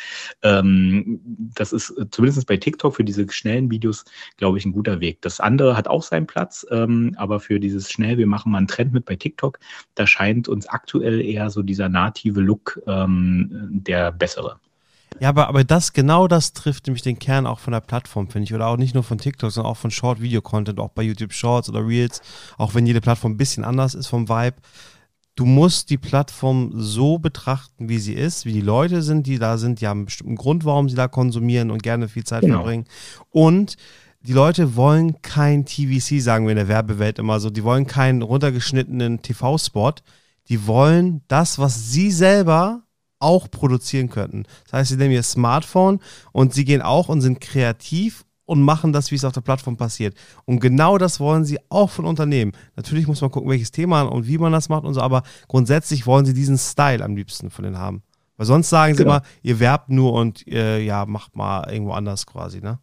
Ähm, 0.42 1.20
das 1.54 1.72
ist 1.72 1.90
äh, 1.90 2.06
zumindest 2.11 2.46
bei 2.46 2.56
TikTok 2.56 2.96
für 2.96 3.04
diese 3.04 3.30
schnellen 3.30 3.70
Videos, 3.70 4.04
glaube 4.36 4.58
ich, 4.58 4.64
ein 4.64 4.72
guter 4.72 5.00
Weg. 5.00 5.20
Das 5.22 5.40
andere 5.40 5.76
hat 5.76 5.88
auch 5.88 6.02
seinen 6.02 6.26
Platz, 6.26 6.66
ähm, 6.70 7.14
aber 7.16 7.40
für 7.40 7.61
dieses 7.61 7.90
schnell, 7.90 8.18
wir 8.18 8.26
machen 8.26 8.52
mal 8.52 8.58
einen 8.58 8.68
Trend 8.68 8.92
mit 8.92 9.04
bei 9.04 9.16
TikTok, 9.16 9.58
da 9.94 10.06
scheint 10.06 10.48
uns 10.48 10.66
aktuell 10.66 11.20
eher 11.20 11.50
so 11.50 11.62
dieser 11.62 11.88
native 11.88 12.40
Look 12.40 12.80
ähm, 12.86 13.68
der 13.72 14.12
bessere. 14.12 14.58
Ja, 15.18 15.28
aber, 15.28 15.48
aber 15.48 15.64
das, 15.64 15.92
genau 15.92 16.28
das 16.28 16.52
trifft 16.52 16.86
nämlich 16.86 17.02
den 17.02 17.18
Kern 17.18 17.46
auch 17.46 17.58
von 17.58 17.72
der 17.72 17.80
Plattform, 17.80 18.30
finde 18.30 18.44
ich. 18.44 18.54
Oder 18.54 18.68
auch 18.68 18.76
nicht 18.76 18.94
nur 18.94 19.02
von 19.02 19.18
TikTok, 19.18 19.50
sondern 19.50 19.72
auch 19.72 19.76
von 19.76 19.90
Short-Video-Content, 19.90 20.78
auch 20.78 20.90
bei 20.90 21.02
YouTube 21.02 21.32
Shorts 21.32 21.68
oder 21.68 21.86
Reels. 21.86 22.22
Auch 22.56 22.74
wenn 22.74 22.86
jede 22.86 23.00
Plattform 23.00 23.32
ein 23.32 23.36
bisschen 23.36 23.64
anders 23.64 23.94
ist 23.94 24.06
vom 24.06 24.28
Vibe 24.28 24.56
du 25.37 25.45
musst 25.45 25.91
die 25.91 25.99
Plattform 25.99 26.72
so 26.74 27.18
betrachten, 27.18 27.89
wie 27.89 27.99
sie 27.99 28.14
ist, 28.14 28.45
wie 28.45 28.53
die 28.53 28.61
Leute 28.61 29.03
sind, 29.03 29.26
die 29.26 29.39
da 29.39 29.59
sind, 29.59 29.81
die 29.81 29.87
haben 29.87 30.01
einen 30.01 30.07
bestimmten 30.07 30.37
Grund, 30.37 30.64
warum 30.64 30.89
sie 30.89 30.97
da 30.97 31.09
konsumieren 31.09 31.70
und 31.70 31.83
gerne 31.83 32.09
viel 32.09 32.24
Zeit 32.24 32.43
genau. 32.43 32.57
verbringen. 32.57 32.85
Und 33.31 33.76
die 34.22 34.35
Leute 34.35 34.76
wollen 34.76 35.22
kein 35.22 35.64
TVC, 35.64 36.20
sagen 36.20 36.45
wir 36.45 36.53
in 36.53 36.57
der 36.57 36.68
Werbewelt 36.68 37.18
immer 37.18 37.41
so, 37.41 37.49
die 37.49 37.64
wollen 37.64 37.87
keinen 37.87 38.22
runtergeschnittenen 38.22 39.22
TV-Spot, 39.22 39.95
die 40.49 40.66
wollen 40.66 41.22
das, 41.28 41.59
was 41.59 41.91
sie 41.91 42.11
selber 42.11 42.83
auch 43.18 43.51
produzieren 43.51 44.11
könnten. 44.11 44.45
Das 44.64 44.72
heißt, 44.72 44.91
sie 44.91 44.97
nehmen 44.97 45.12
ihr 45.12 45.22
Smartphone 45.22 46.01
und 46.33 46.53
sie 46.53 46.64
gehen 46.64 46.83
auch 46.83 47.09
und 47.09 47.20
sind 47.20 47.41
kreativ 47.41 48.24
und 48.51 48.62
machen 48.62 48.92
das, 48.92 49.12
wie 49.12 49.14
es 49.14 49.24
auf 49.24 49.32
der 49.32 49.42
Plattform 49.42 49.76
passiert. 49.76 50.16
Und 50.44 50.59
genau 50.59 50.98
das 50.98 51.20
wollen 51.20 51.44
sie 51.44 51.61
auch 51.68 51.88
von 51.88 52.05
Unternehmen. 52.05 52.51
Natürlich 52.74 53.07
muss 53.07 53.20
man 53.20 53.30
gucken, 53.30 53.48
welches 53.48 53.70
Thema 53.70 54.03
und 54.03 54.26
wie 54.26 54.38
man 54.38 54.51
das 54.51 54.68
macht 54.68 54.82
und 54.82 54.94
so, 54.94 55.01
aber 55.01 55.22
grundsätzlich 55.46 56.05
wollen 56.05 56.26
sie 56.26 56.34
diesen 56.34 56.59
Style 56.59 57.05
am 57.05 57.14
liebsten 57.14 57.51
von 57.51 57.62
denen 57.62 57.78
haben. 57.78 58.03
Weil 58.36 58.46
sonst 58.46 58.68
sagen 58.68 58.94
sie 58.94 59.05
genau. 59.05 59.18
immer, 59.18 59.22
ihr 59.42 59.61
werbt 59.61 59.88
nur 59.88 60.14
und 60.14 60.48
äh, 60.48 60.80
ja, 60.80 61.07
macht 61.07 61.36
mal 61.36 61.70
irgendwo 61.72 61.92
anders 61.92 62.26
quasi, 62.26 62.61
ne? 62.61 62.80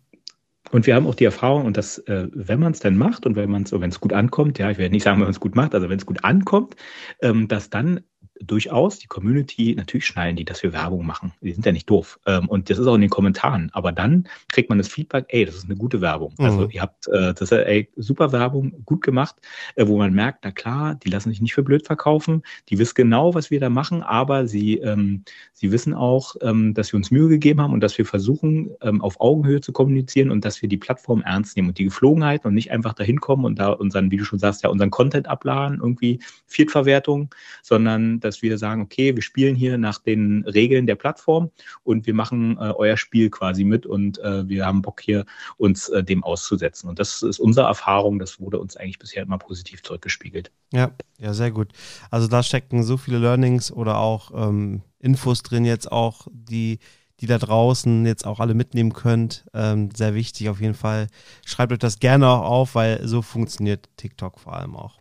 Und 0.71 0.85
wir 0.87 0.95
haben 0.95 1.07
auch 1.07 1.15
die 1.15 1.25
Erfahrung, 1.25 1.65
und 1.65 1.77
das, 1.77 1.97
äh, 1.99 2.27
wenn 2.33 2.59
man 2.59 2.71
es 2.71 2.79
dann 2.79 2.97
macht 2.97 3.25
und 3.25 3.35
wenn 3.35 3.49
man 3.49 3.63
es, 3.63 3.71
wenn 3.73 3.89
es 3.89 3.99
gut 3.99 4.13
ankommt, 4.13 4.59
ja, 4.59 4.71
ich 4.71 4.77
werde 4.77 4.93
nicht 4.93 5.03
sagen, 5.03 5.17
wenn 5.17 5.25
man 5.25 5.31
es 5.31 5.39
gut 5.39 5.55
macht, 5.55 5.75
also 5.75 5.89
wenn 5.89 5.97
es 5.97 6.05
gut 6.05 6.23
ankommt, 6.23 6.75
ähm, 7.21 7.47
dass 7.47 7.69
dann 7.69 8.01
durchaus 8.41 8.99
die 8.99 9.07
Community, 9.07 9.75
natürlich 9.75 10.05
schneiden 10.05 10.35
die, 10.35 10.45
dass 10.45 10.63
wir 10.63 10.73
Werbung 10.73 11.05
machen. 11.05 11.33
Die 11.41 11.53
sind 11.53 11.65
ja 11.65 11.71
nicht 11.71 11.89
doof. 11.89 12.19
Ähm, 12.25 12.47
und 12.47 12.69
das 12.69 12.77
ist 12.77 12.87
auch 12.87 12.95
in 12.95 13.01
den 13.01 13.09
Kommentaren. 13.09 13.69
Aber 13.73 13.91
dann 13.91 14.27
kriegt 14.51 14.69
man 14.69 14.77
das 14.77 14.87
Feedback, 14.87 15.25
ey, 15.29 15.45
das 15.45 15.55
ist 15.55 15.65
eine 15.65 15.75
gute 15.75 16.01
Werbung. 16.01 16.33
Mhm. 16.37 16.45
Also 16.45 16.69
ihr 16.69 16.81
habt, 16.81 17.07
äh, 17.07 17.33
das 17.33 17.41
ist 17.41 17.51
ey, 17.51 17.89
super 17.95 18.31
Werbung, 18.31 18.83
gut 18.85 19.01
gemacht, 19.01 19.35
äh, 19.75 19.87
wo 19.87 19.97
man 19.97 20.13
merkt, 20.13 20.39
na 20.43 20.51
klar, 20.51 20.95
die 20.95 21.09
lassen 21.09 21.29
sich 21.29 21.41
nicht 21.41 21.53
für 21.53 21.63
blöd 21.63 21.85
verkaufen. 21.85 22.43
Die 22.69 22.77
wissen 22.77 22.95
genau, 22.95 23.33
was 23.33 23.51
wir 23.51 23.59
da 23.59 23.69
machen, 23.69 24.03
aber 24.03 24.47
sie, 24.47 24.77
ähm, 24.77 25.23
sie 25.53 25.71
wissen 25.71 25.93
auch, 25.93 26.35
ähm, 26.41 26.73
dass 26.73 26.93
wir 26.93 26.97
uns 26.97 27.11
Mühe 27.11 27.29
gegeben 27.29 27.61
haben 27.61 27.73
und 27.73 27.81
dass 27.81 27.97
wir 27.97 28.05
versuchen, 28.05 28.71
ähm, 28.81 29.01
auf 29.01 29.19
Augenhöhe 29.19 29.61
zu 29.61 29.71
kommunizieren 29.71 30.31
und 30.31 30.45
dass 30.45 30.61
wir 30.61 30.69
die 30.69 30.77
Plattform 30.77 31.21
ernst 31.21 31.55
nehmen 31.55 31.69
und 31.69 31.77
die 31.77 31.85
Geflogenheiten 31.85 32.47
und 32.47 32.53
nicht 32.53 32.71
einfach 32.71 32.93
dahin 32.93 33.19
kommen 33.19 33.45
und 33.45 33.59
da 33.59 33.69
unseren, 33.69 34.11
wie 34.11 34.17
du 34.17 34.25
schon 34.25 34.39
sagst, 34.39 34.63
ja, 34.63 34.69
unseren 34.69 34.91
Content 34.91 35.27
abladen, 35.27 35.79
irgendwie 35.81 36.19
Viertverwertung, 36.45 37.29
sondern 37.61 38.19
dass 38.27 38.41
wir 38.41 38.57
sagen, 38.57 38.81
okay, 38.81 39.15
wir 39.15 39.23
spielen 39.23 39.55
hier 39.55 39.77
nach 39.77 39.99
den 39.99 40.43
Regeln 40.45 40.85
der 40.85 40.95
Plattform 40.95 41.51
und 41.83 42.05
wir 42.05 42.13
machen 42.13 42.57
äh, 42.57 42.71
euer 42.75 42.97
Spiel 42.97 43.29
quasi 43.29 43.63
mit 43.63 43.85
und 43.85 44.19
äh, 44.19 44.47
wir 44.47 44.65
haben 44.65 44.81
Bock 44.81 45.01
hier 45.01 45.25
uns 45.57 45.89
äh, 45.89 46.03
dem 46.03 46.23
auszusetzen. 46.23 46.89
Und 46.89 46.99
das 46.99 47.23
ist 47.23 47.39
unsere 47.39 47.67
Erfahrung, 47.67 48.19
das 48.19 48.39
wurde 48.39 48.59
uns 48.59 48.77
eigentlich 48.77 48.99
bisher 48.99 49.23
immer 49.23 49.37
positiv 49.37 49.81
zurückgespiegelt. 49.83 50.51
Ja, 50.71 50.91
ja, 51.19 51.33
sehr 51.33 51.51
gut. 51.51 51.71
Also 52.11 52.27
da 52.27 52.43
stecken 52.43 52.83
so 52.83 52.97
viele 52.97 53.17
Learnings 53.17 53.71
oder 53.71 53.97
auch 53.97 54.31
ähm, 54.35 54.81
Infos 54.99 55.41
drin 55.41 55.65
jetzt 55.65 55.91
auch, 55.91 56.27
die 56.31 56.79
die 57.19 57.25
da 57.25 57.37
draußen 57.37 58.05
jetzt 58.05 58.25
auch 58.25 58.39
alle 58.39 58.53
mitnehmen 58.53 58.93
könnt. 58.93 59.45
Ähm, 59.53 59.89
sehr 59.95 60.13
wichtig 60.13 60.49
auf 60.49 60.61
jeden 60.61 60.75
Fall. 60.75 61.07
Schreibt 61.45 61.73
euch 61.73 61.79
das 61.79 61.99
gerne 61.99 62.29
auch 62.29 62.43
auf, 62.43 62.75
weil 62.75 63.07
so 63.07 63.21
funktioniert 63.21 63.89
TikTok 63.97 64.39
vor 64.39 64.55
allem 64.55 64.75
auch. 64.75 64.99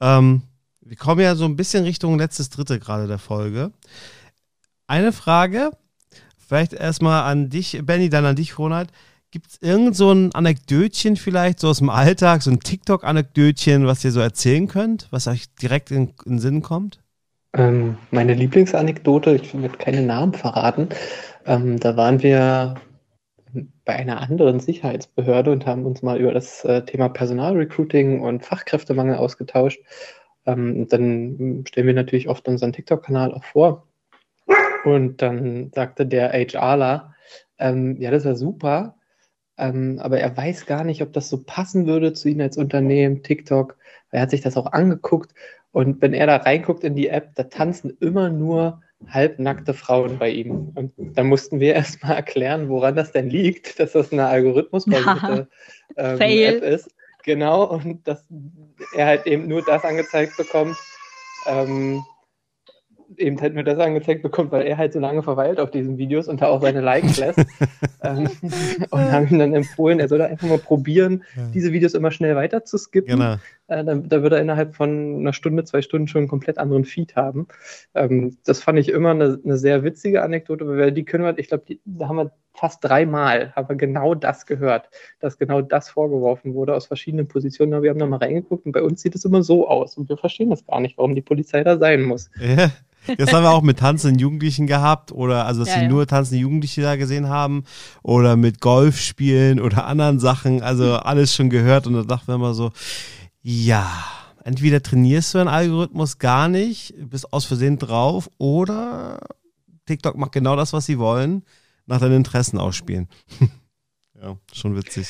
Ähm, 0.00 0.42
wir 0.80 0.96
kommen 0.96 1.20
ja 1.20 1.34
so 1.34 1.44
ein 1.44 1.56
bisschen 1.56 1.84
Richtung 1.84 2.18
letztes 2.18 2.50
Dritte 2.50 2.78
gerade 2.78 3.06
der 3.06 3.18
Folge. 3.18 3.72
Eine 4.86 5.12
Frage, 5.12 5.70
vielleicht 6.38 6.72
erstmal 6.72 7.30
an 7.30 7.48
dich, 7.48 7.80
Benny, 7.84 8.08
dann 8.08 8.24
an 8.24 8.36
dich, 8.36 8.58
Ronald. 8.58 8.90
Gibt 9.30 9.46
es 9.46 9.58
irgend 9.62 9.94
so 9.94 10.10
ein 10.10 10.34
Anekdötchen 10.34 11.14
vielleicht, 11.14 11.60
so 11.60 11.68
aus 11.68 11.78
dem 11.78 11.90
Alltag, 11.90 12.42
so 12.42 12.50
ein 12.50 12.58
TikTok-Anekdötchen, 12.58 13.86
was 13.86 14.04
ihr 14.04 14.10
so 14.10 14.18
erzählen 14.18 14.66
könnt, 14.66 15.06
was 15.12 15.28
euch 15.28 15.54
direkt 15.54 15.92
in, 15.92 16.12
den 16.26 16.40
Sinn 16.40 16.62
kommt? 16.62 16.98
Ähm, 17.52 17.96
meine 18.10 18.34
Lieblingsanekdote, 18.34 19.36
ich 19.36 19.54
will 19.54 19.68
keine 19.68 20.02
Namen 20.02 20.34
verraten, 20.34 20.88
ähm, 21.46 21.78
da 21.78 21.96
waren 21.96 22.22
wir 22.22 22.74
bei 23.84 23.94
einer 23.94 24.20
anderen 24.20 24.60
Sicherheitsbehörde 24.60 25.50
und 25.50 25.66
haben 25.66 25.84
uns 25.86 26.02
mal 26.02 26.18
über 26.18 26.32
das 26.32 26.64
äh, 26.64 26.84
Thema 26.84 27.08
Personalrecruiting 27.08 28.20
und 28.20 28.44
Fachkräftemangel 28.44 29.16
ausgetauscht. 29.16 29.80
Ähm, 30.46 30.88
dann 30.88 31.64
stellen 31.68 31.86
wir 31.86 31.94
natürlich 31.94 32.28
oft 32.28 32.48
unseren 32.48 32.72
TikTok-Kanal 32.72 33.32
auch 33.32 33.44
vor. 33.44 33.86
Und 34.84 35.20
dann 35.20 35.70
sagte 35.74 36.06
der 36.06 36.32
HRler, 36.32 37.14
ähm, 37.58 38.00
ja, 38.00 38.10
das 38.10 38.24
wäre 38.24 38.36
super, 38.36 38.96
ähm, 39.58 39.98
aber 40.00 40.18
er 40.20 40.34
weiß 40.34 40.64
gar 40.64 40.84
nicht, 40.84 41.02
ob 41.02 41.12
das 41.12 41.28
so 41.28 41.42
passen 41.44 41.86
würde 41.86 42.14
zu 42.14 42.28
Ihnen 42.28 42.40
als 42.40 42.56
Unternehmen, 42.56 43.22
TikTok. 43.22 43.76
Er 44.10 44.22
hat 44.22 44.30
sich 44.30 44.40
das 44.40 44.56
auch 44.56 44.72
angeguckt 44.72 45.34
und 45.72 46.00
wenn 46.02 46.14
er 46.14 46.26
da 46.26 46.36
reinguckt 46.36 46.82
in 46.82 46.96
die 46.96 47.08
App, 47.08 47.34
da 47.34 47.44
tanzen 47.44 47.96
immer 48.00 48.30
nur 48.30 48.82
halbnackte 49.06 49.72
Frauen 49.72 50.18
bei 50.18 50.30
ihm. 50.30 50.72
Und 50.74 50.92
da 50.96 51.22
mussten 51.22 51.60
wir 51.60 51.74
erstmal 51.74 52.16
erklären, 52.16 52.68
woran 52.68 52.96
das 52.96 53.12
denn 53.12 53.30
liegt, 53.30 53.78
dass 53.78 53.92
das 53.92 54.12
eine 54.12 54.26
algorithmusbasierte 54.26 55.48
ähm, 55.96 56.20
App 56.20 56.62
ist. 56.62 56.90
Genau, 57.24 57.64
und 57.64 58.06
dass 58.06 58.24
er 58.94 59.06
halt 59.06 59.26
eben 59.26 59.48
nur 59.48 59.62
das 59.62 59.84
angezeigt 59.84 60.36
bekommt, 60.36 60.76
ähm, 61.46 62.02
eben 63.16 63.40
halt 63.40 63.54
nur 63.54 63.64
das 63.64 63.78
angezeigt 63.78 64.22
bekommt, 64.22 64.52
weil 64.52 64.66
er 64.66 64.78
halt 64.78 64.92
so 64.92 65.00
lange 65.00 65.22
verweilt 65.22 65.58
auf 65.58 65.70
diesen 65.70 65.98
Videos 65.98 66.28
und 66.28 66.40
da 66.40 66.46
auch 66.46 66.62
seine 66.62 66.80
Likes 66.80 67.18
lässt. 67.18 67.38
ähm, 68.02 68.28
und 68.90 69.12
haben 69.12 69.28
ihm 69.28 69.38
dann 69.38 69.54
empfohlen, 69.54 70.00
er 70.00 70.08
soll 70.08 70.22
einfach 70.22 70.48
mal 70.48 70.58
probieren, 70.58 71.24
ja. 71.36 71.48
diese 71.52 71.72
Videos 71.72 71.94
immer 71.94 72.10
schnell 72.10 72.36
weiter 72.36 72.64
zu 72.64 72.78
skippen. 72.78 73.18
Genau. 73.18 73.34
Äh, 73.66 73.84
da, 73.84 73.94
da 73.94 74.22
wird 74.22 74.32
er 74.32 74.40
innerhalb 74.40 74.76
von 74.76 75.18
einer 75.20 75.32
Stunde, 75.32 75.64
zwei 75.64 75.82
Stunden 75.82 76.08
schon 76.08 76.20
einen 76.20 76.28
komplett 76.28 76.58
anderen 76.58 76.84
Feed 76.84 77.16
haben. 77.16 77.48
Ähm, 77.94 78.38
das 78.44 78.62
fand 78.62 78.78
ich 78.78 78.88
immer 78.88 79.10
eine, 79.10 79.40
eine, 79.44 79.56
sehr 79.56 79.82
witzige 79.82 80.22
Anekdote, 80.22 80.66
weil 80.66 80.92
die 80.92 81.04
können 81.04 81.24
wir, 81.24 81.38
ich 81.38 81.48
glaube, 81.48 81.64
da 81.84 82.08
haben 82.08 82.16
wir 82.16 82.30
fast 82.54 82.84
dreimal 82.84 83.52
haben 83.54 83.68
wir 83.68 83.76
genau 83.76 84.14
das 84.14 84.46
gehört, 84.46 84.90
dass 85.20 85.38
genau 85.38 85.62
das 85.62 85.88
vorgeworfen 85.88 86.54
wurde 86.54 86.74
aus 86.74 86.86
verschiedenen 86.86 87.28
Positionen. 87.28 87.72
Aber 87.74 87.82
wir 87.82 87.90
haben 87.90 87.98
da 87.98 88.06
mal 88.06 88.18
reingeguckt 88.18 88.66
und 88.66 88.72
bei 88.72 88.82
uns 88.82 89.02
sieht 89.02 89.14
es 89.14 89.24
immer 89.24 89.42
so 89.42 89.68
aus 89.68 89.96
und 89.96 90.08
wir 90.08 90.16
verstehen 90.16 90.50
das 90.50 90.66
gar 90.66 90.80
nicht, 90.80 90.98
warum 90.98 91.14
die 91.14 91.22
Polizei 91.22 91.64
da 91.64 91.78
sein 91.78 92.02
muss. 92.02 92.30
Ja. 92.40 92.70
Das 93.16 93.32
haben 93.32 93.44
wir 93.44 93.50
auch 93.50 93.62
mit 93.62 93.78
tanzenden 93.78 94.18
Jugendlichen 94.18 94.66
gehabt 94.66 95.10
oder 95.10 95.46
also, 95.46 95.60
dass 95.60 95.70
ja, 95.70 95.76
sie 95.76 95.84
ja. 95.84 95.88
nur 95.88 96.06
tanzende 96.06 96.40
Jugendliche 96.40 96.82
da 96.82 96.96
gesehen 96.96 97.28
haben 97.28 97.64
oder 98.02 98.36
mit 98.36 98.60
Golf 98.60 98.98
spielen 98.98 99.58
oder 99.58 99.86
anderen 99.86 100.18
Sachen. 100.18 100.62
Also 100.62 100.96
alles 100.96 101.34
schon 101.34 101.48
gehört 101.48 101.86
und 101.86 101.94
da 101.94 102.02
dachten 102.02 102.28
wir 102.28 102.34
immer 102.34 102.52
so, 102.52 102.72
ja, 103.42 103.88
entweder 104.44 104.82
trainierst 104.82 105.34
du 105.34 105.38
einen 105.38 105.48
Algorithmus 105.48 106.18
gar 106.18 106.48
nicht, 106.48 106.94
bist 106.98 107.32
aus 107.32 107.46
Versehen 107.46 107.78
drauf 107.78 108.30
oder 108.38 109.20
TikTok 109.86 110.16
macht 110.16 110.32
genau 110.32 110.56
das, 110.56 110.72
was 110.72 110.86
sie 110.86 110.98
wollen, 110.98 111.42
nach 111.90 112.00
deinen 112.00 112.16
Interessen 112.16 112.58
ausspielen. 112.58 113.08
ja, 114.20 114.38
schon 114.52 114.76
witzig. 114.76 115.08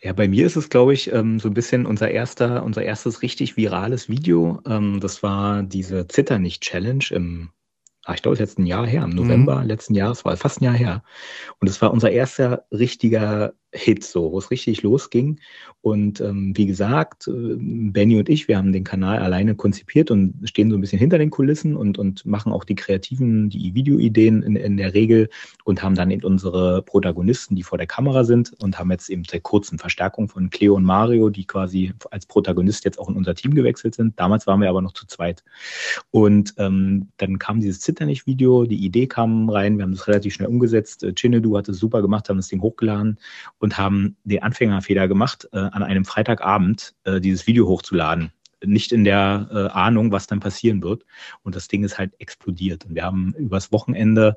Ja, 0.00 0.14
bei 0.14 0.26
mir 0.28 0.46
ist 0.46 0.56
es, 0.56 0.70
glaube 0.70 0.94
ich, 0.94 1.12
ähm, 1.12 1.38
so 1.38 1.48
ein 1.48 1.54
bisschen 1.54 1.84
unser 1.84 2.10
erster, 2.10 2.64
unser 2.64 2.82
erstes 2.82 3.20
richtig 3.20 3.56
virales 3.56 4.08
Video. 4.08 4.60
Ähm, 4.66 4.98
das 4.98 5.22
war 5.22 5.62
diese 5.62 6.08
Zitter 6.08 6.38
nicht 6.38 6.62
Challenge 6.62 7.04
im 7.10 7.50
ah, 8.08 8.14
ich 8.14 8.22
glaube, 8.22 8.32
es 8.34 8.40
ist 8.40 8.48
jetzt 8.48 8.58
ein 8.58 8.66
Jahr 8.66 8.86
her, 8.86 9.04
im 9.04 9.10
November 9.10 9.60
mhm. 9.60 9.66
letzten 9.66 9.94
Jahres, 9.94 10.24
war 10.24 10.34
fast 10.38 10.62
ein 10.62 10.64
Jahr 10.64 10.74
her. 10.74 11.02
Und 11.60 11.68
es 11.68 11.82
war 11.82 11.92
unser 11.92 12.10
erster 12.10 12.64
richtiger 12.72 13.52
Hit, 13.70 14.02
so, 14.02 14.32
wo 14.32 14.38
es 14.38 14.50
richtig 14.50 14.82
losging. 14.82 15.40
Und 15.82 16.22
ähm, 16.22 16.56
wie 16.56 16.64
gesagt, 16.64 17.28
äh, 17.28 17.56
Benny 17.58 18.18
und 18.18 18.30
ich, 18.30 18.48
wir 18.48 18.56
haben 18.56 18.72
den 18.72 18.84
Kanal 18.84 19.18
alleine 19.18 19.54
konzipiert 19.54 20.10
und 20.10 20.48
stehen 20.48 20.70
so 20.70 20.76
ein 20.76 20.80
bisschen 20.80 20.98
hinter 20.98 21.18
den 21.18 21.28
Kulissen 21.28 21.76
und, 21.76 21.98
und 21.98 22.24
machen 22.24 22.50
auch 22.50 22.64
die 22.64 22.74
kreativen, 22.74 23.50
die 23.50 23.74
Videoideen 23.74 24.42
in, 24.42 24.56
in 24.56 24.78
der 24.78 24.94
Regel 24.94 25.28
und 25.64 25.82
haben 25.82 25.94
dann 25.94 26.10
eben 26.10 26.24
unsere 26.24 26.80
Protagonisten, 26.80 27.56
die 27.56 27.62
vor 27.62 27.76
der 27.76 27.86
Kamera 27.86 28.24
sind 28.24 28.54
und 28.58 28.78
haben 28.78 28.90
jetzt 28.90 29.10
eben 29.10 29.24
seit 29.24 29.42
kurzem 29.42 29.78
Verstärkung 29.78 30.28
von 30.28 30.48
Cleo 30.48 30.74
und 30.74 30.84
Mario, 30.84 31.28
die 31.28 31.44
quasi 31.44 31.92
als 32.10 32.24
Protagonist 32.24 32.86
jetzt 32.86 32.98
auch 32.98 33.10
in 33.10 33.16
unser 33.16 33.34
Team 33.34 33.54
gewechselt 33.54 33.94
sind. 33.94 34.18
Damals 34.18 34.46
waren 34.46 34.62
wir 34.62 34.70
aber 34.70 34.80
noch 34.80 34.92
zu 34.92 35.06
zweit. 35.06 35.44
Und 36.10 36.54
ähm, 36.56 37.08
dann 37.18 37.38
kam 37.38 37.60
dieses 37.60 37.80
Zitternich-Video, 37.80 38.64
die 38.64 38.82
Idee 38.82 39.06
kam 39.06 39.50
rein, 39.50 39.76
wir 39.76 39.82
haben 39.82 39.92
das 39.92 40.08
relativ 40.08 40.32
schnell 40.32 40.48
umgesetzt. 40.48 41.04
Äh, 41.04 41.12
Chinedu 41.14 41.56
hat 41.58 41.68
es 41.68 41.78
super 41.78 42.00
gemacht, 42.00 42.30
haben 42.30 42.38
das 42.38 42.48
Ding 42.48 42.62
hochgeladen 42.62 43.18
und 43.58 43.78
haben 43.78 44.16
den 44.24 44.42
Anfängerfehler 44.42 45.08
gemacht, 45.08 45.48
äh, 45.52 45.58
an 45.58 45.82
einem 45.82 46.04
Freitagabend 46.04 46.94
äh, 47.04 47.20
dieses 47.20 47.46
Video 47.46 47.66
hochzuladen 47.66 48.32
nicht 48.64 48.92
in 48.92 49.04
der 49.04 49.48
äh, 49.52 49.58
Ahnung, 49.68 50.12
was 50.12 50.26
dann 50.26 50.40
passieren 50.40 50.82
wird. 50.82 51.04
Und 51.42 51.54
das 51.54 51.68
Ding 51.68 51.84
ist 51.84 51.98
halt 51.98 52.12
explodiert. 52.18 52.86
Und 52.86 52.94
wir 52.94 53.04
haben 53.04 53.34
übers 53.38 53.72
Wochenende, 53.72 54.36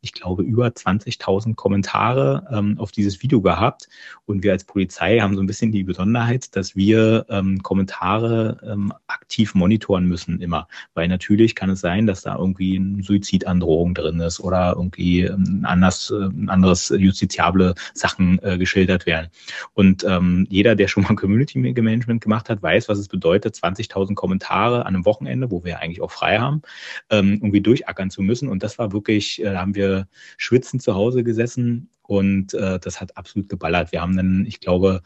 ich 0.00 0.12
glaube, 0.12 0.42
über 0.42 0.68
20.000 0.68 1.54
Kommentare 1.54 2.46
ähm, 2.50 2.78
auf 2.78 2.92
dieses 2.92 3.22
Video 3.22 3.40
gehabt. 3.40 3.88
Und 4.26 4.42
wir 4.42 4.52
als 4.52 4.64
Polizei 4.64 5.20
haben 5.20 5.34
so 5.34 5.42
ein 5.42 5.46
bisschen 5.46 5.72
die 5.72 5.84
Besonderheit, 5.84 6.54
dass 6.56 6.76
wir 6.76 7.26
ähm, 7.28 7.62
Kommentare 7.62 8.58
ähm, 8.64 8.92
aktiv 9.06 9.54
monitoren 9.54 10.06
müssen 10.06 10.40
immer. 10.40 10.68
Weil 10.94 11.08
natürlich 11.08 11.54
kann 11.54 11.70
es 11.70 11.80
sein, 11.80 12.06
dass 12.06 12.22
da 12.22 12.36
irgendwie 12.36 12.76
eine 12.76 13.02
Suizidandrohung 13.02 13.94
drin 13.94 14.20
ist 14.20 14.40
oder 14.40 14.74
irgendwie 14.76 15.22
ähm, 15.22 15.62
anders, 15.64 16.10
äh, 16.10 16.28
anderes 16.48 16.92
justiziable 16.96 17.74
Sachen 17.94 18.38
äh, 18.42 18.58
geschildert 18.58 19.06
werden. 19.06 19.28
Und 19.74 20.04
ähm, 20.04 20.46
jeder, 20.50 20.74
der 20.74 20.88
schon 20.88 21.04
mal 21.04 21.14
Community 21.14 21.58
Management 21.58 22.22
gemacht 22.22 22.48
hat, 22.48 22.62
weiß, 22.62 22.88
was 22.88 22.98
es 22.98 23.08
bedeutet, 23.08 23.56
20.000 23.62 24.14
Kommentare 24.14 24.86
an 24.86 24.94
einem 24.94 25.04
Wochenende, 25.04 25.50
wo 25.50 25.64
wir 25.64 25.80
eigentlich 25.80 26.00
auch 26.00 26.10
frei 26.10 26.38
haben, 26.38 26.62
ähm, 27.10 27.34
irgendwie 27.34 27.60
durchackern 27.60 28.10
zu 28.10 28.22
müssen. 28.22 28.48
Und 28.48 28.62
das 28.62 28.78
war 28.78 28.92
wirklich, 28.92 29.40
äh, 29.40 29.44
da 29.44 29.60
haben 29.60 29.74
wir 29.74 30.08
schwitzend 30.36 30.82
zu 30.82 30.94
Hause 30.94 31.24
gesessen 31.24 31.90
und 32.02 32.54
äh, 32.54 32.78
das 32.78 33.00
hat 33.00 33.16
absolut 33.16 33.48
geballert. 33.48 33.92
Wir 33.92 34.02
haben 34.02 34.16
dann, 34.16 34.44
ich 34.46 34.60
glaube, 34.60 35.02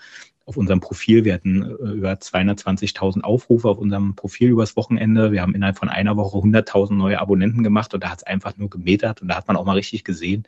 auf 0.46 0.56
unserem 0.56 0.80
Profil. 0.80 1.24
Wir 1.24 1.34
hatten 1.34 1.62
äh, 1.62 1.92
über 1.92 2.12
220.000 2.12 3.22
Aufrufe 3.22 3.68
auf 3.68 3.78
unserem 3.78 4.14
Profil 4.14 4.50
übers 4.50 4.76
Wochenende. 4.76 5.32
Wir 5.32 5.42
haben 5.42 5.54
innerhalb 5.54 5.76
von 5.76 5.88
einer 5.88 6.16
Woche 6.16 6.38
100.000 6.38 6.94
neue 6.94 7.20
Abonnenten 7.20 7.62
gemacht 7.62 7.92
und 7.92 8.02
da 8.02 8.10
hat 8.10 8.18
es 8.18 8.24
einfach 8.24 8.56
nur 8.56 8.70
gemetert 8.70 9.20
und 9.20 9.28
da 9.28 9.36
hat 9.36 9.48
man 9.48 9.56
auch 9.56 9.64
mal 9.64 9.74
richtig 9.74 10.04
gesehen, 10.04 10.44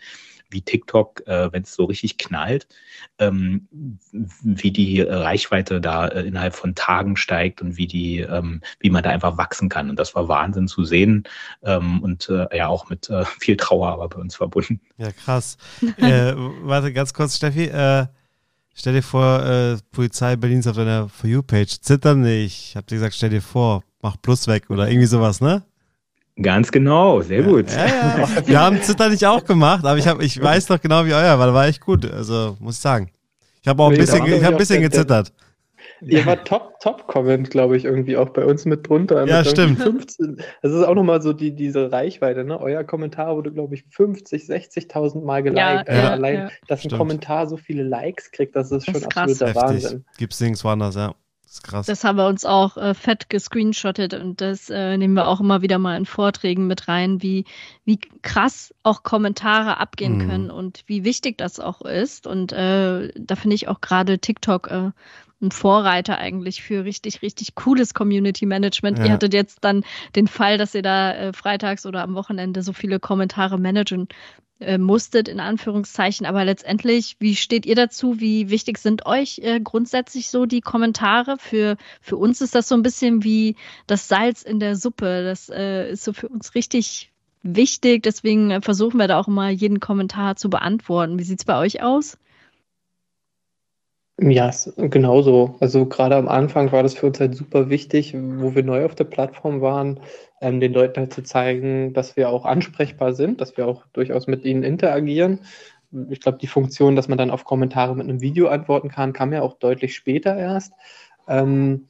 wie 0.51 0.63
TikTok, 0.63 1.27
äh, 1.27 1.53
wenn 1.53 1.63
es 1.63 1.75
so 1.75 1.85
richtig 1.85 2.19
knallt, 2.19 2.67
ähm, 3.19 3.69
wie 4.43 4.71
die 4.71 5.01
Reichweite 5.01 5.81
da 5.81 6.09
äh, 6.09 6.27
innerhalb 6.27 6.55
von 6.55 6.75
Tagen 6.75 7.17
steigt 7.17 7.61
und 7.63 7.77
wie 7.77 7.87
die, 7.87 8.21
ähm, 8.21 8.61
wie 8.81 8.91
man 8.91 9.03
da 9.03 9.11
einfach 9.11 9.37
wachsen 9.37 9.69
kann. 9.69 9.91
Und 9.91 9.99
das 9.99 10.15
war 10.15 10.29
Wahnsinn 10.29 10.69
zu 10.69 10.85
sehen 10.85 11.25
ähm, 11.63 12.03
und 12.03 12.29
äh, 12.29 12.57
ja 12.57 12.69
auch 12.69 12.89
mit 12.89 13.11
äh, 13.11 13.25
viel 13.39 13.57
Trauer 13.57 13.89
aber 13.89 14.09
bei 14.09 14.21
uns 14.21 14.37
verbunden. 14.37 14.81
Ja, 14.97 15.13
krass. 15.13 15.57
Äh, 15.99 16.35
warte 16.63 16.93
ganz 16.93 17.13
kurz, 17.13 17.37
Steffi. 17.37 17.65
Äh, 17.65 18.07
stell 18.75 18.95
dir 18.95 19.03
vor, 19.03 19.43
äh, 19.45 19.77
Polizei 19.91 20.37
Berlins 20.37 20.67
auf 20.67 20.77
deiner 20.77 21.09
For 21.09 21.29
You-Page. 21.29 21.81
Zittern 21.81 22.21
nicht. 22.21 22.71
Ich 22.71 22.77
hab 22.77 22.87
dir 22.87 22.97
gesagt, 22.97 23.15
stell 23.15 23.31
dir 23.31 23.43
vor, 23.43 23.83
mach 24.01 24.17
Plus 24.21 24.47
weg 24.47 24.71
oder 24.71 24.89
irgendwie 24.89 25.07
sowas, 25.07 25.41
ne? 25.41 25.65
Ganz 26.41 26.71
genau, 26.71 27.21
sehr 27.21 27.43
gut. 27.43 27.71
Ja, 27.71 27.87
ja. 27.87 28.29
Wir 28.47 28.61
haben 28.61 28.81
Zitter 28.81 29.09
nicht 29.09 29.27
auch 29.27 29.45
gemacht, 29.45 29.85
aber 29.85 29.99
ich, 29.99 30.07
hab, 30.07 30.23
ich 30.23 30.41
weiß 30.41 30.69
noch 30.69 30.81
genau, 30.81 31.05
wie 31.05 31.13
euer 31.13 31.39
war. 31.39 31.47
Da 31.47 31.55
war 31.55 31.67
echt 31.67 31.81
gut, 31.81 32.11
also 32.11 32.57
muss 32.61 32.77
ich 32.77 32.81
sagen. 32.81 33.11
Ich 33.61 33.69
habe 33.69 33.83
auch 33.83 33.91
ein 33.91 33.99
bisschen, 33.99 34.25
ich 34.27 34.45
hab 34.45 34.53
ein 34.53 34.59
bisschen 34.59 34.83
gezittert. 34.83 35.33
Ihr 36.01 36.25
war 36.27 36.45
Top, 36.45 36.79
Top-Comment, 36.81 37.51
glaube 37.51 37.77
ich, 37.77 37.85
irgendwie 37.85 38.17
auch 38.17 38.29
bei 38.29 38.45
uns 38.45 38.65
mit 38.65 38.89
drunter. 38.89 39.27
Ja, 39.27 39.39
mit 39.39 39.49
stimmt. 39.49 39.81
15. 39.81 40.37
Das 40.63 40.73
ist 40.73 40.85
auch 40.85 40.95
nochmal 40.95 41.21
so 41.23 41.33
die, 41.33 41.55
diese 41.55 41.91
Reichweite, 41.91 42.45
ne? 42.45 42.61
Euer 42.61 42.85
Kommentar 42.85 43.37
wurde, 43.37 43.53
glaube 43.53 43.75
ich, 43.75 43.85
50, 43.91 44.45
60.000 44.45 45.25
Mal 45.25 45.43
geliked. 45.43 45.59
Ja, 45.59 45.79
also 45.79 46.03
ja, 46.03 46.11
allein, 46.11 46.35
ja. 46.35 46.51
dass 46.69 46.85
ein 46.85 46.91
Kommentar 46.91 47.49
so 47.49 47.57
viele 47.57 47.83
Likes 47.83 48.31
kriegt, 48.31 48.55
das 48.55 48.71
ist 48.71 48.85
schon 48.85 48.95
das 48.95 49.03
ist 49.03 49.43
absoluter. 49.43 49.55
Wahnsinn. 49.55 50.05
Gibt's 50.19 50.41
nirgends 50.41 50.65
woanders, 50.65 50.95
ja. 50.95 51.15
Das 51.49 51.55
ist 51.55 51.63
krass. 51.63 51.87
Das 51.87 52.05
haben 52.05 52.19
wir 52.19 52.27
uns 52.27 52.45
auch 52.45 52.77
äh, 52.77 52.93
fett 52.93 53.31
gescreenshottet 53.31 54.13
und 54.13 54.43
das 54.43 54.69
äh, 54.69 54.99
nehmen 54.99 55.15
wir 55.15 55.27
auch 55.27 55.41
immer 55.41 55.63
wieder 55.63 55.79
mal 55.79 55.97
in 55.97 56.05
Vorträgen 56.05 56.67
mit 56.67 56.89
rein, 56.89 57.23
wie, 57.23 57.47
wie 57.87 57.99
krass 58.21 58.75
auch 58.83 59.03
Kommentare 59.03 59.79
abgehen 59.79 60.19
mhm. 60.19 60.29
können 60.29 60.51
und 60.51 60.85
wie 60.87 61.05
wichtig 61.05 61.39
das 61.39 61.59
auch 61.59 61.81
ist. 61.81 62.27
Und 62.27 62.53
äh, 62.53 63.11
da 63.17 63.35
finde 63.35 63.57
ich 63.57 63.67
auch 63.67 63.81
gerade 63.81 64.19
TikTok 64.19 64.71
äh, 64.71 64.91
ein 65.41 65.51
Vorreiter 65.51 66.19
eigentlich 66.19 66.63
für 66.63 66.85
richtig, 66.85 67.23
richtig 67.23 67.55
cooles 67.55 67.95
Community 67.95 68.47
Management. 68.47 68.99
Ja. 68.99 69.05
Ihr 69.05 69.13
hattet 69.13 69.35
jetzt 69.35 69.59
dann 69.63 69.85
den 70.17 70.27
Fall, 70.27 70.59
dass 70.59 70.75
ihr 70.75 70.83
da 70.83 71.13
äh, 71.13 71.33
freitags 71.33 71.87
oder 71.87 72.03
am 72.03 72.15
Wochenende 72.15 72.63
so 72.63 72.73
viele 72.73 72.99
Kommentare 72.99 73.59
managen 73.59 74.09
äh, 74.61 74.79
musstet, 74.79 75.29
in 75.29 75.39
Anführungszeichen. 75.39 76.27
Aber 76.27 76.45
letztendlich, 76.45 77.17
wie 77.21 77.37
steht 77.37 77.67
ihr 77.67 77.77
dazu? 77.77 78.19
Wie 78.19 78.51
wichtig 78.51 78.79
sind 78.79 79.07
euch 79.07 79.39
äh, 79.39 79.61
grundsätzlich 79.61 80.29
so 80.29 80.47
die 80.47 80.61
Kommentare? 80.61 81.37
Für, 81.39 81.77
für 82.01 82.17
uns 82.17 82.41
ist 82.41 82.57
das 82.57 82.69
so 82.69 82.75
ein 82.75 82.83
bisschen 82.83 83.23
wie 83.23 83.55
das 83.87 84.09
Salz 84.09 84.43
in 84.43 84.59
der 84.59 84.75
Suppe. 84.75 85.23
Das 85.23 85.49
äh, 85.49 85.93
ist 85.93 86.03
so 86.03 86.13
für 86.13 86.29
uns 86.29 86.57
richtig 86.57 87.13
wichtig. 87.43 88.03
Deswegen 88.03 88.51
äh, 88.51 88.61
versuchen 88.61 88.99
wir 88.99 89.07
da 89.07 89.19
auch 89.21 89.29
immer 89.29 89.51
jeden 89.51 89.79
Kommentar 89.79 90.35
zu 90.35 90.51
beantworten. 90.51 91.19
Wie 91.19 91.25
sieht 91.25 91.39
es 91.39 91.45
bei 91.45 91.57
euch 91.57 91.83
aus? 91.83 92.19
Ja, 94.21 94.51
genauso. 94.77 95.57
Also 95.61 95.87
gerade 95.87 96.17
am 96.17 96.27
Anfang 96.27 96.73
war 96.73 96.83
das 96.83 96.95
für 96.95 97.07
uns 97.07 97.21
halt 97.21 97.37
super 97.37 97.71
wichtig, 97.71 98.15
wo 98.17 98.53
wir 98.57 98.65
neu 98.65 98.85
auf 98.85 98.97
der 98.97 99.05
Plattform 99.05 99.61
waren, 99.61 100.01
ähm, 100.41 100.59
den 100.59 100.73
Leuten 100.73 100.99
halt 101.01 101.13
zu 101.13 101.23
zeigen, 101.23 101.93
dass 101.95 102.17
wir 102.17 102.29
auch 102.29 102.45
ansprechbar 102.45 103.13
sind, 103.15 103.41
dass 103.41 103.57
wir 103.57 103.69
auch 103.69 103.87
durchaus 103.93 104.27
mit 104.27 104.45
ihnen 104.45 104.65
interagieren. 104.65 105.41
Ich 106.11 106.21
glaube, 106.21 106.39
die 106.39 106.49
Funktion, 106.49 106.97
dass 106.97 107.07
man 107.07 107.17
dann 107.17 107.31
auf 107.31 107.45
Kommentare 107.45 107.95
mit 107.95 108.09
einem 108.09 108.21
Video 108.21 108.49
antworten 108.49 108.89
kann, 108.89 109.13
kam 109.13 109.33
ja 109.33 109.41
auch 109.43 109.55
deutlich 109.55 109.95
später 109.95 110.37
erst. 110.37 110.73
Ähm, 111.29 111.87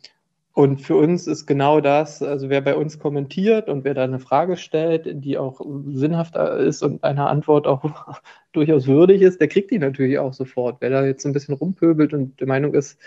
und 0.59 0.81
für 0.81 0.97
uns 0.97 1.29
ist 1.29 1.47
genau 1.47 1.81
das, 1.81 2.21
also 2.21 2.51
wer 2.51 2.61
bei 2.61 2.75
uns 2.75 2.99
kommentiert 2.99 3.69
und 3.69 3.85
wer 3.85 3.95
da 3.95 4.03
eine 4.03 4.19
Frage 4.19 4.57
stellt, 4.57 5.07
die 5.09 5.39
auch 5.39 5.61
sinnhaft 5.87 6.35
ist 6.35 6.83
und 6.83 7.05
einer 7.05 7.31
Antwort 7.31 7.69
auch 7.69 7.85
durchaus 8.53 8.89
würdig 8.89 9.23
ist, 9.23 9.41
der 9.41 9.47
kriegt 9.47 9.71
die 9.71 9.79
natürlich 9.79 10.19
auch 10.19 10.33
sofort. 10.33 10.79
Wer 10.81 10.91
da 10.91 11.07
jetzt 11.07 11.25
ein 11.25 11.33
bisschen 11.33 11.55
rumpöbelt 11.55 12.13
und 12.13 12.41
der 12.41 12.49
Meinung 12.49 12.75
ist, 12.75 12.99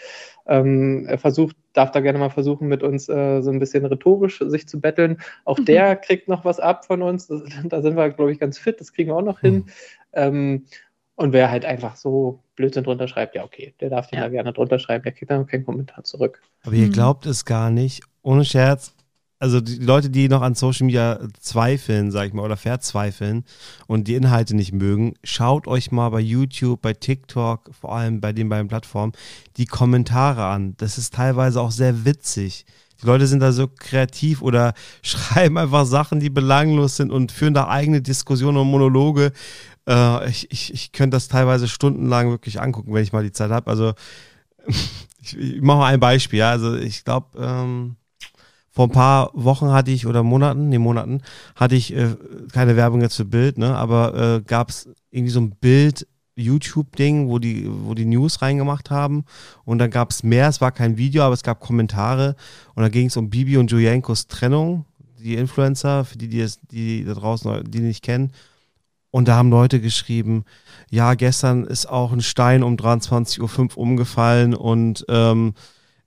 ähm, 0.47 1.07
er 1.09 1.17
versucht, 1.17 1.57
darf 1.73 1.91
da 1.91 1.99
gerne 1.99 2.19
mal 2.19 2.29
versuchen, 2.29 2.69
mit 2.69 2.83
uns 2.83 3.09
äh, 3.09 3.41
so 3.41 3.51
ein 3.51 3.59
bisschen 3.59 3.85
rhetorisch 3.85 4.39
sich 4.39 4.65
zu 4.69 4.79
betteln. 4.79 5.17
Auch 5.43 5.57
mhm. 5.57 5.65
der 5.65 5.97
kriegt 5.97 6.29
noch 6.29 6.45
was 6.45 6.61
ab 6.61 6.85
von 6.85 7.01
uns. 7.01 7.27
Das, 7.27 7.43
da 7.65 7.81
sind 7.81 7.97
wir, 7.97 8.11
glaube 8.11 8.31
ich, 8.31 8.39
ganz 8.39 8.59
fit. 8.59 8.79
Das 8.79 8.93
kriegen 8.93 9.09
wir 9.09 9.17
auch 9.17 9.21
noch 9.23 9.43
mhm. 9.43 9.47
hin. 9.47 9.65
Ähm, 10.13 10.65
und 11.15 11.33
wer 11.33 11.51
halt 11.51 11.65
einfach 11.65 11.97
so 11.97 12.39
Blödsinn 12.61 12.83
drunter 12.83 13.07
schreibt, 13.07 13.35
ja, 13.35 13.43
okay, 13.43 13.73
der 13.81 13.89
darf 13.89 14.07
den 14.07 14.19
ja. 14.19 14.25
da 14.25 14.29
gerne 14.29 14.53
drunter 14.53 14.79
schreiben, 14.79 15.03
der 15.03 15.11
kriegt 15.11 15.31
dann 15.31 15.47
keinen 15.47 15.65
Kommentar 15.65 16.03
zurück. 16.03 16.41
Aber 16.63 16.75
ihr 16.75 16.87
mhm. 16.87 16.93
glaubt 16.93 17.25
es 17.25 17.43
gar 17.45 17.71
nicht, 17.71 18.03
ohne 18.21 18.45
Scherz. 18.45 18.93
Also 19.39 19.59
die 19.59 19.77
Leute, 19.77 20.11
die 20.11 20.29
noch 20.29 20.43
an 20.43 20.53
Social 20.53 20.85
Media 20.85 21.19
zweifeln, 21.39 22.11
sag 22.11 22.27
ich 22.27 22.33
mal, 22.33 22.45
oder 22.45 22.57
verzweifeln 22.57 23.43
und 23.87 24.07
die 24.07 24.13
Inhalte 24.13 24.55
nicht 24.55 24.71
mögen, 24.71 25.15
schaut 25.23 25.67
euch 25.67 25.91
mal 25.91 26.09
bei 26.09 26.19
YouTube, 26.19 26.79
bei 26.79 26.93
TikTok, 26.93 27.71
vor 27.73 27.95
allem 27.95 28.21
bei 28.21 28.33
den 28.33 28.49
beiden 28.49 28.67
Plattformen, 28.67 29.13
die 29.57 29.65
Kommentare 29.65 30.45
an. 30.45 30.75
Das 30.77 30.99
ist 30.99 31.15
teilweise 31.15 31.59
auch 31.59 31.71
sehr 31.71 32.05
witzig. 32.05 32.67
Die 33.01 33.07
Leute 33.07 33.25
sind 33.25 33.39
da 33.39 33.51
so 33.51 33.67
kreativ 33.67 34.43
oder 34.43 34.73
schreiben 35.01 35.57
einfach 35.57 35.85
Sachen, 35.85 36.19
die 36.19 36.29
belanglos 36.29 36.97
sind 36.97 37.11
und 37.11 37.31
führen 37.31 37.55
da 37.55 37.67
eigene 37.67 38.01
Diskussionen 38.01 38.57
und 38.57 38.67
Monologe, 38.67 39.31
äh, 39.87 40.29
ich, 40.29 40.51
ich, 40.51 40.73
ich 40.73 40.91
könnte 40.91 41.15
das 41.15 41.27
teilweise 41.27 41.67
stundenlang 41.67 42.29
wirklich 42.29 42.61
angucken, 42.61 42.93
wenn 42.93 43.03
ich 43.03 43.13
mal 43.13 43.23
die 43.23 43.31
Zeit 43.31 43.51
habe. 43.51 43.69
Also 43.69 43.93
ich, 45.21 45.37
ich 45.37 45.61
mache 45.61 45.79
mal 45.79 45.93
ein 45.93 45.99
Beispiel. 45.99 46.39
Ja? 46.39 46.51
Also 46.51 46.75
ich 46.75 47.03
glaube, 47.03 47.37
ähm, 47.37 47.95
vor 48.69 48.87
ein 48.87 48.91
paar 48.91 49.31
Wochen 49.33 49.71
hatte 49.71 49.91
ich, 49.91 50.07
oder 50.07 50.23
Monaten, 50.23 50.69
nee, 50.69 50.79
Monaten, 50.79 51.21
hatte 51.55 51.75
ich 51.75 51.93
äh, 51.93 52.15
keine 52.53 52.75
Werbung 52.77 53.01
jetzt 53.01 53.17
für 53.17 53.25
Bild, 53.25 53.57
ne? 53.57 53.75
aber 53.75 54.37
äh, 54.37 54.41
gab 54.41 54.69
es 54.69 54.89
irgendwie 55.09 55.33
so 55.33 55.41
ein 55.41 55.51
Bild, 55.51 56.07
YouTube-Ding, 56.35 57.27
wo 57.27 57.39
die, 57.39 57.67
wo 57.69 57.93
die 57.93 58.05
News 58.05 58.41
reingemacht 58.41 58.89
haben. 58.89 59.25
Und 59.65 59.79
dann 59.79 59.91
gab 59.91 60.11
es 60.11 60.23
mehr, 60.23 60.47
es 60.47 60.61
war 60.61 60.71
kein 60.71 60.97
Video, 60.97 61.23
aber 61.23 61.33
es 61.33 61.43
gab 61.43 61.59
Kommentare. 61.59 62.35
Und 62.73 62.83
da 62.83 62.89
ging 62.89 63.07
es 63.07 63.17
um 63.17 63.29
Bibi 63.29 63.57
und 63.57 63.71
Juliankos 63.71 64.27
Trennung, 64.27 64.85
die 65.19 65.35
Influencer, 65.35 66.05
für 66.05 66.17
die, 66.17 66.29
die, 66.29 66.39
es, 66.39 66.59
die 66.61 67.03
da 67.03 67.13
draußen, 67.13 67.69
die 67.69 67.79
nicht 67.79 68.03
kennen. 68.03 68.31
Und 69.11 69.27
da 69.27 69.35
haben 69.35 69.49
Leute 69.49 69.81
geschrieben, 69.81 70.45
ja, 70.89 71.13
gestern 71.13 71.65
ist 71.65 71.85
auch 71.87 72.11
ein 72.11 72.21
Stein 72.21 72.63
um 72.63 72.75
23.05 72.75 73.71
Uhr 73.71 73.77
umgefallen 73.77 74.53
und 74.53 75.05
ähm, 75.09 75.53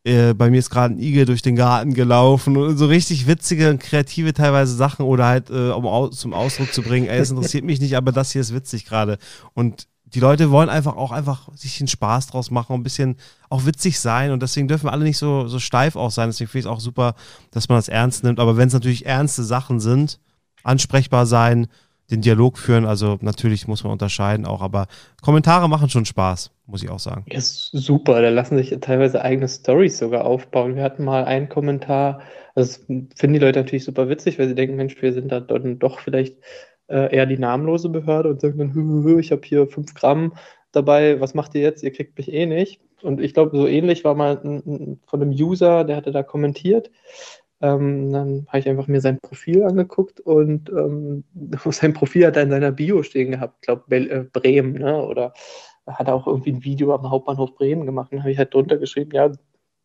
äh, 0.05 0.34
bei 0.34 0.50
mir 0.50 0.59
ist 0.59 0.70
gerade 0.70 0.94
ein 0.94 0.98
Igel 0.98 1.24
durch 1.24 1.42
den 1.42 1.57
Garten 1.57 1.94
gelaufen 1.94 2.57
und 2.57 2.76
so 2.76 2.86
richtig 2.86 3.26
witzige 3.26 3.70
und 3.70 3.80
kreative 3.80 4.34
teilweise 4.34 4.74
Sachen 4.74 5.05
oder 5.05 5.26
halt, 5.26 5.50
äh, 5.50 5.70
um 5.70 5.86
au 5.86 6.09
zum 6.09 6.34
Ausdruck 6.34 6.72
zu 6.72 6.82
bringen, 6.82 7.07
ey, 7.07 7.18
es 7.18 7.30
interessiert 7.30 7.64
mich 7.64 7.80
nicht, 7.80 7.96
aber 7.96 8.12
das 8.12 8.32
hier 8.32 8.42
ist 8.42 8.55
witzig 8.55 8.84
gerade. 8.84 9.18
Und 9.55 9.86
die 10.14 10.20
Leute 10.20 10.50
wollen 10.50 10.68
einfach 10.68 10.96
auch 10.96 11.11
einfach 11.11 11.48
sich 11.57 11.80
einen 11.80 11.88
Spaß 11.88 12.28
draus 12.28 12.50
machen 12.50 12.74
ein 12.74 12.82
bisschen 12.82 13.16
auch 13.48 13.66
witzig 13.66 13.98
sein 13.98 14.30
und 14.30 14.42
deswegen 14.42 14.68
dürfen 14.68 14.88
alle 14.88 15.05
nicht 15.05 15.18
so, 15.18 15.48
so 15.48 15.59
steif 15.59 15.96
auch 15.96 16.11
sein. 16.11 16.28
Deswegen 16.28 16.48
finde 16.48 16.61
ich 16.61 16.64
es 16.66 16.70
auch 16.70 16.80
super, 16.80 17.14
dass 17.50 17.68
man 17.68 17.78
das 17.78 17.88
ernst 17.88 18.22
nimmt. 18.22 18.38
Aber 18.38 18.57
wenn 18.57 18.68
es 18.68 18.74
natürlich 18.74 19.07
ernste 19.07 19.42
Sachen 19.42 19.80
sind, 19.80 20.20
ansprechbar 20.62 21.26
sein, 21.26 21.66
den 22.11 22.20
Dialog 22.20 22.59
führen. 22.59 22.84
Also 22.84 23.18
natürlich 23.20 23.66
muss 23.66 23.84
man 23.84 23.92
unterscheiden 23.92 24.46
auch, 24.46 24.62
aber 24.62 24.86
Kommentare 25.22 25.68
machen 25.68 25.88
schon 25.88 26.05
Spaß, 26.05 26.50
muss 26.66 26.82
ich 26.82 26.90
auch 26.90 26.98
sagen. 26.98 27.24
Ja, 27.30 27.40
super. 27.40 28.20
Da 28.20 28.28
lassen 28.28 28.57
sich 28.57 28.76
teilweise 28.80 29.22
eigene 29.22 29.48
Stories 29.48 29.98
sogar 29.98 30.24
aufbauen. 30.24 30.76
Wir 30.76 30.82
hatten 30.82 31.05
mal 31.05 31.24
einen 31.24 31.48
Kommentar, 31.48 32.20
das 32.55 32.84
finden 32.86 33.32
die 33.32 33.38
Leute 33.38 33.61
natürlich 33.61 33.84
super 33.84 34.09
witzig, 34.09 34.38
weil 34.38 34.48
sie 34.48 34.55
denken, 34.55 34.76
Mensch, 34.76 35.00
wir 35.00 35.12
sind 35.12 35.32
da 35.32 35.40
doch 35.40 35.98
vielleicht 35.98 36.36
äh, 36.88 37.14
eher 37.14 37.26
die 37.26 37.38
namenlose 37.38 37.88
Behörde 37.88 38.28
und 38.30 38.40
sagen 38.40 38.59
dann, 38.59 38.74
hü, 38.74 38.82
hü, 38.82 39.02
hü, 39.05 39.20
ich 39.20 39.32
habe 39.32 39.42
hier 39.44 39.66
fünf 39.66 39.94
Gramm 39.94 40.34
dabei, 40.72 41.20
was 41.20 41.34
macht 41.34 41.55
ihr 41.55 41.62
jetzt? 41.62 41.82
Ihr 41.82 41.92
kriegt 41.92 42.16
mich 42.18 42.32
eh 42.32 42.46
nicht. 42.46 42.80
Und 43.02 43.20
ich 43.20 43.34
glaube, 43.34 43.57
so 43.57 43.66
ähnlich 43.66 44.05
war 44.05 44.14
mal 44.14 44.40
ein, 44.42 44.62
ein, 44.66 45.00
von 45.07 45.20
einem 45.20 45.30
User, 45.30 45.84
der 45.84 45.96
hatte 45.96 46.12
da 46.12 46.22
kommentiert. 46.22 46.90
Ähm, 47.64 48.12
dann 48.12 48.46
habe 48.48 48.58
ich 48.58 48.68
einfach 48.68 48.88
mir 48.88 49.00
sein 49.00 49.18
Profil 49.20 49.64
angeguckt 49.64 50.20
und 50.20 50.68
ähm, 50.68 51.24
sein 51.70 51.94
Profil 51.94 52.26
hat 52.26 52.36
er 52.36 52.42
in 52.42 52.50
seiner 52.50 52.72
Bio 52.72 53.02
stehen 53.02 53.30
gehabt, 53.30 53.62
glaube 53.62 53.96
äh, 53.96 54.24
Bremen, 54.30 54.74
ne? 54.74 55.02
oder 55.02 55.32
hat 55.86 56.08
er 56.08 56.14
auch 56.14 56.26
irgendwie 56.26 56.52
ein 56.52 56.64
Video 56.64 56.94
am 56.94 57.08
Hauptbahnhof 57.08 57.54
Bremen 57.54 57.86
gemacht. 57.86 58.12
Dann 58.12 58.20
habe 58.20 58.32
ich 58.32 58.38
halt 58.38 58.52
drunter 58.52 58.76
geschrieben, 58.76 59.12
ja, 59.12 59.32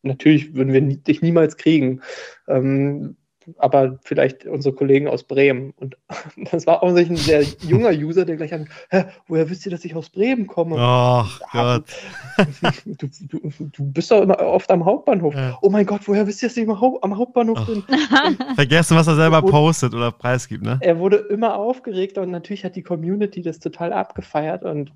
natürlich 0.02 0.54
würden 0.56 0.74
wir 0.74 0.82
dich 0.82 1.22
niemals 1.22 1.56
kriegen. 1.56 2.02
Ähm, 2.48 3.16
aber 3.58 4.00
vielleicht 4.04 4.46
unsere 4.46 4.76
Kollegen 4.76 5.08
aus 5.08 5.24
Bremen. 5.24 5.74
Und 5.78 5.98
das 6.52 6.68
war 6.68 6.84
offensichtlich 6.84 7.20
ein 7.20 7.24
sehr 7.24 7.70
junger 7.70 7.92
User, 7.92 8.26
der 8.26 8.38
gleich 8.38 8.54
an, 8.54 8.68
Hä, 8.90 9.06
woher 9.28 9.50
wisst 9.50 9.66
ihr, 9.66 9.72
dass 9.72 9.86
ich 9.86 9.96
aus 9.96 10.10
Bremen 10.10 10.48
komme? 10.48 10.76
Ach 10.80 11.40
Gott. 11.52 11.86
Du, 12.86 13.08
du, 13.08 13.70
du, 13.72 13.84
bist 13.92 14.12
doch 14.12 14.22
immer 14.22 14.40
oft 14.40 14.70
am 14.72 14.84
Hauptbahnhof. 14.86 15.34
Ja. 15.34 15.58
Oh 15.62 15.70
mein 15.70 15.86
Gott, 15.86 16.02
woher 16.06 16.26
wisst 16.26 16.42
ihr, 16.42 16.50
dass 16.50 16.58
ich 16.58 16.68
am 16.68 17.18
Hauptbahnhof 17.18 17.66
bin? 17.66 17.84
Vergessen, 18.56 18.98
was 18.98 19.08
er 19.08 19.16
selber 19.16 19.42
postet 19.42 19.94
oder 19.94 20.12
preisgibt, 20.12 20.64
ne? 20.64 20.78
Er 20.82 21.00
wurde 21.00 21.18
immer 21.18 21.56
aufgeregter 21.56 22.22
und 22.22 22.32
natürlich 22.32 22.64
hat 22.64 22.76
die 22.76 22.82
Community 22.82 23.42
das 23.42 23.60
total 23.60 23.94
abgefeiert 23.94 24.64
und 24.64 24.92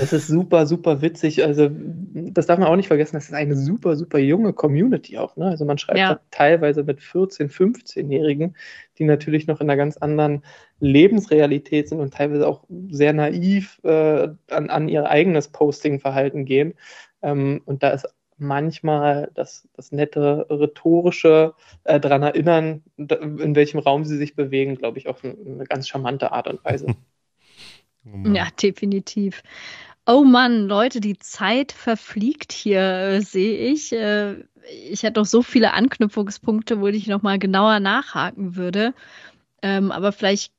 es 0.00 0.12
ist 0.12 0.26
super, 0.26 0.66
super 0.66 1.02
witzig. 1.02 1.44
Also, 1.44 1.70
das 1.70 2.46
darf 2.46 2.58
man 2.58 2.68
auch 2.68 2.76
nicht 2.76 2.88
vergessen, 2.88 3.16
das 3.16 3.26
ist 3.26 3.34
eine 3.34 3.56
super, 3.56 3.96
super 3.96 4.18
junge 4.18 4.52
Community 4.52 5.18
auch. 5.18 5.36
Ne? 5.36 5.46
Also, 5.46 5.64
man 5.64 5.78
schreibt 5.78 5.98
ja. 5.98 6.20
teilweise 6.30 6.82
mit 6.82 7.00
14, 7.00 7.48
15-Jährigen, 7.72 8.56
die 8.98 9.04
natürlich 9.04 9.46
noch 9.46 9.60
in 9.60 9.68
einer 9.68 9.76
ganz 9.76 9.96
anderen 9.96 10.42
Lebensrealität 10.80 11.88
sind 11.88 12.00
und 12.00 12.14
teilweise 12.14 12.46
auch 12.46 12.64
sehr 12.90 13.12
naiv 13.12 13.80
äh, 13.84 14.28
an, 14.50 14.70
an 14.70 14.88
ihr 14.88 15.08
eigenes 15.08 15.48
Posting-Verhalten 15.48 16.44
gehen. 16.44 16.74
Ähm, 17.22 17.62
und 17.64 17.82
da 17.82 17.90
ist 17.90 18.06
manchmal 18.38 19.30
das, 19.34 19.68
das 19.74 19.92
nette 19.92 20.46
rhetorische 20.48 21.54
äh, 21.84 22.00
daran 22.00 22.22
erinnern, 22.22 22.82
in 22.96 23.54
welchem 23.54 23.78
Raum 23.78 24.04
sie 24.04 24.16
sich 24.16 24.34
bewegen, 24.34 24.76
glaube 24.76 24.98
ich, 24.98 25.08
auf 25.08 25.24
eine 25.24 25.64
ganz 25.64 25.88
charmante 25.88 26.32
Art 26.32 26.48
und 26.48 26.64
Weise. 26.64 26.86
Oh 28.10 28.28
ja, 28.28 28.48
definitiv. 28.62 29.42
Oh 30.10 30.24
Mann, 30.24 30.68
Leute, 30.68 31.00
die 31.00 31.18
Zeit 31.18 31.70
verfliegt 31.70 32.50
hier, 32.52 32.80
äh, 32.80 33.20
sehe 33.20 33.58
ich. 33.70 33.92
Äh, 33.92 34.36
ich 34.90 35.02
hätte 35.02 35.20
noch 35.20 35.26
so 35.26 35.42
viele 35.42 35.74
Anknüpfungspunkte, 35.74 36.80
wo 36.80 36.86
ich 36.86 37.06
nochmal 37.08 37.38
genauer 37.38 37.78
nachhaken 37.78 38.56
würde. 38.56 38.94
Ähm, 39.60 39.92
aber 39.92 40.12
vielleicht 40.12 40.54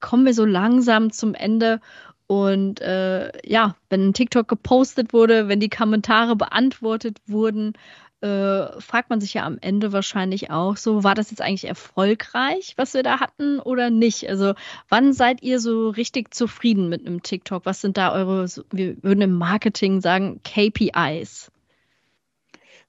kommen 0.00 0.24
wir 0.24 0.32
so 0.32 0.46
langsam 0.46 1.12
zum 1.12 1.34
Ende. 1.34 1.80
Und 2.28 2.80
äh, 2.80 3.30
ja, 3.46 3.76
wenn 3.90 4.08
ein 4.08 4.14
TikTok 4.14 4.48
gepostet 4.48 5.12
wurde, 5.12 5.48
wenn 5.48 5.60
die 5.60 5.68
Kommentare 5.68 6.34
beantwortet 6.34 7.18
wurden, 7.26 7.74
äh, 8.20 8.80
fragt 8.80 9.10
man 9.10 9.20
sich 9.20 9.34
ja 9.34 9.44
am 9.44 9.58
Ende 9.60 9.92
wahrscheinlich 9.92 10.50
auch 10.50 10.76
so, 10.76 11.04
war 11.04 11.14
das 11.14 11.30
jetzt 11.30 11.40
eigentlich 11.40 11.66
erfolgreich, 11.66 12.74
was 12.76 12.94
wir 12.94 13.02
da 13.02 13.20
hatten 13.20 13.60
oder 13.60 13.90
nicht? 13.90 14.28
Also 14.28 14.54
wann 14.88 15.12
seid 15.12 15.42
ihr 15.42 15.60
so 15.60 15.90
richtig 15.90 16.34
zufrieden 16.34 16.88
mit 16.88 17.06
einem 17.06 17.22
TikTok? 17.22 17.64
Was 17.66 17.80
sind 17.80 17.96
da 17.96 18.12
eure, 18.12 18.46
wir 18.70 19.02
würden 19.02 19.22
im 19.22 19.34
Marketing 19.34 20.00
sagen, 20.00 20.40
KPIs? 20.42 21.52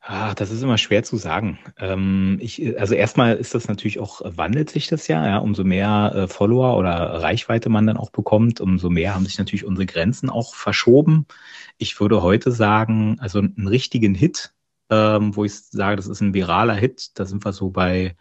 Ach, 0.02 0.34
das 0.34 0.50
ist 0.50 0.64
immer 0.64 0.78
schwer 0.78 1.04
zu 1.04 1.18
sagen. 1.18 1.60
Ähm, 1.78 2.38
ich, 2.40 2.80
also 2.80 2.96
erstmal 2.96 3.36
ist 3.36 3.54
das 3.54 3.68
natürlich 3.68 4.00
auch, 4.00 4.22
wandelt 4.24 4.70
sich 4.70 4.88
das 4.88 5.08
ja, 5.08 5.28
ja, 5.28 5.38
umso 5.38 5.64
mehr 5.64 6.14
äh, 6.16 6.28
Follower 6.28 6.78
oder 6.78 7.22
Reichweite 7.22 7.70
man 7.70 7.86
dann 7.86 7.98
auch 7.98 8.10
bekommt, 8.10 8.62
umso 8.62 8.90
mehr 8.90 9.14
haben 9.14 9.26
sich 9.26 9.38
natürlich 9.38 9.66
unsere 9.66 9.86
Grenzen 9.86 10.30
auch 10.30 10.56
verschoben. 10.56 11.26
Ich 11.78 12.00
würde 12.00 12.24
heute 12.24 12.52
sagen, 12.52 13.18
also 13.20 13.40
einen 13.40 13.68
richtigen 13.68 14.16
Hit, 14.16 14.54
ähm, 14.90 15.36
wo 15.36 15.46
ich 15.46 15.56
sage, 15.56 15.96
das 15.96 16.08
ist 16.08 16.22
ein 16.22 16.34
viraler 16.34 16.76
Hit, 16.76 17.12
da 17.16 17.26
sind 17.26 17.46
wir 17.46 17.54
so 17.54 17.70
bei 17.70 18.16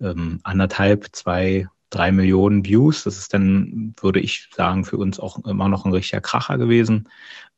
ähm, 0.00 0.40
anderthalb, 0.42 1.08
zwei, 1.12 1.68
drei 1.90 2.12
Millionen 2.12 2.64
Views. 2.64 3.04
Das 3.04 3.18
ist 3.18 3.34
dann, 3.34 3.94
würde 4.00 4.20
ich 4.20 4.48
sagen, 4.54 4.84
für 4.84 4.96
uns 4.98 5.18
auch 5.18 5.44
immer 5.44 5.68
noch 5.68 5.84
ein 5.84 5.92
richtiger 5.92 6.20
Kracher 6.20 6.58
gewesen. 6.58 7.08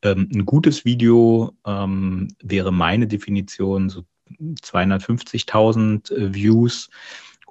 Ähm, 0.02 0.28
ein 0.32 0.46
gutes 0.46 0.84
Video 0.84 1.52
ähm, 1.66 2.28
wäre 2.42 2.72
meine 2.72 3.06
Definition 3.06 3.88
so 3.88 4.04
250.000 4.40 6.12
äh, 6.12 6.34
Views. 6.34 6.90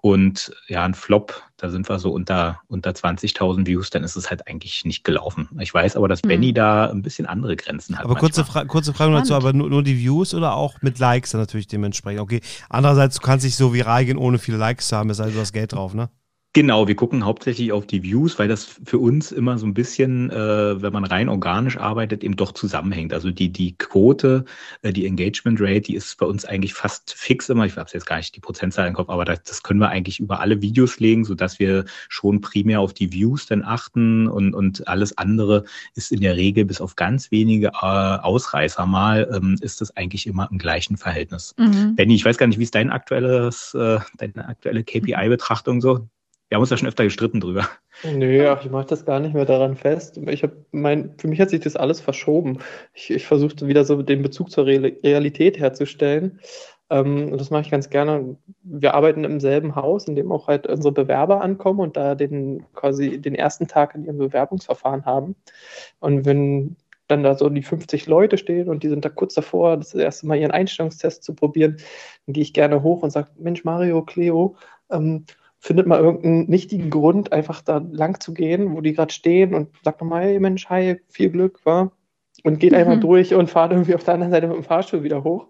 Und 0.01 0.51
ja, 0.67 0.83
ein 0.83 0.95
Flop, 0.95 1.43
da 1.57 1.69
sind 1.69 1.87
wir 1.87 1.99
so 1.99 2.11
unter, 2.11 2.59
unter 2.67 2.89
20.000 2.89 3.67
Views, 3.67 3.91
dann 3.91 4.03
ist 4.03 4.15
es 4.15 4.31
halt 4.31 4.47
eigentlich 4.47 4.83
nicht 4.83 5.03
gelaufen. 5.03 5.47
Ich 5.59 5.71
weiß 5.71 5.95
aber, 5.95 6.07
dass 6.07 6.23
mhm. 6.23 6.29
Benny 6.29 6.53
da 6.53 6.89
ein 6.89 7.03
bisschen 7.03 7.27
andere 7.27 7.55
Grenzen 7.55 7.97
hat. 7.97 8.05
Aber 8.05 8.15
kurze, 8.15 8.43
Fra 8.43 8.65
kurze 8.65 8.93
Frage 8.93 9.13
dazu, 9.13 9.35
aber 9.35 9.53
nur, 9.53 9.69
nur, 9.69 9.83
die 9.83 9.99
Views 9.99 10.33
oder 10.33 10.55
auch 10.55 10.81
mit 10.81 10.97
Likes 10.97 11.31
dann 11.31 11.41
natürlich 11.41 11.67
dementsprechend? 11.67 12.19
Okay, 12.19 12.41
andererseits, 12.67 13.17
du 13.17 13.21
kannst 13.21 13.45
dich 13.45 13.55
so 13.55 13.75
viral 13.75 14.05
gehen, 14.05 14.17
ohne 14.17 14.39
viele 14.39 14.57
Likes 14.57 14.87
zu 14.87 14.97
haben, 14.97 15.11
es 15.11 15.17
sei 15.17 15.25
denn, 15.25 15.35
du 15.35 15.39
hast 15.39 15.53
Geld 15.53 15.73
drauf, 15.73 15.93
ne? 15.93 16.09
Genau, 16.53 16.85
wir 16.85 16.95
gucken 16.95 17.23
hauptsächlich 17.23 17.71
auf 17.71 17.87
die 17.87 18.03
Views, 18.03 18.37
weil 18.37 18.49
das 18.49 18.65
für 18.65 18.97
uns 18.97 19.31
immer 19.31 19.57
so 19.57 19.65
ein 19.65 19.73
bisschen, 19.73 20.29
äh, 20.31 20.81
wenn 20.81 20.91
man 20.91 21.05
rein 21.05 21.29
organisch 21.29 21.77
arbeitet, 21.77 22.25
eben 22.25 22.35
doch 22.35 22.51
zusammenhängt. 22.51 23.13
Also 23.13 23.31
die, 23.31 23.53
die 23.53 23.77
Quote, 23.77 24.43
äh, 24.81 24.91
die 24.91 25.05
Engagement 25.05 25.61
Rate, 25.61 25.79
die 25.79 25.95
ist 25.95 26.17
bei 26.17 26.25
uns 26.25 26.43
eigentlich 26.43 26.73
fast 26.73 27.13
fix 27.13 27.47
immer. 27.47 27.65
Ich 27.65 27.77
habe 27.77 27.89
jetzt 27.93 28.05
gar 28.05 28.17
nicht 28.17 28.35
die 28.35 28.41
Prozentzahl 28.41 28.85
im 28.85 28.93
Kopf, 28.93 29.07
aber 29.09 29.23
das, 29.23 29.43
das 29.43 29.63
können 29.63 29.79
wir 29.79 29.87
eigentlich 29.87 30.19
über 30.19 30.41
alle 30.41 30.61
Videos 30.61 30.99
legen, 30.99 31.23
sodass 31.23 31.57
wir 31.57 31.85
schon 32.09 32.41
primär 32.41 32.81
auf 32.81 32.93
die 32.93 33.13
Views 33.13 33.45
dann 33.45 33.63
achten 33.63 34.27
und, 34.27 34.53
und 34.53 34.85
alles 34.89 35.17
andere 35.17 35.63
ist 35.95 36.11
in 36.11 36.19
der 36.19 36.35
Regel 36.35 36.65
bis 36.65 36.81
auf 36.81 36.97
ganz 36.97 37.31
wenige 37.31 37.67
äh, 37.67 37.71
Ausreißer 37.81 38.85
mal, 38.85 39.29
ähm, 39.33 39.55
ist 39.61 39.79
das 39.79 39.95
eigentlich 39.95 40.27
immer 40.27 40.49
im 40.51 40.57
gleichen 40.57 40.97
Verhältnis. 40.97 41.55
Mhm. 41.57 41.95
Benny, 41.95 42.15
ich 42.15 42.25
weiß 42.25 42.37
gar 42.37 42.47
nicht, 42.47 42.59
wie 42.59 42.63
ist 42.63 42.75
dein 42.75 42.89
aktuelles, 42.89 43.73
äh, 43.73 43.99
deine 44.17 44.49
aktuelle 44.49 44.83
KPI-Betrachtung 44.83 45.79
so? 45.79 46.09
Wir 46.51 46.57
haben 46.57 46.63
uns 46.63 46.69
ja 46.69 46.75
schon 46.75 46.89
öfter 46.89 47.05
gestritten 47.05 47.39
drüber. 47.39 47.69
Nö, 48.03 48.49
ach, 48.49 48.65
ich 48.65 48.69
mache 48.69 48.87
das 48.87 49.05
gar 49.05 49.21
nicht 49.21 49.33
mehr 49.33 49.45
daran 49.45 49.77
fest. 49.77 50.17
Ich 50.17 50.43
hab 50.43 50.51
mein, 50.73 51.15
für 51.17 51.29
mich 51.29 51.39
hat 51.39 51.49
sich 51.49 51.61
das 51.61 51.77
alles 51.77 52.01
verschoben. 52.01 52.57
Ich, 52.93 53.09
ich 53.09 53.25
versuchte 53.25 53.67
wieder 53.67 53.85
so 53.85 54.01
den 54.01 54.21
Bezug 54.21 54.51
zur 54.51 54.65
Realität 54.65 55.57
herzustellen. 55.57 56.41
Ähm, 56.89 57.31
und 57.31 57.39
das 57.39 57.51
mache 57.51 57.61
ich 57.61 57.71
ganz 57.71 57.89
gerne. 57.89 58.35
Wir 58.63 58.95
arbeiten 58.95 59.23
im 59.23 59.39
selben 59.39 59.75
Haus, 59.77 60.09
in 60.09 60.17
dem 60.17 60.29
auch 60.33 60.49
halt 60.49 60.67
unsere 60.67 60.91
Bewerber 60.91 61.39
ankommen 61.41 61.79
und 61.79 61.95
da 61.95 62.15
den 62.15 62.65
quasi 62.73 63.17
den 63.17 63.35
ersten 63.35 63.69
Tag 63.69 63.95
in 63.95 64.03
ihrem 64.03 64.17
Bewerbungsverfahren 64.17 65.05
haben. 65.05 65.37
Und 66.01 66.25
wenn 66.25 66.75
dann 67.07 67.23
da 67.23 67.35
so 67.35 67.47
die 67.47 67.63
50 67.63 68.07
Leute 68.07 68.37
stehen 68.37 68.67
und 68.67 68.83
die 68.83 68.89
sind 68.89 69.05
da 69.05 69.09
kurz 69.09 69.35
davor, 69.35 69.77
das 69.77 69.93
erste 69.93 70.27
Mal 70.27 70.35
ihren 70.35 70.51
Einstellungstest 70.51 71.23
zu 71.23 71.33
probieren, 71.33 71.77
dann 72.25 72.33
gehe 72.33 72.43
ich 72.43 72.51
gerne 72.51 72.83
hoch 72.83 73.03
und 73.03 73.11
sage, 73.11 73.29
Mensch, 73.37 73.63
Mario, 73.63 74.01
Cleo, 74.01 74.57
ähm, 74.89 75.23
findet 75.61 75.87
mal 75.87 75.99
irgendeinen 75.99 76.49
nichtigen 76.49 76.89
Grund, 76.89 77.31
einfach 77.31 77.61
da 77.61 77.77
lang 77.91 78.19
zu 78.19 78.33
gehen, 78.33 78.75
wo 78.75 78.81
die 78.81 78.93
gerade 78.93 79.13
stehen 79.13 79.53
und 79.53 79.69
sagt 79.83 80.01
nochmal, 80.01 80.23
hey 80.23 80.39
Mensch, 80.39 80.67
hi, 80.69 80.99
viel 81.07 81.29
Glück, 81.29 81.65
war 81.65 81.91
und 82.43 82.59
geht 82.59 82.71
mhm. 82.71 82.79
einfach 82.79 82.99
durch 82.99 83.33
und 83.33 83.49
fahrt 83.49 83.71
irgendwie 83.71 83.95
auf 83.95 84.03
der 84.03 84.15
anderen 84.15 84.31
Seite 84.31 84.47
mit 84.47 84.57
dem 84.57 84.63
Fahrstuhl 84.63 85.03
wieder 85.03 85.23
hoch 85.23 85.47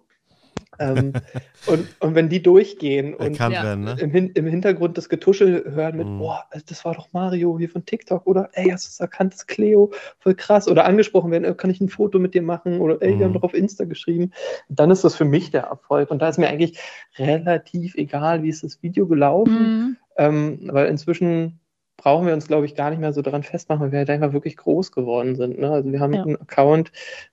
ähm, 0.80 1.14
und, 1.68 1.88
und 2.00 2.16
wenn 2.16 2.30
die 2.30 2.42
durchgehen 2.42 3.14
und 3.14 3.40
werden, 3.40 3.84
ne? 3.84 3.96
im, 4.00 4.14
im, 4.14 4.48
Hintergrund 4.48 4.98
das 4.98 5.10
Getuschel 5.10 5.64
hören 5.74 5.98
mit, 5.98 6.08
mm. 6.08 6.18
boah, 6.18 6.46
das 6.68 6.84
war 6.86 6.96
doch 6.96 7.12
Mario 7.14 7.58
hier 7.58 7.70
von 7.70 7.86
TikTok 7.86 8.26
oder 8.26 8.50
ey, 8.54 8.70
hast 8.70 8.86
du 8.86 8.90
es 8.90 9.00
erkannt, 9.00 9.34
das 9.34 9.42
ist 9.42 9.48
Cleo, 9.48 9.92
voll 10.20 10.36
krass. 10.36 10.68
Oder 10.68 10.86
angesprochen 10.86 11.32
werden, 11.32 11.56
kann 11.58 11.70
ich 11.70 11.82
ein 11.82 11.90
Foto 11.90 12.20
mit 12.20 12.34
dir 12.34 12.42
machen? 12.42 12.80
Oder 12.80 13.02
ey, 13.02 13.18
wir 13.18 13.26
haben 13.26 13.32
mhm. 13.32 13.36
doch 13.36 13.44
auf 13.44 13.54
Insta 13.54 13.86
geschrieben. 13.86 14.32
Dann 14.70 14.92
ist 14.92 15.04
das 15.04 15.16
für 15.16 15.26
mich 15.26 15.52
der 15.52 15.64
Erfolg. 15.64 16.12
Und 16.12 16.22
da 16.22 16.30
ist 16.30 16.40
mir 16.40 16.50
eigentlich 16.50 16.80
relativ 17.18 17.96
egal, 17.96 18.44
wie 18.44 18.50
ist 18.50 18.64
das 18.64 18.82
Video 18.82 19.08
gelaufen. 19.08 19.98
Ähm, 20.18 20.60
weil 20.72 20.88
inzwischen 20.88 21.60
brauchen 21.98 22.26
wir 22.26 22.34
uns, 22.34 22.48
glaube 22.48 22.66
ich, 22.66 22.76
gar 22.76 22.90
nicht 22.90 23.00
mehr 23.00 23.14
so 23.14 23.22
daran 23.22 23.44
festmachen, 23.44 23.82
weil 23.82 23.92
wir 23.92 24.00
halt 24.00 24.10
einfach 24.10 24.34
wirklich 24.34 24.58
groß 24.58 24.92
geworden 24.92 25.36
sind. 25.36 25.60
Ne? 25.60 25.70
Also 25.70 25.92
wir 25.92 26.00
haben 26.00 26.14
ja. 26.14 26.24
einen 26.24 26.42
Account, 26.42 26.92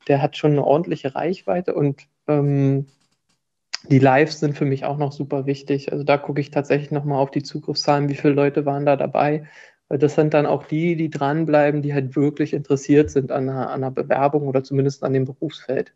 der 0.08 0.20
hat 0.20 0.36
schon 0.36 0.52
eine 0.52 0.64
ordentliche 0.64 1.14
Reichweite 1.14 1.74
und 1.74 2.02
ähm, 2.26 2.86
die 3.88 3.98
Lives 3.98 4.40
sind 4.40 4.56
für 4.56 4.66
mich 4.66 4.84
auch 4.84 4.98
noch 4.98 5.12
super 5.12 5.46
wichtig. 5.46 5.92
Also 5.92 6.04
da 6.04 6.18
gucke 6.18 6.40
ich 6.40 6.50
tatsächlich 6.50 6.90
nochmal 6.90 7.18
auf 7.18 7.30
die 7.30 7.42
Zugriffszahlen, 7.42 8.08
wie 8.08 8.14
viele 8.14 8.34
Leute 8.34 8.66
waren 8.66 8.84
da 8.84 8.96
dabei. 8.96 9.46
Weil 9.88 9.98
das 9.98 10.16
sind 10.16 10.34
dann 10.34 10.44
auch 10.44 10.64
die, 10.64 10.96
die 10.96 11.08
dranbleiben, 11.08 11.80
die 11.80 11.94
halt 11.94 12.14
wirklich 12.14 12.52
interessiert 12.52 13.10
sind 13.10 13.32
an 13.32 13.48
einer, 13.48 13.70
an 13.70 13.82
einer 13.82 13.90
Bewerbung 13.90 14.46
oder 14.46 14.62
zumindest 14.62 15.02
an 15.02 15.14
dem 15.14 15.24
Berufsfeld. 15.24 15.94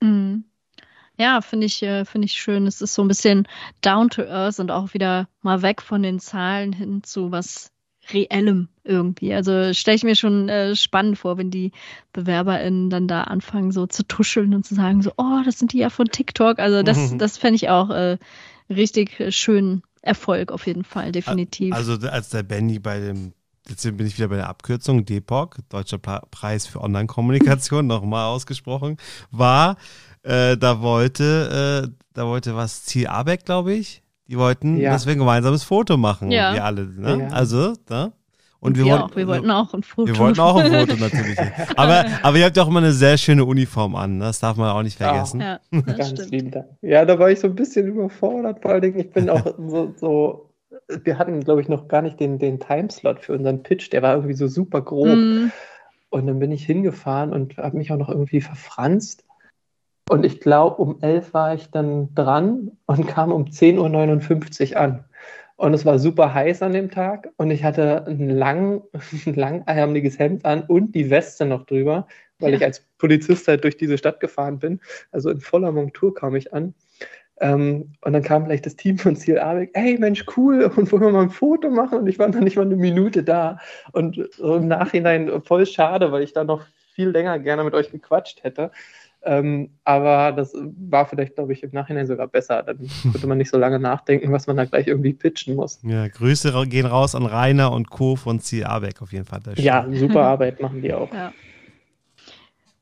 Mhm. 0.00 0.44
Ja, 1.18 1.40
finde 1.40 1.66
ich, 1.66 1.82
äh, 1.82 2.04
finde 2.04 2.26
ich 2.26 2.32
schön. 2.32 2.66
Es 2.66 2.80
ist 2.80 2.94
so 2.94 3.02
ein 3.02 3.08
bisschen 3.08 3.46
down 3.80 4.10
to 4.10 4.22
earth 4.22 4.58
und 4.58 4.70
auch 4.70 4.94
wieder 4.94 5.28
mal 5.42 5.62
weg 5.62 5.82
von 5.82 6.02
den 6.02 6.20
Zahlen 6.20 6.72
hin 6.72 7.02
zu 7.02 7.30
was 7.30 7.70
Reellem 8.10 8.68
irgendwie. 8.84 9.32
Also 9.32 9.72
stelle 9.74 9.96
ich 9.96 10.02
mir 10.02 10.16
schon 10.16 10.48
äh, 10.48 10.74
spannend 10.74 11.18
vor, 11.18 11.38
wenn 11.38 11.50
die 11.50 11.70
BewerberInnen 12.12 12.90
dann 12.90 13.06
da 13.06 13.22
anfangen, 13.22 13.70
so 13.70 13.86
zu 13.86 14.02
tuscheln 14.02 14.54
und 14.54 14.66
zu 14.66 14.74
sagen, 14.74 15.02
so, 15.02 15.12
oh, 15.16 15.40
das 15.44 15.58
sind 15.58 15.72
die 15.72 15.78
ja 15.78 15.90
von 15.90 16.06
TikTok. 16.06 16.58
Also 16.58 16.82
das, 16.82 17.12
mhm. 17.12 17.18
das 17.18 17.38
fände 17.38 17.56
ich 17.56 17.68
auch 17.68 17.90
äh, 17.90 18.18
richtig 18.68 19.20
äh, 19.20 19.30
schön 19.30 19.82
Erfolg 20.02 20.50
auf 20.50 20.66
jeden 20.66 20.82
Fall, 20.82 21.12
definitiv. 21.12 21.72
Also 21.74 21.92
als 22.08 22.30
der 22.30 22.42
Benny 22.42 22.80
bei 22.80 22.98
dem, 22.98 23.34
jetzt 23.68 23.84
bin 23.84 24.04
ich 24.04 24.18
wieder 24.18 24.28
bei 24.28 24.36
der 24.36 24.48
Abkürzung, 24.48 25.04
DEPOC, 25.04 25.58
Deutscher 25.68 25.98
Preis 25.98 26.66
für 26.66 26.80
Online-Kommunikation, 26.80 27.86
nochmal 27.86 28.26
ausgesprochen, 28.26 28.96
war, 29.30 29.76
äh, 30.22 30.56
da 30.56 30.80
wollte, 30.80 31.84
äh, 31.84 32.04
da 32.14 32.26
wollte 32.26 32.54
was 32.56 32.84
Ziel 32.84 33.06
Abeck, 33.06 33.44
glaube 33.44 33.72
ich, 33.72 34.02
die 34.28 34.38
wollten, 34.38 34.78
ja. 34.78 34.92
dass 34.92 35.06
wir 35.06 35.12
ein 35.12 35.18
gemeinsames 35.18 35.64
Foto 35.64 35.96
machen, 35.96 36.30
ja. 36.30 36.54
wir 36.54 36.64
alle. 36.64 36.86
Ne? 36.86 37.28
Ja. 37.28 37.28
Also, 37.28 37.74
da. 37.86 38.12
Und 38.60 38.78
wir, 38.78 38.84
wir, 38.84 38.92
wollten, 38.92 39.02
auch, 39.02 39.16
wir 39.16 39.26
wollten 39.26 39.50
auch 39.50 39.74
ein 39.74 39.82
Foto. 39.82 40.06
Wir 40.06 40.18
wollten 40.18 40.40
auch 40.40 40.56
ein 40.56 40.70
Foto 40.70 40.96
natürlich. 40.96 41.36
aber, 41.76 42.04
aber 42.22 42.36
ihr 42.38 42.44
habt 42.44 42.56
ja 42.56 42.62
auch 42.62 42.68
immer 42.68 42.78
eine 42.78 42.92
sehr 42.92 43.18
schöne 43.18 43.44
Uniform 43.44 43.96
an. 43.96 44.18
Ne? 44.18 44.26
Das 44.26 44.38
darf 44.38 44.56
man 44.56 44.70
auch 44.70 44.84
nicht 44.84 44.98
vergessen. 44.98 45.40
Ja, 45.40 45.58
Ganz 45.96 46.30
lieben 46.30 46.52
Dank. 46.52 46.66
Ja, 46.80 47.04
da 47.04 47.18
war 47.18 47.28
ich 47.28 47.40
so 47.40 47.48
ein 47.48 47.56
bisschen 47.56 47.88
überfordert. 47.88 48.62
Vor 48.62 48.70
allen 48.70 48.82
Dingen, 48.82 49.00
ich 49.00 49.10
bin 49.10 49.28
auch 49.28 49.44
so, 49.58 49.92
so 49.96 50.50
wir 51.02 51.18
hatten, 51.18 51.40
glaube 51.40 51.60
ich, 51.60 51.68
noch 51.68 51.88
gar 51.88 52.02
nicht 52.02 52.20
den, 52.20 52.38
den 52.38 52.60
Timeslot 52.60 53.18
für 53.18 53.32
unseren 53.32 53.64
Pitch. 53.64 53.92
Der 53.92 54.02
war 54.02 54.14
irgendwie 54.14 54.34
so 54.34 54.46
super 54.46 54.80
grob. 54.80 55.08
Mm. 55.08 55.50
Und 56.10 56.26
dann 56.28 56.38
bin 56.38 56.52
ich 56.52 56.64
hingefahren 56.64 57.32
und 57.32 57.56
habe 57.56 57.76
mich 57.76 57.90
auch 57.90 57.96
noch 57.96 58.10
irgendwie 58.10 58.40
verfranst. 58.40 59.24
Und 60.12 60.26
ich 60.26 60.40
glaube, 60.40 60.76
um 60.76 60.98
elf 61.00 61.32
war 61.32 61.54
ich 61.54 61.70
dann 61.70 62.14
dran 62.14 62.72
und 62.84 63.06
kam 63.08 63.32
um 63.32 63.46
10.59 63.46 64.72
Uhr 64.72 64.76
an. 64.76 65.04
Und 65.56 65.72
es 65.72 65.86
war 65.86 65.98
super 65.98 66.34
heiß 66.34 66.60
an 66.60 66.72
dem 66.72 66.90
Tag 66.90 67.30
und 67.36 67.50
ich 67.50 67.64
hatte 67.64 68.04
ein 68.06 68.28
lang, 68.28 68.82
langärmliches 69.24 70.18
Hemd 70.18 70.44
an 70.44 70.64
und 70.64 70.94
die 70.94 71.08
Weste 71.08 71.46
noch 71.46 71.64
drüber, 71.64 72.06
weil 72.40 72.50
ja. 72.50 72.58
ich 72.58 72.64
als 72.64 72.84
Polizist 72.98 73.48
halt 73.48 73.64
durch 73.64 73.78
diese 73.78 73.96
Stadt 73.96 74.20
gefahren 74.20 74.58
bin. 74.58 74.80
Also 75.12 75.30
in 75.30 75.40
voller 75.40 75.72
Montur 75.72 76.14
kam 76.14 76.36
ich 76.36 76.52
an. 76.52 76.74
Ähm, 77.40 77.94
und 78.02 78.12
dann 78.12 78.22
kam 78.22 78.44
gleich 78.44 78.60
das 78.60 78.76
Team 78.76 78.98
von 78.98 79.16
Ziel 79.16 79.38
Abeck, 79.38 79.70
hey 79.72 79.96
Mensch, 79.98 80.26
cool, 80.36 80.64
und 80.76 80.92
wollen 80.92 81.02
wir 81.02 81.10
mal 81.12 81.22
ein 81.22 81.30
Foto 81.30 81.70
machen? 81.70 82.00
Und 82.00 82.06
ich 82.06 82.18
war 82.18 82.28
noch 82.28 82.40
nicht 82.40 82.56
mal 82.56 82.66
eine 82.66 82.76
Minute 82.76 83.22
da. 83.22 83.58
Und 83.92 84.20
so 84.32 84.56
im 84.56 84.68
Nachhinein 84.68 85.42
voll 85.42 85.64
schade, 85.64 86.12
weil 86.12 86.22
ich 86.22 86.34
da 86.34 86.44
noch 86.44 86.66
viel 86.94 87.08
länger 87.08 87.38
gerne 87.38 87.64
mit 87.64 87.72
euch 87.72 87.90
gequatscht 87.90 88.44
hätte. 88.44 88.70
Ähm, 89.24 89.70
aber 89.84 90.32
das 90.32 90.54
war 90.54 91.06
vielleicht, 91.06 91.36
glaube 91.36 91.52
ich, 91.52 91.62
im 91.62 91.70
Nachhinein 91.72 92.06
sogar 92.06 92.26
besser. 92.26 92.62
Dann 92.62 92.78
konnte 93.02 93.26
man 93.26 93.38
nicht 93.38 93.50
so 93.50 93.58
lange 93.58 93.78
nachdenken, 93.78 94.32
was 94.32 94.46
man 94.46 94.56
da 94.56 94.64
gleich 94.64 94.88
irgendwie 94.88 95.12
pitchen 95.12 95.54
muss. 95.54 95.80
Ja, 95.82 96.08
Grüße 96.08 96.52
gehen 96.66 96.86
raus 96.86 97.14
an 97.14 97.26
Rainer 97.26 97.72
und 97.72 97.90
Co. 97.90 98.16
von 98.16 98.40
Abeck 98.64 99.00
auf 99.00 99.12
jeden 99.12 99.24
Fall. 99.24 99.40
Ja, 99.56 99.86
super 99.92 100.22
Arbeit 100.24 100.60
machen 100.60 100.82
die 100.82 100.92
auch. 100.92 101.12
Ja. 101.12 101.32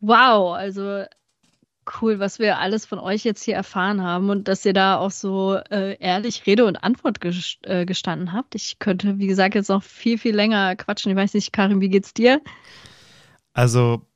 Wow, 0.01 0.55
also 0.55 1.05
cool, 2.01 2.19
was 2.19 2.39
wir 2.39 2.59
alles 2.59 2.87
von 2.87 2.99
euch 2.99 3.25
jetzt 3.25 3.43
hier 3.43 3.55
erfahren 3.55 4.03
haben 4.03 4.31
und 4.31 4.49
dass 4.49 4.65
ihr 4.65 4.73
da 4.73 4.97
auch 4.97 5.11
so 5.11 5.57
äh, 5.71 5.97
ehrlich 5.99 6.47
Rede 6.47 6.65
und 6.65 6.77
Antwort 6.77 7.21
ges 7.21 7.59
äh, 7.63 7.85
gestanden 7.85 8.33
habt. 8.33 8.55
Ich 8.55 8.79
könnte, 8.79 9.19
wie 9.19 9.27
gesagt, 9.27 9.55
jetzt 9.55 9.69
noch 9.69 9.83
viel, 9.83 10.17
viel 10.19 10.35
länger 10.35 10.77
quatschen. 10.77 11.11
Ich 11.11 11.17
weiß 11.17 11.35
nicht, 11.35 11.53
Karin, 11.53 11.81
wie 11.81 11.89
geht's 11.89 12.15
dir? 12.15 12.41
Also 13.53 14.07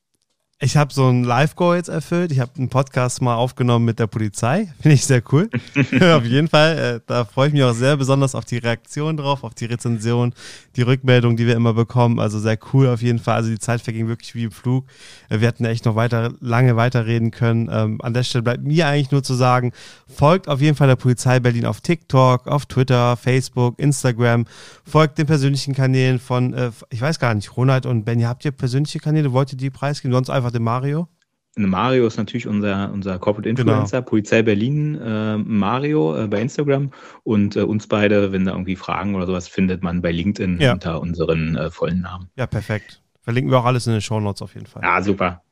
Ich 0.64 0.78
habe 0.78 0.94
so 0.94 1.06
ein 1.10 1.24
Live-Goal 1.24 1.76
jetzt 1.76 1.90
erfüllt. 1.90 2.32
Ich 2.32 2.40
habe 2.40 2.52
einen 2.56 2.70
Podcast 2.70 3.20
mal 3.20 3.34
aufgenommen 3.34 3.84
mit 3.84 3.98
der 3.98 4.06
Polizei. 4.06 4.72
Finde 4.80 4.94
ich 4.94 5.04
sehr 5.04 5.22
cool. 5.30 5.50
auf 6.00 6.24
jeden 6.24 6.48
Fall. 6.48 6.78
Äh, 6.78 7.00
da 7.06 7.26
freue 7.26 7.48
ich 7.48 7.52
mich 7.52 7.62
auch 7.64 7.74
sehr 7.74 7.98
besonders 7.98 8.34
auf 8.34 8.46
die 8.46 8.56
Reaktion 8.56 9.18
drauf, 9.18 9.44
auf 9.44 9.52
die 9.52 9.66
Rezension, 9.66 10.32
die 10.76 10.80
Rückmeldung, 10.80 11.36
die 11.36 11.46
wir 11.46 11.54
immer 11.54 11.74
bekommen. 11.74 12.18
Also 12.18 12.38
sehr 12.38 12.56
cool 12.72 12.88
auf 12.88 13.02
jeden 13.02 13.18
Fall. 13.18 13.34
Also 13.34 13.50
die 13.50 13.58
Zeit 13.58 13.82
verging 13.82 14.08
wirklich 14.08 14.34
wie 14.34 14.44
im 14.44 14.52
Flug. 14.52 14.86
Äh, 15.28 15.40
wir 15.40 15.48
hätten 15.48 15.66
echt 15.66 15.84
noch 15.84 15.96
weiter, 15.96 16.32
lange 16.40 16.76
weiterreden 16.76 17.30
können. 17.30 17.68
Ähm, 17.70 18.00
an 18.00 18.14
der 18.14 18.22
Stelle 18.22 18.42
bleibt 18.42 18.64
mir 18.64 18.86
eigentlich 18.86 19.10
nur 19.10 19.22
zu 19.22 19.34
sagen, 19.34 19.72
folgt 20.08 20.48
auf 20.48 20.62
jeden 20.62 20.76
Fall 20.76 20.88
der 20.88 20.96
Polizei 20.96 21.40
Berlin 21.40 21.66
auf 21.66 21.82
TikTok, 21.82 22.46
auf 22.46 22.64
Twitter, 22.64 23.18
Facebook, 23.18 23.78
Instagram. 23.78 24.46
Folgt 24.86 25.18
den 25.18 25.26
persönlichen 25.26 25.74
Kanälen 25.74 26.18
von, 26.18 26.54
äh, 26.54 26.70
ich 26.88 27.02
weiß 27.02 27.18
gar 27.18 27.34
nicht, 27.34 27.54
Ronald 27.54 27.84
und 27.84 28.06
Benny, 28.06 28.22
habt 28.22 28.46
ihr 28.46 28.50
persönliche 28.50 28.98
Kanäle? 28.98 29.34
Wollt 29.34 29.52
ihr 29.52 29.58
die 29.58 29.68
preisgeben? 29.68 30.14
Sonst 30.14 30.30
einfach 30.30 30.53
den 30.54 30.62
Mario? 30.62 31.08
Mario 31.56 32.06
ist 32.06 32.16
natürlich 32.16 32.48
unser, 32.48 32.90
unser 32.92 33.18
Corporate 33.18 33.48
Influencer, 33.48 33.98
genau. 33.98 34.08
Polizei 34.10 34.42
Berlin, 34.42 35.00
äh, 35.00 35.36
Mario 35.38 36.16
äh, 36.16 36.26
bei 36.26 36.40
Instagram 36.40 36.90
und 37.22 37.56
äh, 37.56 37.60
uns 37.60 37.86
beide, 37.86 38.32
wenn 38.32 38.44
da 38.44 38.52
irgendwie 38.52 38.76
Fragen 38.76 39.14
oder 39.14 39.26
sowas, 39.26 39.46
findet 39.46 39.82
man 39.82 40.02
bei 40.02 40.10
LinkedIn 40.10 40.60
ja. 40.60 40.72
unter 40.72 41.00
unseren 41.00 41.56
äh, 41.56 41.70
vollen 41.70 42.00
Namen. 42.00 42.28
Ja, 42.36 42.46
perfekt. 42.46 43.02
Verlinken 43.22 43.52
wir 43.52 43.58
auch 43.58 43.64
alles 43.64 43.86
in 43.86 43.92
den 43.92 44.02
Show 44.02 44.18
Notes 44.18 44.42
auf 44.42 44.54
jeden 44.54 44.66
Fall. 44.66 44.82
Ja, 44.82 45.00
super. 45.00 45.43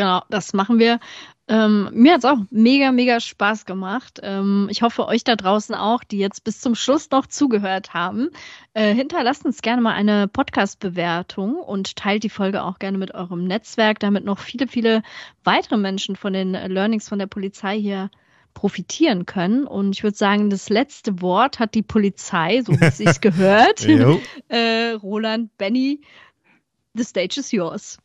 Genau, 0.00 0.22
das 0.30 0.54
machen 0.54 0.78
wir. 0.78 0.98
Ähm, 1.46 1.90
mir 1.92 2.14
hat 2.14 2.20
es 2.20 2.24
auch 2.24 2.38
mega, 2.48 2.90
mega 2.90 3.20
Spaß 3.20 3.66
gemacht. 3.66 4.18
Ähm, 4.22 4.66
ich 4.70 4.80
hoffe, 4.80 5.06
euch 5.06 5.24
da 5.24 5.36
draußen 5.36 5.74
auch, 5.74 6.04
die 6.04 6.16
jetzt 6.16 6.42
bis 6.42 6.58
zum 6.58 6.74
Schluss 6.74 7.10
noch 7.10 7.26
zugehört 7.26 7.92
haben. 7.92 8.30
Äh, 8.72 8.94
hinterlasst 8.94 9.44
uns 9.44 9.60
gerne 9.60 9.82
mal 9.82 9.92
eine 9.92 10.26
Podcast-Bewertung 10.26 11.56
und 11.56 11.96
teilt 11.96 12.22
die 12.22 12.30
Folge 12.30 12.62
auch 12.62 12.78
gerne 12.78 12.96
mit 12.96 13.14
eurem 13.14 13.44
Netzwerk, 13.44 14.00
damit 14.00 14.24
noch 14.24 14.38
viele, 14.38 14.68
viele 14.68 15.02
weitere 15.44 15.76
Menschen 15.76 16.16
von 16.16 16.32
den 16.32 16.52
Learnings 16.52 17.06
von 17.06 17.18
der 17.18 17.26
Polizei 17.26 17.78
hier 17.78 18.10
profitieren 18.54 19.26
können. 19.26 19.66
Und 19.66 19.98
ich 19.98 20.02
würde 20.02 20.16
sagen, 20.16 20.48
das 20.48 20.70
letzte 20.70 21.20
Wort 21.20 21.58
hat 21.58 21.74
die 21.74 21.82
Polizei, 21.82 22.62
so 22.62 22.72
wie 22.72 22.86
es 22.86 22.96
sich 22.96 23.20
gehört. 23.20 23.84
äh, 24.48 24.92
Roland, 24.92 25.58
Benny, 25.58 26.00
the 26.94 27.04
stage 27.04 27.38
is 27.38 27.52
yours. 27.52 27.98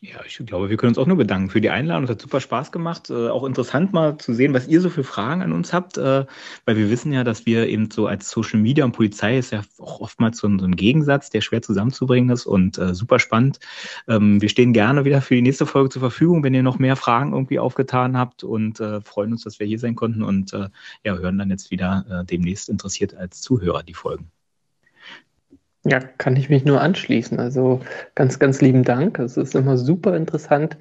Ja, 0.00 0.20
ich 0.24 0.36
glaube, 0.46 0.70
wir 0.70 0.76
können 0.76 0.90
uns 0.90 0.98
auch 0.98 1.08
nur 1.08 1.16
bedanken 1.16 1.50
für 1.50 1.60
die 1.60 1.70
Einladung. 1.70 2.04
Es 2.04 2.10
hat 2.10 2.20
super 2.22 2.40
Spaß 2.40 2.70
gemacht. 2.70 3.10
Äh, 3.10 3.30
auch 3.30 3.44
interessant 3.44 3.92
mal 3.92 4.16
zu 4.16 4.32
sehen, 4.32 4.54
was 4.54 4.68
ihr 4.68 4.80
so 4.80 4.90
für 4.90 5.02
Fragen 5.02 5.42
an 5.42 5.52
uns 5.52 5.72
habt, 5.72 5.98
äh, 5.98 6.24
weil 6.66 6.76
wir 6.76 6.88
wissen 6.88 7.12
ja, 7.12 7.24
dass 7.24 7.46
wir 7.46 7.66
eben 7.66 7.90
so 7.90 8.06
als 8.06 8.30
Social 8.30 8.60
Media 8.60 8.84
und 8.84 8.92
Polizei 8.92 9.38
ist 9.38 9.50
ja 9.50 9.62
auch 9.80 10.00
oftmals 10.00 10.38
so 10.38 10.46
ein, 10.46 10.60
so 10.60 10.66
ein 10.66 10.76
Gegensatz, 10.76 11.30
der 11.30 11.40
schwer 11.40 11.62
zusammenzubringen 11.62 12.30
ist 12.30 12.46
und 12.46 12.78
äh, 12.78 12.94
super 12.94 13.18
spannend. 13.18 13.58
Ähm, 14.06 14.40
wir 14.40 14.48
stehen 14.48 14.72
gerne 14.72 15.04
wieder 15.04 15.20
für 15.20 15.34
die 15.34 15.42
nächste 15.42 15.66
Folge 15.66 15.90
zur 15.90 16.00
Verfügung, 16.00 16.44
wenn 16.44 16.54
ihr 16.54 16.62
noch 16.62 16.78
mehr 16.78 16.94
Fragen 16.94 17.32
irgendwie 17.32 17.58
aufgetan 17.58 18.16
habt 18.16 18.44
und 18.44 18.78
äh, 18.78 19.00
freuen 19.00 19.32
uns, 19.32 19.42
dass 19.42 19.58
wir 19.58 19.66
hier 19.66 19.80
sein 19.80 19.96
konnten 19.96 20.22
und 20.22 20.52
äh, 20.52 20.68
ja, 21.02 21.16
hören 21.16 21.38
dann 21.38 21.50
jetzt 21.50 21.72
wieder 21.72 22.04
äh, 22.08 22.24
demnächst 22.24 22.68
interessiert 22.68 23.14
als 23.14 23.40
Zuhörer 23.40 23.82
die 23.82 23.94
Folgen. 23.94 24.30
Ja, 25.88 26.00
kann 26.00 26.36
ich 26.36 26.50
mich 26.50 26.64
nur 26.64 26.80
anschließen. 26.80 27.38
Also 27.40 27.80
ganz, 28.14 28.38
ganz 28.38 28.60
lieben 28.60 28.84
Dank. 28.84 29.18
Es 29.18 29.36
ist 29.36 29.54
immer 29.54 29.78
super 29.78 30.16
interessant, 30.16 30.76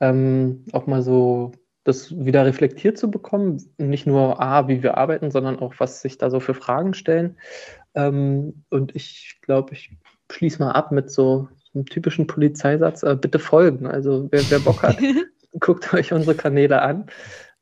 ähm, 0.00 0.64
auch 0.72 0.86
mal 0.86 1.02
so 1.02 1.52
das 1.84 2.16
wieder 2.16 2.44
reflektiert 2.46 2.98
zu 2.98 3.10
bekommen. 3.10 3.62
Nicht 3.78 4.06
nur 4.06 4.42
A, 4.42 4.68
wie 4.68 4.82
wir 4.82 4.96
arbeiten, 4.96 5.30
sondern 5.30 5.58
auch, 5.58 5.74
was 5.78 6.00
sich 6.00 6.18
da 6.18 6.30
so 6.30 6.40
für 6.40 6.54
Fragen 6.54 6.94
stellen. 6.94 7.36
Ähm, 7.94 8.64
und 8.70 8.94
ich 8.94 9.38
glaube, 9.42 9.74
ich 9.74 9.90
schließe 10.30 10.62
mal 10.62 10.72
ab 10.72 10.92
mit 10.92 11.10
so 11.10 11.48
einem 11.74 11.86
typischen 11.86 12.26
Polizeisatz. 12.26 13.02
Äh, 13.02 13.16
bitte 13.16 13.38
folgen. 13.38 13.86
Also 13.86 14.28
wer, 14.30 14.42
wer 14.50 14.58
Bock 14.60 14.82
hat, 14.82 14.98
guckt 15.60 15.92
euch 15.92 16.12
unsere 16.12 16.34
Kanäle 16.34 16.82
an. 16.82 17.06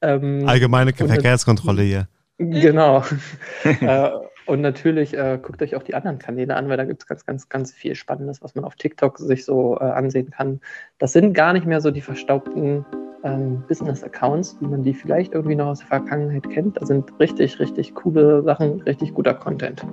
Ähm, 0.00 0.48
Allgemeine 0.48 0.92
Verkehrskontrolle 0.92 1.82
hier. 1.82 2.09
Genau. 2.38 3.04
äh, 3.64 4.10
und 4.47 4.60
natürlich 4.60 5.16
äh, 5.16 5.39
guckt 5.40 5.62
euch 5.62 5.77
auch 5.77 5.82
die 5.82 5.94
anderen 5.94 6.19
Kanäle 6.19 6.56
an, 6.56 6.69
weil 6.69 6.77
da 6.77 6.85
gibt 6.85 7.02
es 7.02 7.06
ganz, 7.06 7.24
ganz, 7.24 7.48
ganz 7.48 7.73
viel 7.73 7.94
Spannendes, 7.94 8.43
was 8.43 8.55
man 8.55 8.64
auf 8.64 8.74
TikTok 8.77 9.19
sich 9.19 9.44
so 9.44 9.77
äh, 9.77 9.85
ansehen 9.85 10.31
kann. 10.31 10.60
Das 10.98 11.12
sind 11.12 11.32
gar 11.35 11.52
nicht 11.52 11.66
mehr 11.66 11.81
so 11.81 11.90
die 11.90 12.01
verstaubten 12.01 12.85
ähm, 13.24 13.62
Business-Accounts, 13.69 14.56
wie 14.60 14.66
man 14.66 14.82
die 14.82 14.94
vielleicht 14.94 15.35
irgendwie 15.35 15.55
noch 15.55 15.66
aus 15.66 15.78
der 15.78 15.89
Vergangenheit 15.89 16.48
kennt. 16.51 16.77
Da 16.77 16.86
sind 16.86 17.12
richtig, 17.20 17.59
richtig 17.60 17.94
coole 17.94 18.43
Sachen, 18.43 18.81
richtig 18.82 19.14
guter 19.14 19.35
Content. 19.35 19.85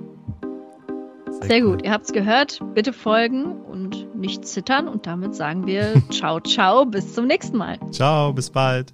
Sehr, 1.30 1.48
Sehr 1.48 1.60
gut, 1.62 1.84
ihr 1.84 1.92
habt 1.92 2.06
es 2.06 2.12
gehört. 2.12 2.60
Bitte 2.74 2.92
folgen 2.92 3.62
und 3.62 4.14
nicht 4.16 4.44
zittern. 4.44 4.88
Und 4.88 5.06
damit 5.06 5.34
sagen 5.34 5.66
wir 5.66 5.94
ciao, 6.10 6.40
ciao, 6.40 6.84
bis 6.84 7.14
zum 7.14 7.26
nächsten 7.26 7.56
Mal. 7.56 7.78
Ciao, 7.92 8.32
bis 8.32 8.50
bald. 8.50 8.92